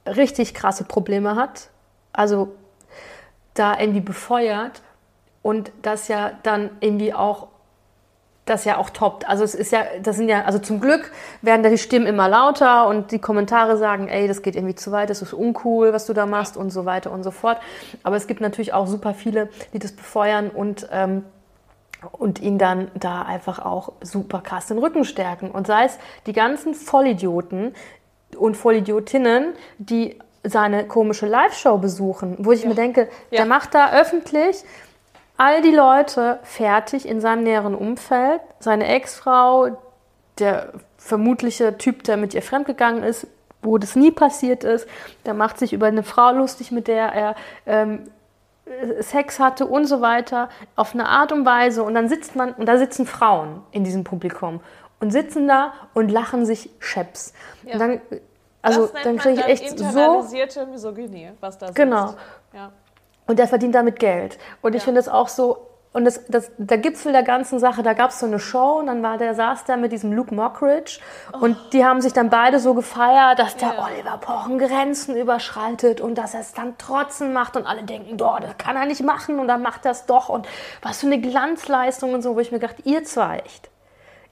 richtig 0.06 0.54
krasse 0.54 0.84
Probleme 0.84 1.36
hat, 1.36 1.70
also 2.14 2.50
da 3.54 3.80
irgendwie 3.80 4.02
befeuert 4.02 4.82
und 5.42 5.72
das 5.82 6.08
ja 6.08 6.32
dann 6.44 6.70
irgendwie 6.80 7.14
auch 7.14 7.48
das 8.50 8.66
ja 8.66 8.78
auch 8.78 8.90
toppt. 8.90 9.28
Also 9.28 9.44
es 9.44 9.56
ist 9.56 9.72
ja, 9.72 9.84
das 10.02 10.16
sind 10.18 10.30
ja, 10.30 10.44
also 10.46 10.60
zum 10.60 10.80
Glück 10.80 11.12
werden 11.42 11.64
da 11.64 11.70
die 11.70 11.78
Stimmen 11.78 12.06
immer 12.08 12.28
lauter 12.30 12.88
und 12.88 13.12
die 13.12 13.20
Kommentare 13.20 13.78
sagen, 13.78 14.08
ey, 14.08 14.28
das 14.28 14.42
geht 14.42 14.56
irgendwie 14.56 14.76
zu 14.76 14.92
weit, 14.92 15.10
das 15.10 15.22
ist 15.22 15.34
uncool, 15.34 15.94
was 15.94 16.06
du 16.06 16.14
da 16.14 16.26
machst 16.26 16.58
und 16.58 16.70
so 16.72 16.86
weiter 16.86 17.12
und 17.12 17.24
so 17.24 17.32
fort. 17.32 17.58
Aber 18.04 18.16
es 18.16 18.28
gibt 18.28 18.42
natürlich 18.42 18.74
auch 18.74 18.88
super 18.88 19.14
viele, 19.14 19.50
die 19.74 19.80
das 19.80 19.92
befeuern 19.92 20.50
und 20.50 20.88
ähm, 20.92 21.24
und 22.12 22.40
ihn 22.42 22.60
dann 22.60 22.92
da 22.94 23.24
einfach 23.24 23.58
auch 23.58 23.94
super 24.02 24.42
krass 24.42 24.68
den 24.68 24.78
Rücken 24.78 25.04
stärken. 25.04 25.50
Und 25.50 25.66
sei 25.66 25.86
es 25.86 25.98
die 26.28 26.34
ganzen 26.34 26.76
Vollidioten 26.76 27.74
und 28.38 28.56
Vollidiotinnen, 28.56 29.54
die 29.80 30.20
seine 30.44 30.86
komische 30.86 31.26
Live-Show 31.26 31.80
besuchen, 31.80 32.36
wo 32.40 32.52
ich 32.52 32.66
mir 32.66 32.76
denke, 32.76 33.10
Ja. 33.32 33.38
der 33.38 33.46
macht 33.48 33.74
da 33.74 33.92
öffentlich 33.94 34.64
all 35.38 35.62
die 35.62 35.72
Leute 35.72 36.40
fertig 36.44 37.08
in 37.08 37.22
seinem 37.22 37.44
näheren 37.44 37.76
Umfeld. 37.76 38.42
Seine 38.60 38.88
Ex-Frau, 38.88 39.78
der 40.40 40.74
vermutliche 40.98 41.78
Typ, 41.78 42.04
der 42.04 42.18
mit 42.18 42.34
ihr 42.34 42.42
fremdgegangen 42.42 43.04
ist, 43.04 43.28
wo 43.62 43.78
das 43.78 43.96
nie 43.96 44.12
passiert 44.12 44.64
ist, 44.64 44.88
der 45.26 45.34
macht 45.34 45.58
sich 45.58 45.74
über 45.74 45.88
eine 45.88 46.04
Frau 46.04 46.32
lustig, 46.32 46.72
mit 46.72 46.88
der 46.88 47.12
er 47.14 47.36
ähm, 47.66 48.10
Sex 49.00 49.40
hatte 49.40 49.66
und 49.66 49.86
so 49.86 50.02
weiter, 50.02 50.50
auf 50.76 50.94
eine 50.94 51.08
Art 51.08 51.32
und 51.32 51.46
Weise. 51.46 51.84
Und 51.84 51.94
dann 51.94 52.10
sitzt 52.10 52.36
man, 52.36 52.54
und 52.54 52.66
da 52.66 52.78
sitzen 52.78 53.06
Frauen 53.06 53.62
in 53.72 53.84
diesem 53.84 54.04
Publikum 54.04 54.60
und 55.00 55.12
sitzen 55.12 55.48
da 55.48 55.74
und 55.94 56.10
lachen 56.10 56.46
sich 56.46 56.70
scheps. 56.80 57.34
Ja. 57.64 57.74
Und 57.74 57.80
dann, 57.80 58.02
also 58.62 58.90
dann 59.04 59.18
kriege 59.18 59.42
ich 59.42 59.46
echt 59.48 59.80
so. 59.80 60.26
Misogynie, 60.72 61.32
was 61.40 61.58
da 61.58 61.70
Genau. 61.72 62.16
Ja. 62.54 62.72
Und 63.28 63.40
der 63.40 63.48
verdient 63.48 63.76
damit 63.76 64.00
Geld. 64.00 64.38
Und 64.62 64.74
ich 64.74 64.82
Ja. 64.82 64.86
finde 64.86 65.00
es 65.02 65.10
auch 65.10 65.28
so. 65.28 65.64
Und 65.94 66.06
das, 66.06 66.26
das, 66.28 66.52
der 66.58 66.78
Gipfel 66.78 67.12
der 67.12 67.24
ganzen 67.24 67.58
Sache, 67.58 67.82
da 67.82 67.94
gab 67.94 68.12
es 68.12 68.20
so 68.20 68.28
eine 68.28 68.40
Show 68.40 68.78
und 68.80 68.86
dann 68.88 69.02
war 69.02 69.18
der, 69.18 69.34
saß 69.34 69.64
da 69.66 69.78
mit 69.78 69.92
diesem 69.92 70.12
Luke 70.14 70.36
Mockridge 70.36 71.00
und 71.40 71.58
die 71.74 71.84
haben 71.84 72.02
sich 72.02 72.14
dann 72.14 72.30
beide 72.30 72.60
so 72.60 72.76
gefeiert, 72.76 73.40
dass 73.40 73.56
der 73.56 73.70
Oh. 73.70 73.82
Ja. 73.82 73.86
Oliver 73.88 74.18
Pochen 74.18 74.60
Grenzen 74.60 75.16
überschreitet 75.18 76.00
und 76.00 76.16
dass 76.16 76.36
er 76.36 76.42
es 76.42 76.54
dann 76.54 76.76
trotzdem 76.78 77.34
macht 77.34 77.56
und 77.58 77.66
alle 77.66 77.82
denken, 77.84 78.16
doch, 78.18 78.40
das 78.40 78.58
kann 78.60 78.76
er 78.76 78.86
nicht 78.86 79.02
machen 79.02 79.40
und 79.40 79.48
dann 79.48 79.64
macht 79.64 79.86
er 79.86 79.92
es 79.92 80.06
doch 80.06 80.30
und 80.30 80.48
was 80.84 81.00
für 81.00 81.08
eine 81.08 81.20
Glanzleistung 81.20 82.14
und 82.14 82.22
so, 82.22 82.36
wo 82.36 82.42
ich 82.42 82.52
mir 82.52 82.60
gedacht, 82.60 82.78
ihr 82.84 83.04
zwei 83.04 83.40
echt, 83.40 83.70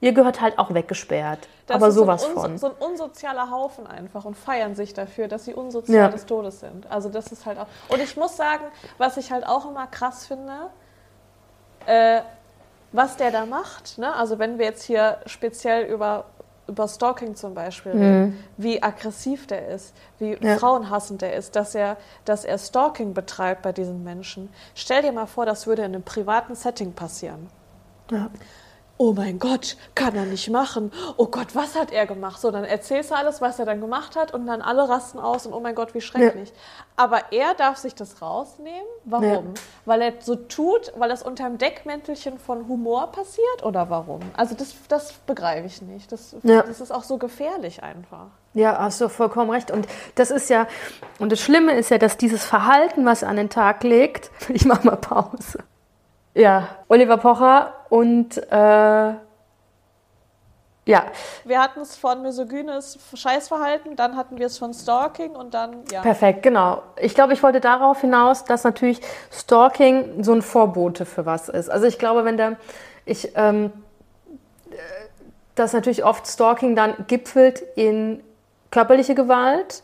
ihr 0.00 0.12
gehört 0.12 0.40
halt 0.40 0.58
auch 0.58 0.72
weggesperrt. 0.74 1.48
Das 1.66 1.76
aber 1.76 1.90
sowas 1.90 2.22
so 2.22 2.28
von. 2.30 2.58
so 2.58 2.66
ein 2.68 2.72
unsozialer 2.78 3.50
Haufen 3.50 3.86
einfach 3.86 4.24
und 4.24 4.36
feiern 4.36 4.74
sich 4.74 4.94
dafür, 4.94 5.26
dass 5.28 5.44
sie 5.46 5.54
unsozial 5.54 5.96
Ja. 5.96 6.08
des 6.08 6.26
Todes 6.26 6.60
sind. 6.60 6.90
Also 6.90 7.08
das 7.08 7.32
ist 7.32 7.44
halt 7.46 7.58
auch. 7.58 7.66
Und 7.88 8.00
ich 8.00 8.16
muss 8.16 8.36
sagen, 8.36 8.64
was 8.98 9.16
ich 9.16 9.32
halt 9.32 9.46
auch 9.46 9.68
immer 9.68 9.86
krass 9.86 10.26
finde, 10.26 10.52
äh, 11.86 12.20
was 12.92 13.16
der 13.16 13.30
da 13.30 13.46
macht. 13.46 13.98
Ne? 13.98 14.14
Also 14.14 14.38
wenn 14.38 14.58
wir 14.58 14.66
jetzt 14.66 14.82
hier 14.84 15.18
speziell 15.26 15.84
über 15.86 16.24
über 16.68 16.88
Stalking 16.88 17.36
zum 17.36 17.54
Beispiel 17.54 17.92
reden, 17.92 18.44
wie 18.56 18.82
aggressiv 18.82 19.46
der 19.46 19.68
ist, 19.68 19.94
wie 20.18 20.34
Mhm. 20.34 20.38
Ja. 20.44 20.56
frauenhassend 20.56 21.22
der 21.22 21.34
ist, 21.36 21.54
dass 21.54 21.76
er, 21.76 21.96
dass 22.24 22.44
er 22.44 22.58
Stalking 22.58 23.14
betreibt 23.14 23.62
bei 23.62 23.70
diesen 23.70 24.02
Menschen. 24.02 24.52
Stell 24.74 25.02
dir 25.02 25.12
mal 25.12 25.26
vor, 25.26 25.46
das 25.46 25.68
würde 25.68 25.82
in 25.82 25.94
einem 25.94 26.02
privaten 26.02 26.56
Setting 26.56 26.92
passieren. 26.92 27.48
Ja. 28.10 28.30
Oh 28.98 29.12
mein 29.12 29.38
Gott, 29.38 29.76
kann 29.94 30.14
er 30.14 30.24
nicht 30.24 30.48
machen. 30.50 30.92
Oh 31.16 31.26
Gott, 31.26 31.54
was 31.54 31.74
hat 31.74 31.92
er 31.92 32.06
gemacht? 32.06 32.40
So, 32.40 32.50
dann 32.50 32.64
erzählst 32.64 33.10
du 33.10 33.14
alles, 33.14 33.40
was 33.40 33.58
er 33.58 33.66
dann 33.66 33.80
gemacht 33.80 34.16
hat 34.16 34.32
und 34.32 34.46
dann 34.46 34.62
alle 34.62 34.88
rasten 34.88 35.18
aus 35.18 35.46
und 35.46 35.52
oh 35.52 35.60
mein 35.60 35.74
Gott, 35.74 35.94
wie 35.94 36.00
schrecklich. 36.00 36.52
Aber 36.96 37.32
er 37.32 37.54
darf 37.54 37.76
sich 37.76 37.94
das 37.94 38.22
rausnehmen. 38.22 38.86
Warum? 39.04 39.24
Ja. 39.54 39.60
Weil 39.84 40.02
er 40.02 40.12
so 40.20 40.34
tut, 40.34 40.92
weil 40.96 41.08
das 41.08 41.22
unter 41.22 41.44
dem 41.44 41.58
Deckmäntelchen 41.58 42.38
von 42.38 42.68
Humor 42.68 43.12
passiert 43.12 43.62
oder 43.64 43.90
warum? 43.90 44.20
Also 44.36 44.54
das, 44.54 44.74
das 44.88 45.12
begreife 45.26 45.66
ich 45.66 45.82
nicht. 45.82 46.10
Das, 46.10 46.34
Ja. 46.42 46.62
das 46.62 46.80
ist 46.80 46.90
auch 46.90 47.04
so 47.04 47.18
gefährlich 47.18 47.82
einfach. 47.82 48.28
Ja, 48.54 48.78
hast 48.78 49.02
du 49.02 49.10
vollkommen 49.10 49.50
recht. 49.50 49.70
Und 49.70 49.86
das 50.14 50.30
ist 50.30 50.48
ja, 50.48 50.66
und 51.18 51.30
das 51.30 51.40
Schlimme 51.40 51.74
ist 51.74 51.90
ja, 51.90 51.98
dass 51.98 52.16
dieses 52.16 52.42
Verhalten, 52.44 53.04
was 53.04 53.22
er 53.22 53.28
an 53.28 53.36
den 53.36 53.50
Tag 53.50 53.82
legt, 53.84 54.30
ich 54.48 54.64
mach 54.64 54.82
mal 54.82 54.96
Pause. 54.96 55.58
Ja, 56.36 56.68
Oliver 56.88 57.16
Pocher 57.16 57.72
und 57.88 58.36
äh, 58.36 59.14
ja, 60.88 61.06
Wir 61.44 61.60
hatten 61.60 61.80
es 61.80 61.96
von 61.96 62.20
misogynes 62.20 62.98
Scheißverhalten, 63.14 63.96
dann 63.96 64.16
hatten 64.16 64.38
wir 64.38 64.46
es 64.46 64.58
von 64.58 64.74
Stalking 64.74 65.30
und 65.30 65.54
dann, 65.54 65.78
ja. 65.90 66.02
perfekt, 66.02 66.42
genau. 66.42 66.82
Ich 67.00 67.14
glaube, 67.14 67.32
ich 67.32 67.42
wollte 67.42 67.60
darauf 67.60 68.02
hinaus, 68.02 68.44
dass 68.44 68.64
natürlich 68.64 69.00
Stalking 69.32 70.22
so 70.22 70.34
ein 70.34 70.42
Vorbote 70.42 71.06
für 71.06 71.24
was 71.24 71.48
ist. 71.48 71.70
Also 71.70 71.86
ich 71.86 71.98
glaube, 71.98 72.26
wenn 72.26 72.36
der, 72.36 72.56
ich, 73.06 73.32
ähm, 73.34 73.72
äh, 74.70 74.76
dass 75.54 75.72
natürlich 75.72 76.04
oft 76.04 76.26
Stalking 76.26 76.76
dann 76.76 77.06
gipfelt 77.06 77.62
in 77.76 78.22
körperliche 78.70 79.14
Gewalt 79.14 79.82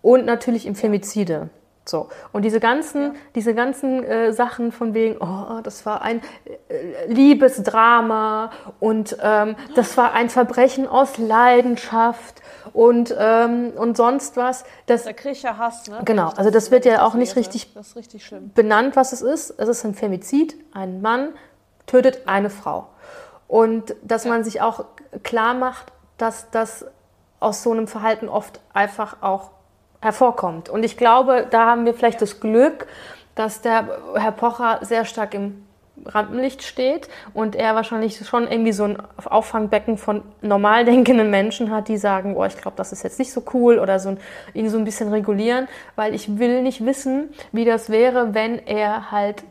und 0.00 0.24
natürlich 0.24 0.64
im 0.64 0.74
Femizide. 0.74 1.50
So. 1.86 2.08
Und 2.32 2.42
diese 2.42 2.60
ganzen, 2.60 3.16
diese 3.34 3.54
ganzen 3.54 4.04
äh, 4.04 4.32
Sachen 4.32 4.70
von 4.70 4.94
wegen, 4.94 5.16
oh, 5.20 5.60
das 5.62 5.86
war 5.86 6.02
ein 6.02 6.20
äh, 6.68 7.12
Liebesdrama 7.12 8.50
und 8.78 9.16
ähm, 9.20 9.56
das 9.74 9.96
war 9.96 10.12
ein 10.12 10.28
Verbrechen 10.30 10.86
aus 10.86 11.18
Leidenschaft 11.18 12.42
und, 12.72 13.14
ähm, 13.18 13.72
und 13.76 13.96
sonst 13.96 14.36
was, 14.36 14.64
das 14.86 15.04
Der 15.04 15.14
kriegt 15.14 15.42
ja 15.42 15.56
Hass, 15.56 15.88
ne? 15.88 16.00
Genau, 16.04 16.28
ich 16.30 16.38
also 16.38 16.50
das 16.50 16.70
wird 16.70 16.84
ja 16.84 16.94
ich 16.94 17.00
auch 17.00 17.14
nicht 17.14 17.34
richtig- 17.34 17.74
richtig 17.96 18.32
benannt, 18.54 18.94
was 18.94 19.12
es 19.12 19.22
ist. 19.22 19.54
Es 19.58 19.68
ist 19.68 19.84
ein 19.84 19.94
Femizid. 19.94 20.54
Ein 20.72 21.00
Mann 21.00 21.30
tötet 21.86 22.28
eine 22.28 22.50
Frau. 22.50 22.88
Und 23.48 23.96
dass 24.02 24.26
man 24.26 24.44
sich 24.44 24.60
auch 24.60 24.84
klar 25.24 25.54
macht, 25.54 25.92
dass 26.18 26.50
das 26.50 26.84
aus 27.40 27.62
so 27.62 27.72
einem 27.72 27.88
Verhalten 27.88 28.28
oft 28.28 28.60
einfach 28.72 29.16
auch 29.22 29.50
hervorkommt. 30.00 30.68
Und 30.68 30.84
ich 30.84 30.96
glaube, 30.96 31.46
da 31.50 31.66
haben 31.66 31.86
wir 31.86 31.94
vielleicht 31.94 32.22
das 32.22 32.40
Glück, 32.40 32.86
dass 33.34 33.60
der 33.60 33.98
Herr 34.14 34.32
Pocher 34.32 34.80
sehr 34.82 35.04
stark 35.04 35.34
im 35.34 35.64
Rampenlicht 36.06 36.62
steht 36.62 37.08
und 37.34 37.54
er 37.54 37.74
wahrscheinlich 37.74 38.26
schon 38.26 38.50
irgendwie 38.50 38.72
so 38.72 38.84
ein 38.84 38.98
Auffangbecken 39.24 39.98
von 39.98 40.22
normal 40.40 40.84
denkenden 40.84 41.30
Menschen 41.30 41.70
hat, 41.70 41.88
die 41.88 41.98
sagen, 41.98 42.36
oh, 42.36 42.44
ich 42.44 42.56
glaube, 42.56 42.76
das 42.76 42.92
ist 42.92 43.02
jetzt 43.02 43.18
nicht 43.18 43.32
so 43.32 43.42
cool 43.52 43.78
oder 43.78 43.98
so 43.98 44.10
ein, 44.10 44.18
ihn 44.54 44.70
so 44.70 44.78
ein 44.78 44.84
bisschen 44.84 45.10
regulieren, 45.10 45.68
weil 45.96 46.14
ich 46.14 46.38
will 46.38 46.62
nicht 46.62 46.84
wissen, 46.84 47.30
wie 47.52 47.64
das 47.64 47.90
wäre, 47.90 48.34
wenn 48.34 48.58
er 48.66 49.10
halt 49.10 49.44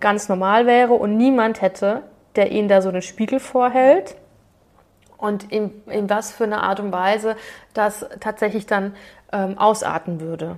ganz 0.00 0.28
normal 0.28 0.66
wäre 0.66 0.92
und 0.92 1.16
niemand 1.16 1.62
hätte, 1.62 2.02
der 2.36 2.52
ihn 2.52 2.68
da 2.68 2.82
so 2.82 2.92
den 2.92 3.02
Spiegel 3.02 3.40
vorhält 3.40 4.16
und 5.18 5.52
in, 5.52 5.82
in 5.86 6.08
was 6.08 6.32
für 6.32 6.44
eine 6.44 6.62
Art 6.62 6.80
und 6.80 6.92
Weise 6.92 7.36
das 7.74 8.06
tatsächlich 8.20 8.66
dann 8.66 8.94
ähm, 9.32 9.58
ausarten 9.58 10.20
würde. 10.20 10.56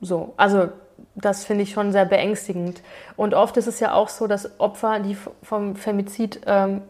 So, 0.00 0.32
also 0.36 0.68
das 1.14 1.44
finde 1.44 1.64
ich 1.64 1.72
schon 1.72 1.92
sehr 1.92 2.04
beängstigend. 2.04 2.80
Und 3.16 3.34
oft 3.34 3.56
ist 3.56 3.66
es 3.66 3.80
ja 3.80 3.92
auch 3.92 4.08
so, 4.08 4.26
dass 4.26 4.58
Opfer, 4.60 5.00
die 5.00 5.16
vom 5.42 5.76
Femizid 5.76 6.40
ähm, 6.46 6.82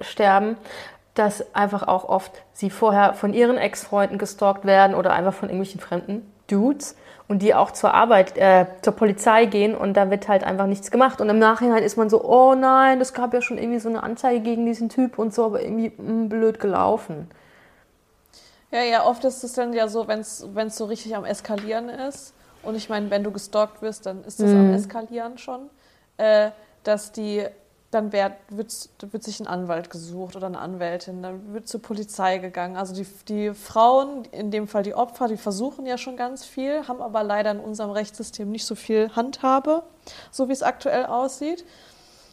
sterben, 0.00 0.56
dass 1.14 1.54
einfach 1.54 1.88
auch 1.88 2.04
oft 2.08 2.42
sie 2.52 2.70
vorher 2.70 3.14
von 3.14 3.32
ihren 3.32 3.56
Ex-Freunden 3.56 4.18
gestalkt 4.18 4.66
werden 4.66 4.94
oder 4.94 5.12
einfach 5.12 5.32
von 5.32 5.48
irgendwelchen 5.48 5.80
fremden 5.80 6.30
Dudes 6.48 6.96
und 7.28 7.40
die 7.40 7.54
auch 7.54 7.70
zur 7.72 7.92
Arbeit, 7.92 8.36
äh, 8.38 8.66
zur 8.82 8.92
Polizei 8.92 9.46
gehen 9.46 9.74
und 9.74 9.96
da 9.96 10.10
wird 10.10 10.28
halt 10.28 10.44
einfach 10.44 10.66
nichts 10.66 10.90
gemacht. 10.90 11.20
Und 11.20 11.28
im 11.28 11.38
Nachhinein 11.38 11.82
ist 11.82 11.96
man 11.96 12.08
so, 12.08 12.24
oh 12.24 12.54
nein, 12.54 12.98
das 12.98 13.12
gab 13.12 13.34
ja 13.34 13.42
schon 13.42 13.58
irgendwie 13.58 13.80
so 13.80 13.88
eine 13.88 14.02
Anzeige 14.02 14.40
gegen 14.40 14.64
diesen 14.66 14.88
Typ 14.88 15.18
und 15.18 15.34
so, 15.34 15.46
aber 15.46 15.62
irgendwie 15.62 15.90
mm, 15.90 16.28
blöd 16.28 16.60
gelaufen. 16.60 17.28
Ja, 18.70 18.82
ja, 18.82 19.04
oft 19.04 19.24
ist 19.24 19.42
es 19.42 19.52
dann 19.54 19.72
ja 19.72 19.88
so, 19.88 20.08
wenn 20.08 20.20
es 20.20 20.76
so 20.76 20.84
richtig 20.84 21.16
am 21.16 21.24
Eskalieren 21.24 21.88
ist. 21.88 22.34
Und 22.62 22.74
ich 22.74 22.88
meine, 22.88 23.10
wenn 23.10 23.22
du 23.22 23.30
gestalkt 23.30 23.80
wirst, 23.80 24.06
dann 24.06 24.24
ist 24.24 24.40
das 24.40 24.50
am 24.50 24.74
Eskalieren 24.74 25.38
schon. 25.38 25.70
Äh, 26.16 26.50
dass 26.82 27.12
die, 27.12 27.44
dann 27.90 28.12
wird, 28.12 28.32
wird, 28.48 28.72
wird 29.12 29.22
sich 29.22 29.40
ein 29.40 29.46
Anwalt 29.46 29.90
gesucht 29.90 30.36
oder 30.36 30.46
eine 30.46 30.58
Anwältin, 30.58 31.22
dann 31.22 31.52
wird 31.52 31.68
zur 31.68 31.80
Polizei 31.80 32.38
gegangen. 32.38 32.76
Also 32.76 32.94
die, 32.94 33.06
die 33.28 33.54
Frauen, 33.54 34.24
in 34.32 34.50
dem 34.50 34.66
Fall 34.66 34.82
die 34.82 34.94
Opfer, 34.94 35.28
die 35.28 35.36
versuchen 35.36 35.86
ja 35.86 35.96
schon 35.96 36.16
ganz 36.16 36.44
viel, 36.44 36.86
haben 36.88 37.00
aber 37.00 37.22
leider 37.22 37.52
in 37.52 37.60
unserem 37.60 37.90
Rechtssystem 37.90 38.50
nicht 38.50 38.66
so 38.66 38.74
viel 38.74 39.14
Handhabe, 39.14 39.84
so 40.30 40.48
wie 40.48 40.52
es 40.52 40.62
aktuell 40.62 41.06
aussieht. 41.06 41.64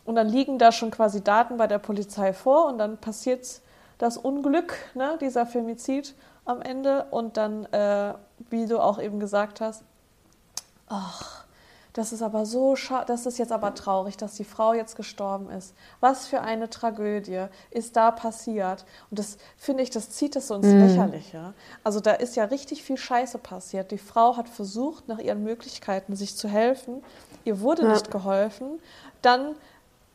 Und 0.06 0.16
dann 0.16 0.28
liegen 0.28 0.58
da 0.58 0.72
schon 0.72 0.92
quasi 0.92 1.24
Daten 1.24 1.58
bei 1.58 1.68
der 1.68 1.80
Polizei 1.80 2.34
vor 2.34 2.68
und 2.68 2.78
dann 2.78 2.98
passiert 2.98 3.62
das 4.00 4.18
Unglück, 4.18 4.74
ne, 4.96 5.18
dieser 5.22 5.46
Femizid 5.46 6.16
am 6.46 6.62
Ende. 6.62 7.06
Und 7.12 7.38
dann, 7.38 7.66
äh, 7.66 8.14
wie 8.50 8.66
du 8.66 8.80
auch 8.80 9.00
eben 9.00 9.20
gesagt 9.20 9.62
hast, 9.62 9.84
ach, 10.90 11.43
das 11.94 12.12
ist 12.12 12.24
aber 12.24 12.46
so 12.46 12.76
schade, 12.76 13.06
das 13.08 13.28
ist 13.28 13.38
jetzt 13.38 13.52
aber 13.52 13.76
traurig, 13.76 14.18
dass 14.18 14.34
die 14.36 14.44
Frau 14.44 14.74
jetzt 14.74 14.96
gestorben 14.96 15.52
ist. 15.52 15.76
Was 16.00 16.28
für 16.28 16.42
eine 16.42 16.70
Tragödie 16.70 17.46
ist 17.70 17.96
da 17.96 18.10
passiert? 18.10 18.86
Und 19.12 19.20
das 19.20 19.38
finde 19.58 19.84
ich, 19.84 19.92
das 19.92 20.10
zieht 20.10 20.36
es 20.36 20.48
so 20.48 20.56
ins 20.56 20.66
mhm. 20.66 20.88
Lächerliche. 20.88 21.54
Also 21.84 22.00
da 22.00 22.14
ist 22.14 22.36
ja 22.36 22.46
richtig 22.46 22.84
viel 22.84 22.98
Scheiße 22.98 23.38
passiert. 23.38 23.92
Die 23.92 24.00
Frau 24.00 24.38
hat 24.38 24.50
versucht, 24.50 25.08
nach 25.08 25.20
ihren 25.20 25.44
Möglichkeiten 25.44 26.16
sich 26.16 26.36
zu 26.36 26.48
helfen. 26.48 27.04
Ihr 27.46 27.60
wurde 27.60 27.84
ja. 27.84 27.90
nicht 27.90 28.10
geholfen. 28.10 28.80
Dann 29.22 29.56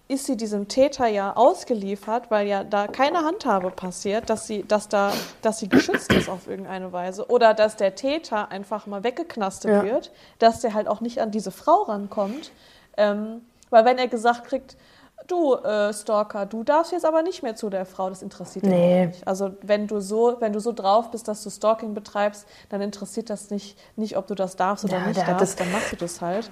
ist 0.09 0.25
sie 0.25 0.39
diesem 0.39 0.69
Täter 0.69 1.07
ja 1.07 1.37
ausgeliefert, 1.37 2.31
weil 2.31 2.47
ja 2.47 2.65
da 2.65 2.87
keine 2.87 3.25
Handhabe 3.25 3.71
passiert, 3.71 4.31
dass 4.31 4.47
sie, 4.47 4.63
dass 4.67 4.89
da, 4.89 5.13
dass 5.43 5.59
sie 5.59 5.69
geschützt 5.69 6.13
ist 6.15 6.31
auf 6.31 6.49
irgendeine 6.49 6.93
Weise. 6.93 7.27
Oder 7.29 7.53
dass 7.53 7.77
der 7.77 7.95
Täter 7.95 8.51
einfach 8.51 8.87
mal 8.87 9.05
weggeknastet 9.05 9.71
ja. 9.71 9.85
wird, 9.85 10.11
dass 10.39 10.61
der 10.61 10.73
halt 10.73 10.89
auch 10.89 11.03
nicht 11.03 11.21
an 11.21 11.31
diese 11.31 11.51
Frau 11.51 11.83
rankommt. 11.83 12.53
Ähm, 12.97 13.43
weil 13.69 13.85
wenn 13.85 13.99
er 13.99 14.09
gesagt 14.09 14.45
kriegt, 14.45 14.79
du 15.27 15.57
äh, 15.57 15.93
Stalker, 15.93 16.47
du 16.47 16.65
darfst 16.65 16.93
jetzt 16.93 17.05
aber 17.05 17.23
nicht 17.23 17.43
mehr 17.43 17.55
zu 17.55 17.69
der 17.69 17.85
Frau, 17.85 18.09
das 18.09 18.23
interessiert 18.23 18.65
ihn 18.65 18.71
nee. 18.71 19.07
nicht. 19.09 19.29
Also 19.29 19.51
wenn 19.61 19.87
du 19.87 20.01
so, 20.01 20.37
wenn 20.41 20.55
du 20.55 20.61
so 20.61 20.73
drauf 20.73 21.11
bist, 21.11 21.29
dass 21.29 21.45
du 21.45 21.51
Stalking 21.51 21.93
betreibst, 21.93 22.47
dann 22.71 22.81
interessiert 22.81 23.29
das 23.29 23.51
nicht, 23.51 23.79
nicht 23.97 24.17
ob 24.17 24.27
du 24.27 24.35
das 24.35 24.57
darfst 24.57 24.87
oder 24.87 24.99
ja, 25.01 25.07
nicht 25.07 25.21
darfst, 25.21 25.61
dann 25.61 25.71
machst 25.71 25.93
du 25.93 25.97
das 25.97 26.23
halt 26.23 26.51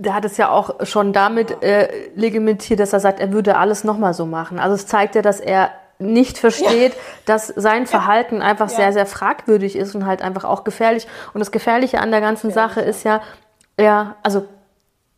der 0.00 0.14
hat 0.14 0.24
es 0.24 0.36
ja 0.38 0.48
auch 0.48 0.86
schon 0.86 1.12
damit 1.12 1.62
äh, 1.62 2.08
legitimiert, 2.14 2.80
dass 2.80 2.92
er 2.92 3.00
sagt, 3.00 3.20
er 3.20 3.32
würde 3.32 3.56
alles 3.56 3.84
nochmal 3.84 4.14
so 4.14 4.24
machen. 4.24 4.58
Also 4.58 4.74
es 4.74 4.86
zeigt 4.86 5.14
ja, 5.14 5.22
dass 5.22 5.40
er 5.40 5.70
nicht 5.98 6.38
versteht, 6.38 6.94
ja. 6.94 7.00
dass 7.26 7.48
sein 7.48 7.86
Verhalten 7.86 8.40
einfach 8.40 8.70
ja. 8.70 8.76
sehr, 8.76 8.92
sehr 8.94 9.06
fragwürdig 9.06 9.76
ist 9.76 9.94
und 9.94 10.06
halt 10.06 10.22
einfach 10.22 10.44
auch 10.44 10.64
gefährlich. 10.64 11.06
Und 11.34 11.40
das 11.40 11.50
Gefährliche 11.50 12.00
an 12.00 12.10
der 12.10 12.22
ganzen 12.22 12.50
Sache 12.50 12.80
ist 12.80 13.04
ja, 13.04 13.20
ja, 13.78 14.16
also 14.22 14.46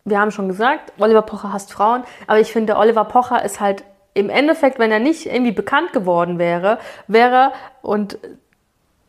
wir 0.04 0.18
haben 0.18 0.32
schon 0.32 0.48
gesagt, 0.48 0.92
Oliver 0.98 1.22
Pocher 1.22 1.52
hasst 1.52 1.72
Frauen, 1.72 2.02
aber 2.26 2.40
ich 2.40 2.52
finde, 2.52 2.76
Oliver 2.76 3.04
Pocher 3.04 3.44
ist 3.44 3.60
halt 3.60 3.84
im 4.14 4.28
Endeffekt, 4.28 4.80
wenn 4.80 4.90
er 4.90 4.98
nicht 4.98 5.26
irgendwie 5.26 5.52
bekannt 5.52 5.92
geworden 5.92 6.40
wäre, 6.40 6.78
wäre, 7.06 7.52
und 7.80 8.18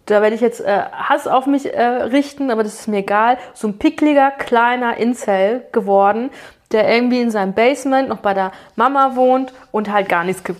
da 0.05 0.21
werde 0.21 0.35
ich 0.35 0.41
jetzt 0.41 0.61
äh, 0.61 0.81
Hass 0.91 1.27
auf 1.27 1.45
mich 1.45 1.73
äh, 1.73 1.81
richten, 1.81 2.51
aber 2.51 2.63
das 2.63 2.73
ist 2.81 2.87
mir 2.87 2.97
egal, 2.97 3.37
so 3.53 3.67
ein 3.67 3.77
pickliger, 3.77 4.31
kleiner 4.31 4.97
Incel 4.97 5.63
geworden, 5.71 6.29
der 6.71 6.93
irgendwie 6.93 7.21
in 7.21 7.31
seinem 7.31 7.53
Basement 7.53 8.09
noch 8.09 8.17
bei 8.17 8.33
der 8.33 8.51
Mama 8.75 9.15
wohnt 9.15 9.53
und 9.71 9.91
halt 9.91 10.09
gar 10.09 10.23
nichts 10.23 10.43
ge 10.43 10.55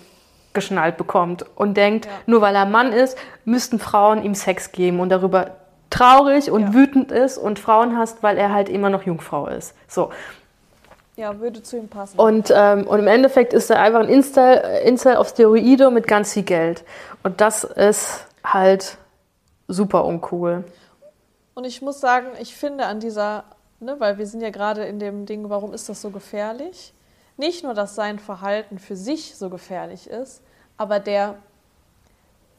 geschnallt 0.54 0.98
bekommt 0.98 1.44
und 1.56 1.78
denkt, 1.78 2.06
ja. 2.06 2.12
nur 2.28 2.42
weil 2.42 2.56
er 2.56 2.68
Mann 2.68 2.94
ist, 2.94 3.18
müssten 3.44 3.80
Frauen 3.80 4.24
ihm 4.24 4.36
Sex 4.36 4.72
geben 4.72 5.00
und 5.00 5.10
darüber 5.10 5.56
traurig 5.90 6.52
und 6.52 6.62
ja. 6.62 6.74
wütend 6.76 7.12
ist 7.12 7.40
und 7.40 7.58
Frauen 7.58 7.98
hasst, 7.98 8.22
weil 8.22 8.38
er 8.38 8.54
halt 8.54 8.70
immer 8.70 8.92
noch 8.92 9.02
Jungfrau 9.02 9.48
ist. 9.48 9.74
So. 9.88 10.12
Ja, 11.16 11.40
würde 11.40 11.64
zu 11.64 11.78
ihm 11.78 11.88
passen. 11.88 12.20
Und, 12.20 12.54
ähm, 12.56 12.86
und 12.86 13.00
im 13.00 13.08
Endeffekt 13.08 13.54
ist 13.54 13.72
er 13.72 13.80
einfach 13.80 14.02
ein 14.02 14.10
Incel, 14.10 14.62
Incel 14.86 15.16
auf 15.16 15.30
Steroide 15.30 15.90
mit 15.90 16.06
ganz 16.08 16.34
viel 16.34 16.44
Geld. 16.44 16.84
Und 17.24 17.42
das 17.42 17.64
ist 17.64 18.28
halt 18.44 18.98
super 19.74 20.06
uncool. 20.06 20.64
Und 21.54 21.66
ich 21.66 21.82
muss 21.82 22.00
sagen, 22.00 22.28
ich 22.40 22.56
finde 22.56 22.86
an 22.86 23.00
dieser, 23.00 23.44
ne, 23.80 24.00
weil 24.00 24.18
wir 24.18 24.26
sind 24.26 24.42
ja 24.42 24.50
gerade 24.50 24.86
in 24.86 25.00
dem 25.00 25.26
Ding, 25.26 25.50
warum 25.50 25.74
ist 25.74 25.90
das 25.90 26.02
so 26.02 26.10
gefährlich? 26.10 26.94
Nicht 27.38 27.64
nur, 27.64 27.74
dass 27.74 27.96
sein 27.96 28.20
Verhalten 28.20 28.80
für 28.80 28.96
sich 28.96 29.36
so 29.36 29.50
gefährlich 29.50 30.08
ist, 30.08 30.42
aber 30.78 31.00
der, 31.00 31.36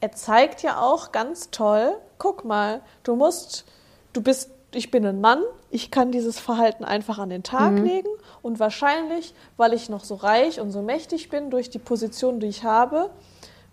er 0.01 0.11
zeigt 0.11 0.61
ja 0.61 0.81
auch 0.81 1.11
ganz 1.11 1.49
toll, 1.51 1.95
guck 2.17 2.45
mal, 2.45 2.81
du 3.03 3.15
musst, 3.15 3.65
du 4.13 4.21
bist, 4.21 4.51
ich 4.73 4.91
bin 4.91 5.05
ein 5.05 5.21
Mann, 5.21 5.41
ich 5.69 5.91
kann 5.91 6.11
dieses 6.11 6.39
Verhalten 6.39 6.83
einfach 6.83 7.19
an 7.19 7.29
den 7.29 7.43
Tag 7.43 7.73
mhm. 7.73 7.83
legen 7.83 8.09
und 8.41 8.59
wahrscheinlich, 8.59 9.33
weil 9.57 9.73
ich 9.73 9.89
noch 9.89 10.03
so 10.03 10.15
reich 10.15 10.59
und 10.59 10.71
so 10.71 10.81
mächtig 10.81 11.29
bin 11.29 11.49
durch 11.49 11.69
die 11.69 11.79
Position, 11.79 12.39
die 12.39 12.47
ich 12.47 12.63
habe, 12.63 13.09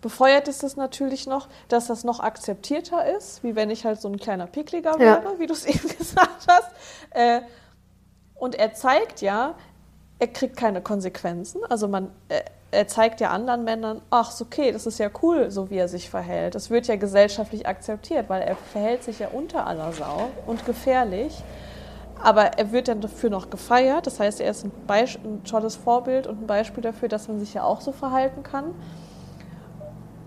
befeuert 0.03 0.47
ist 0.47 0.63
es 0.63 0.75
natürlich 0.75 1.25
noch, 1.25 1.47
dass 1.69 1.87
das 1.87 2.03
noch 2.03 2.19
akzeptierter 2.19 3.15
ist, 3.17 3.43
wie 3.43 3.55
wenn 3.55 3.71
ich 3.71 3.85
halt 3.85 3.99
so 3.99 4.07
ein 4.07 4.17
kleiner 4.17 4.45
Pickliger 4.45 4.99
wäre, 4.99 5.23
ja. 5.23 5.39
wie 5.39 5.47
du 5.47 5.53
es 5.53 5.65
eben 5.65 5.87
gesagt 5.97 6.45
hast. 6.47 6.69
Äh, 7.09 7.41
und 8.35 8.53
er 8.53 8.73
zeigt 8.73 9.21
ja, 9.21 9.55
er 10.19 10.27
kriegt 10.27 10.57
keine 10.57 10.81
Konsequenzen. 10.81 11.61
Also 11.69 11.87
man, 11.87 12.11
äh, 12.27 12.41
er 12.71 12.87
zeigt 12.87 13.21
ja 13.21 13.29
anderen 13.29 13.63
Männern, 13.63 14.01
ach, 14.09 14.29
ist 14.29 14.41
okay, 14.41 14.71
das 14.71 14.85
ist 14.85 14.99
ja 14.99 15.09
cool, 15.21 15.49
so 15.49 15.69
wie 15.69 15.77
er 15.77 15.87
sich 15.87 16.09
verhält. 16.09 16.53
Das 16.55 16.69
wird 16.69 16.87
ja 16.87 16.97
gesellschaftlich 16.97 17.65
akzeptiert, 17.65 18.29
weil 18.29 18.41
er 18.41 18.55
verhält 18.55 19.03
sich 19.03 19.19
ja 19.19 19.29
unter 19.29 19.65
aller 19.65 19.93
Sau 19.93 20.29
und 20.45 20.65
gefährlich. 20.65 21.41
Aber 22.21 22.57
er 22.57 22.71
wird 22.71 22.89
dann 22.89 22.99
dafür 22.99 23.29
noch 23.29 23.49
gefeiert. 23.49 24.07
Das 24.07 24.19
heißt, 24.19 24.41
er 24.41 24.51
ist 24.51 24.65
ein, 24.65 24.71
ein 24.87 25.43
tolles 25.45 25.75
Vorbild 25.75 26.27
und 26.27 26.43
ein 26.43 26.47
Beispiel 26.47 26.83
dafür, 26.83 27.09
dass 27.09 27.27
man 27.27 27.39
sich 27.39 27.53
ja 27.53 27.63
auch 27.63 27.81
so 27.81 27.91
verhalten 27.91 28.43
kann. 28.43 28.75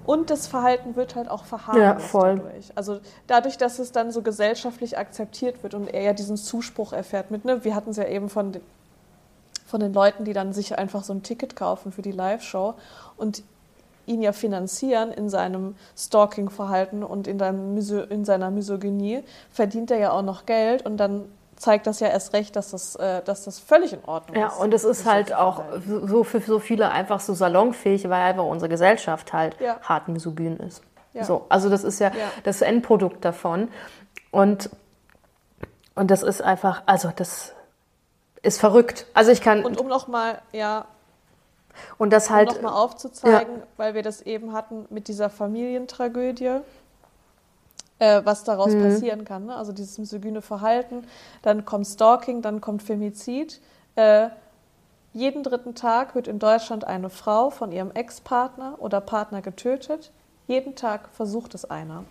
Und 0.06 0.30
das 0.30 0.46
Verhalten 0.46 0.94
wird 0.94 1.16
halt 1.16 1.28
auch 1.28 1.44
verharmlost 1.44 2.14
ja, 2.14 2.20
dadurch. 2.22 2.72
Also 2.76 3.00
dadurch, 3.26 3.58
dass 3.58 3.80
es 3.80 3.90
dann 3.90 4.12
so 4.12 4.22
gesellschaftlich 4.22 4.96
akzeptiert 4.96 5.62
wird 5.64 5.74
und 5.74 5.88
er 5.88 6.02
ja 6.02 6.12
diesen 6.12 6.36
Zuspruch 6.36 6.92
erfährt 6.92 7.32
mit, 7.32 7.44
ne, 7.44 7.64
wir 7.64 7.74
hatten 7.74 7.90
es 7.90 7.96
ja 7.96 8.06
eben 8.06 8.28
von, 8.28 8.52
den, 8.52 8.62
von 9.66 9.80
den 9.80 9.92
Leuten, 9.92 10.24
die 10.24 10.32
dann 10.32 10.52
sich 10.52 10.78
einfach 10.78 11.02
so 11.02 11.12
ein 11.12 11.24
Ticket 11.24 11.56
kaufen 11.56 11.90
für 11.90 12.02
die 12.02 12.12
Live-Show 12.12 12.74
und 13.16 13.42
ihn 14.06 14.22
ja 14.22 14.32
finanzieren 14.32 15.10
in 15.10 15.28
seinem 15.28 15.74
Stalking-Verhalten 15.98 17.02
und 17.02 17.26
in, 17.26 17.40
in 17.40 18.24
seiner 18.24 18.50
Misogynie, 18.52 19.24
verdient 19.50 19.90
er 19.90 19.98
ja 19.98 20.10
auch 20.12 20.22
noch 20.22 20.46
Geld 20.46 20.86
und 20.86 20.98
dann 20.98 21.24
zeigt 21.56 21.86
das 21.86 22.00
ja 22.00 22.08
erst 22.08 22.32
recht, 22.32 22.56
dass 22.56 22.70
das, 22.70 22.96
äh, 22.96 23.22
dass 23.22 23.44
das 23.44 23.58
völlig 23.58 23.92
in 23.92 24.04
Ordnung 24.04 24.36
ja, 24.36 24.48
ist. 24.48 24.56
Ja, 24.56 24.62
und 24.62 24.74
es 24.74 24.84
ist 24.84 25.06
halt 25.06 25.34
auch 25.34 25.62
so 25.84 26.24
für 26.24 26.40
so 26.40 26.58
viele 26.58 26.90
einfach 26.90 27.20
so 27.20 27.34
salonfähig, 27.34 28.04
weil 28.04 28.22
einfach 28.22 28.44
unsere 28.44 28.68
Gesellschaft 28.68 29.32
halt 29.32 29.58
ja. 29.60 29.78
hart 29.82 30.08
misogyn 30.08 30.56
ist. 30.58 30.82
Ja. 31.12 31.24
So, 31.24 31.46
also 31.48 31.70
das 31.70 31.82
ist 31.82 31.98
ja, 31.98 32.08
ja, 32.08 32.30
das 32.44 32.60
Endprodukt 32.60 33.24
davon. 33.24 33.68
Und, 34.30 34.70
und 35.94 36.10
das 36.10 36.22
ist 36.22 36.42
einfach, 36.42 36.82
also 36.84 37.10
das 37.14 37.54
ist 38.42 38.60
verrückt. 38.60 39.06
Also 39.14 39.30
ich 39.30 39.40
kann. 39.40 39.64
Und 39.64 39.80
um 39.80 39.88
nochmal, 39.88 40.42
ja. 40.52 40.84
Und 41.98 42.12
das 42.12 42.30
halt. 42.30 42.50
Um 42.50 42.56
nochmal 42.56 42.82
aufzuzeigen, 42.82 43.62
weil 43.76 43.94
wir 43.94 44.02
das 44.02 44.22
eben 44.22 44.52
hatten 44.52 44.86
mit 44.90 45.08
dieser 45.08 45.30
Familientragödie 45.30 46.60
äh, 47.98 48.22
was 48.24 48.44
daraus 48.44 48.72
mhm. 48.72 48.82
passieren 48.82 49.24
kann. 49.24 49.46
Ne? 49.46 49.56
Also 49.56 49.72
dieses 49.72 49.98
misogyne 49.98 50.42
Verhalten, 50.42 51.04
dann 51.42 51.64
kommt 51.64 51.86
Stalking, 51.86 52.42
dann 52.42 52.60
kommt 52.60 52.82
Femizid. 52.82 53.60
Äh, 53.94 54.28
jeden 55.12 55.42
dritten 55.42 55.74
Tag 55.74 56.14
wird 56.14 56.28
in 56.28 56.38
Deutschland 56.38 56.84
eine 56.84 57.08
Frau 57.08 57.50
von 57.50 57.72
ihrem 57.72 57.90
Ex-Partner 57.90 58.74
oder 58.78 59.00
Partner 59.00 59.40
getötet. 59.40 60.12
Jeden 60.46 60.74
Tag 60.76 61.08
versucht 61.12 61.54
es 61.54 61.64
einer. 61.64 62.04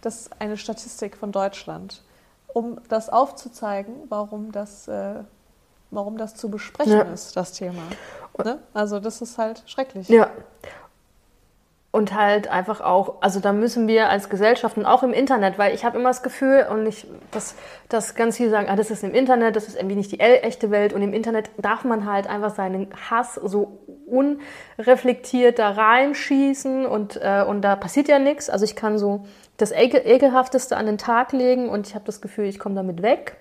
Das 0.00 0.22
ist 0.22 0.40
eine 0.40 0.56
Statistik 0.56 1.16
von 1.16 1.32
Deutschland, 1.32 2.02
um 2.52 2.78
das 2.88 3.08
aufzuzeigen, 3.08 3.94
warum 4.08 4.50
das, 4.50 4.88
äh, 4.88 5.14
warum 5.90 6.18
das 6.18 6.34
zu 6.34 6.50
besprechen 6.50 6.92
ja. 6.92 7.02
ist, 7.02 7.36
das 7.36 7.52
Thema. 7.52 7.82
Ne? 8.42 8.58
Also 8.74 8.98
das 8.98 9.22
ist 9.22 9.38
halt 9.38 9.62
schrecklich. 9.66 10.08
Ja 10.08 10.28
und 11.94 12.12
halt 12.12 12.48
einfach 12.48 12.80
auch, 12.80 13.22
also 13.22 13.38
da 13.38 13.52
müssen 13.52 13.86
wir 13.86 14.10
als 14.10 14.28
Gesellschaft 14.28 14.76
und 14.76 14.84
auch 14.84 15.04
im 15.04 15.12
Internet, 15.12 15.58
weil 15.58 15.76
ich 15.76 15.84
habe 15.84 15.96
immer 15.96 16.08
das 16.08 16.24
Gefühl 16.24 16.66
und 16.68 16.86
ich, 16.86 17.06
dass, 17.30 17.54
dass 17.88 18.16
ganz 18.16 18.36
viele 18.36 18.50
sagen, 18.50 18.66
ah, 18.68 18.74
das 18.74 18.90
ist 18.90 19.04
im 19.04 19.14
Internet, 19.14 19.54
das 19.54 19.68
ist 19.68 19.76
irgendwie 19.76 19.94
nicht 19.94 20.10
die 20.10 20.18
echte 20.18 20.72
Welt 20.72 20.92
und 20.92 21.02
im 21.02 21.12
Internet 21.12 21.50
darf 21.56 21.84
man 21.84 22.04
halt 22.04 22.26
einfach 22.26 22.52
seinen 22.52 22.88
Hass 23.08 23.36
so 23.36 23.78
unreflektiert 24.06 25.60
da 25.60 25.70
reinschießen 25.70 26.84
und, 26.84 27.20
äh, 27.22 27.44
und 27.46 27.62
da 27.62 27.76
passiert 27.76 28.08
ja 28.08 28.18
nichts. 28.18 28.50
Also 28.50 28.64
ich 28.64 28.74
kann 28.74 28.98
so 28.98 29.24
das 29.56 29.70
Ekel, 29.70 30.02
Ekelhafteste 30.04 30.76
an 30.76 30.86
den 30.86 30.98
Tag 30.98 31.30
legen 31.30 31.68
und 31.68 31.86
ich 31.86 31.94
habe 31.94 32.04
das 32.06 32.20
Gefühl, 32.20 32.46
ich 32.46 32.58
komme 32.58 32.74
damit 32.74 33.02
weg. 33.02 33.36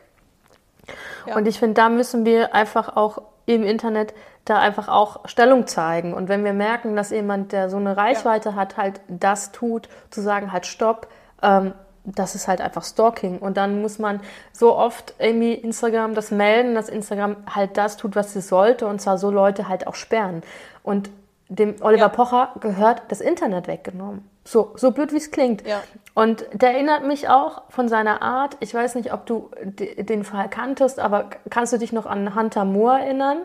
Ja. 1.26 1.38
Und 1.38 1.48
ich 1.48 1.58
finde, 1.58 1.74
da 1.74 1.90
müssen 1.90 2.24
wir 2.24 2.54
einfach 2.54 2.96
auch 2.98 3.24
im 3.46 3.64
Internet 3.64 4.14
da 4.46 4.60
einfach 4.60 4.88
auch 4.90 5.28
Stellung 5.28 5.68
zeigen. 5.68 6.14
Und 6.14 6.28
wenn 6.28 6.44
wir 6.44 6.54
merken, 6.54 6.96
dass 6.96 7.12
jemand, 7.12 7.52
der 7.52 7.70
so 7.70 7.78
eine 7.78 7.96
Reichweite 7.96 8.50
ja. 8.50 8.56
hat, 8.56 8.78
halt 8.78 9.02
das 9.08 9.52
tut, 9.52 9.88
zu 10.10 10.22
sagen, 10.22 10.52
halt 10.52 10.66
stopp, 10.66 11.08
ähm, 11.42 11.74
das 12.06 12.36
ist 12.36 12.48
halt 12.50 12.60
einfach 12.60 12.84
Stalking. 12.84 13.40
Und 13.40 13.56
dann 13.56 13.82
muss 13.82 14.00
man 14.00 14.20
so 14.52 14.76
oft 14.76 15.14
irgendwie 15.20 15.54
Instagram 15.54 16.16
das 16.16 16.32
melden, 16.32 16.76
dass 16.76 16.90
Instagram 16.90 17.38
halt 17.54 17.78
das 17.78 17.96
tut, 17.96 18.16
was 18.16 18.34
sie 18.34 18.42
sollte, 18.42 18.88
und 18.88 19.00
zwar 19.00 19.18
so 19.18 19.32
Leute 19.32 19.70
halt 19.70 19.88
auch 19.88 19.96
sperren. 19.96 20.42
Und 20.84 21.10
dem 21.48 21.76
Oliver 21.82 22.02
ja. 22.02 22.10
Pocher 22.10 22.52
gehört 22.60 23.04
das 23.08 23.22
Internet 23.22 23.68
weggenommen. 23.68 24.28
So, 24.46 24.74
so 24.76 24.92
blöd 24.92 25.14
wie 25.14 25.18
es 25.18 25.32
klingt. 25.32 25.66
Ja. 25.66 25.82
Und 26.14 26.46
der 26.54 26.74
erinnert 26.74 27.06
mich 27.06 27.30
auch 27.30 27.64
von 27.70 27.88
seiner 27.88 28.22
Art. 28.22 28.58
Ich 28.60 28.74
weiß 28.74 28.96
nicht, 28.96 29.14
ob 29.14 29.26
du 29.26 29.50
den 29.64 30.24
Fall 30.24 30.50
kanntest, 30.50 31.00
aber 31.00 31.30
kannst 31.50 31.74
du 31.74 31.78
dich 31.78 31.94
noch 31.94 32.06
an 32.06 32.36
Hunter 32.36 32.66
Moore 32.66 33.00
erinnern? 33.00 33.44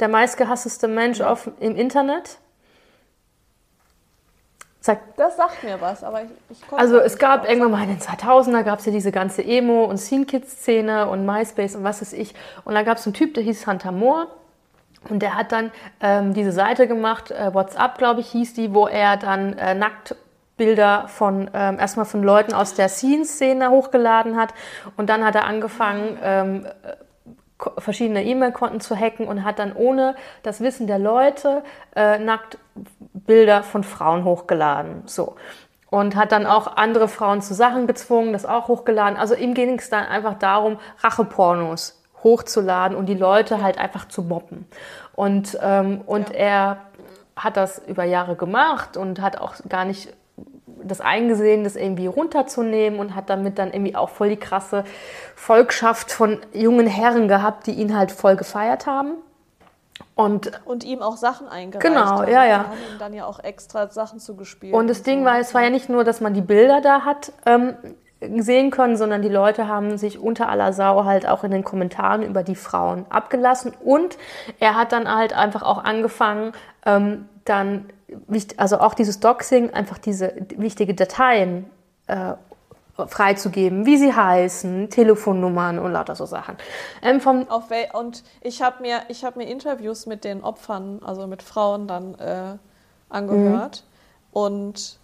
der 0.00 0.08
meistgehassteste 0.08 0.88
Mensch 0.88 1.20
auf, 1.20 1.50
im 1.60 1.76
Internet. 1.76 2.38
Sagt, 4.80 5.18
Das 5.18 5.36
sagt 5.36 5.64
mir 5.64 5.80
was, 5.80 6.04
aber 6.04 6.22
ich, 6.22 6.30
ich 6.50 6.72
also 6.72 6.98
es 6.98 7.18
gab 7.18 7.40
drauf. 7.40 7.50
irgendwann 7.50 7.72
mal 7.72 7.82
in 7.82 7.90
den 7.90 8.00
2000er 8.00 8.62
gab 8.62 8.78
es 8.78 8.86
ja 8.86 8.92
diese 8.92 9.10
ganze 9.10 9.42
Emo- 9.42 9.84
und 9.84 9.98
Scene-Kids-Szene 9.98 11.08
und 11.08 11.26
MySpace 11.26 11.74
und 11.74 11.84
was 11.84 12.00
weiß 12.00 12.12
ich. 12.12 12.34
Und 12.64 12.74
da 12.74 12.82
gab 12.84 12.98
es 12.98 13.06
einen 13.06 13.14
Typ, 13.14 13.34
der 13.34 13.42
hieß 13.42 13.66
Hunter 13.66 13.92
Moore. 13.92 14.28
Und 15.08 15.20
der 15.20 15.36
hat 15.36 15.52
dann 15.52 15.70
ähm, 16.00 16.32
diese 16.32 16.52
Seite 16.52 16.88
gemacht, 16.88 17.30
äh, 17.30 17.52
WhatsApp, 17.54 17.98
glaube 17.98 18.20
ich, 18.20 18.28
hieß 18.28 18.54
die, 18.54 18.74
wo 18.74 18.86
er 18.86 19.16
dann 19.16 19.52
äh, 19.54 19.74
Nacktbilder 20.58 21.08
von 21.08 21.50
ähm, 21.54 21.78
erstmal 21.78 22.04
von 22.06 22.22
Leuten 22.22 22.52
aus 22.52 22.74
der 22.74 22.88
Scene-Szene 22.88 23.70
hochgeladen 23.70 24.36
hat. 24.36 24.54
Und 24.96 25.08
dann 25.08 25.24
hat 25.24 25.34
er 25.34 25.44
angefangen, 25.44 26.18
ähm, 26.22 26.66
ko- 27.56 27.72
verschiedene 27.78 28.24
E-Mail-Konten 28.24 28.80
zu 28.80 28.96
hacken 28.96 29.26
und 29.26 29.44
hat 29.44 29.58
dann 29.58 29.72
ohne 29.72 30.16
das 30.42 30.60
Wissen 30.60 30.86
der 30.86 30.98
Leute 30.98 31.62
äh, 31.94 32.18
Nacktbilder 32.18 33.62
von 33.62 33.84
Frauen 33.84 34.24
hochgeladen. 34.24 35.02
So. 35.06 35.36
Und 35.90 36.16
hat 36.16 36.32
dann 36.32 36.46
auch 36.46 36.76
andere 36.76 37.08
Frauen 37.08 37.40
zu 37.40 37.54
Sachen 37.54 37.86
gezwungen, 37.86 38.32
das 38.32 38.44
auch 38.44 38.68
hochgeladen. 38.68 39.16
Also 39.16 39.34
ihm 39.34 39.54
ging 39.54 39.78
es 39.78 39.88
dann 39.88 40.04
einfach 40.04 40.34
darum, 40.38 40.78
Rachepornos 41.02 42.02
hochzuladen 42.22 42.96
und 42.96 43.06
die 43.06 43.14
Leute 43.14 43.62
halt 43.62 43.78
einfach 43.78 44.08
zu 44.08 44.22
mobben. 44.22 44.66
Und, 45.14 45.56
ähm, 45.62 46.02
und 46.04 46.30
Ja. 46.30 46.34
er 46.34 46.76
hat 47.36 47.56
das 47.56 47.78
über 47.86 48.02
Jahre 48.02 48.34
gemacht 48.34 48.96
und 48.96 49.20
hat 49.20 49.38
auch 49.40 49.54
gar 49.68 49.84
nicht 49.84 50.12
das 50.84 51.00
eingesehen, 51.00 51.64
das 51.64 51.76
irgendwie 51.76 52.06
runterzunehmen 52.06 52.98
und 53.00 53.14
hat 53.14 53.30
damit 53.30 53.58
dann 53.58 53.72
irgendwie 53.72 53.96
auch 53.96 54.08
voll 54.08 54.28
die 54.30 54.36
krasse 54.36 54.84
Volkschaft 55.34 56.10
von 56.12 56.38
jungen 56.52 56.86
Herren 56.86 57.28
gehabt, 57.28 57.66
die 57.66 57.72
ihn 57.72 57.96
halt 57.96 58.12
voll 58.12 58.36
gefeiert 58.36 58.86
haben. 58.86 59.12
Und, 60.14 60.60
Und 60.64 60.84
ihm 60.84 61.02
auch 61.02 61.16
Sachen 61.16 61.48
eingereicht 61.48 61.86
Genau, 61.86 62.04
haben. 62.20 62.32
ja, 62.32 62.44
ja. 62.44 62.58
Haben 62.58 62.72
ihm 62.92 62.98
dann 62.98 63.14
ja 63.14 63.24
auch 63.26 63.38
extra 63.42 63.88
Sachen 63.88 64.20
zugespielt. 64.20 64.74
und 64.74 64.88
das 64.88 65.02
Ding 65.02 65.24
war, 65.24 65.38
es 65.38 65.54
war 65.54 65.62
ja 65.62 65.70
nicht 65.70 65.88
nur, 65.88 66.04
dass 66.04 66.20
man 66.20 66.34
die 66.34 66.40
Bilder 66.40 66.80
da 66.80 67.02
hat 67.04 67.32
ähm, 67.46 67.74
sehen 68.20 68.70
können, 68.72 68.96
sondern 68.96 69.22
die 69.22 69.28
Leute 69.28 69.68
haben 69.68 69.96
sich 69.96 70.18
unter 70.18 70.48
aller 70.48 70.72
Sau 70.72 71.04
halt 71.04 71.26
auch 71.28 71.44
in 71.44 71.52
den 71.52 71.62
Kommentaren 71.62 72.22
über 72.22 72.42
die 72.42 72.56
Frauen 72.56 73.06
abgelassen. 73.10 73.72
Und 73.84 74.18
er 74.58 74.74
hat 74.76 74.90
dann 74.92 75.12
halt 75.12 75.32
einfach 75.34 75.62
auch 75.62 75.82
angefangen, 75.84 76.52
ähm, 76.84 77.28
dann, 77.44 77.88
also 78.56 78.78
auch 78.78 78.94
dieses 78.94 79.20
Doxing, 79.20 79.70
einfach 79.70 79.98
diese 79.98 80.34
wichtige 80.56 80.94
Dateien 80.94 81.70
äh, 82.06 82.34
freizugeben, 83.06 83.86
wie 83.86 83.96
sie 83.96 84.12
heißen, 84.12 84.90
Telefonnummern 84.90 85.78
und 85.78 85.92
lauter 85.92 86.16
so 86.16 86.26
Sachen. 86.26 86.56
Ähm, 87.02 87.20
und 87.92 88.24
ich 88.40 88.62
habe 88.62 88.82
mir, 88.82 89.02
ich 89.08 89.24
hab 89.24 89.36
mir 89.36 89.44
Interviews 89.44 90.06
mit 90.06 90.24
den 90.24 90.42
Opfern, 90.42 91.00
also 91.04 91.26
mit 91.26 91.42
Frauen 91.42 91.86
dann 91.86 92.14
äh, 92.16 92.56
angehört. 93.08 93.84
Mhm. 93.84 94.36
Und 94.38 94.98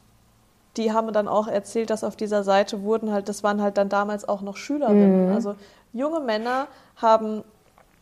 die 0.76 0.92
haben 0.92 1.12
dann 1.12 1.28
auch 1.28 1.46
erzählt, 1.46 1.90
dass 1.90 2.02
auf 2.02 2.16
dieser 2.16 2.42
Seite 2.42 2.82
wurden 2.82 3.12
halt, 3.12 3.28
das 3.28 3.44
waren 3.44 3.62
halt 3.62 3.78
dann 3.78 3.88
damals 3.88 4.28
auch 4.28 4.40
noch 4.40 4.56
Schülerinnen. 4.56 5.28
Mhm. 5.28 5.34
Also 5.34 5.54
junge 5.92 6.20
Männer 6.20 6.66
haben, 6.96 7.44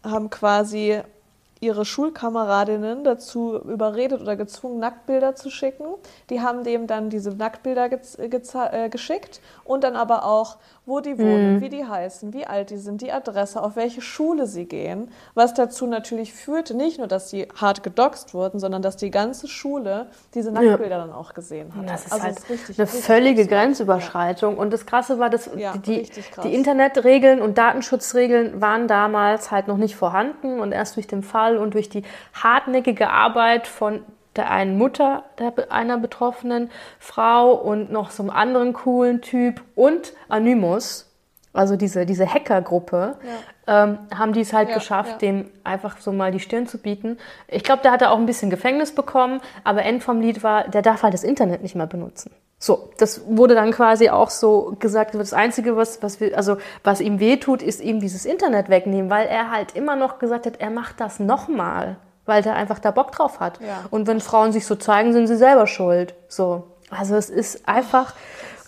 haben 0.02 0.30
quasi 0.30 1.02
ihre 1.62 1.84
Schulkameradinnen 1.84 3.04
dazu 3.04 3.56
überredet 3.56 4.20
oder 4.20 4.36
gezwungen, 4.36 4.80
Nacktbilder 4.80 5.36
zu 5.36 5.48
schicken. 5.48 5.86
Die 6.28 6.40
haben 6.40 6.64
dem 6.64 6.86
dann 6.86 7.08
diese 7.08 7.30
Nacktbilder 7.30 7.84
gez- 7.86 8.18
geza- 8.18 8.72
äh, 8.72 8.88
geschickt 8.88 9.40
und 9.64 9.84
dann 9.84 9.94
aber 9.96 10.24
auch, 10.24 10.56
wo 10.84 10.98
die 11.00 11.16
wohnen, 11.16 11.60
wie 11.60 11.68
die 11.68 11.84
heißen, 11.84 12.32
wie 12.32 12.44
alt 12.44 12.70
die 12.70 12.76
sind, 12.76 13.02
die 13.02 13.12
Adresse, 13.12 13.62
auf 13.62 13.76
welche 13.76 14.00
Schule 14.00 14.46
sie 14.48 14.64
gehen. 14.64 15.10
Was 15.34 15.54
dazu 15.54 15.86
natürlich 15.86 16.32
führte, 16.32 16.76
nicht 16.76 16.98
nur, 16.98 17.06
dass 17.06 17.30
sie 17.30 17.46
hart 17.60 17.84
gedoxt 17.84 18.34
wurden, 18.34 18.58
sondern 18.58 18.82
dass 18.82 18.96
die 18.96 19.12
ganze 19.12 19.46
Schule 19.46 20.06
diese 20.34 20.50
Nacktbilder 20.50 20.98
dann 20.98 21.12
auch 21.12 21.34
gesehen 21.34 21.72
hat. 21.76 21.88
Das 21.88 22.06
ist 22.06 22.12
Also 22.12 22.24
halt 22.24 22.38
es 22.38 22.50
richtig- 22.50 22.78
eine 22.80 22.86
richtig 22.88 23.04
völlige. 23.04 23.46
Grenzüberschreitung. 23.46 24.58
Und 24.58 24.72
das 24.72 24.84
Krasse 24.84 25.18
war, 25.20 25.30
dass 25.30 25.48
Ja, 25.56 25.74
die, 25.76 26.08
die 26.42 26.54
Internetregeln 26.54 27.40
und 27.40 27.58
Datenschutzregeln 27.58 28.60
waren 28.60 28.88
damals 28.88 29.50
halt 29.52 29.68
noch 29.68 29.76
nicht 29.76 29.94
vorhanden. 29.94 30.58
Und 30.58 30.72
erst 30.72 30.96
durch 30.96 31.06
den 31.06 31.22
Fall 31.22 31.58
und 31.58 31.74
durch 31.74 31.90
die 31.90 32.02
hartnäckige 32.34 33.08
Arbeit 33.08 33.66
von 33.68 34.02
der 34.36 34.50
einen 34.50 34.78
Mutter 34.78 35.24
der, 35.38 35.52
einer 35.70 35.98
betroffenen 35.98 36.70
Frau 36.98 37.52
und 37.52 37.90
noch 37.90 38.10
so 38.10 38.22
einem 38.22 38.30
anderen 38.30 38.72
coolen 38.72 39.20
Typ 39.20 39.62
und 39.74 40.12
Anonymous, 40.28 41.08
also 41.52 41.76
diese, 41.76 42.06
diese 42.06 42.26
Hackergruppe, 42.26 43.16
ähm, 43.66 43.98
haben 44.14 44.32
die 44.32 44.40
es 44.40 44.52
halt 44.52 44.70
Ja, 44.70 44.74
geschafft, 44.74 45.12
ja. 45.12 45.18
dem 45.18 45.50
einfach 45.64 45.98
so 45.98 46.12
mal 46.12 46.32
die 46.32 46.40
Stirn 46.40 46.66
zu 46.66 46.78
bieten. 46.78 47.18
Ich 47.46 47.62
glaube, 47.62 47.82
der 47.82 47.92
hatte 47.92 48.10
auch 48.10 48.18
ein 48.18 48.26
bisschen 48.26 48.50
Gefängnis 48.50 48.94
bekommen, 48.94 49.40
aber 49.62 49.82
End 49.82 50.02
vom 50.02 50.20
Lied 50.20 50.42
war, 50.42 50.68
der 50.68 50.82
darf 50.82 51.02
halt 51.02 51.14
das 51.14 51.24
Internet 51.24 51.62
nicht 51.62 51.74
mehr 51.74 51.86
benutzen. 51.86 52.30
So, 52.58 52.90
das 52.98 53.22
wurde 53.26 53.56
dann 53.56 53.72
quasi 53.72 54.08
auch 54.08 54.30
so 54.30 54.76
gesagt, 54.78 55.16
das 55.16 55.32
Einzige, 55.32 55.76
was, 55.76 56.00
was, 56.00 56.20
wir, 56.20 56.36
also, 56.36 56.58
was 56.84 57.00
ihm 57.00 57.18
wehtut, 57.18 57.60
ist 57.60 57.80
ihm 57.80 57.98
dieses 57.98 58.24
Internet 58.24 58.68
wegnehmen, 58.68 59.10
weil 59.10 59.26
er 59.26 59.50
halt 59.50 59.74
immer 59.74 59.96
noch 59.96 60.20
gesagt 60.20 60.46
hat, 60.46 60.60
er 60.60 60.70
macht 60.70 61.00
das 61.00 61.18
nochmal, 61.18 61.96
weil 62.26 62.42
der 62.42 62.54
einfach 62.54 62.78
da 62.78 62.90
Bock 62.90 63.12
drauf 63.12 63.40
hat. 63.40 63.60
Ja. 63.60 63.84
Und 63.90 64.06
wenn 64.06 64.20
Frauen 64.20 64.52
sich 64.52 64.66
so 64.66 64.74
zeigen, 64.76 65.12
sind 65.12 65.26
sie 65.26 65.36
selber 65.36 65.66
schuld. 65.66 66.14
So. 66.28 66.64
Also 66.90 67.16
es 67.16 67.30
ist 67.30 67.68
einfach, 67.68 68.14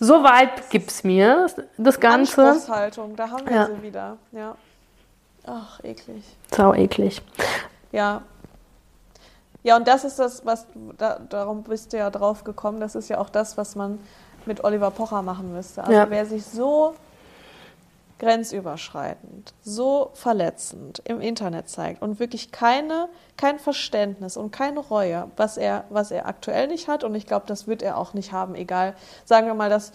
so 0.01 0.23
weit 0.25 0.71
gibt's 0.71 1.05
mir 1.05 1.47
das 1.77 2.01
Ganze. 2.01 2.43
Anspruchshaltung, 2.49 3.17
da 3.17 3.31
haben 3.31 3.47
wir 3.47 3.55
Ja. 3.57 3.67
sie 3.67 3.83
wieder. 3.83 4.17
Ja. 4.33 4.57
Ach, 5.47 5.79
eklig. 5.85 6.25
Sau 6.51 6.73
eklig. 6.75 7.23
Ja. 7.93 8.23
Ja, 9.63 9.77
und 9.77 9.87
das 9.89 10.05
ist 10.05 10.19
das, 10.19 10.45
was, 10.45 10.67
da, 10.99 11.19
darum 11.29 11.63
bist 11.63 11.93
du 11.93 11.97
ja 11.99 12.11
drauf 12.11 12.45
gekommen, 12.45 12.81
das 12.81 12.95
ist 12.95 13.09
ja 13.09 13.19
auch 13.19 13.31
das, 13.31 13.57
was 13.57 13.77
man 13.77 13.99
mit 14.47 14.63
Oliver 14.63 14.91
Pocher 14.91 15.23
machen 15.23 15.55
müsste. 15.55 15.81
Also 15.83 15.93
Ja. 15.93 16.11
wer 16.11 16.27
sich 16.27 16.45
so 16.45 16.95
grenzüberschreitend, 18.19 19.55
so 19.63 20.11
verletzend 20.15 21.03
im 21.05 21.21
Internet 21.21 21.69
zeigt 21.69 22.03
und 22.03 22.21
wirklich 22.21 22.53
keine, 22.53 23.09
kein 23.37 23.59
Verständnis 23.59 24.37
und 24.37 24.51
keine 24.51 24.81
Reue, 24.81 25.31
was 25.37 25.57
er, 25.57 25.85
was 25.91 26.11
er 26.11 26.27
aktuell 26.27 26.69
nicht 26.69 26.89
hat, 26.89 27.05
und 27.05 27.15
ich 27.15 27.27
glaube, 27.27 27.47
das 27.47 27.67
wird 27.67 27.83
er 27.83 27.99
auch 27.99 28.15
nicht 28.15 28.33
haben, 28.33 28.55
egal, 28.55 28.95
sagen 29.25 29.47
wir 29.47 29.55
mal, 29.55 29.71
dass 29.71 29.93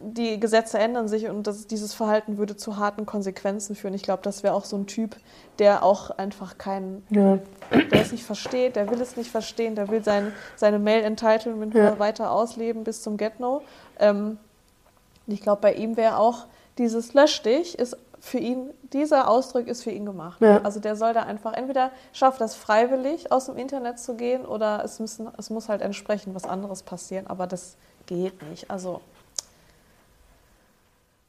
die 0.00 0.38
Gesetze 0.38 0.78
ändern 0.78 1.08
sich 1.08 1.28
und 1.28 1.48
das, 1.48 1.66
dieses 1.66 1.92
Verhalten 1.92 2.38
würde 2.38 2.56
zu 2.56 2.76
harten 2.76 3.04
Konsequenzen 3.04 3.74
führen. 3.74 3.94
Ich 3.94 4.04
glaube, 4.04 4.22
das 4.22 4.44
wäre 4.44 4.54
auch 4.54 4.64
so 4.64 4.76
ein 4.76 4.86
Typ, 4.86 5.16
der 5.58 5.82
auch 5.82 6.10
einfach 6.10 6.56
keinen 6.56 7.04
Ja. 7.10 7.40
der 7.72 8.00
es 8.02 8.12
nicht 8.12 8.22
versteht, 8.24 8.76
der 8.76 8.88
will 8.90 9.00
es 9.00 9.16
nicht 9.16 9.28
verstehen, 9.30 9.74
der 9.74 9.88
will 9.88 10.04
sein, 10.04 10.32
seine 10.54 10.78
Mail-Entitlement 10.78 11.74
Ja. 11.74 11.98
weiter 11.98 12.30
ausleben 12.30 12.84
bis 12.84 13.02
zum 13.02 13.16
Get-No. 13.16 13.62
Ähm, 13.98 14.38
ich 15.26 15.40
glaube, 15.40 15.62
bei 15.62 15.74
ihm 15.74 15.96
wäre 15.96 16.18
auch 16.18 16.46
dieses 16.78 17.14
Lösch 17.14 17.42
dich, 17.42 17.78
ist 17.78 17.96
für 18.20 18.38
ihn, 18.38 18.70
dieser 18.92 19.28
Ausdruck 19.28 19.66
ist 19.68 19.82
für 19.82 19.90
ihn 19.90 20.04
gemacht. 20.04 20.40
Ja. 20.40 20.60
Also 20.62 20.80
der 20.80 20.96
soll 20.96 21.12
da 21.12 21.22
einfach, 21.22 21.52
entweder 21.52 21.90
schafft 22.12 22.40
das 22.40 22.54
freiwillig, 22.54 23.30
aus 23.30 23.46
dem 23.46 23.56
Internet 23.56 23.98
zu 23.98 24.14
gehen, 24.14 24.44
oder 24.44 24.82
es, 24.84 24.98
müssen, 24.98 25.28
es 25.38 25.50
muss 25.50 25.68
halt 25.68 25.82
entsprechend 25.82 26.34
was 26.34 26.44
anderes 26.44 26.82
passieren, 26.82 27.26
aber 27.26 27.46
das 27.46 27.76
geht 28.06 28.42
nicht. 28.48 28.70
Also, 28.70 29.00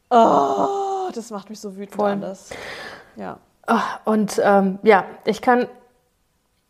oh, 0.10 1.10
das 1.14 1.30
macht 1.32 1.50
mich 1.50 1.60
so 1.60 1.76
wütend 1.76 1.96
Voll. 1.96 2.12
alles. 2.12 2.50
Ja. 3.16 3.38
Ah, 3.68 3.84
Und 4.06 4.42
ähm, 4.44 4.80
ja, 4.82 5.06
ich 5.26 5.42
kann 5.42 5.68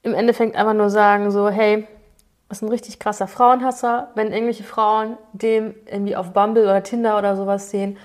im 0.01 0.13
Endeffekt 0.13 0.55
einfach 0.55 0.73
nur 0.73 0.89
sagen, 0.89 1.31
so, 1.31 1.49
hey, 1.49 1.87
ist 2.49 2.61
ein 2.61 2.69
richtig 2.69 2.99
krasser 2.99 3.27
Frauenhasser. 3.27 4.09
Wenn 4.15 4.31
irgendwelche 4.31 4.63
Frauen 4.63 5.17
dem 5.33 5.75
irgendwie 5.85 6.15
auf 6.15 6.31
Bumble 6.33 6.63
oder 6.63 6.83
Tinder 6.83 7.17
oder 7.17 7.35
sowas 7.35 7.69
sehen, 7.69 7.97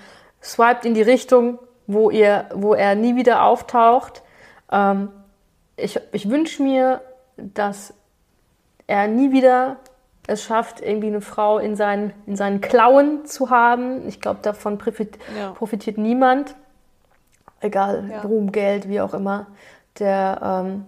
swiped 0.45 0.85
in 0.85 0.95
die 0.95 1.03
Richtung, 1.03 1.59
wo, 1.87 2.11
ihr, 2.11 2.47
wo 2.55 2.75
er 2.75 2.95
nie 2.95 3.17
wieder 3.17 3.43
auftaucht. 3.45 4.23
Ähm, 4.71 5.09
ich 5.77 5.99
ich 6.13 6.31
wünsche 6.31 6.63
mir, 6.63 7.01
dass 7.37 7.95
er 8.87 9.09
nie 9.09 9.33
wieder 9.33 9.79
es 10.27 10.43
schafft, 10.43 10.81
irgendwie 10.81 11.09
eine 11.09 11.21
Frau 11.21 11.59
in 11.59 11.77
seinen, 11.77 12.13
in 12.27 12.37
seinen 12.37 12.61
Klauen 12.61 13.27
zu 13.27 13.51
haben. 13.51 14.09
Ich 14.09 14.21
glaube, 14.21 14.41
davon 14.43 14.79
profit, 14.79 15.19
Ja. 15.37 15.51
profitiert 15.51 15.99
niemand. 15.99 16.55
Egal, 17.61 18.09
Ja. 18.11 18.23
Ruhm, 18.23 18.53
Geld, 18.53 18.89
wie 18.89 19.01
auch 19.01 19.13
immer. 19.15 19.47
Der, 19.99 20.41
ähm, 20.43 20.87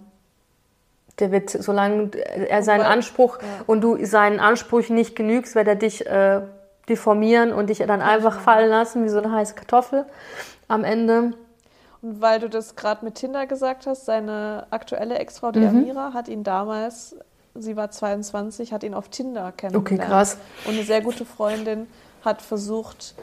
der 1.19 1.31
wird, 1.31 1.49
solange 1.49 2.11
er 2.15 2.63
seinen 2.63 2.83
Anspruch 2.83 3.39
ja. 3.39 3.47
und 3.67 3.81
du 3.81 4.03
seinen 4.05 4.39
Ansprüchen 4.39 4.95
nicht 4.95 5.15
genügst, 5.15 5.55
wird 5.55 5.67
er 5.67 5.75
dich 5.75 6.05
äh, 6.07 6.41
deformieren 6.89 7.51
und 7.53 7.69
dich 7.69 7.79
dann 7.79 8.01
einfach 8.01 8.39
fallen 8.39 8.69
lassen 8.69 9.03
wie 9.03 9.09
so 9.09 9.17
eine 9.17 9.31
heiße 9.31 9.55
Kartoffel 9.55 10.05
am 10.67 10.83
Ende. 10.83 11.33
Und 12.01 12.21
weil 12.21 12.39
du 12.39 12.49
das 12.49 12.75
gerade 12.75 13.03
mit 13.03 13.15
Tinder 13.15 13.45
gesagt 13.47 13.87
hast, 13.87 14.05
seine 14.05 14.67
aktuelle 14.69 15.17
Ex-Frau, 15.19 15.51
die 15.51 15.59
Mhm. 15.59 15.67
Amira, 15.69 16.13
hat 16.13 16.27
ihn 16.27 16.43
damals, 16.43 17.15
sie 17.55 17.75
war 17.75 17.89
22, 17.91 18.71
hat 18.71 18.83
ihn 18.83 18.93
auf 18.93 19.09
Tinder 19.09 19.51
kennengelernt. 19.51 20.01
Okay, 20.01 20.07
krass. 20.09 20.37
Und 20.65 20.75
eine 20.75 20.83
sehr 20.83 21.01
gute 21.01 21.25
Freundin 21.25 21.87
hat 22.23 22.41
versucht, 22.41 23.15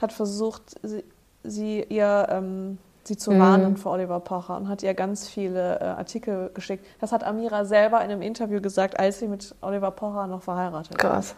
hat 0.00 0.12
versucht, 0.12 0.62
sie, 0.82 1.04
sie 1.42 1.82
ihr 1.88 2.26
ähm, 2.30 2.78
sie 3.04 3.16
zu 3.16 3.32
Mhm. 3.32 3.38
warnen 3.40 3.76
vor 3.76 3.92
Oliver 3.92 4.20
Pocher 4.20 4.56
und 4.56 4.68
hat 4.68 4.84
ihr 4.84 4.94
ganz 4.94 5.28
viele 5.28 5.80
äh, 5.80 5.84
Artikel 5.84 6.50
geschickt. 6.54 6.86
Das 7.00 7.10
hat 7.10 7.24
Amira 7.24 7.64
selber 7.64 7.98
in 7.98 8.10
einem 8.12 8.22
Interview 8.22 8.60
gesagt, 8.60 9.00
als 9.00 9.18
sie 9.18 9.26
mit 9.26 9.54
Oliver 9.60 9.90
Pocher 9.90 10.28
noch 10.28 10.42
verheiratet 10.42 11.02
war. 11.02 11.10
Krass. 11.10 11.34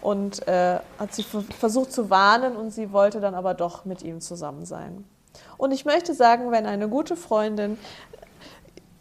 Und 0.00 0.46
äh, 0.46 0.78
hat 0.98 1.14
sie 1.14 1.22
versucht 1.22 1.92
zu 1.92 2.10
warnen 2.10 2.56
und 2.56 2.70
sie 2.70 2.92
wollte 2.92 3.20
dann 3.20 3.34
aber 3.34 3.54
doch 3.54 3.84
mit 3.84 4.02
ihm 4.02 4.20
zusammen 4.20 4.64
sein. 4.64 5.04
Und 5.56 5.72
ich 5.72 5.84
möchte 5.84 6.14
sagen, 6.14 6.50
wenn 6.50 6.66
eine 6.66 6.88
gute 6.88 7.16
Freundin 7.16 7.78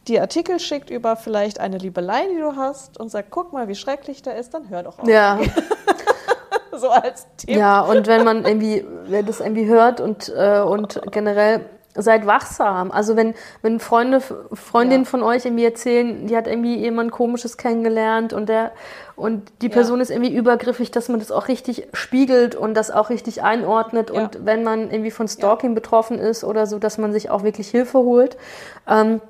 die 0.08 0.20
Artikel 0.20 0.60
schickt 0.60 0.90
über 0.90 1.16
vielleicht 1.16 1.60
eine 1.60 1.78
Liebelei, 1.78 2.28
die 2.34 2.40
du 2.40 2.56
hast 2.56 3.00
und 3.00 3.10
sagt, 3.10 3.30
guck 3.32 3.54
mal, 3.54 3.68
wie 3.68 3.76
schrecklich 3.76 4.22
der 4.22 4.36
ist, 4.38 4.54
dann 4.54 4.70
hör 4.70 4.84
doch 4.84 5.00
auf. 5.00 5.08
Ja. 5.08 5.40
so 6.78 6.90
als 6.90 7.26
Tipp. 7.38 7.56
Ja, 7.56 7.82
und 7.82 8.08
wenn 8.08 8.24
man 8.24 8.46
irgendwie, 8.46 8.86
wer 9.06 9.24
das 9.24 9.40
irgendwie 9.40 9.66
hört 9.66 10.02
und, 10.02 10.30
äh, 10.36 10.60
und 10.60 11.02
generell 11.12 11.70
seid 11.96 12.26
wachsam. 12.26 12.92
Also 12.92 13.16
wenn, 13.16 13.34
wenn 13.62 13.80
Freunde, 13.80 14.22
Freundinnen 14.22 15.04
ja. 15.04 15.10
von 15.10 15.24
euch 15.24 15.46
irgendwie 15.46 15.66
erzählen, 15.66 16.28
die 16.28 16.36
hat 16.36 16.48
irgendwie 16.48 16.76
jemand 16.78 17.12
komisches 17.12 17.58
kennengelernt 17.58 18.34
und 18.34 18.50
der 18.50 18.72
und 19.16 19.52
die 19.62 19.70
Person 19.70 19.98
ja. 19.98 20.04
ist 20.04 20.10
irgendwie 20.10 20.34
übergriffig, 20.34 20.90
dass 20.90 21.08
man 21.08 21.20
das 21.20 21.32
auch 21.32 21.48
richtig 21.48 21.88
spiegelt 21.94 22.56
und 22.56 22.74
das 22.74 22.90
auch 22.90 23.12
richtig 23.12 23.44
einordnet. 23.44 24.10
Ja. 24.10 24.24
Und 24.24 24.46
wenn 24.46 24.64
man 24.64 24.90
irgendwie 24.90 25.12
von 25.12 25.28
Stalking 25.28 25.76
betroffen 25.76 26.18
ist 26.18 26.44
oder 26.44 26.66
so, 26.66 26.80
dass 26.80 26.98
man 26.98 27.14
sich 27.14 27.30
auch 27.30 27.44
wirklich 27.44 27.70
Hilfe 27.70 28.00
holt 28.00 28.38
ähm, 28.88 29.22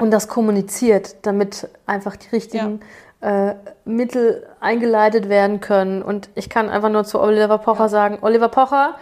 und 0.00 0.10
das 0.10 0.28
kommuniziert, 0.28 1.16
damit 1.22 1.68
einfach 1.86 2.16
die 2.16 2.28
richtigen 2.28 2.80
äh, 3.22 3.54
Mittel 3.86 4.46
eingeleitet 4.60 5.30
werden 5.30 5.60
können. 5.60 6.02
Und 6.02 6.28
ich 6.34 6.50
kann 6.50 6.68
einfach 6.68 6.90
nur 6.90 7.04
zu 7.04 7.18
Oliver 7.18 7.58
Pocher 7.58 7.88
sagen, 7.88 8.18
Oliver 8.20 8.48
Pocher, 8.48 8.96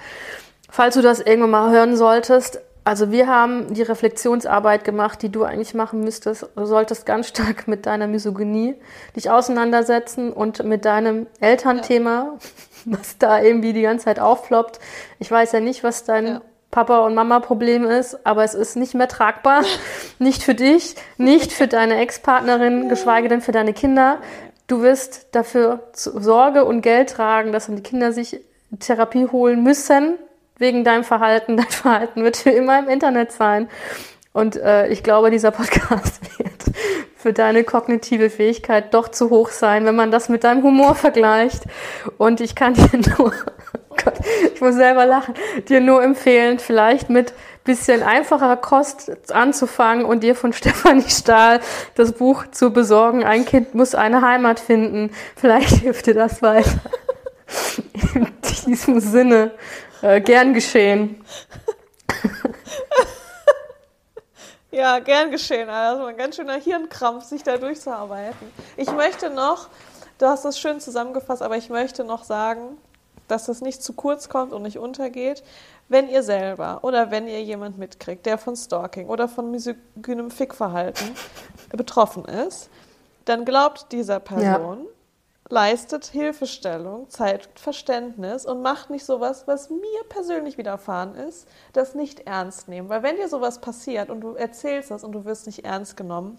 falls 0.71 0.95
du 0.95 1.03
das 1.03 1.19
irgendwann 1.19 1.51
mal 1.51 1.71
hören 1.73 1.97
solltest, 1.97 2.61
also 2.85 3.11
wir 3.11 3.27
haben 3.27 3.73
die 3.73 3.83
Reflexionsarbeit 3.83 4.85
gemacht, 4.85 5.23
die 5.23 5.31
du 5.31 5.45
eigentlich 5.45 5.73
machen 5.73 6.01
müsstest. 6.01 6.47
Du 6.55 6.67
solltest 6.67 7.07
ganz 7.07 7.29
stark 7.29 7.67
mit 7.67 7.87
deiner 7.87 8.07
Misogynie 8.07 8.75
dich 9.17 9.31
auseinandersetzen 9.31 10.33
und 10.33 10.63
mit 10.65 10.85
deinem 10.85 11.27
Elternthema, 11.41 12.11
ja. 12.11 12.39
was 12.85 13.17
da 13.19 13.41
irgendwie 13.41 13.73
die 13.73 13.83
ganze 13.83 14.05
Zeit 14.05 14.21
aufploppt. 14.21 14.81
Ich 15.19 15.31
weiß 15.31 15.53
ja 15.53 15.61
nicht, 15.61 15.83
was 15.83 16.05
dein 16.05 16.27
ja. 16.27 16.41
Papa- 16.71 17.07
und 17.07 17.15
Mama-Problem 17.15 17.85
ist, 17.87 18.27
aber 18.27 18.45
es 18.45 18.55
ist 18.55 18.77
nicht 18.77 18.95
mehr 18.95 19.09
tragbar. 19.09 19.63
nicht 20.19 20.43
für 20.43 20.55
dich, 20.55 20.95
nicht 21.17 21.53
für 21.53 21.69
deine 21.69 21.97
Ex-Partnerin, 21.97 22.91
geschweige 22.91 23.29
denn 23.29 23.41
für 23.41 23.53
deine 23.53 23.73
Kinder. 23.73 24.19
Du 24.67 24.83
wirst 24.83 25.29
dafür 25.33 25.89
Sorge 25.95 26.67
und 26.67 26.83
Geld 26.83 27.11
tragen, 27.11 27.53
dass 27.53 27.67
die 27.67 27.83
Kinder 27.83 28.13
sich 28.13 28.41
Therapie 28.79 29.27
holen 29.27 29.63
müssen, 29.63 30.19
wegen 30.59 30.85
deinem 30.85 31.05
Verhalten. 31.05 31.57
Dein 31.57 31.69
Verhalten 31.69 32.25
wird 32.25 32.45
immer 32.47 32.79
im 32.79 32.89
Internet 32.89 33.33
sein. 33.33 33.69
Und 34.33 34.57
äh, 34.57 34.89
ich 34.89 35.03
glaube, 35.03 35.31
dieser 35.31 35.53
Podcast 35.53 36.21
wird 36.39 36.77
für 37.17 37.33
deine 37.33 37.65
kognitive 37.65 38.31
Fähigkeit 38.31 38.93
doch 38.93 39.09
zu 39.09 39.31
hoch 39.31 39.51
sein, 39.51 39.87
wenn 39.87 39.95
man 39.95 40.11
das 40.11 40.29
mit 40.29 40.45
deinem 40.45 40.63
Humor 40.63 40.95
vergleicht. 40.95 41.63
Und 42.19 42.41
ich 42.41 42.55
kann 42.55 42.75
dir 42.75 42.91
nur, 43.19 43.33
oh 43.89 43.97
Gott, 44.05 44.15
ich 44.53 44.61
muss 44.61 44.75
selber 44.75 45.07
lachen, 45.07 45.35
dir 45.69 45.81
nur 45.81 46.03
empfehlen, 46.03 46.59
vielleicht 46.59 47.11
mit 47.11 47.33
bisschen 47.65 48.03
einfacherer 48.03 48.59
Kost 48.59 49.33
anzufangen 49.33 50.05
und 50.05 50.23
dir 50.23 50.35
von 50.35 50.53
Stefanie 50.53 51.09
Stahl 51.09 51.61
das 51.95 52.13
Buch 52.13 52.45
zu 52.51 52.73
besorgen. 52.73 53.25
Ein 53.25 53.45
Kind 53.45 53.75
muss 53.75 53.95
eine 53.95 54.21
Heimat 54.21 54.61
finden. 54.61 55.11
Vielleicht 55.37 55.77
hilft 55.77 56.07
dir 56.07 56.15
das 56.15 56.43
weiter. 56.43 56.81
In 58.15 58.29
diesem 58.67 59.01
Sinne. 59.01 59.53
Äh, 60.05 60.21
gern 60.21 60.53
geschehen. 60.53 61.25
ja, 64.71 64.99
gern 64.99 65.31
geschehen. 65.31 65.71
Also 65.71 66.05
ein 66.05 66.19
ganz 66.19 66.37
schöner 66.37 66.61
Hirnkrampf, 66.61 67.25
sich 67.25 67.43
da 67.43 67.57
durchzuarbeiten. 67.57 68.53
Ich 68.77 68.93
möchte 68.93 69.31
noch, 69.31 69.69
du 70.19 70.27
hast 70.27 70.45
das 70.45 70.59
schön 70.59 70.79
zusammengefasst, 70.79 71.41
aber 71.41 71.57
ich 71.57 71.71
möchte 71.71 72.05
noch 72.05 72.25
sagen, 72.25 72.77
dass 73.29 73.47
das 73.47 73.63
nicht 73.63 73.83
zu 73.83 73.95
kurz 73.95 74.29
kommt 74.29 74.53
und 74.53 74.61
nicht 74.61 74.79
untergeht. 74.79 75.43
Wenn 75.89 76.11
ihr 76.11 76.23
selber 76.23 76.81
oder 76.83 77.11
wenn 77.11 77.27
ihr 77.27 77.43
jemand 77.43 77.79
mitkriegt, 77.79 78.27
der 78.27 78.37
von 78.37 78.57
Stalking 78.57 79.09
oder 79.09 79.27
von 79.27 79.51
misogynem 79.51 80.31
Fickverhalten 80.31 81.13
betroffen 81.71 82.27
ist, 82.27 82.69
dann 83.25 83.47
glaubt 83.47 83.91
dieser 83.91 84.21
Person, 84.21 84.85
ja 84.85 84.94
leistet 85.51 86.07
Hilfestellung, 86.07 87.09
zeigt 87.11 87.61
Verständnis 87.61 88.47
und 88.47 88.63
macht 88.63 88.91
nicht 88.91 89.05
sowas, 89.05 89.47
was 89.47 89.71
mir 89.71 90.05
persönlich 90.09 90.59
widerfahren 90.59 91.15
ist, 91.15 91.49
das 91.73 91.95
nicht 91.95 92.21
ernst 92.21 92.69
nehmen. 92.69 92.89
Weil 92.89 93.03
wenn 93.03 93.17
dir 93.17 93.29
sowas 93.29 93.61
passiert 93.61 94.11
und 94.11 94.21
du 94.21 94.35
erzählst 94.35 94.91
das 94.91 95.05
und 95.05 95.13
du 95.13 95.25
wirst 95.25 95.47
nicht 95.47 95.65
ernst 95.65 95.97
genommen, 95.97 96.39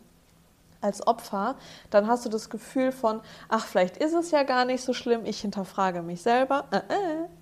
als 0.82 1.06
Opfer, 1.06 1.56
dann 1.90 2.08
hast 2.08 2.26
du 2.26 2.30
das 2.30 2.50
Gefühl 2.50 2.92
von, 2.92 3.22
ach, 3.50 3.66
vielleicht 3.66 3.98
ist 3.98 4.14
es 4.14 4.32
ja 4.32 4.44
gar 4.44 4.66
nicht 4.66 4.84
so 4.84 4.94
schlimm, 4.94 5.26
ich 5.26 5.42
hinterfrage 5.42 6.02
mich 6.02 6.22
selber. 6.22 6.66
Äh, 6.72 6.78
äh, 6.78 6.82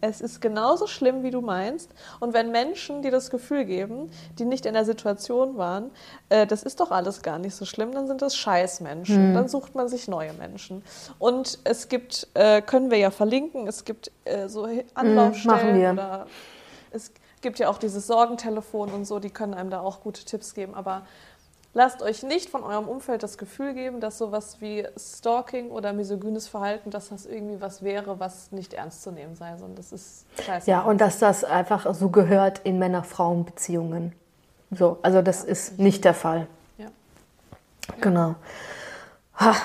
es 0.01 0.21
ist 0.21 0.41
genauso 0.41 0.87
schlimm, 0.87 1.23
wie 1.23 1.31
du 1.31 1.41
meinst. 1.41 1.91
Und 2.19 2.33
wenn 2.33 2.51
Menschen 2.51 3.01
dir 3.01 3.11
das 3.11 3.29
Gefühl 3.29 3.65
geben, 3.65 4.09
die 4.39 4.45
nicht 4.45 4.65
in 4.65 4.73
der 4.73 4.85
Situation 4.85 5.57
waren, 5.57 5.91
äh, 6.29 6.47
das 6.47 6.63
ist 6.63 6.79
doch 6.79 6.91
alles 6.91 7.21
gar 7.21 7.39
nicht 7.39 7.55
so 7.55 7.65
schlimm, 7.65 7.91
dann 7.91 8.07
sind 8.07 8.21
das 8.21 8.35
Scheißmenschen. 8.35 9.31
Mhm. 9.31 9.33
Dann 9.33 9.47
sucht 9.47 9.75
man 9.75 9.87
sich 9.87 10.07
neue 10.07 10.33
Menschen. 10.33 10.83
Und 11.19 11.59
es 11.63 11.89
gibt, 11.89 12.27
äh, 12.33 12.61
können 12.61 12.91
wir 12.91 12.97
ja 12.97 13.11
verlinken, 13.11 13.67
es 13.67 13.85
gibt 13.85 14.11
äh, 14.25 14.47
so 14.47 14.67
Anlaufstellen 14.93 15.77
mhm, 15.77 15.93
oder 15.93 16.27
es 16.91 17.11
gibt 17.41 17.59
ja 17.59 17.69
auch 17.69 17.77
dieses 17.77 18.07
Sorgentelefon 18.07 18.91
und 18.91 19.05
so, 19.05 19.19
die 19.19 19.29
können 19.29 19.53
einem 19.53 19.69
da 19.69 19.81
auch 19.81 20.01
gute 20.01 20.23
Tipps 20.25 20.53
geben. 20.53 20.73
Aber 20.73 21.03
Lasst 21.75 22.03
euch 22.03 22.21
nicht 22.21 22.51
von 22.51 22.63
eurem 22.63 22.87
Umfeld 22.87 23.23
das 23.23 23.39
Gefühl 23.39 23.73
geben, 23.73 23.99
dass 23.99 24.19
sowas 24.19 24.57
wie 24.59 24.87
Stalking 24.95 25.71
oder 25.71 25.91
misogynes 25.91 26.47
Verhalten, 26.47 26.91
dass 26.91 27.09
das 27.09 27.25
irgendwie 27.25 27.61
was 27.61 27.83
wäre, 27.83 28.19
was 28.19 28.51
nicht 28.51 28.73
ernst 28.73 29.01
zu 29.01 29.11
nehmen 29.11 29.35
sei, 29.35 29.57
sondern 29.57 29.77
das 29.77 29.91
ist 29.91 30.25
scheiße. 30.45 30.69
Ja, 30.69 30.81
und 30.81 31.01
dass 31.01 31.17
das 31.17 31.43
einfach 31.43 31.91
so 31.95 32.09
gehört 32.09 32.59
in 32.63 32.77
Männer-Frauen-Beziehungen. 32.77 34.13
So, 34.69 34.99
also 35.01 35.23
das 35.23 35.43
ja, 35.43 35.49
ist 35.49 35.79
nicht 35.79 36.05
der 36.05 36.13
Fall. 36.13 36.45
Ja. 36.77 36.87
Genau. 38.01 38.35
Ha, 39.39 39.55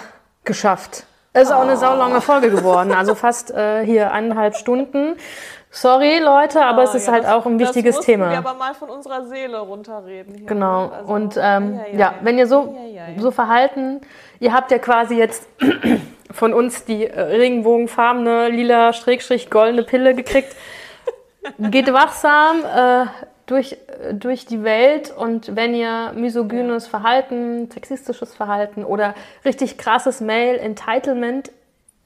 geschafft. 0.44 1.05
Ist 1.35 1.52
auch 1.52 1.60
eine 1.60 1.76
saulange 1.76 2.22
Folge 2.22 2.51
geworden, 2.51 2.93
also 2.93 3.14
fast 3.14 3.51
äh, 3.51 3.85
hier 3.85 4.12
eineinhalb 4.12 4.56
Stunden. 4.56 5.16
Sorry, 5.70 6.19
Leute, 6.19 6.65
aber 6.65 6.82
oh, 6.82 6.85
es 6.85 6.95
ist 6.95 7.07
ja, 7.07 7.12
halt 7.12 7.24
das, 7.24 7.32
auch 7.32 7.47
ein 7.47 7.59
wichtiges 7.59 7.97
das 7.97 8.05
Thema. 8.05 8.31
Wir 8.31 8.39
aber 8.39 8.55
mal 8.55 8.74
von 8.74 8.89
unserer 8.89 9.27
Seele 9.27 9.59
runterreden. 9.59 10.35
Hier. 10.35 10.47
Genau. 10.47 10.89
Also, 10.89 11.12
und 11.12 11.36
ähm, 11.40 11.81
ja, 11.93 11.99
ja, 11.99 12.15
wenn 12.23 12.39
ihr 12.39 12.47
so, 12.47 12.74
so 13.19 13.31
verhalten, 13.31 14.01
ihr 14.40 14.55
habt 14.55 14.70
ja 14.70 14.78
quasi 14.78 15.16
jetzt 15.16 15.47
von 16.31 16.55
uns 16.55 16.85
die 16.85 17.07
äh, 17.07 17.20
regenbogenfarbene, 17.20 18.49
lila, 18.49 18.93
Schrägstrich, 18.95 19.51
goldene 19.51 19.82
Pille 19.82 20.15
gekriegt. 20.15 20.57
Geht 21.59 21.93
wachsam 21.93 22.65
äh, 22.65 23.07
durch, 23.47 23.77
durch 24.12 24.47
die 24.47 24.62
Welt 24.65 25.15
und 25.16 25.55
wenn 25.55 25.74
ihr 25.74 26.12
misogynes 26.15 26.86
Verhalten, 26.86 27.70
sexistisches 27.70 28.35
Verhalten 28.35 28.85
oder 28.85 29.15
richtig 29.45 29.78
krasses 29.78 30.20
Male 30.20 30.59
Entitlement 30.59 31.51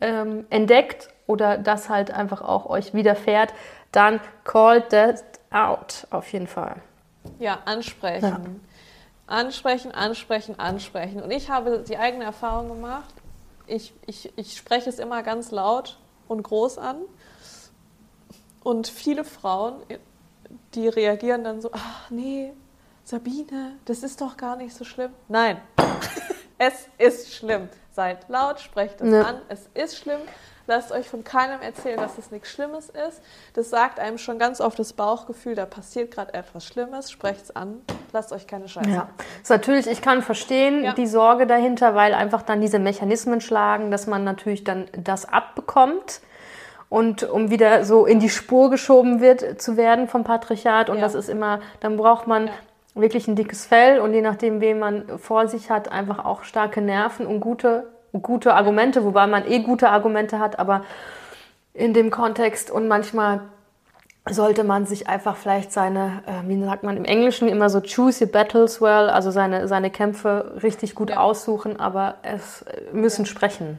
ähm, 0.00 0.46
entdeckt 0.50 1.08
oder 1.32 1.56
das 1.56 1.88
halt 1.88 2.10
einfach 2.10 2.42
auch 2.42 2.66
euch 2.66 2.92
widerfährt, 2.92 3.54
dann 3.90 4.20
call 4.44 4.82
that 4.88 5.24
out 5.50 6.06
auf 6.10 6.32
jeden 6.32 6.46
Fall. 6.46 6.76
Ja, 7.38 7.58
ansprechen. 7.64 8.28
Ja. 8.28 8.40
Ansprechen, 9.26 9.92
ansprechen, 9.92 10.58
ansprechen. 10.58 11.22
Und 11.22 11.30
ich 11.30 11.50
habe 11.50 11.84
die 11.88 11.96
eigene 11.96 12.24
Erfahrung 12.24 12.68
gemacht. 12.68 13.14
Ich, 13.66 13.94
ich, 14.06 14.32
ich 14.36 14.56
spreche 14.56 14.90
es 14.90 14.98
immer 14.98 15.22
ganz 15.22 15.50
laut 15.50 15.98
und 16.28 16.42
groß 16.42 16.78
an. 16.78 16.96
Und 18.62 18.88
viele 18.88 19.24
Frauen, 19.24 19.74
die 20.74 20.88
reagieren 20.88 21.44
dann 21.44 21.60
so, 21.62 21.70
ach 21.72 22.10
nee, 22.10 22.52
Sabine, 23.04 23.76
das 23.86 24.02
ist 24.02 24.20
doch 24.20 24.36
gar 24.36 24.56
nicht 24.56 24.74
so 24.74 24.84
schlimm. 24.84 25.12
Nein, 25.28 25.60
es 26.58 26.88
ist 26.98 27.34
schlimm. 27.34 27.68
Seid 27.92 28.28
laut, 28.28 28.60
sprecht 28.60 29.00
es 29.00 29.12
ja. 29.12 29.22
an, 29.22 29.42
es 29.48 29.68
ist 29.74 29.98
schlimm. 29.98 30.20
Lasst 30.66 30.92
euch 30.92 31.08
von 31.08 31.24
keinem 31.24 31.60
erzählen, 31.60 31.98
dass 31.98 32.18
es 32.18 32.30
nichts 32.30 32.50
Schlimmes 32.50 32.88
ist. 32.88 33.20
Das 33.54 33.70
sagt 33.70 33.98
einem 33.98 34.18
schon 34.18 34.38
ganz 34.38 34.60
oft 34.60 34.78
das 34.78 34.92
Bauchgefühl, 34.92 35.54
da 35.54 35.66
passiert 35.66 36.12
gerade 36.12 36.34
etwas 36.34 36.64
Schlimmes. 36.64 37.10
Sprecht 37.10 37.42
es 37.42 37.56
an. 37.56 37.82
Lasst 38.12 38.32
euch 38.32 38.46
keine 38.46 38.68
Scheiße. 38.68 38.90
Ja. 38.90 39.08
Ist 39.42 39.50
natürlich, 39.50 39.86
ich 39.86 40.02
kann 40.02 40.22
verstehen 40.22 40.84
ja. 40.84 40.92
die 40.92 41.06
Sorge 41.06 41.46
dahinter, 41.46 41.94
weil 41.94 42.14
einfach 42.14 42.42
dann 42.42 42.60
diese 42.60 42.78
Mechanismen 42.78 43.40
schlagen, 43.40 43.90
dass 43.90 44.06
man 44.06 44.24
natürlich 44.24 44.64
dann 44.64 44.86
das 44.92 45.26
abbekommt 45.26 46.20
und 46.88 47.22
um 47.22 47.50
wieder 47.50 47.86
so 47.86 48.04
in 48.04 48.20
die 48.20 48.28
Spur 48.28 48.68
geschoben 48.68 49.22
wird 49.22 49.62
zu 49.62 49.78
werden 49.78 50.08
vom 50.08 50.24
Patriarchat. 50.24 50.90
Und 50.90 50.96
ja. 50.96 51.02
das 51.02 51.14
ist 51.14 51.30
immer, 51.30 51.60
dann 51.80 51.96
braucht 51.96 52.26
man 52.26 52.50
wirklich 52.94 53.26
ein 53.28 53.34
dickes 53.36 53.64
Fell 53.64 53.98
und 53.98 54.12
je 54.12 54.20
nachdem, 54.20 54.60
wen 54.60 54.78
man 54.78 55.18
vor 55.18 55.48
sich 55.48 55.70
hat, 55.70 55.90
einfach 55.90 56.24
auch 56.24 56.44
starke 56.44 56.82
Nerven 56.82 57.26
und 57.26 57.40
gute 57.40 57.86
gute 58.12 58.54
Argumente, 58.54 59.04
wobei 59.04 59.26
man 59.26 59.46
eh 59.50 59.60
gute 59.60 59.88
Argumente 59.90 60.38
hat, 60.38 60.58
aber 60.58 60.82
in 61.74 61.94
dem 61.94 62.10
Kontext 62.10 62.70
und 62.70 62.88
manchmal 62.88 63.40
sollte 64.30 64.62
man 64.62 64.86
sich 64.86 65.08
einfach 65.08 65.36
vielleicht 65.36 65.72
seine, 65.72 66.22
äh, 66.26 66.48
wie 66.48 66.62
sagt 66.62 66.84
man 66.84 66.96
im 66.96 67.04
Englischen 67.04 67.48
immer 67.48 67.70
so 67.70 67.80
choose 67.80 68.24
your 68.24 68.30
battles 68.30 68.80
well, 68.80 69.10
also 69.10 69.30
seine, 69.30 69.66
seine 69.66 69.90
Kämpfe 69.90 70.58
richtig 70.62 70.94
gut 70.94 71.10
ja. 71.10 71.16
aussuchen, 71.16 71.80
aber 71.80 72.16
es 72.22 72.64
müssen 72.92 73.24
ja. 73.24 73.30
sprechen. 73.30 73.78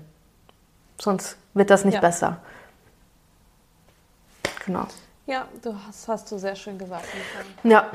Sonst 0.99 1.38
wird 1.53 1.69
das 1.69 1.85
nicht 1.85 1.95
ja. 1.95 2.01
besser. 2.01 2.38
Genau. 4.65 4.85
Ja, 5.26 5.45
du 5.61 5.73
hast, 5.88 6.07
hast 6.07 6.31
du 6.31 6.38
sehr 6.38 6.55
schön 6.55 6.77
gesagt. 6.77 7.05
Ja, 7.64 7.89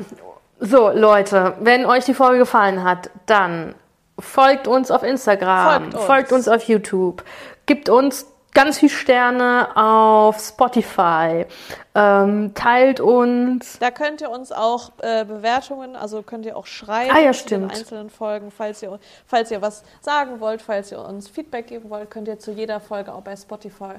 so 0.59 0.90
Leute, 0.90 1.55
wenn 1.60 1.85
euch 1.85 2.05
die 2.05 2.15
Folge 2.15 2.39
gefallen 2.39 2.82
hat, 2.82 3.10
dann 3.27 3.74
folgt 4.19 4.69
uns 4.69 4.90
auf 4.90 5.03
Instagram, 5.03 5.82
Folgt 5.82 5.95
uns. 5.95 6.05
folgt 6.05 6.32
uns 6.32 6.49
auf 6.49 6.62
YouTube, 6.65 7.24
gibt 7.66 7.89
uns 7.89 8.27
ganz 8.55 8.78
viel 8.78 8.89
Sterne 8.89 9.69
auf 9.77 10.40
Spotify, 10.40 11.47
ähm, 11.95 12.53
teilt 12.55 12.99
uns. 12.99 13.78
Da 13.78 13.90
könnt 13.90 14.20
ihr 14.20 14.31
uns 14.31 14.51
auch 14.51 14.90
äh, 14.99 15.24
Bewertungen, 15.24 15.95
also 15.95 16.23
könnt 16.23 16.47
ihr 16.47 16.57
auch 16.57 16.66
schreiben 16.66 17.15
Ah 17.15 17.20
ja, 17.20 17.32
zu 17.32 17.47
den 17.47 17.70
einzelnen 17.70 18.11
Folgen. 18.11 18.51
Falls 18.51 18.82
ihr, 18.82 18.99
falls 19.27 19.51
ihr 19.51 19.62
was 19.62 19.85
sagen 20.01 20.40
wollt, 20.40 20.62
falls 20.62 20.90
ihr 20.90 20.99
uns 21.01 21.28
Feedback 21.28 21.69
geben 21.69 21.90
wollt, 21.90 22.11
könnt 22.11 22.27
ihr 22.27 22.39
zu 22.39 22.51
jeder 22.51 22.81
Folge 22.81 23.12
auch 23.15 23.23
bei 23.23 23.36
Spotify 23.36 23.95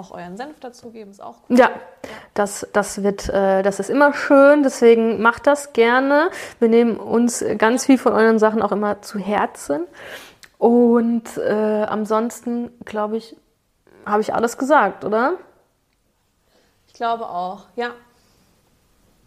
auch 0.00 0.10
euren 0.10 0.36
Senf 0.36 0.58
dazugeben. 0.60 1.10
Ist 1.10 1.22
auch 1.22 1.36
cool. 1.48 1.58
Ja, 1.58 1.70
das, 2.34 2.66
das 2.72 3.02
wird, 3.02 3.28
äh, 3.28 3.62
das 3.62 3.78
ist 3.80 3.90
immer 3.90 4.12
schön, 4.14 4.62
deswegen 4.62 5.20
macht 5.22 5.46
das 5.46 5.72
gerne. 5.72 6.30
Wir 6.58 6.68
nehmen 6.68 6.96
uns 6.96 7.44
ganz 7.58 7.86
viel 7.86 7.98
von 7.98 8.12
euren 8.12 8.38
Sachen 8.38 8.62
auch 8.62 8.72
immer 8.72 9.02
zu 9.02 9.18
Herzen. 9.18 9.86
Und 10.58 11.36
äh, 11.38 11.52
ansonsten, 11.88 12.70
glaube 12.84 13.16
ich, 13.18 13.36
habe 14.06 14.22
ich 14.22 14.34
alles 14.34 14.58
gesagt, 14.58 15.04
oder? 15.04 15.34
Ich 16.88 16.94
glaube 16.94 17.26
auch. 17.26 17.64
Ja, 17.76 17.90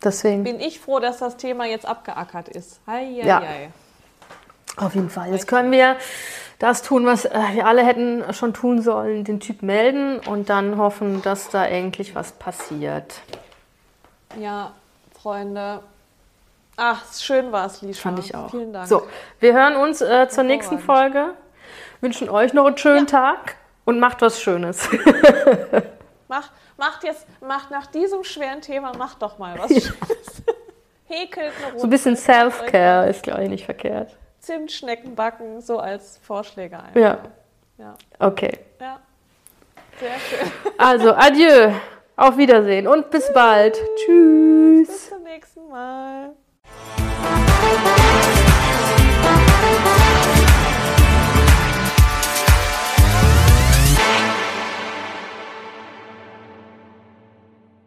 Deswegen, 0.04 0.44
bin 0.44 0.60
ich 0.60 0.80
froh, 0.80 1.00
dass 1.00 1.18
das 1.20 1.38
Thema 1.38 1.66
jetzt 1.66 1.86
abgeackert 1.86 2.50
ist. 2.50 2.82
Hei, 2.86 3.06
hei, 3.22 3.26
Ja. 3.28 3.40
hei. 3.42 3.72
auf 4.78 4.96
jeden 4.96 5.10
Fall. 5.10 5.32
Jetzt 5.32 5.48
können 5.48 5.72
wir 5.72 5.96
das 6.60 6.82
tun, 6.82 7.06
was 7.06 7.26
äh, 7.26 7.40
wir 7.54 7.68
alle 7.68 7.86
hätten 7.86 8.34
schon 8.34 8.54
tun 8.54 8.82
sollen, 8.82 9.24
den 9.24 9.40
Typ 9.40 9.62
melden 9.62 10.20
und 10.20 10.50
dann 10.50 10.78
hoffen, 10.78 11.22
dass 11.22 11.50
da 11.50 11.66
endlich 11.66 12.16
was 12.16 12.34
passiert. 12.34 13.16
Ja, 14.40 14.72
Freunde. 15.22 15.82
Ach, 16.76 17.02
schön 17.14 17.52
war 17.52 17.68
es, 17.68 17.82
Lisha. 17.82 18.02
Fand 18.02 18.20
ich 18.20 18.34
auch. 18.34 18.50
Vielen 18.50 18.74
Dank. 18.74 18.88
So, 18.88 19.04
wir 19.40 19.54
hören 19.54 19.76
uns 19.76 20.02
äh, 20.02 20.28
zur 20.30 20.44
nächsten 20.44 20.80
Folge. 20.80 21.36
Wünschen 22.02 22.30
euch 22.30 22.54
noch 22.54 22.66
einen 22.66 22.78
schönen 22.78 23.08
Tag 23.08 23.56
und 23.86 24.00
macht 24.00 24.22
was 24.22 24.42
Schönes. 24.42 24.90
Macht, 26.30 26.52
macht 26.78 27.04
jetzt, 27.04 27.28
macht 27.42 27.70
nach 27.70 27.86
diesem 27.86 28.24
schweren 28.24 28.60
Thema, 28.60 28.98
macht 28.98 29.22
doch 29.22 29.38
mal 29.38 29.54
was 29.60 29.70
Schönes. 29.70 29.94
Häkelt 31.06 31.52
eine 31.58 31.66
Runde. 31.68 31.80
So 31.80 31.86
ein 31.86 31.90
bisschen 31.92 32.16
Self-Care 32.16 33.08
ist, 33.08 33.22
glaube 33.22 33.44
ich, 33.44 33.50
nicht 33.50 33.66
verkehrt. 33.66 34.18
Zimtschnecken 34.44 35.16
backen, 35.16 35.62
so 35.62 35.80
als 35.80 36.18
Vorschläge 36.18 36.78
ein. 36.78 36.92
Ja, 37.02 37.18
Ja. 37.78 37.96
okay. 38.20 38.52
ja. 38.80 39.00
Sehr 40.00 40.20
schön. 40.20 40.52
Also, 40.78 41.14
adieu. 41.14 41.72
Auf 42.16 42.38
Wiedersehen 42.38 42.88
und 42.88 43.10
bis 43.10 43.32
bald. 43.34 43.76
Tschüss. 44.06 44.88
Bis 44.88 45.10
zum 45.10 45.24
nächsten 45.24 45.68
Mal. 45.70 46.34